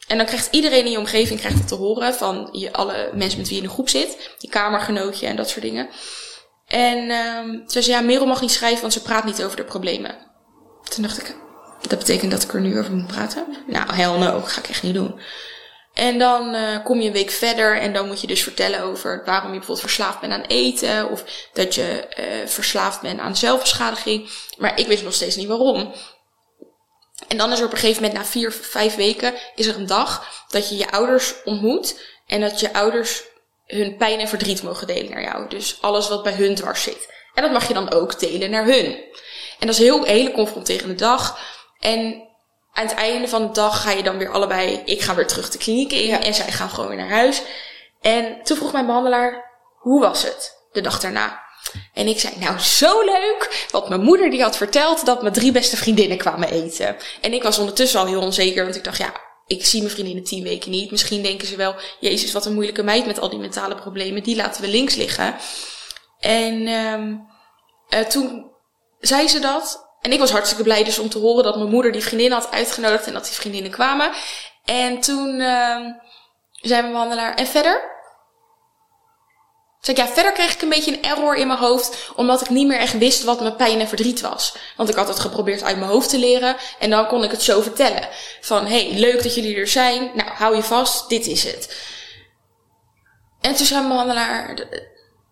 En 0.07 0.16
dan 0.16 0.26
krijgt 0.26 0.49
iedereen 0.51 0.84
in 0.84 0.91
je 0.91 0.99
omgeving 0.99 1.41
krijgt 1.41 1.59
het 1.59 1.68
te 1.68 1.74
horen 1.74 2.14
van 2.14 2.49
je, 2.53 2.72
alle 2.72 3.11
mensen 3.14 3.39
met 3.39 3.49
wie 3.49 3.57
je 3.57 3.62
in 3.62 3.68
een 3.68 3.74
groep 3.74 3.89
zit. 3.89 4.30
Je 4.39 4.49
kamergenootje 4.49 5.26
en 5.26 5.37
dat 5.37 5.49
soort 5.49 5.62
dingen. 5.62 5.89
En 6.66 7.11
ehm 7.11 7.51
ze 7.66 7.82
zei, 7.82 7.97
ja, 7.97 8.03
Merel 8.03 8.26
mag 8.26 8.41
niet 8.41 8.51
schrijven, 8.51 8.80
want 8.80 8.93
ze 8.93 9.03
praat 9.03 9.24
niet 9.24 9.43
over 9.43 9.57
de 9.57 9.64
problemen. 9.64 10.16
Toen 10.89 11.03
dacht 11.03 11.18
ik, 11.18 11.37
dat 11.89 11.99
betekent 11.99 12.30
dat 12.30 12.43
ik 12.43 12.53
er 12.53 12.61
nu 12.61 12.78
over 12.78 12.93
moet 12.93 13.07
praten? 13.07 13.47
Nou, 13.66 13.95
hell 13.95 14.18
no, 14.18 14.41
ga 14.41 14.61
ik 14.61 14.68
echt 14.68 14.82
niet 14.82 14.95
doen. 14.95 15.20
En 15.97 16.18
dan 16.18 16.55
uh, 16.55 16.84
kom 16.84 17.01
je 17.01 17.07
een 17.07 17.12
week 17.12 17.30
verder 17.30 17.80
en 17.80 17.92
dan 17.92 18.07
moet 18.07 18.20
je 18.20 18.26
dus 18.26 18.42
vertellen 18.42 18.80
over 18.80 19.22
waarom 19.24 19.53
je 19.53 19.57
bijvoorbeeld 19.59 19.86
verslaafd 19.86 20.20
bent 20.20 20.32
aan 20.32 20.44
eten 20.47 21.11
of 21.11 21.24
dat 21.53 21.74
je 21.74 22.07
uh, 22.18 22.49
verslaafd 22.49 23.01
bent 23.01 23.20
aan 23.20 23.36
zelfbeschadiging. 23.36 24.30
Maar 24.59 24.78
ik 24.78 24.86
wist 24.86 25.03
nog 25.03 25.12
steeds 25.12 25.36
niet 25.36 25.47
waarom. 25.47 25.92
En 27.28 27.36
dan 27.36 27.53
is 27.53 27.59
er 27.59 27.64
op 27.64 27.72
een 27.72 27.78
gegeven 27.78 28.03
moment, 28.03 28.20
na 28.20 28.26
vier, 28.26 28.53
vijf 28.53 28.94
weken, 28.94 29.34
is 29.55 29.66
er 29.66 29.76
een 29.76 29.86
dag 29.86 30.44
dat 30.49 30.68
je 30.68 30.76
je 30.76 30.90
ouders 30.90 31.34
ontmoet 31.44 32.01
en 32.26 32.40
dat 32.40 32.61
je 32.61 32.72
ouders 32.72 33.22
hun 33.66 33.97
pijn 33.97 34.20
en 34.20 34.28
verdriet 34.28 34.62
mogen 34.62 34.86
delen 34.86 35.11
naar 35.11 35.22
jou. 35.22 35.49
Dus 35.49 35.78
alles 35.80 36.09
wat 36.09 36.22
bij 36.22 36.34
hun 36.34 36.55
dwars 36.55 36.82
zit. 36.82 37.12
En 37.34 37.42
dat 37.42 37.53
mag 37.53 37.68
je 37.68 37.74
dan 37.74 37.92
ook 37.92 38.20
delen 38.20 38.51
naar 38.51 38.64
hun. 38.64 38.84
En 39.59 39.66
dat 39.66 39.68
is 39.68 39.78
een 39.78 39.84
heel, 39.84 40.05
hele 40.05 40.32
confronterende 40.32 40.94
dag. 40.94 41.38
En 41.80 42.26
aan 42.77 42.87
het 42.87 42.95
einde 42.95 43.29
van 43.29 43.47
de 43.47 43.53
dag 43.53 43.83
ga 43.83 43.91
je 43.91 44.03
dan 44.03 44.18
weer 44.18 44.31
allebei, 44.31 44.83
ik 44.85 45.01
ga 45.03 45.14
weer 45.14 45.27
terug 45.27 45.51
de 45.51 45.59
kliniek 45.59 45.93
in 45.93 46.22
en 46.22 46.35
zij 46.35 46.53
gaan 46.53 46.70
gewoon 46.70 46.89
weer 46.89 46.99
naar 46.99 47.09
huis. 47.09 47.43
En 48.01 48.43
toen 48.43 48.57
vroeg 48.57 48.72
mijn 48.72 48.87
behandelaar, 48.87 49.45
hoe 49.79 50.01
was 50.01 50.22
het 50.22 50.57
de 50.72 50.81
dag 50.81 51.01
daarna? 51.01 51.45
En 51.93 52.07
ik 52.07 52.20
zei, 52.20 52.35
nou 52.39 52.59
zo 52.59 53.05
leuk, 53.05 53.66
want 53.70 53.89
mijn 53.89 54.01
moeder 54.01 54.31
die 54.31 54.43
had 54.43 54.57
verteld 54.57 55.07
dat 55.07 55.22
mijn 55.22 55.35
drie 55.35 55.53
beste 55.53 55.77
vriendinnen 55.77 56.18
kwamen 56.18 56.51
eten. 56.51 56.97
En 57.20 57.33
ik 57.33 57.43
was 57.43 57.59
ondertussen 57.59 58.01
al 58.01 58.07
heel 58.07 58.20
onzeker, 58.20 58.64
want 58.64 58.77
ik 58.77 58.85
dacht, 58.85 58.99
ja, 58.99 59.12
ik 59.47 59.66
zie 59.66 59.81
mijn 59.81 59.93
vriendinnen 59.93 60.24
tien 60.24 60.43
weken 60.43 60.70
niet. 60.70 60.91
Misschien 60.91 61.22
denken 61.22 61.47
ze 61.47 61.57
wel, 61.57 61.74
jezus, 62.01 62.33
wat 62.33 62.47
een 62.47 62.55
moeilijke 62.55 62.83
meid 62.83 63.07
met 63.07 63.18
al 63.18 63.31
die 63.31 63.39
mentale 63.39 63.74
problemen, 63.74 64.22
die 64.22 64.37
laten 64.37 64.62
we 64.62 64.68
links 64.68 64.95
liggen. 64.95 65.37
En 66.20 66.68
um, 66.68 67.27
uh, 67.91 68.01
toen 68.01 68.51
zei 69.01 69.29
ze 69.29 69.39
dat. 69.39 69.86
En 70.07 70.13
ik 70.13 70.19
was 70.19 70.31
hartstikke 70.31 70.63
blij 70.63 70.85
dus 70.85 70.99
om 70.99 71.09
te 71.09 71.19
horen 71.19 71.45
dat 71.45 71.57
mijn 71.57 71.71
moeder 71.71 71.93
die 71.93 72.03
vriendin 72.03 72.33
had 72.33 72.51
uitgenodigd 72.51 73.07
en 73.07 73.13
dat 73.13 73.25
die 73.25 73.35
vriendinnen 73.35 73.71
kwamen. 73.71 74.11
En 74.65 75.01
toen 75.01 75.41
uh, 75.41 75.77
zei 76.53 76.81
mijn 76.81 76.93
behandelaar, 76.93 77.35
en 77.35 77.47
verder? 77.47 77.81
Zeg 79.81 79.97
ja, 79.97 80.09
verder 80.09 80.33
kreeg 80.33 80.55
ik 80.55 80.63
een 80.63 80.69
beetje 80.69 80.93
een 80.93 81.03
error 81.03 81.37
in 81.37 81.47
mijn 81.47 81.59
hoofd, 81.59 82.11
omdat 82.17 82.41
ik 82.41 82.49
niet 82.49 82.67
meer 82.67 82.79
echt 82.79 82.99
wist 82.99 83.23
wat 83.23 83.41
mijn 83.41 83.57
pijn 83.57 83.81
en 83.81 83.89
verdriet 83.89 84.21
was. 84.21 84.57
Want 84.77 84.89
ik 84.89 84.95
had 84.95 85.09
het 85.09 85.19
geprobeerd 85.19 85.63
uit 85.63 85.79
mijn 85.79 85.91
hoofd 85.91 86.09
te 86.11 86.19
leren 86.19 86.57
en 86.79 86.91
dan 86.91 87.07
kon 87.07 87.25
ik 87.25 87.31
het 87.31 87.43
zo 87.43 87.61
vertellen. 87.61 88.09
Van, 88.41 88.67
hey, 88.67 88.93
leuk 88.93 89.23
dat 89.23 89.35
jullie 89.35 89.57
er 89.57 89.69
zijn. 89.69 90.11
Nou, 90.15 90.31
hou 90.31 90.57
je 90.57 90.63
vast, 90.63 91.09
dit 91.09 91.27
is 91.27 91.45
het. 91.45 91.77
En 93.41 93.55
toen 93.55 93.67
zei 93.67 93.81
mijn 93.81 93.93
behandelaar, 93.93 94.67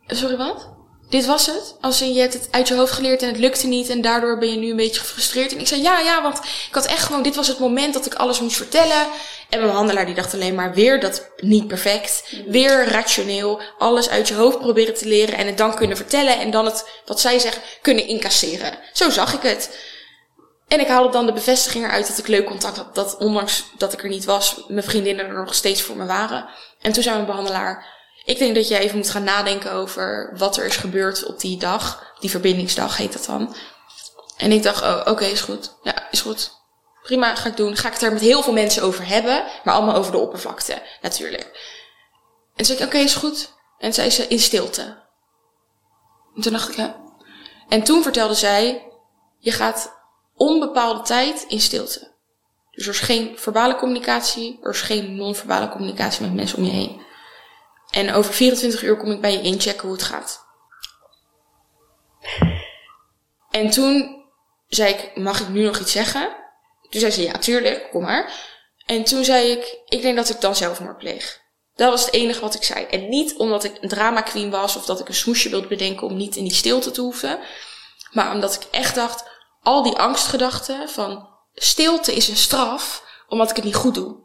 sorry 0.07 0.37
wat? 0.37 0.74
Dit 1.09 1.27
was 1.27 1.47
het. 1.47 1.77
Als 1.81 1.99
je 1.99 2.21
het 2.21 2.49
uit 2.51 2.69
je 2.69 2.75
hoofd 2.75 2.93
geleerd 2.93 3.23
en 3.23 3.29
het 3.29 3.39
lukte 3.39 3.67
niet 3.67 3.89
en 3.89 4.01
daardoor 4.01 4.39
ben 4.39 4.51
je 4.51 4.57
nu 4.57 4.71
een 4.71 4.77
beetje 4.77 5.01
gefrustreerd. 5.01 5.53
En 5.53 5.61
ik 5.61 5.67
zei 5.67 5.83
ja, 5.83 6.01
ja, 6.01 6.23
want 6.23 6.39
ik 6.39 6.69
had 6.75 6.87
echt 6.87 7.03
gewoon, 7.03 7.23
dit 7.23 7.37
was 7.37 7.49
het 7.49 7.59
moment 7.59 7.95
dat 7.95 8.07
ik 8.07 8.15
alles 8.15 8.41
moest 8.41 8.57
vertellen. 8.57 9.07
En 9.51 9.61
mijn 9.61 9.73
handelaar 9.73 10.07
die 10.07 10.15
dacht 10.15 10.35
alleen 10.35 10.55
maar 10.55 10.75
weer 10.75 11.01
dat 11.01 11.31
niet 11.37 11.69
perfect. 11.69 12.23
Weer 12.47 12.89
rationeel. 12.89 13.61
Alles 13.79 14.09
uit 14.09 14.29
je 14.29 14.35
hoofd 14.35 14.59
proberen 14.59 14.95
te 14.95 15.07
leren 15.07 15.37
en 15.37 15.47
het 15.47 15.59
dan 15.59 15.75
kunnen 15.75 15.97
vertellen. 15.97 16.39
En 16.39 16.51
dan 16.51 16.65
het, 16.65 16.89
wat 17.05 17.21
zij 17.21 17.39
zeggen, 17.39 17.63
kunnen 17.83 18.07
incasseren. 18.07 18.79
Zo 18.93 19.11
zag 19.11 19.35
ik 19.35 19.43
het. 19.43 19.93
En 20.69 20.81
ik 20.81 20.87
haalde 20.87 21.11
dan 21.11 21.27
de 21.27 21.33
bevestiging 21.33 21.85
eruit 21.85 22.09
dat 22.09 22.19
ik 22.19 22.27
leuk 22.27 22.45
contact 22.45 22.77
had. 22.77 22.95
Dat 22.95 23.17
ondanks 23.19 23.65
dat 23.79 23.93
ik 23.93 24.03
er 24.03 24.09
niet 24.09 24.25
was, 24.25 24.65
mijn 24.69 24.85
vriendinnen 24.85 25.27
er 25.27 25.35
nog 25.35 25.55
steeds 25.55 25.83
voor 25.83 25.97
me 25.97 26.07
waren. 26.07 26.49
En 26.81 26.93
toen 26.93 27.03
zei 27.03 27.15
mijn 27.15 27.27
behandelaar, 27.27 27.87
ik 28.25 28.39
denk 28.39 28.55
dat 28.55 28.69
je 28.69 28.79
even 28.79 28.97
moet 28.97 29.11
gaan 29.11 29.25
nadenken 29.25 29.73
over 29.73 30.35
wat 30.37 30.57
er 30.57 30.65
is 30.65 30.77
gebeurd 30.77 31.25
op 31.25 31.41
die 31.41 31.57
dag. 31.57 32.13
Die 32.21 32.31
verbindingsdag 32.31 32.97
heet 32.97 33.13
dat 33.13 33.25
dan. 33.25 33.55
En 34.37 34.53
ik 34.53 34.63
dacht, 34.63 34.83
oh, 34.83 35.01
oké, 35.05 35.25
is 35.25 35.41
goed. 35.41 35.75
Ja, 35.83 36.11
is 36.11 36.21
goed. 36.21 36.51
Prima, 37.03 37.35
ga 37.35 37.49
ik 37.49 37.57
doen. 37.57 37.77
Ga 37.77 37.87
ik 37.87 37.93
het 37.93 38.03
er 38.03 38.13
met 38.13 38.21
heel 38.21 38.43
veel 38.43 38.53
mensen 38.53 38.83
over 38.83 39.07
hebben, 39.07 39.45
maar 39.65 39.75
allemaal 39.75 39.95
over 39.95 40.13
de 40.13 40.19
oppervlakte, 40.19 40.83
natuurlijk. 41.03 41.73
En 42.55 42.65
zei 42.65 42.79
ik, 42.79 42.85
oké, 42.85 42.97
is 42.97 43.15
goed. 43.15 43.53
En 43.79 43.95
zei 43.95 44.11
ze, 44.11 44.27
in 44.27 44.39
stilte. 44.39 45.03
En 46.35 46.43
toen 46.43 46.53
dacht 46.53 46.79
ik. 46.79 46.91
En 47.69 47.83
toen 47.83 48.03
vertelde 48.03 48.35
zij, 48.35 48.91
je 49.39 49.53
gaat 49.53 49.93
onbepaalde 50.35 51.03
tijd 51.03 51.45
in 51.49 51.61
stilte. 51.61 52.13
Dus 52.71 52.87
er 52.87 52.93
is 52.93 53.01
geen 53.01 53.39
verbale 53.39 53.77
communicatie, 53.77 54.59
er 54.63 54.71
is 54.71 54.81
geen 54.81 55.17
non-verbale 55.17 55.69
communicatie 55.69 56.23
met 56.25 56.35
mensen 56.35 56.59
om 56.59 56.65
je 56.65 56.71
heen. 56.71 57.03
En 57.95 58.13
over 58.13 58.35
24 58.35 58.83
uur 58.83 58.97
kom 58.97 59.11
ik 59.11 59.21
bij 59.21 59.33
je 59.33 59.43
inchecken 59.43 59.89
hoe 59.89 59.97
het 59.97 60.07
gaat. 60.07 60.45
En 63.51 63.71
toen 63.71 64.25
zei 64.69 64.95
ik, 64.95 65.17
mag 65.17 65.41
ik 65.41 65.49
nu 65.49 65.65
nog 65.65 65.79
iets 65.79 65.93
zeggen? 65.93 66.37
Toen 66.91 67.01
zei 67.01 67.13
ze, 67.13 67.23
ja, 67.23 67.39
tuurlijk, 67.39 67.89
kom 67.91 68.03
maar. 68.03 68.33
En 68.87 69.05
toen 69.05 69.25
zei 69.25 69.51
ik, 69.51 69.79
ik 69.89 70.03
denk 70.03 70.17
dat 70.17 70.31
ik 70.31 70.41
dan 70.41 70.57
zelfmoord 70.57 70.99
pleeg. 70.99 71.43
Dat 71.75 71.91
was 71.91 72.05
het 72.05 72.15
enige 72.15 72.41
wat 72.41 72.55
ik 72.55 72.63
zei. 72.63 72.85
En 72.85 73.09
niet 73.09 73.35
omdat 73.37 73.65
ik 73.65 73.77
een 73.81 73.89
drama 73.89 74.21
queen 74.21 74.51
was 74.51 74.77
of 74.77 74.85
dat 74.85 75.01
ik 75.01 75.09
een 75.09 75.15
smoesje 75.15 75.49
wilde 75.49 75.67
bedenken 75.67 76.07
om 76.07 76.17
niet 76.17 76.37
in 76.37 76.45
die 76.45 76.55
stilte 76.55 76.91
te 76.91 77.01
hoeven. 77.01 77.39
Maar 78.13 78.35
omdat 78.35 78.55
ik 78.55 78.63
echt 78.71 78.95
dacht, 78.95 79.25
al 79.63 79.83
die 79.83 79.97
angstgedachten 79.97 80.89
van 80.89 81.29
stilte 81.55 82.15
is 82.15 82.29
een 82.29 82.37
straf 82.37 83.03
omdat 83.29 83.51
ik 83.51 83.57
het 83.57 83.65
niet 83.65 83.75
goed 83.75 83.95
doe. 83.95 84.24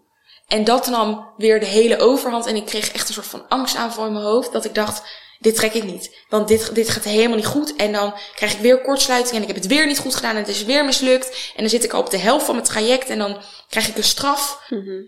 En 0.49 0.63
dat 0.63 0.87
nam 0.87 1.33
weer 1.37 1.59
de 1.59 1.65
hele 1.65 1.99
overhand. 1.99 2.45
En 2.45 2.55
ik 2.55 2.65
kreeg 2.65 2.91
echt 2.91 3.07
een 3.07 3.13
soort 3.13 3.25
van 3.25 3.47
angstaanval 3.47 4.05
in 4.05 4.13
mijn 4.13 4.25
hoofd. 4.25 4.51
Dat 4.51 4.65
ik 4.65 4.75
dacht, 4.75 5.03
dit 5.39 5.55
trek 5.55 5.73
ik 5.73 5.83
niet. 5.83 6.17
Want 6.29 6.47
dit, 6.47 6.75
dit 6.75 6.89
gaat 6.89 7.03
helemaal 7.03 7.35
niet 7.35 7.45
goed. 7.45 7.75
En 7.75 7.91
dan 7.91 8.13
krijg 8.35 8.53
ik 8.53 8.59
weer 8.59 8.81
kortsluiting. 8.81 9.35
En 9.35 9.41
ik 9.41 9.47
heb 9.47 9.55
het 9.55 9.67
weer 9.67 9.85
niet 9.85 9.99
goed 9.99 10.15
gedaan. 10.15 10.31
En 10.35 10.41
het 10.41 10.47
is 10.47 10.63
weer 10.63 10.85
mislukt. 10.85 11.51
En 11.55 11.61
dan 11.61 11.69
zit 11.69 11.83
ik 11.83 11.93
al 11.93 12.01
op 12.01 12.09
de 12.09 12.17
helft 12.17 12.45
van 12.45 12.55
mijn 12.55 12.67
traject. 12.67 13.09
En 13.09 13.17
dan 13.17 13.41
krijg 13.69 13.87
ik 13.87 13.97
een 13.97 14.03
straf. 14.03 14.61
Mhm. 14.69 15.01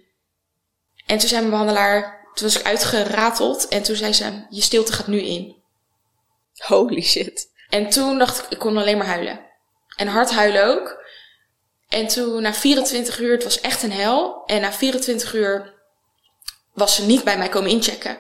En 1.06 1.18
toen 1.18 1.30
zei 1.30 1.40
mijn 1.40 1.50
behandelaar, 1.50 2.30
toen 2.34 2.48
was 2.48 2.60
ik 2.60 2.66
uitgerateld. 2.66 3.68
En 3.68 3.84
toen 3.84 3.96
zei 3.96 4.14
ze, 4.14 4.46
je 4.50 4.62
stilte 4.62 4.94
gaat 4.94 5.08
nu 5.08 5.22
in. 5.22 5.56
Holy 6.56 7.02
shit. 7.02 7.50
En 7.70 7.90
toen 7.90 8.18
dacht 8.18 8.40
ik, 8.40 8.46
ik 8.50 8.60
kon 8.60 8.78
alleen 8.78 8.98
maar 8.98 9.08
huilen. 9.08 9.40
En 9.96 10.08
hard 10.08 10.32
huilen 10.32 10.66
ook. 10.66 11.01
En 11.92 12.08
toen 12.08 12.42
na 12.42 12.54
24 12.54 13.20
uur, 13.20 13.32
het 13.32 13.44
was 13.44 13.62
echt 13.62 13.84
een 13.84 13.92
hel. 13.92 14.44
En 14.46 14.62
na 14.62 14.74
24 14.74 15.34
uur 15.34 15.74
was 16.74 16.96
ze 16.96 17.06
niet 17.06 17.24
bij 17.24 17.38
mij 17.38 17.50
komen 17.50 17.70
inchecken. 17.70 18.18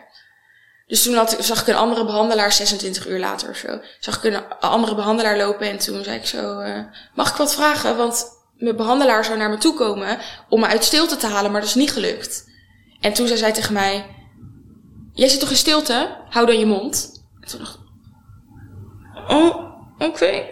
Dus 0.88 1.04
toen 1.04 1.14
had, 1.14 1.38
zag 1.40 1.62
ik 1.62 1.68
een 1.68 1.76
andere 1.76 2.06
behandelaar 2.06 2.52
26 2.52 3.08
uur 3.08 3.20
later 3.20 3.50
of 3.50 3.56
zo. 3.56 3.82
Zag 4.00 4.24
ik 4.24 4.34
een 4.34 4.60
andere 4.60 4.96
behandelaar 4.96 5.38
lopen 5.38 5.70
en 5.70 5.78
toen 5.78 6.04
zei 6.04 6.18
ik 6.18 6.26
zo, 6.26 6.60
uh, 6.62 6.80
mag 7.16 7.30
ik 7.30 7.36
wat 7.36 7.54
vragen? 7.54 7.98
Want 7.98 8.26
mijn 8.58 8.76
behandelaar 8.76 9.26
zou 9.26 9.38
naar 9.38 9.50
me 9.50 9.58
toe 9.58 9.74
komen 9.74 10.20
om 10.50 10.60
me 10.60 10.68
uit 10.68 10.84
stilte 10.84 11.16
te 11.16 11.28
halen, 11.28 11.52
maar 11.52 11.62
dat 11.62 11.70
is 11.70 11.76
niet 11.76 11.92
gelukt. 11.92 12.50
En 13.00 13.14
toen 13.14 13.28
zei 13.28 13.40
zij 13.40 13.54
tegen 13.54 13.74
mij, 13.74 14.06
jij 15.14 15.28
zit 15.28 15.40
toch 15.40 15.50
in 15.50 15.56
stilte? 15.56 16.18
Hou 16.30 16.46
dan 16.46 16.60
je 16.60 16.66
mond. 16.66 17.24
En 17.42 17.48
toen 17.48 17.60
dacht 17.60 17.76
ik, 17.76 17.80
oh, 19.30 19.56
oké. 19.98 20.44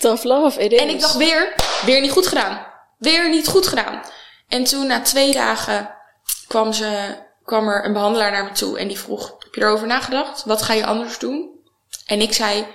Tough 0.00 0.24
love, 0.24 0.60
it 0.60 0.72
is. 0.72 0.80
En 0.80 0.88
ik 0.88 1.00
dacht 1.00 1.16
weer, 1.16 1.54
weer 1.84 2.00
niet 2.00 2.10
goed 2.10 2.26
gedaan. 2.26 2.66
Weer 2.98 3.28
niet 3.28 3.48
goed 3.48 3.66
gedaan. 3.66 4.02
En 4.48 4.64
toen 4.64 4.86
na 4.86 5.00
twee 5.00 5.32
dagen 5.32 5.94
kwam, 6.46 6.72
ze, 6.72 7.16
kwam 7.44 7.68
er 7.68 7.84
een 7.84 7.92
behandelaar 7.92 8.30
naar 8.30 8.44
me 8.44 8.52
toe 8.52 8.78
en 8.78 8.88
die 8.88 8.98
vroeg, 8.98 9.36
heb 9.38 9.54
je 9.54 9.60
erover 9.60 9.86
nagedacht? 9.86 10.44
Wat 10.44 10.62
ga 10.62 10.72
je 10.72 10.86
anders 10.86 11.18
doen? 11.18 11.50
En 12.06 12.20
ik 12.20 12.32
zei, 12.32 12.66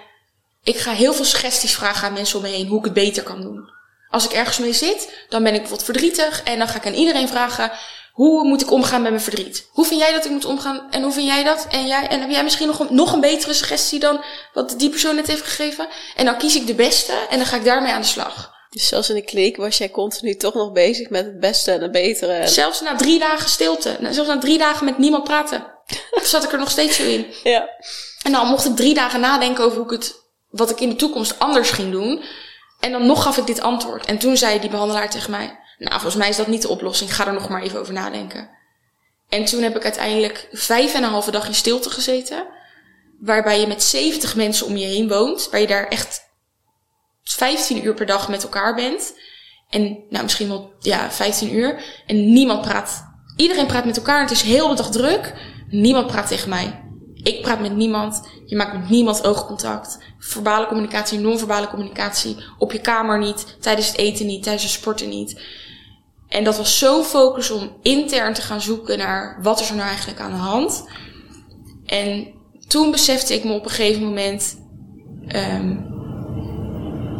ik 0.64 0.78
ga 0.78 0.92
heel 0.92 1.14
veel 1.14 1.26
suggesties 1.26 1.76
vragen 1.76 2.08
aan 2.08 2.14
mensen 2.14 2.38
om 2.38 2.44
me 2.44 2.50
heen 2.50 2.68
hoe 2.68 2.80
ik 2.80 2.86
het 2.86 2.94
beter 2.94 3.24
kan 3.24 3.42
doen. 3.42 3.70
Als 4.10 4.26
ik 4.26 4.32
ergens 4.32 4.58
mee 4.58 4.74
zit, 4.74 5.26
dan 5.30 5.44
ben 5.44 5.54
ik 5.54 5.60
bijvoorbeeld 5.60 5.90
verdrietig 5.90 6.44
en 6.44 6.58
dan 6.58 6.68
ga 6.68 6.78
ik 6.78 6.86
aan 6.86 6.94
iedereen 6.94 7.28
vragen, 7.28 7.72
hoe 8.16 8.43
moet 8.43 8.61
ik 8.61 8.72
omgaan 8.72 9.01
met 9.01 9.11
mijn 9.11 9.24
verdriet? 9.24 9.68
Hoe 9.72 9.86
vind 9.86 9.99
jij 9.99 10.13
dat 10.13 10.26
ik 10.26 10.32
moet 10.32 10.45
omgaan? 10.45 10.91
En 10.91 11.03
hoe 11.03 11.11
vind 11.11 11.28
jij 11.28 11.43
dat? 11.43 11.68
En 11.70 11.88
jij, 11.88 12.07
en 12.07 12.20
heb 12.20 12.30
jij 12.30 12.43
misschien 12.43 12.68
nog 12.68 12.80
een, 12.80 12.95
nog 12.95 13.13
een 13.13 13.20
betere 13.20 13.53
suggestie 13.53 13.99
dan 13.99 14.24
wat 14.53 14.74
die 14.78 14.89
persoon 14.89 15.16
net 15.16 15.28
heeft 15.28 15.43
gegeven? 15.43 15.88
En 16.16 16.26
dan 16.26 16.38
kies 16.38 16.55
ik 16.55 16.68
de 16.68 16.76
beste 16.76 17.13
en 17.30 17.38
dan 17.38 17.45
ga 17.45 17.55
ik 17.55 17.63
daarmee 17.63 17.91
aan 17.91 18.01
de 18.01 18.07
slag. 18.07 18.53
Dus 18.70 18.88
zelfs 18.88 19.09
in 19.09 19.16
de 19.16 19.22
kliek 19.22 19.57
was 19.57 19.78
jij 19.78 19.89
continu 19.89 20.36
toch 20.36 20.53
nog 20.53 20.72
bezig 20.72 21.09
met 21.09 21.26
het 21.26 21.39
beste 21.39 21.72
en 21.72 21.82
het 21.82 21.91
betere. 21.91 22.47
Zelfs 22.47 22.82
na 22.82 22.95
drie 22.95 23.20
dagen 23.20 23.49
stilte. 23.49 23.97
Zelfs 24.01 24.30
na 24.30 24.39
drie 24.39 24.57
dagen 24.57 24.86
met 24.86 24.97
niemand 24.97 25.24
praten. 25.24 25.66
zat 26.24 26.43
ik 26.43 26.51
er 26.51 26.59
nog 26.59 26.72
steeds 26.72 26.95
zo 26.95 27.03
in. 27.03 27.26
Ja. 27.43 27.70
En 28.24 28.32
dan 28.32 28.47
mocht 28.47 28.66
ik 28.66 28.76
drie 28.76 28.93
dagen 28.93 29.20
nadenken 29.20 29.63
over 29.63 29.78
hoe 29.78 29.86
ik 29.86 29.91
het, 29.91 30.16
wat 30.49 30.70
ik 30.70 30.80
in 30.80 30.89
de 30.89 30.95
toekomst 30.95 31.39
anders 31.39 31.70
ging 31.70 31.91
doen. 31.91 32.24
En 32.80 32.91
dan 32.91 33.05
nog 33.05 33.24
gaf 33.24 33.38
ik 33.38 33.45
dit 33.45 33.61
antwoord. 33.61 34.05
En 34.05 34.18
toen 34.18 34.38
zei 34.38 34.59
die 34.59 34.70
behandelaar 34.70 35.09
tegen 35.09 35.32
mij, 35.32 35.59
nou, 35.78 35.92
volgens 35.92 36.16
mij 36.16 36.30
is 36.30 36.38
dat 36.38 36.48
niet 36.48 36.62
de 36.62 36.68
oplossing. 36.68 37.16
Ga 37.16 37.28
er 37.28 37.34
nog 37.34 37.50
maar 37.50 37.62
even 37.62 37.80
over 37.80 37.94
nadenken. 37.94 38.50
En 39.30 39.46
toen 39.46 39.62
heb 39.62 39.76
ik 39.76 39.84
uiteindelijk 39.84 40.48
vijf 40.52 40.94
en 40.94 41.04
een 41.04 41.10
halve 41.10 41.32
dag 41.32 41.48
in 41.48 41.54
stilte 41.54 41.90
gezeten. 41.90 42.48
Waarbij 43.20 43.60
je 43.60 43.68
met 43.68 43.84
70 43.84 44.36
mensen 44.36 44.68
om 44.68 44.78
je 44.78 44.86
heen 44.86 45.08
woont. 45.08 45.50
Waar 45.52 45.60
je 45.60 45.68
daar 45.68 45.88
echt 45.88 46.22
15 47.24 47.86
uur 47.86 47.94
per 47.94 48.06
dag 48.06 48.30
met 48.30 48.44
elkaar 48.44 48.76
bent. 48.76 49.14
En 49.70 50.04
nou, 50.10 50.24
misschien 50.24 50.48
wel 50.48 50.74
ja, 50.80 51.12
15 51.12 51.56
uur. 51.56 51.84
En 52.06 52.34
niemand 52.34 52.62
praat. 52.62 53.06
Iedereen 53.38 53.68
praat 53.68 53.86
met 53.86 53.98
elkaar. 53.98 54.22
Het 54.22 54.32
is 54.32 54.42
heel 54.42 54.68
de 54.68 54.76
dag 54.76 54.92
druk. 54.92 55.34
Niemand 55.70 56.08
praat 56.08 56.28
tegen 56.28 56.50
mij. 56.50 56.84
Ik 57.14 57.42
praat 57.42 57.60
met 57.60 57.76
niemand. 57.76 58.28
Je 58.46 58.56
maakt 58.56 58.74
met 58.74 58.90
niemand 58.90 59.24
oogcontact. 59.24 59.98
Verbale 60.20 60.68
communicatie, 60.68 61.20
non-verbale 61.20 61.68
communicatie. 61.68 62.38
Op 62.58 62.72
je 62.72 62.80
kamer 62.80 63.20
niet. 63.20 63.58
Tijdens 63.60 63.88
het 63.88 63.98
eten 63.98 64.26
niet. 64.26 64.44
Tijdens 64.44 64.64
het 64.64 64.74
sporten 64.74 65.10
niet. 65.10 65.42
En 66.28 66.44
dat 66.44 66.58
was 66.58 66.78
zo'n 66.78 67.04
focus 67.04 67.52
om 67.52 67.78
intern 67.82 68.34
te 68.34 68.42
gaan 68.42 68.62
zoeken 68.62 68.98
naar 68.98 69.40
wat 69.42 69.60
is 69.60 69.70
er 69.70 69.76
nou 69.76 69.88
eigenlijk 69.88 70.20
aan 70.20 70.32
de 70.32 70.38
hand. 70.38 70.86
En 71.86 72.34
toen 72.68 72.92
besefte 72.92 73.34
ik 73.34 73.44
me 73.44 73.54
op 73.54 73.66
een 73.66 73.72
gegeven 73.72 74.04
moment, 74.04 74.58
um, 75.36 75.94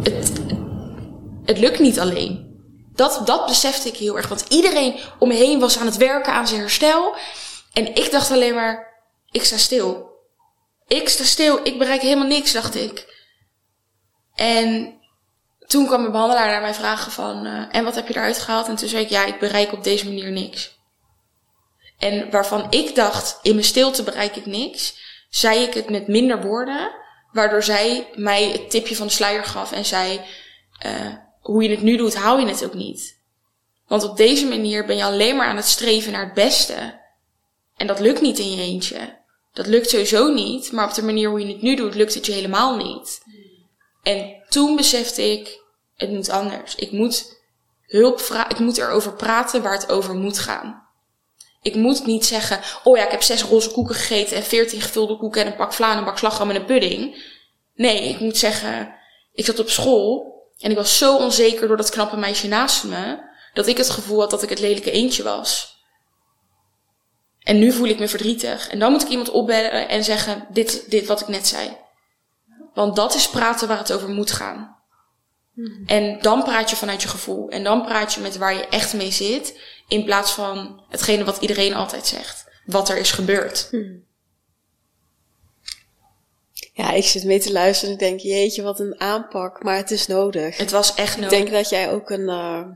het, 0.04 0.32
het 1.46 1.58
lukt 1.60 1.80
niet 1.80 2.00
alleen. 2.00 2.44
Dat, 2.94 3.22
dat 3.26 3.46
besefte 3.46 3.88
ik 3.88 3.98
heel 3.98 4.18
erg. 4.18 4.28
Want 4.28 4.46
iedereen 4.50 5.00
om 5.20 5.28
me 5.28 5.34
heen 5.34 5.60
was 5.60 5.80
aan 5.80 5.86
het 5.86 5.98
werken 5.98 6.34
aan 6.34 6.48
zijn 6.48 6.60
herstel. 6.60 7.16
En 7.74 7.96
ik 7.96 8.12
dacht 8.12 8.32
alleen 8.32 8.54
maar, 8.54 9.02
ik 9.32 9.44
sta 9.44 9.58
stil. 9.58 10.14
Ik 10.88 11.10
sta 11.10 11.24
stil, 11.24 11.60
ik 11.64 11.78
bereik 11.78 12.02
helemaal 12.02 12.28
niks, 12.28 12.54
dacht 12.54 12.76
ik. 12.76 13.14
En 14.36 14.98
toen 15.68 15.86
kwam 15.86 16.00
mijn 16.00 16.12
behandelaar 16.12 16.48
naar 16.48 16.62
mij 16.62 16.74
vragen 16.74 17.12
van, 17.12 17.46
uh, 17.46 17.66
en 17.72 17.84
wat 17.84 17.96
heb 17.96 18.08
je 18.08 18.16
eruit 18.16 18.40
gehaald? 18.40 18.68
En 18.68 18.76
toen 18.76 18.88
zei 18.88 19.04
ik, 19.04 19.10
ja, 19.10 19.26
ik 19.26 19.40
bereik 19.40 19.72
op 19.72 19.84
deze 19.84 20.06
manier 20.06 20.32
niks. 20.32 20.80
En 21.98 22.32
waarvan 22.32 22.68
ik 22.70 22.96
dacht, 22.96 23.40
in 23.42 23.54
mijn 23.54 23.66
stilte 23.66 24.04
bereik 24.04 24.36
ik 24.36 24.46
niks, 24.46 24.98
zei 25.30 25.60
ik 25.60 25.74
het 25.74 25.90
met 25.90 26.08
minder 26.08 26.42
woorden, 26.42 26.92
waardoor 27.32 27.64
zij 27.64 28.08
mij 28.16 28.50
het 28.50 28.70
tipje 28.70 28.96
van 28.96 29.08
de 29.08 29.14
sluier 29.14 29.44
gaf 29.44 29.72
en 29.72 29.86
zei, 29.86 30.22
uh, 30.86 31.14
hoe 31.42 31.64
je 31.64 31.70
het 31.70 31.82
nu 31.82 31.98
doet, 31.98 32.16
hou 32.16 32.40
je 32.40 32.48
het 32.48 32.66
ook 32.66 32.74
niet. 32.74 33.20
Want 33.88 34.04
op 34.04 34.18
deze 34.18 34.48
manier 34.48 34.86
ben 34.86 34.98
je 34.98 35.04
alleen 35.04 35.36
maar 35.36 35.48
aan 35.48 35.56
het 35.56 35.68
streven 35.68 36.12
naar 36.12 36.26
het 36.26 36.34
beste. 36.34 37.02
En 37.76 37.88
dat 37.88 38.00
lukt 38.00 38.22
niet 38.22 38.40
in 38.40 38.52
je 38.56 38.62
eentje. 38.62 39.24
Dat 39.54 39.68
lukt 39.68 39.90
sowieso 39.90 40.34
niet, 40.34 40.72
maar 40.72 40.88
op 40.88 40.94
de 40.94 41.04
manier 41.04 41.30
hoe 41.30 41.40
je 41.40 41.54
het 41.54 41.62
nu 41.62 41.76
doet, 41.76 41.96
lukt 41.96 42.14
het 42.14 42.26
je 42.26 42.32
helemaal 42.32 42.76
niet. 42.76 43.22
En 44.06 44.44
toen 44.50 44.76
besefte 44.76 45.32
ik, 45.32 45.62
het 45.96 46.10
moet 46.10 46.30
anders. 46.30 46.76
Ik 46.76 46.92
moet 46.92 47.42
hulp 47.88 48.20
vragen, 48.20 48.50
ik 48.50 48.60
moet 48.60 48.78
erover 48.78 49.14
praten 49.14 49.62
waar 49.62 49.74
het 49.74 49.92
over 49.92 50.16
moet 50.16 50.40
gaan. 50.40 50.84
Ik 51.62 51.76
moet 51.76 52.06
niet 52.06 52.26
zeggen, 52.26 52.60
oh 52.84 52.98
ja, 52.98 53.06
ik 53.06 53.12
heb 53.12 53.24
zes 53.24 53.44
roze 53.44 53.72
koeken 53.72 53.96
gegeten 53.96 54.38
en 54.38 54.44
veertien 54.44 54.82
gevulde 54.82 55.18
koeken 55.18 55.42
en 55.42 55.48
een 55.48 55.56
pak 55.56 55.74
vla 55.74 55.92
en 55.92 55.98
een 55.98 56.06
bak 56.06 56.18
slagroom 56.18 56.50
en 56.50 56.56
een 56.56 56.66
pudding. 56.66 57.24
Nee, 57.76 58.10
ik 58.10 58.20
moet 58.20 58.38
zeggen, 58.38 58.96
ik 59.34 59.46
zat 59.46 59.60
op 59.60 59.70
school 59.70 60.34
en 60.60 60.72
ik 60.72 60.78
was 60.78 60.98
zo 60.98 61.18
onzeker 61.18 61.68
door 61.68 61.78
dat 61.78 61.90
knappe 61.90 62.18
meisje 62.18 62.48
naast 62.48 62.84
me, 62.84 63.18
dat 63.54 63.68
ik 63.68 63.78
het 63.78 63.90
gevoel 63.90 64.20
had 64.20 64.30
dat 64.30 64.44
ik 64.44 64.50
het 64.50 64.60
lelijke 64.60 64.92
eentje 64.92 65.24
was. 65.24 65.80
En 67.44 67.60
nu 67.60 67.72
voel 67.72 67.88
ik 67.88 68.00
me 68.00 68.08
verdrietig. 68.08 68.70
En 68.70 68.80
dan 68.80 68.92
moet 68.92 69.02
ik 69.02 69.10
iemand 69.10 69.30
opbellen 69.30 69.90
en 69.90 70.04
zeggen, 70.04 70.48
dit, 70.50 70.90
dit 70.90 71.06
wat 71.06 71.22
ik 71.22 71.28
net 71.28 71.48
zei. 71.48 71.78
Want 72.76 72.96
dat 72.96 73.16
is 73.16 73.30
praten 73.30 73.68
waar 73.68 73.78
het 73.78 73.94
over 73.94 74.10
moet 74.10 74.32
gaan. 74.32 74.76
Hmm. 75.54 75.84
En 75.86 76.20
dan 76.22 76.44
praat 76.44 76.70
je 76.70 76.76
vanuit 76.76 77.02
je 77.02 77.08
gevoel. 77.08 77.50
En 77.50 77.64
dan 77.64 77.86
praat 77.86 78.14
je 78.14 78.22
met 78.22 78.38
waar 78.38 78.54
je 78.54 78.68
echt 78.68 78.94
mee 78.94 79.12
zit. 79.12 79.60
In 79.88 80.04
plaats 80.04 80.32
van 80.32 80.84
hetgene 80.90 81.24
wat 81.24 81.38
iedereen 81.42 81.74
altijd 81.74 82.08
zegt. 82.08 82.46
Wat 82.66 82.90
er 82.90 82.98
is 82.98 83.12
gebeurd. 83.12 83.68
Hmm. 83.72 84.04
Ja, 86.74 86.92
ik 86.92 87.06
zit 87.06 87.24
mee 87.24 87.40
te 87.40 87.52
luisteren 87.52 87.96
en 87.96 88.02
ik 88.02 88.08
denk, 88.08 88.20
jeetje, 88.20 88.62
wat 88.62 88.80
een 88.80 89.00
aanpak. 89.00 89.64
Maar 89.64 89.76
het 89.76 89.92
is 89.92 90.08
nodig. 90.08 90.58
Het 90.58 90.72
was 90.72 90.94
echt 90.94 91.18
nodig. 91.18 91.32
Ik 91.32 91.38
denk 91.38 91.52
dat 91.52 91.70
jij 91.70 91.92
ook 91.92 92.10
een, 92.10 92.30
uh, 92.30 92.68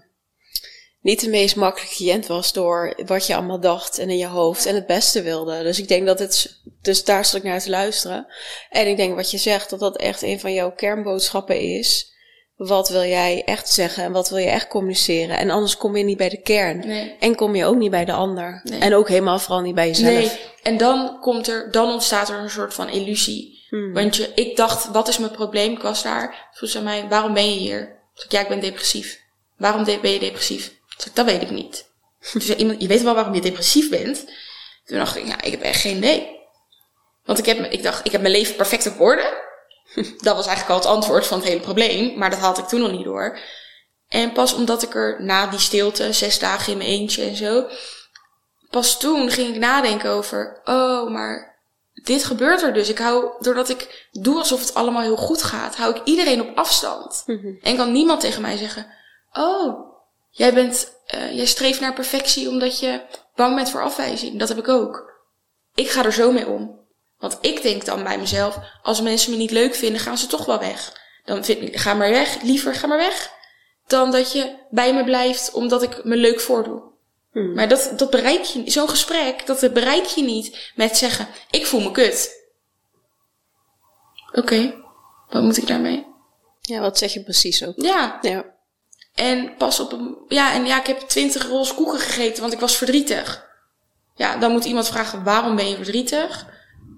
niet 1.09 1.19
de 1.19 1.29
meest 1.29 1.55
makkelijke 1.55 1.95
cliënt 1.95 2.27
was 2.27 2.53
door 2.53 2.93
wat 3.05 3.27
je 3.27 3.35
allemaal 3.35 3.59
dacht 3.59 3.97
en 3.97 4.09
in 4.09 4.17
je 4.17 4.27
hoofd 4.27 4.65
en 4.65 4.75
het 4.75 4.85
beste 4.85 5.21
wilde. 5.21 5.63
Dus 5.63 5.79
ik 5.79 5.87
denk 5.87 6.05
dat 6.05 6.19
het, 6.19 6.61
dus 6.81 7.03
daar 7.03 7.25
zat 7.25 7.35
ik 7.35 7.43
naar 7.43 7.61
te 7.61 7.69
luisteren. 7.69 8.27
En 8.69 8.87
ik 8.87 8.97
denk 8.97 9.15
wat 9.15 9.31
je 9.31 9.37
zegt, 9.37 9.69
dat 9.69 9.79
dat 9.79 9.97
echt 9.97 10.21
een 10.21 10.39
van 10.39 10.53
jouw 10.53 10.71
kernboodschappen 10.71 11.59
is. 11.59 12.13
Wat 12.55 12.89
wil 12.89 13.03
jij 13.03 13.43
echt 13.45 13.69
zeggen 13.69 14.03
en 14.03 14.11
wat 14.11 14.29
wil 14.29 14.37
je 14.37 14.49
echt 14.49 14.67
communiceren? 14.67 15.37
En 15.37 15.49
anders 15.49 15.77
kom 15.77 15.95
je 15.95 16.03
niet 16.03 16.17
bij 16.17 16.29
de 16.29 16.41
kern. 16.41 16.87
Nee. 16.87 17.15
En 17.19 17.35
kom 17.35 17.55
je 17.55 17.65
ook 17.65 17.75
niet 17.75 17.91
bij 17.91 18.05
de 18.05 18.13
ander. 18.13 18.61
Nee. 18.63 18.79
En 18.79 18.95
ook 18.95 19.07
helemaal 19.07 19.39
vooral 19.39 19.61
niet 19.61 19.75
bij 19.75 19.87
jezelf. 19.87 20.13
Nee, 20.13 20.31
en 20.63 20.77
dan 20.77 21.17
komt 21.21 21.47
er, 21.47 21.71
dan 21.71 21.91
ontstaat 21.91 22.29
er 22.29 22.39
een 22.39 22.49
soort 22.49 22.73
van 22.73 22.89
illusie. 22.89 23.65
Hmm. 23.69 23.93
Want 23.93 24.15
je, 24.15 24.31
ik 24.35 24.55
dacht, 24.55 24.91
wat 24.91 25.07
is 25.07 25.17
mijn 25.17 25.31
probleem? 25.31 25.71
Ik 25.71 25.81
was 25.81 26.03
daar. 26.03 26.49
Vroeg 26.51 26.69
ze 26.69 26.81
mij, 26.81 27.07
waarom 27.07 27.33
ben 27.33 27.53
je 27.53 27.59
hier? 27.59 27.97
Ik 28.15 28.31
ja, 28.31 28.41
ik 28.41 28.47
ben 28.47 28.59
depressief. 28.59 29.21
Waarom 29.57 29.83
ben 29.83 30.11
je 30.11 30.19
depressief? 30.19 30.77
Dus 31.03 31.13
dat 31.13 31.25
weet 31.25 31.41
ik 31.41 31.49
niet. 31.49 31.87
Toen 32.31 32.41
zei 32.41 32.57
iemand, 32.57 32.81
je 32.81 32.87
weet 32.87 33.01
wel 33.01 33.15
waarom 33.15 33.33
je 33.33 33.41
depressief 33.41 33.89
bent? 33.89 34.25
Toen 34.85 34.97
dacht 34.97 35.15
ik, 35.15 35.25
ja, 35.25 35.41
ik 35.41 35.51
heb 35.51 35.61
echt 35.61 35.81
geen 35.81 35.97
idee. 35.97 36.37
Want 37.25 37.39
ik, 37.39 37.45
heb, 37.45 37.71
ik 37.71 37.83
dacht, 37.83 38.05
ik 38.05 38.11
heb 38.11 38.21
mijn 38.21 38.33
leven 38.33 38.55
perfect 38.55 38.87
op 38.87 38.99
orde. 38.99 39.47
dat 40.17 40.35
was 40.35 40.47
eigenlijk 40.47 40.69
al 40.69 40.75
het 40.75 40.85
antwoord 40.85 41.27
van 41.27 41.39
het 41.39 41.47
hele 41.47 41.59
probleem. 41.59 42.17
Maar 42.17 42.29
dat 42.29 42.39
had 42.39 42.57
ik 42.57 42.65
toen 42.65 42.79
nog 42.79 42.91
niet 42.91 43.03
door. 43.03 43.39
En 44.07 44.31
pas 44.31 44.53
omdat 44.53 44.83
ik 44.83 44.95
er 44.95 45.23
na 45.23 45.47
die 45.47 45.59
stilte, 45.59 46.13
zes 46.13 46.39
dagen 46.39 46.71
in 46.71 46.77
mijn 46.77 46.89
eentje 46.89 47.23
en 47.23 47.35
zo. 47.35 47.67
Pas 48.69 48.99
toen 48.99 49.29
ging 49.29 49.53
ik 49.53 49.59
nadenken 49.59 50.09
over, 50.09 50.61
oh, 50.63 51.09
maar 51.09 51.59
dit 51.93 52.23
gebeurt 52.23 52.61
er 52.61 52.73
dus. 52.73 52.89
Ik 52.89 52.97
hou, 52.97 53.33
doordat 53.39 53.69
ik 53.69 54.07
doe 54.11 54.37
alsof 54.37 54.59
het 54.59 54.73
allemaal 54.73 55.01
heel 55.01 55.17
goed 55.17 55.43
gaat, 55.43 55.75
hou 55.75 55.95
ik 55.95 56.01
iedereen 56.03 56.41
op 56.41 56.57
afstand. 56.57 57.23
Mhm. 57.25 57.55
En 57.61 57.75
kan 57.75 57.91
niemand 57.91 58.19
tegen 58.19 58.41
mij 58.41 58.57
zeggen, 58.57 58.93
oh, 59.33 59.88
Jij 60.29 60.53
bent, 60.53 60.91
uh, 61.15 61.35
jij 61.35 61.45
streeft 61.45 61.79
naar 61.79 61.93
perfectie 61.93 62.49
omdat 62.49 62.79
je 62.79 63.01
bang 63.35 63.55
bent 63.55 63.69
voor 63.69 63.83
afwijzing. 63.83 64.39
Dat 64.39 64.49
heb 64.49 64.57
ik 64.57 64.67
ook. 64.67 65.21
Ik 65.75 65.89
ga 65.89 66.05
er 66.05 66.13
zo 66.13 66.31
mee 66.31 66.47
om. 66.47 66.79
Want 67.17 67.37
ik 67.41 67.61
denk 67.61 67.85
dan 67.85 68.03
bij 68.03 68.17
mezelf, 68.17 68.59
als 68.81 69.01
mensen 69.01 69.31
me 69.31 69.37
niet 69.37 69.51
leuk 69.51 69.75
vinden, 69.75 70.01
gaan 70.01 70.17
ze 70.17 70.27
toch 70.27 70.45
wel 70.45 70.59
weg. 70.59 70.97
Dan 71.25 71.45
vind 71.45 71.61
ik, 71.61 71.77
ga 71.77 71.93
maar 71.93 72.09
weg, 72.09 72.41
liever 72.41 72.75
ga 72.75 72.87
maar 72.87 72.97
weg. 72.97 73.31
Dan 73.87 74.11
dat 74.11 74.31
je 74.31 74.55
bij 74.69 74.93
me 74.93 75.03
blijft 75.03 75.51
omdat 75.51 75.83
ik 75.83 76.03
me 76.03 76.15
leuk 76.15 76.39
voordoe. 76.39 76.81
Hmm. 77.31 77.53
Maar 77.53 77.67
dat, 77.67 77.93
dat 77.95 78.09
bereik 78.09 78.43
je, 78.43 78.71
zo'n 78.71 78.89
gesprek, 78.89 79.45
dat 79.45 79.73
bereik 79.73 80.05
je 80.05 80.23
niet 80.23 80.71
met 80.75 80.97
zeggen, 80.97 81.27
ik 81.51 81.65
voel 81.65 81.81
me 81.81 81.91
kut. 81.91 82.37
Oké, 84.31 84.73
wat 85.29 85.43
moet 85.43 85.57
ik 85.57 85.67
daarmee? 85.67 86.05
Ja, 86.61 86.79
wat 86.79 86.97
zeg 86.97 87.13
je 87.13 87.23
precies 87.23 87.65
ook? 87.65 87.73
Ja. 87.75 88.17
ja. 88.21 88.45
En 89.15 89.55
pas 89.57 89.79
op 89.79 89.91
een, 89.91 90.17
ja, 90.27 90.53
en 90.53 90.65
ja, 90.65 90.79
ik 90.79 90.87
heb 90.87 90.99
twintig 90.99 91.47
roze 91.47 91.73
koeken 91.73 91.99
gegeten, 91.99 92.41
want 92.41 92.53
ik 92.53 92.59
was 92.59 92.77
verdrietig. 92.77 93.47
Ja, 94.15 94.37
dan 94.37 94.51
moet 94.51 94.65
iemand 94.65 94.87
vragen, 94.87 95.23
waarom 95.23 95.55
ben 95.55 95.69
je 95.69 95.75
verdrietig? 95.75 96.47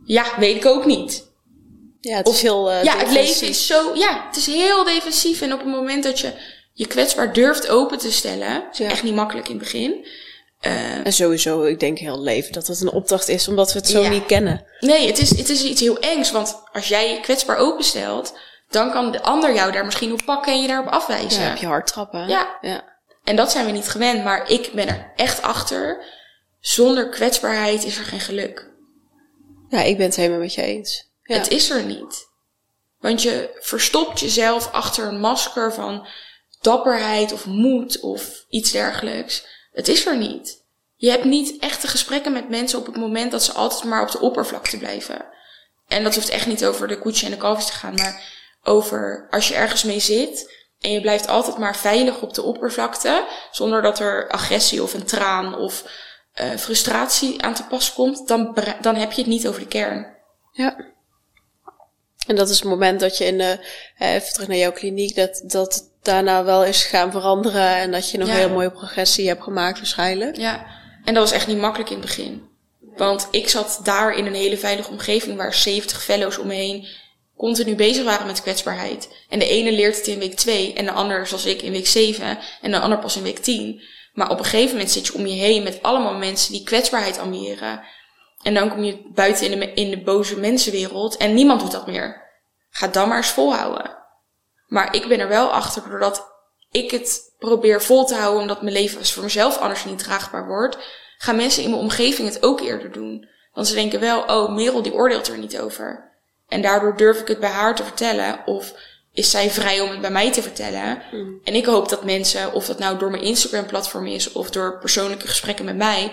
Ja, 0.05 0.25
weet 0.37 0.55
ik 0.55 0.65
ook 0.65 0.85
niet. 0.85 1.29
Ja, 1.99 2.17
het 2.17 2.27
is 2.27 2.41
heel 2.41 2.71
uh, 2.71 2.83
Ja, 2.83 2.97
het 2.97 3.11
leven 3.11 3.47
is 3.47 3.67
zo, 3.67 3.95
ja, 3.95 4.25
het 4.27 4.35
is 4.35 4.45
heel 4.45 4.83
defensief. 4.83 5.41
En 5.41 5.53
op 5.53 5.59
het 5.59 5.67
moment 5.67 6.03
dat 6.03 6.19
je 6.19 6.33
je 6.73 6.87
kwetsbaar 6.87 7.33
durft 7.33 7.69
open 7.69 7.97
te 7.97 8.11
stellen, 8.11 8.63
is 8.71 8.79
echt 8.79 9.03
niet 9.03 9.15
makkelijk 9.15 9.47
in 9.49 9.55
het 9.55 9.63
begin. 9.63 10.05
Uh, 10.61 11.05
en 11.05 11.13
sowieso, 11.13 11.63
ik 11.63 11.79
denk 11.79 11.97
heel 11.97 12.21
leven 12.21 12.53
dat 12.53 12.67
het 12.67 12.81
een 12.81 12.91
opdracht 12.91 13.27
is, 13.27 13.47
omdat 13.47 13.73
we 13.73 13.79
het 13.79 13.87
zo 13.87 14.09
niet 14.09 14.25
kennen. 14.25 14.65
Nee, 14.79 15.07
het 15.07 15.17
is, 15.17 15.29
het 15.37 15.49
is 15.49 15.63
iets 15.63 15.81
heel 15.81 15.99
engs, 15.99 16.31
want 16.31 16.61
als 16.71 16.87
jij 16.87 17.13
je 17.13 17.19
kwetsbaar 17.19 17.57
openstelt, 17.57 18.33
dan 18.71 18.91
kan 18.91 19.11
de 19.11 19.21
ander 19.21 19.53
jou 19.53 19.71
daar 19.71 19.85
misschien 19.85 20.13
op 20.13 20.21
pakken 20.25 20.53
en 20.53 20.61
je 20.61 20.67
daarop 20.67 20.93
afwijzen. 20.93 21.41
Ja, 21.41 21.47
heb 21.47 21.57
je 21.57 21.65
hard 21.65 21.87
trappen. 21.87 22.27
Ja. 22.27 22.57
ja. 22.61 22.83
En 23.23 23.35
dat 23.35 23.51
zijn 23.51 23.65
we 23.65 23.71
niet 23.71 23.89
gewend, 23.89 24.23
maar 24.23 24.49
ik 24.49 24.71
ben 24.73 24.87
er 24.87 25.11
echt 25.15 25.41
achter. 25.41 26.05
Zonder 26.59 27.09
kwetsbaarheid 27.09 27.83
is 27.83 27.97
er 27.97 28.03
geen 28.03 28.19
geluk. 28.19 28.69
Ja, 29.69 29.81
ik 29.81 29.97
ben 29.97 30.05
het 30.05 30.15
helemaal 30.15 30.39
met 30.39 30.53
je 30.53 30.61
eens. 30.61 31.09
Ja. 31.23 31.37
Het 31.37 31.49
is 31.49 31.69
er 31.69 31.83
niet. 31.83 32.29
Want 32.99 33.21
je 33.21 33.57
verstopt 33.59 34.19
jezelf 34.19 34.71
achter 34.71 35.07
een 35.07 35.19
masker 35.19 35.73
van 35.73 36.07
dapperheid 36.61 37.33
of 37.33 37.45
moed 37.45 37.99
of 37.99 38.45
iets 38.49 38.71
dergelijks. 38.71 39.45
Het 39.71 39.87
is 39.87 40.05
er 40.05 40.17
niet. 40.17 40.63
Je 40.95 41.09
hebt 41.09 41.23
niet 41.23 41.59
echte 41.59 41.87
gesprekken 41.87 42.31
met 42.31 42.49
mensen 42.49 42.79
op 42.79 42.85
het 42.85 42.95
moment 42.95 43.31
dat 43.31 43.43
ze 43.43 43.53
altijd 43.53 43.83
maar 43.83 44.01
op 44.01 44.11
de 44.11 44.19
oppervlakte 44.19 44.77
blijven. 44.77 45.25
En 45.87 46.03
dat 46.03 46.15
hoeft 46.15 46.29
echt 46.29 46.47
niet 46.47 46.65
over 46.65 46.87
de 46.87 46.99
koetsje 46.99 47.25
en 47.25 47.31
de 47.31 47.37
kalfjes 47.37 47.65
te 47.65 47.73
gaan, 47.73 47.93
maar 47.93 48.40
over 48.63 49.27
als 49.29 49.47
je 49.47 49.55
ergens 49.55 49.83
mee 49.83 49.99
zit 49.99 50.59
en 50.79 50.91
je 50.91 51.01
blijft 51.01 51.27
altijd 51.27 51.57
maar 51.57 51.75
veilig 51.75 52.21
op 52.21 52.33
de 52.33 52.43
oppervlakte, 52.43 53.27
zonder 53.51 53.81
dat 53.81 53.99
er 53.99 54.29
agressie 54.29 54.83
of 54.83 54.93
een 54.93 55.05
traan 55.05 55.57
of 55.57 55.83
uh, 56.41 56.49
frustratie 56.57 57.41
aan 57.41 57.53
te 57.53 57.63
pas 57.63 57.93
komt, 57.93 58.27
dan, 58.27 58.57
dan 58.81 58.95
heb 58.95 59.11
je 59.11 59.21
het 59.21 59.29
niet 59.29 59.47
over 59.47 59.59
de 59.59 59.67
kern. 59.67 60.17
Ja. 60.51 60.75
En 62.27 62.35
dat 62.35 62.49
is 62.49 62.59
het 62.59 62.69
moment 62.69 62.99
dat 62.99 63.17
je 63.17 63.25
in 63.25 63.37
de, 63.37 63.59
even 63.97 64.33
terug 64.33 64.47
naar 64.47 64.57
jouw 64.57 64.71
kliniek, 64.71 65.15
dat, 65.15 65.43
dat 65.45 65.89
daarna 66.01 66.43
wel 66.43 66.65
is 66.65 66.83
gaan 66.83 67.11
veranderen 67.11 67.75
en 67.75 67.91
dat 67.91 68.09
je 68.09 68.17
nog 68.17 68.27
ja. 68.27 68.33
heel 68.33 68.49
mooie 68.49 68.71
progressie 68.71 69.27
hebt 69.27 69.43
gemaakt 69.43 69.77
waarschijnlijk. 69.77 70.37
Ja, 70.37 70.65
en 71.05 71.13
dat 71.13 71.23
was 71.23 71.31
echt 71.31 71.47
niet 71.47 71.57
makkelijk 71.57 71.89
in 71.89 71.97
het 71.97 72.05
begin. 72.05 72.49
Want 72.95 73.27
ik 73.31 73.49
zat 73.49 73.79
daar 73.83 74.13
in 74.13 74.25
een 74.25 74.33
hele 74.33 74.57
veilige 74.57 74.91
omgeving 74.91 75.37
waar 75.37 75.53
70 75.53 76.03
fellows 76.03 76.37
om 76.37 76.47
me 76.47 76.53
heen 76.53 76.87
continu 77.41 77.75
bezig 77.75 78.03
waren 78.03 78.27
met 78.27 78.41
kwetsbaarheid. 78.41 79.09
En 79.29 79.39
de 79.39 79.47
ene 79.47 79.71
leert 79.71 79.97
het 79.97 80.07
in 80.07 80.19
week 80.19 80.35
2 80.35 80.73
en 80.73 80.85
de 80.85 80.91
ander, 80.91 81.27
zoals 81.27 81.45
ik, 81.45 81.61
in 81.61 81.71
week 81.71 81.87
7 81.87 82.39
en 82.61 82.71
de 82.71 82.79
ander 82.79 82.99
pas 82.99 83.15
in 83.15 83.23
week 83.23 83.39
10. 83.39 83.81
Maar 84.13 84.29
op 84.29 84.39
een 84.39 84.45
gegeven 84.45 84.71
moment 84.71 84.91
zit 84.91 85.07
je 85.07 85.13
om 85.13 85.25
je 85.25 85.33
heen 85.33 85.63
met 85.63 85.81
allemaal 85.81 86.13
mensen 86.13 86.51
die 86.51 86.63
kwetsbaarheid 86.63 87.19
ambiëren. 87.19 87.83
En 88.43 88.53
dan 88.53 88.69
kom 88.69 88.83
je 88.83 89.09
buiten 89.13 89.51
in 89.51 89.59
de, 89.59 89.73
in 89.73 89.89
de 89.89 90.01
boze 90.01 90.39
mensenwereld 90.39 91.17
en 91.17 91.33
niemand 91.33 91.61
doet 91.61 91.71
dat 91.71 91.87
meer. 91.87 92.29
Ga 92.69 92.87
dan 92.87 93.07
maar 93.07 93.17
eens 93.17 93.27
volhouden. 93.27 93.97
Maar 94.67 94.95
ik 94.95 95.07
ben 95.07 95.19
er 95.19 95.27
wel 95.27 95.51
achter 95.51 95.89
doordat 95.89 96.27
ik 96.71 96.91
het 96.91 97.35
probeer 97.37 97.81
vol 97.81 98.05
te 98.05 98.15
houden 98.15 98.41
omdat 98.41 98.61
mijn 98.61 98.73
leven 98.73 99.05
voor 99.05 99.23
mezelf 99.23 99.57
anders 99.57 99.85
niet 99.85 99.99
draagbaar 99.99 100.47
wordt, 100.47 100.77
gaan 101.17 101.35
mensen 101.35 101.63
in 101.63 101.69
mijn 101.69 101.81
omgeving 101.81 102.27
het 102.27 102.43
ook 102.43 102.61
eerder 102.61 102.91
doen. 102.91 103.29
Want 103.53 103.67
ze 103.67 103.73
denken 103.73 103.99
wel, 103.99 104.21
oh, 104.21 104.55
Merel 104.55 104.81
die 104.81 104.93
oordeelt 104.93 105.27
er 105.27 105.37
niet 105.37 105.59
over. 105.59 106.10
En 106.51 106.61
daardoor 106.61 106.97
durf 106.97 107.19
ik 107.19 107.27
het 107.27 107.39
bij 107.39 107.49
haar 107.49 107.75
te 107.75 107.83
vertellen. 107.83 108.39
Of 108.45 108.73
is 109.13 109.31
zij 109.31 109.49
vrij 109.49 109.81
om 109.81 109.89
het 109.89 110.01
bij 110.01 110.11
mij 110.11 110.31
te 110.31 110.41
vertellen. 110.41 111.01
Mm. 111.11 111.39
En 111.43 111.55
ik 111.55 111.65
hoop 111.65 111.89
dat 111.89 112.03
mensen, 112.03 112.53
of 112.53 112.65
dat 112.65 112.79
nou 112.79 112.97
door 112.97 113.11
mijn 113.11 113.23
Instagram-platform 113.23 114.07
is 114.07 114.31
of 114.31 114.49
door 114.49 114.79
persoonlijke 114.79 115.27
gesprekken 115.27 115.65
met 115.65 115.75
mij, 115.75 116.11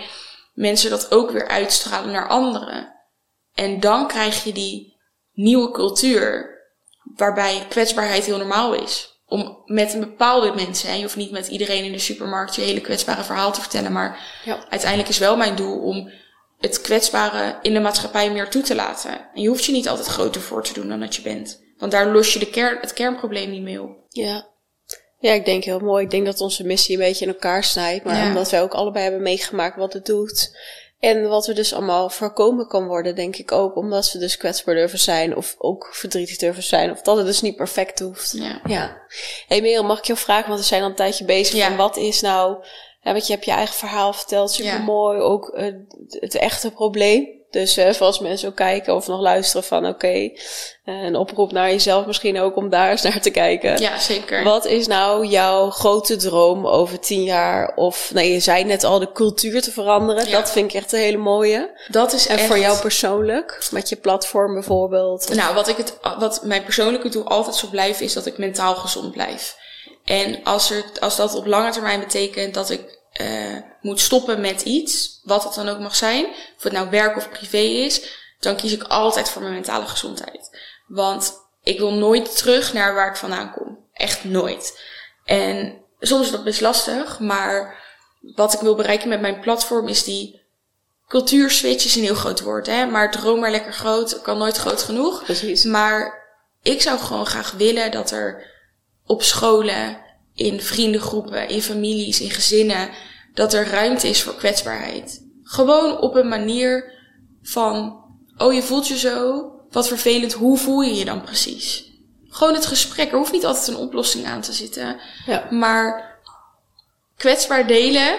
mensen 0.55 0.91
dat 0.91 1.11
ook 1.11 1.30
weer 1.30 1.49
uitstralen 1.49 2.12
naar 2.12 2.28
anderen. 2.28 2.95
En 3.55 3.80
dan 3.80 4.09
krijg 4.09 4.45
je 4.45 4.53
die 4.53 4.97
nieuwe 5.32 5.70
cultuur 5.70 6.57
waarbij 7.16 7.66
kwetsbaarheid 7.68 8.24
heel 8.24 8.39
normaal 8.39 8.74
is. 8.74 9.22
Om 9.26 9.62
met 9.64 9.93
een 9.95 10.01
bepaalde 10.01 10.55
mensen, 10.55 10.89
hè, 10.89 10.95
je 10.95 11.03
hoeft 11.03 11.16
niet 11.16 11.30
met 11.30 11.49
iedereen 11.49 11.84
in 11.84 11.93
de 11.93 11.99
supermarkt 11.99 12.55
je 12.55 12.62
hele 12.62 12.80
kwetsbare 12.80 13.22
verhaal 13.24 13.53
te 13.53 13.61
vertellen, 13.61 13.93
maar 13.93 14.41
Ja. 14.45 14.59
uiteindelijk 14.68 15.09
is 15.11 15.18
wel 15.18 15.36
mijn 15.36 15.57
doel 15.57 15.78
om 15.78 16.11
het 16.59 16.80
kwetsbare 16.80 17.59
in 17.62 17.72
de 17.74 17.80
maatschappij 17.80 18.30
meer 18.32 18.48
toe 18.48 18.62
te 18.62 18.74
laten. 18.74 19.11
En 19.34 19.42
je 19.42 19.48
hoeft 19.48 19.64
je 19.64 19.72
niet 19.72 19.88
altijd 19.88 20.06
groter 20.06 20.40
voor 20.40 20.62
te 20.64 20.72
doen 20.72 20.88
dan 20.88 21.00
dat 21.00 21.16
je 21.16 21.22
bent. 21.22 21.61
Want 21.78 21.92
daar 21.92 22.06
los 22.06 22.32
je 22.32 22.38
de 22.38 22.50
kern, 22.50 22.78
het 22.80 22.92
kernprobleem 22.92 23.50
niet 23.50 23.62
mee 23.62 23.82
op. 23.82 23.90
Ja. 24.09 24.46
Ja, 25.20 25.32
ik 25.32 25.44
denk 25.44 25.64
heel 25.64 25.78
mooi. 25.80 26.04
Ik 26.04 26.11
denk 26.11 26.26
dat 26.26 26.40
onze 26.40 26.64
missie 26.64 26.94
een 26.96 27.02
beetje 27.02 27.24
in 27.24 27.32
elkaar 27.32 27.64
snijdt. 27.64 28.04
Maar 28.04 28.16
Ja. 28.16 28.28
omdat 28.28 28.50
wij 28.50 28.62
ook 28.62 28.74
allebei 28.74 29.02
hebben 29.04 29.22
meegemaakt 29.22 29.76
wat 29.76 29.92
het 29.92 30.06
doet. 30.06 30.56
En 30.98 31.28
wat 31.28 31.46
er 31.46 31.54
dus 31.54 31.74
allemaal 31.74 32.11
voorkomen 32.11 32.68
kan 32.68 32.86
worden, 32.86 33.14
denk 33.14 33.36
ik 33.36 33.52
ook. 33.52 33.76
Omdat 33.76 34.12
we 34.12 34.18
dus 34.18 34.36
kwetsbaar 34.36 34.74
durven 34.74 34.98
zijn. 34.98 35.36
Of 35.36 35.54
ook 35.59 35.88
verdrietig 35.92 36.36
durven 36.36 36.62
zijn. 36.62 36.90
Of 36.90 37.02
dat 37.02 37.16
het 37.16 37.26
dus 37.26 37.40
niet 37.40 37.56
perfect 37.56 37.98
hoeft. 37.98 38.32
Ja. 38.36 38.61
Ja. 38.64 39.02
hey 39.48 39.61
Merel, 39.61 39.84
mag 39.84 39.98
ik 39.98 40.04
jou 40.04 40.18
vragen? 40.18 40.48
Want 40.48 40.61
we 40.61 40.66
zijn 40.66 40.82
al 40.82 40.88
een 40.88 40.94
tijdje 40.94 41.24
bezig. 41.24 41.54
Ja. 41.56 41.66
Van 41.66 41.76
wat 41.76 41.96
is 41.96 42.20
nou... 42.20 42.64
Ja, 43.09 43.14
want 43.14 43.26
je 43.26 43.32
hebt 43.32 43.44
je 43.44 43.52
eigen 43.52 43.74
verhaal 43.74 44.12
verteld. 44.12 44.50
Super 44.50 44.82
mooi. 44.82 45.20
Ook 45.20 45.48
eh, 45.48 45.74
het 46.09 46.34
echte 46.34 46.70
probleem. 46.70 47.36
Dus 47.50 47.74
voor 47.74 48.06
als 48.06 48.18
mensen 48.18 48.48
ook 48.48 48.56
kijken 48.56 48.94
of 48.94 49.06
nog 49.06 49.20
luisteren 49.20 49.64
van 49.64 49.86
oké. 49.86 50.06
eh, 50.09 50.30
een 50.84 51.16
oproep 51.16 51.52
naar 51.52 51.70
jezelf 51.70 52.06
misschien 52.06 52.40
ook 52.40 52.56
om 52.56 52.68
daar 52.68 52.90
eens 52.90 53.02
naar 53.02 53.20
te 53.20 53.30
kijken. 53.30 53.80
Ja, 53.80 53.98
zeker. 53.98 54.44
Wat 54.44 54.64
is 54.64 54.86
nou 54.86 55.26
jouw 55.26 55.70
grote 55.70 56.16
droom 56.16 56.66
over 56.66 57.00
tien 57.00 57.22
jaar? 57.22 57.72
Of, 57.76 58.11
nee, 58.14 58.32
je 58.32 58.40
zei 58.40 58.64
net 58.64 58.84
al, 58.84 58.98
de 58.98 59.12
cultuur 59.12 59.62
te 59.62 59.70
veranderen. 59.70 60.28
Ja. 60.28 60.38
Dat 60.40 60.50
vind 60.50 60.70
ik 60.70 60.76
echt 60.80 60.92
een 60.92 60.98
hele 61.00 61.16
mooie. 61.16 61.80
Dat 61.88 62.12
is 62.12 62.26
En 62.26 62.38
echt... 62.38 62.46
voor 62.46 62.59
jou 62.59 62.78
persoonlijk, 62.78 63.68
met 63.70 63.88
je 63.88 63.96
platform 63.96 64.54
bijvoorbeeld. 64.54 65.34
Nou, 65.34 65.54
wat, 65.54 65.68
ik 65.68 65.76
het, 65.76 65.98
wat 66.18 66.40
mijn 66.44 66.64
persoonlijke 66.64 67.09
doel 67.09 67.24
altijd 67.26 67.56
zal 67.56 67.68
blijven, 67.68 68.04
is 68.04 68.12
dat 68.12 68.26
ik 68.26 68.38
mentaal 68.38 68.74
gezond 68.74 69.12
blijf. 69.12 69.56
En 70.04 70.42
als, 70.44 70.70
er, 70.70 70.84
als 71.00 71.16
dat 71.16 71.34
op 71.34 71.46
lange 71.46 71.70
termijn 71.70 72.00
betekent 72.00 72.54
dat 72.54 72.70
ik 72.70 72.97
eh, 73.19 73.57
moet 73.81 74.01
stoppen 74.01 74.41
met 74.41 74.62
iets, 74.62 75.21
wat 75.23 75.45
het 75.45 75.55
dan 75.55 75.69
ook 75.69 75.79
mag 75.79 75.97
zijn, 75.97 76.27
of 76.57 76.62
het 76.62 76.73
nou 76.73 76.91
werk 76.91 77.16
of 77.16 77.31
privé 77.31 77.59
is, 77.59 78.03
dan 78.41 78.57
kies 78.57 78.73
ik 78.73 78.83
altijd 78.83 79.31
voor 79.31 79.43
mijn 79.43 79.55
mentale 79.55 79.87
gezondheid. 79.87 80.59
Want 80.87 81.33
ik 81.62 81.79
wil 81.79 81.93
nooit 81.93 82.37
terug 82.37 82.73
naar 82.73 82.95
waar 82.95 83.09
ik 83.09 83.16
vandaan 83.16 83.53
kom. 83.53 83.79
Echt 83.93 84.25
nooit. 84.25 84.81
En 85.25 85.79
soms 86.01 86.27
is 86.27 86.33
dat 86.33 86.45
best 86.45 86.61
lastig, 86.61 87.19
maar 87.19 87.83
wat 88.21 88.53
ik 88.53 88.61
wil 88.61 88.75
bereiken 88.75 89.09
met 89.09 89.21
mijn 89.21 89.41
platform 89.41 89.89
is 89.89 90.05
die 90.05 90.43
cultuurswitch 91.09 91.85
is 91.85 91.97
een 91.97 92.03
heel 92.03 92.14
groot 92.14 92.41
woord, 92.41 92.66
hè? 92.66 92.87
Maar 92.87 93.11
droom 93.11 93.41
maar 93.41 93.51
lekker 93.51 93.73
groot, 93.73 94.23
kan 94.23 94.39
nooit 94.39 94.57
groot 94.57 94.83
genoeg. 94.83 95.25
Precies. 95.25 95.64
Maar 95.64 96.27
ik 96.62 96.83
zou 96.83 96.99
gewoon 96.99 97.27
graag 97.27 97.51
willen 97.51 97.91
dat 97.91 98.11
er 98.11 98.57
op 99.07 99.23
scholen, 99.23 100.07
in 100.35 100.61
vriendengroepen, 100.61 101.49
in 101.49 101.62
families, 101.62 102.21
in 102.21 102.31
gezinnen, 102.31 102.91
dat 103.39 103.53
er 103.53 103.68
ruimte 103.68 104.09
is 104.09 104.22
voor 104.22 104.34
kwetsbaarheid. 104.34 105.26
Gewoon 105.43 105.99
op 105.99 106.14
een 106.14 106.28
manier 106.28 106.93
van, 107.43 108.05
oh 108.36 108.53
je 108.53 108.62
voelt 108.62 108.89
je 108.89 108.99
zo, 108.99 109.51
wat 109.70 109.89
vervelend, 109.89 110.32
hoe 110.32 110.59
voel 110.59 110.80
je 110.80 110.95
je 110.95 111.05
dan 111.05 111.22
precies? 111.22 111.93
Gewoon 112.28 112.55
het 112.55 112.66
gesprek, 112.66 113.11
er 113.11 113.16
hoeft 113.16 113.32
niet 113.32 113.45
altijd 113.45 113.68
een 113.68 113.76
oplossing 113.76 114.26
aan 114.26 114.41
te 114.41 114.53
zitten, 114.53 115.01
Ja. 115.26 115.47
maar 115.51 116.18
kwetsbaar 117.16 117.66
delen 117.66 118.18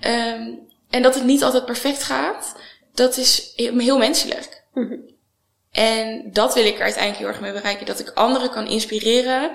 ehm, 0.00 0.54
en 0.90 1.02
dat 1.02 1.14
het 1.14 1.24
niet 1.24 1.42
altijd 1.44 1.64
perfect 1.64 2.02
gaat, 2.02 2.56
dat 2.94 3.16
is 3.16 3.52
heel 3.56 3.98
menselijk. 3.98 4.64
Mhm. 4.74 4.96
En 5.70 6.30
dat 6.32 6.54
wil 6.54 6.64
ik 6.64 6.74
er 6.74 6.82
uiteindelijk 6.82 7.18
heel 7.22 7.32
erg 7.32 7.40
mee 7.40 7.52
bereiken. 7.52 7.86
Dat 7.86 8.00
ik 8.00 8.10
anderen 8.10 8.50
kan 8.50 8.66
inspireren 8.66 9.50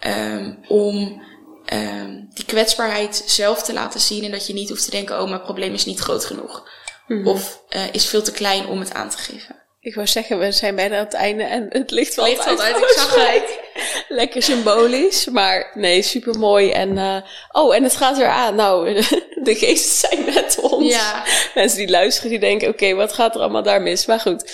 ehm, 0.00 0.54
om 0.68 1.22
ehm, 1.64 2.20
die 2.34 2.44
kwetsbaarheid 2.44 3.22
zelf 3.26 3.62
te 3.62 3.72
laten 3.72 4.00
zien. 4.00 4.24
En 4.24 4.30
dat 4.30 4.46
je 4.46 4.52
niet 4.52 4.68
hoeft 4.68 4.84
te 4.84 4.90
denken, 4.90 5.20
oh, 5.20 5.28
mijn 5.28 5.42
probleem 5.42 5.74
is 5.74 5.84
niet 5.84 6.00
groot 6.00 6.24
genoeg. 6.24 6.68
Mhm. 7.06 7.26
Of 7.26 7.60
eh, 7.68 7.82
is 7.92 8.06
veel 8.06 8.22
te 8.22 8.32
klein 8.32 8.66
om 8.66 8.80
het 8.80 8.94
aan 8.94 9.10
te 9.10 9.18
geven. 9.18 9.62
Ik 9.80 9.94
wou 9.94 10.06
zeggen, 10.06 10.38
we 10.38 10.52
zijn 10.52 10.74
bijna 10.74 10.98
aan 10.98 11.04
het 11.04 11.14
einde 11.14 11.42
en 11.42 11.66
het 11.68 11.90
ligt 11.90 12.14
wel 12.14 12.24
Ligt 12.24 12.46
uit. 12.46 12.60
uit, 12.60 12.76
ik 12.76 12.92
zag 12.96 13.14
het. 13.14 13.58
Lekker 14.08 14.42
symbolisch, 14.42 15.26
maar 15.26 15.70
nee, 15.74 16.02
super 16.02 16.38
mooi. 16.38 16.70
En, 16.70 16.98
eh, 16.98 17.16
oh, 17.52 17.74
en 17.74 17.82
het 17.82 17.96
gaat 17.96 18.16
weer 18.16 18.28
aan. 18.28 18.54
Nou, 18.54 18.94
de 19.48 19.54
geesten 19.54 20.08
zijn 20.08 20.24
met 20.34 20.58
ons. 20.60 20.92
Ja, 20.92 21.24
Mensen 21.54 21.78
die 21.78 21.90
luisteren, 21.90 22.30
die 22.30 22.38
denken, 22.38 22.68
oké, 22.68 22.94
wat 22.94 23.12
gaat 23.12 23.34
er 23.34 23.40
allemaal 23.40 23.62
daar 23.62 23.82
mis? 23.82 24.06
Maar 24.06 24.20
goed, 24.20 24.52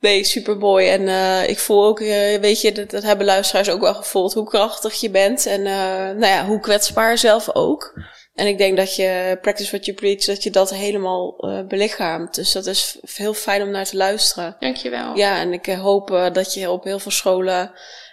nee, 0.00 0.24
super 0.24 0.56
mooi. 0.56 0.88
En 0.88 1.08
eh, 1.08 1.48
ik 1.48 1.58
voel 1.58 1.84
ook, 1.84 2.00
eh, 2.00 2.40
weet 2.40 2.60
je, 2.60 2.72
dat, 2.72 2.90
dat 2.90 3.02
hebben 3.02 3.26
luisteraars 3.26 3.70
ook 3.70 3.80
wel 3.80 3.94
gevoeld, 3.94 4.34
hoe 4.34 4.48
krachtig 4.48 5.00
je 5.00 5.10
bent. 5.10 5.46
En 5.46 5.66
eh, 5.66 6.16
nou 6.16 6.26
ja, 6.26 6.46
hoe 6.46 6.60
kwetsbaar 6.60 7.18
zelf 7.18 7.54
ook. 7.54 8.02
En 8.34 8.46
ik 8.46 8.58
denk 8.58 8.76
dat 8.76 8.96
je, 8.96 9.38
practice 9.40 9.70
what 9.70 9.84
you 9.84 9.96
preach, 9.96 10.24
dat 10.24 10.42
je 10.42 10.50
dat 10.50 10.70
helemaal 10.70 11.36
belichaamt. 11.68 12.34
Dus 12.34 12.52
dat 12.52 12.66
is 12.66 12.98
heel 13.14 13.34
fijn 13.34 13.62
om 13.62 13.70
naar 13.70 13.84
te 13.84 13.96
luisteren. 13.96 14.56
dankjewel. 14.58 15.16
Ja, 15.16 15.38
en 15.38 15.52
ik 15.52 15.66
hoop 15.66 16.30
dat 16.32 16.54
je 16.54 16.70
op 16.70 16.84
heel 16.84 16.98
veel 16.98 17.10
scholen 17.10 17.72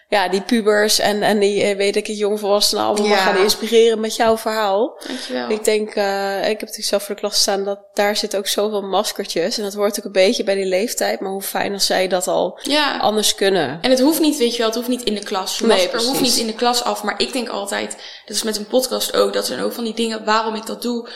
ja, 0.09 0.29
die 0.29 0.41
pubers 0.41 0.99
en, 0.99 1.21
en 1.23 1.39
die, 1.39 1.63
eh, 1.63 1.77
weet 1.77 1.95
ik 1.95 2.07
het, 2.07 2.17
jongvolwassenen 2.17 2.83
allemaal 2.83 3.07
Ja. 3.07 3.15
gaan 3.17 3.37
inspireren 3.37 3.99
met 3.99 4.15
jouw 4.15 4.37
verhaal. 4.37 4.99
Dankjewel. 5.07 5.49
Ik 5.49 5.63
denk, 5.63 5.89
eh, 5.95 6.37
ik 6.37 6.43
heb 6.43 6.59
natuurlijk 6.59 6.87
zelf 6.87 7.03
voor 7.03 7.15
de 7.15 7.21
klas 7.21 7.39
staan, 7.41 7.63
dat 7.63 7.79
daar 7.93 8.15
zitten 8.15 8.39
ook 8.39 8.47
zoveel 8.47 8.81
maskertjes. 8.81 9.57
En 9.57 9.63
dat 9.63 9.73
hoort 9.73 9.99
ook 9.99 10.05
een 10.05 10.11
beetje 10.11 10.43
bij 10.43 10.55
die 10.55 10.65
leeftijd. 10.65 11.19
Maar 11.19 11.31
hoe 11.31 11.41
fijn 11.41 11.73
als 11.73 11.85
zij 11.85 12.07
dat 12.07 12.27
al 12.27 12.59
Ja. 12.61 12.97
anders 12.97 13.35
kunnen. 13.35 13.77
En 13.81 13.89
het 13.89 13.99
hoeft 13.99 14.19
niet, 14.19 14.37
weet 14.37 14.51
je 14.51 14.57
wel, 14.57 14.67
het 14.67 14.75
hoeft 14.75 14.87
niet 14.87 15.03
in 15.03 15.13
de 15.15 15.23
klas. 15.23 15.57
Je 15.57 15.65
Nee, 15.65 15.77
masker 15.91 16.09
hoeft 16.09 16.21
niet 16.21 16.37
in 16.37 16.47
de 16.47 16.53
klas 16.55 16.83
af. 16.83 17.03
Maar 17.03 17.19
ik 17.21 17.33
denk 17.33 17.49
altijd, 17.49 17.91
dat 18.25 18.35
is 18.35 18.43
met 18.43 18.57
een 18.57 18.67
podcast 18.67 19.15
ook, 19.15 19.33
dat 19.33 19.45
zijn 19.45 19.59
ook 19.61 19.73
van 19.73 19.83
die 19.83 19.93
dingen 19.93 20.25
waarom 20.25 20.55
ik 20.55 20.65
dat 20.65 20.81
doe. 20.81 21.09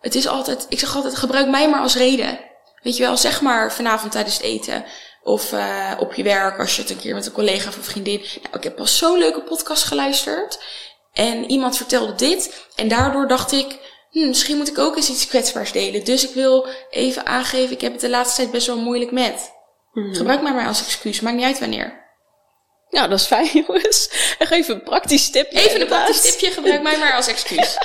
Het 0.00 0.14
is 0.14 0.28
altijd, 0.28 0.66
ik 0.68 0.78
zeg 0.78 0.96
altijd, 0.96 1.16
gebruik 1.16 1.48
mij 1.48 1.68
maar 1.70 1.80
als 1.80 1.96
reden. 1.96 2.38
Weet 2.82 2.96
je 2.96 3.02
wel, 3.02 3.16
zeg 3.16 3.40
maar 3.40 3.72
vanavond 3.72 4.12
tijdens 4.12 4.34
het 4.36 4.44
eten. 4.44 4.84
Of 5.22 5.52
eh, 5.52 5.92
op 5.98 6.14
je 6.14 6.22
werk, 6.22 6.58
als 6.58 6.76
je 6.76 6.82
het 6.82 6.90
een 6.90 6.98
keer 6.98 7.14
met 7.14 7.26
een 7.26 7.32
collega 7.32 7.68
of 7.68 7.76
een 7.76 7.82
vriendin. 7.84 8.18
Nou, 8.18 8.56
ik 8.56 8.62
heb 8.62 8.76
pas 8.76 8.96
zo'n 8.98 9.18
leuke 9.18 9.42
podcast 9.42 9.84
geluisterd. 9.84 10.58
En 11.12 11.50
iemand 11.50 11.76
vertelde 11.76 12.14
dit. 12.14 12.66
En 12.76 12.88
daardoor 12.88 13.28
dacht 13.28 13.52
ik, 13.52 13.78
hm, 14.10 14.28
misschien 14.28 14.56
moet 14.56 14.68
ik 14.68 14.78
ook 14.78 14.96
eens 14.96 15.10
iets 15.10 15.26
kwetsbaars 15.26 15.72
delen. 15.72 16.04
Dus 16.04 16.28
ik 16.28 16.34
wil 16.34 16.66
even 16.90 17.26
aangeven, 17.26 17.70
ik 17.74 17.80
heb 17.80 17.92
het 17.92 18.00
de 18.00 18.08
laatste 18.08 18.36
tijd 18.36 18.50
best 18.50 18.66
wel 18.66 18.78
moeilijk 18.78 19.10
met. 19.10 19.52
Mhm. 19.92 20.14
Gebruik 20.14 20.42
mij 20.42 20.52
maar 20.52 20.66
als 20.66 20.80
excuus, 20.80 21.20
maakt 21.20 21.36
niet 21.36 21.44
uit 21.44 21.58
wanneer. 21.58 22.08
Nou, 22.90 23.08
dat 23.08 23.20
is 23.20 23.26
fijn, 23.26 23.50
jongens. 23.66 24.10
Even 24.38 24.74
een 24.74 24.82
praktisch 24.82 25.30
tipje. 25.30 25.58
Even 25.58 25.64
een 25.64 25.72
inderdaad. 25.72 26.04
praktisch 26.04 26.30
tipje, 26.30 26.50
gebruik 26.50 26.82
mij 26.82 26.98
maar 26.98 27.14
als 27.14 27.26
excuus. 27.34 27.76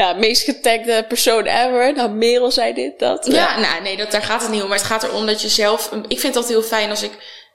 Ja, 0.00 0.12
meest 0.12 0.42
getagde 0.42 1.04
persoon 1.08 1.44
ever. 1.44 1.92
Nou, 1.94 2.10
Merel 2.10 2.50
zei 2.50 2.74
dit, 2.74 2.98
dat. 2.98 3.26
Ja, 3.26 3.60
nou 3.60 3.82
nee, 3.82 3.96
dat, 3.96 4.10
daar 4.10 4.22
gaat 4.22 4.42
het 4.42 4.50
niet 4.50 4.62
om. 4.62 4.68
Maar 4.68 4.78
het 4.78 4.86
gaat 4.86 5.02
erom 5.02 5.26
dat 5.26 5.42
je 5.42 5.48
zelf... 5.48 5.90
Ik 5.92 6.20
vind 6.20 6.22
het 6.22 6.36
altijd 6.36 6.54
heel 6.54 6.62
fijn 6.62 6.90
als 6.90 7.02
ik 7.02 7.10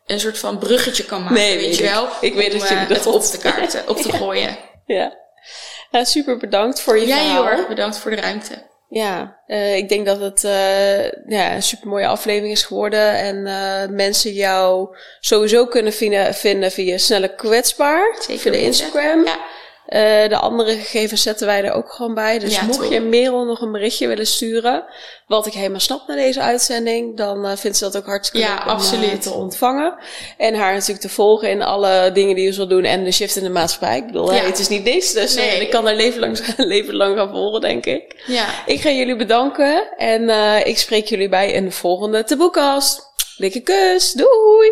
een 0.05 0.19
soort 0.19 0.38
van 0.38 0.57
bruggetje 0.57 1.05
kan 1.05 1.19
maken, 1.19 1.38
Nee, 1.38 1.57
weet 1.57 1.65
weet 1.65 1.77
je 1.77 1.84
wel. 1.84 2.07
Ik 2.22 2.34
weet 2.34 2.53
om, 2.53 2.59
dat 2.59 2.69
je 2.69 2.76
eh, 2.76 2.88
het 2.88 3.05
op 3.05 3.22
te 3.22 3.38
kaarten, 3.38 3.88
op 3.88 3.97
te 3.97 4.11
gooien. 4.17 4.57
Ja. 4.85 5.17
Ja, 5.91 6.03
super 6.03 6.38
bedankt 6.38 6.81
voor 6.81 6.99
je 6.99 7.05
Jij 7.05 7.17
verhaal. 7.17 7.43
heel 7.43 7.51
erg 7.51 7.67
bedankt 7.67 7.97
voor 7.97 8.11
de 8.11 8.22
ruimte. 8.22 8.73
Ja, 8.89 9.39
eh, 9.47 9.76
ik 9.76 9.89
denk 9.89 10.05
dat 10.05 10.19
het 10.19 10.43
eh, 10.43 11.11
ja, 11.27 11.53
een 11.53 11.63
super 11.63 11.88
mooie 11.88 12.07
aflevering 12.07 12.53
is 12.53 12.63
geworden. 12.63 13.13
En 13.13 13.95
mensen 13.95 14.34
jou 14.34 14.97
sowieso 15.19 15.65
kunnen 15.65 15.93
vinden, 15.93 16.34
vinden 16.34 16.72
via 16.72 16.97
Snelle 16.97 17.35
Kwetsbaar. 17.35 18.15
Zeker 18.19 18.41
via 18.41 18.51
de. 18.51 18.61
Instagram. 18.61 19.26
Ja. 19.26 19.39
Eh, 19.85 20.29
de 20.29 20.37
andere 20.37 20.71
gegevens 20.77 21.21
zetten 21.21 21.47
wij 21.47 21.63
er 21.63 21.73
ook 21.73 21.91
gewoon 21.91 22.13
bij. 22.13 22.39
Dus 22.39 22.55
Ja, 22.55 22.63
mocht 22.63 22.81
top. 22.81 22.91
je 22.91 22.99
Merel 22.99 23.45
nog 23.45 23.61
een 23.61 23.71
berichtje 23.71 24.07
willen 24.07 24.27
sturen, 24.27 24.83
wat 25.27 25.45
ik 25.45 25.53
helemaal 25.53 25.79
snap 25.79 26.07
na 26.07 26.15
deze 26.15 26.41
uitzending, 26.41 27.17
dan 27.17 27.45
eh, 27.45 27.57
vindt 27.57 27.77
ze 27.77 27.83
dat 27.83 27.97
ook 27.97 28.05
hartstikke 28.05 28.47
Ja, 28.47 28.53
leuk 28.65 28.75
om, 28.93 29.03
eh, 29.03 29.13
te 29.19 29.31
ontvangen. 29.33 29.95
En 30.37 30.55
haar 30.55 30.73
natuurlijk 30.73 30.99
te 30.99 31.09
volgen 31.09 31.49
in 31.49 31.61
alle 31.61 32.11
dingen 32.13 32.35
die 32.35 32.51
ze 32.51 32.57
wil 32.57 32.67
doen 32.67 32.83
en 32.83 33.03
de 33.03 33.11
shift 33.11 33.35
in 33.35 33.43
de 33.43 33.49
maatschappij. 33.49 33.97
Ik 33.97 34.05
bedoel, 34.05 34.33
Ja. 34.33 34.43
het 34.43 34.59
is 34.59 34.67
niet 34.67 34.83
niks, 34.83 35.13
dus 35.13 35.35
Nee. 35.35 35.61
ik 35.61 35.69
kan 35.69 35.85
haar 35.85 35.95
leven 35.95 36.19
lang, 36.19 36.39
leven 36.57 36.95
lang 36.95 37.17
gaan 37.17 37.29
volgen, 37.29 37.61
denk 37.61 37.85
ik. 37.85 38.23
Ja. 38.27 38.45
Ik 38.65 38.81
ga 38.81 38.89
jullie 38.89 39.15
bedanken 39.15 39.87
en 39.97 40.29
ik 40.67 40.77
spreek 40.77 41.05
jullie 41.07 41.29
bij 41.29 41.57
een 41.57 41.71
volgende 41.71 42.23
taboekast. 42.23 43.13
Dikke 43.37 43.59
kus, 43.61 44.11
doei! 44.11 44.71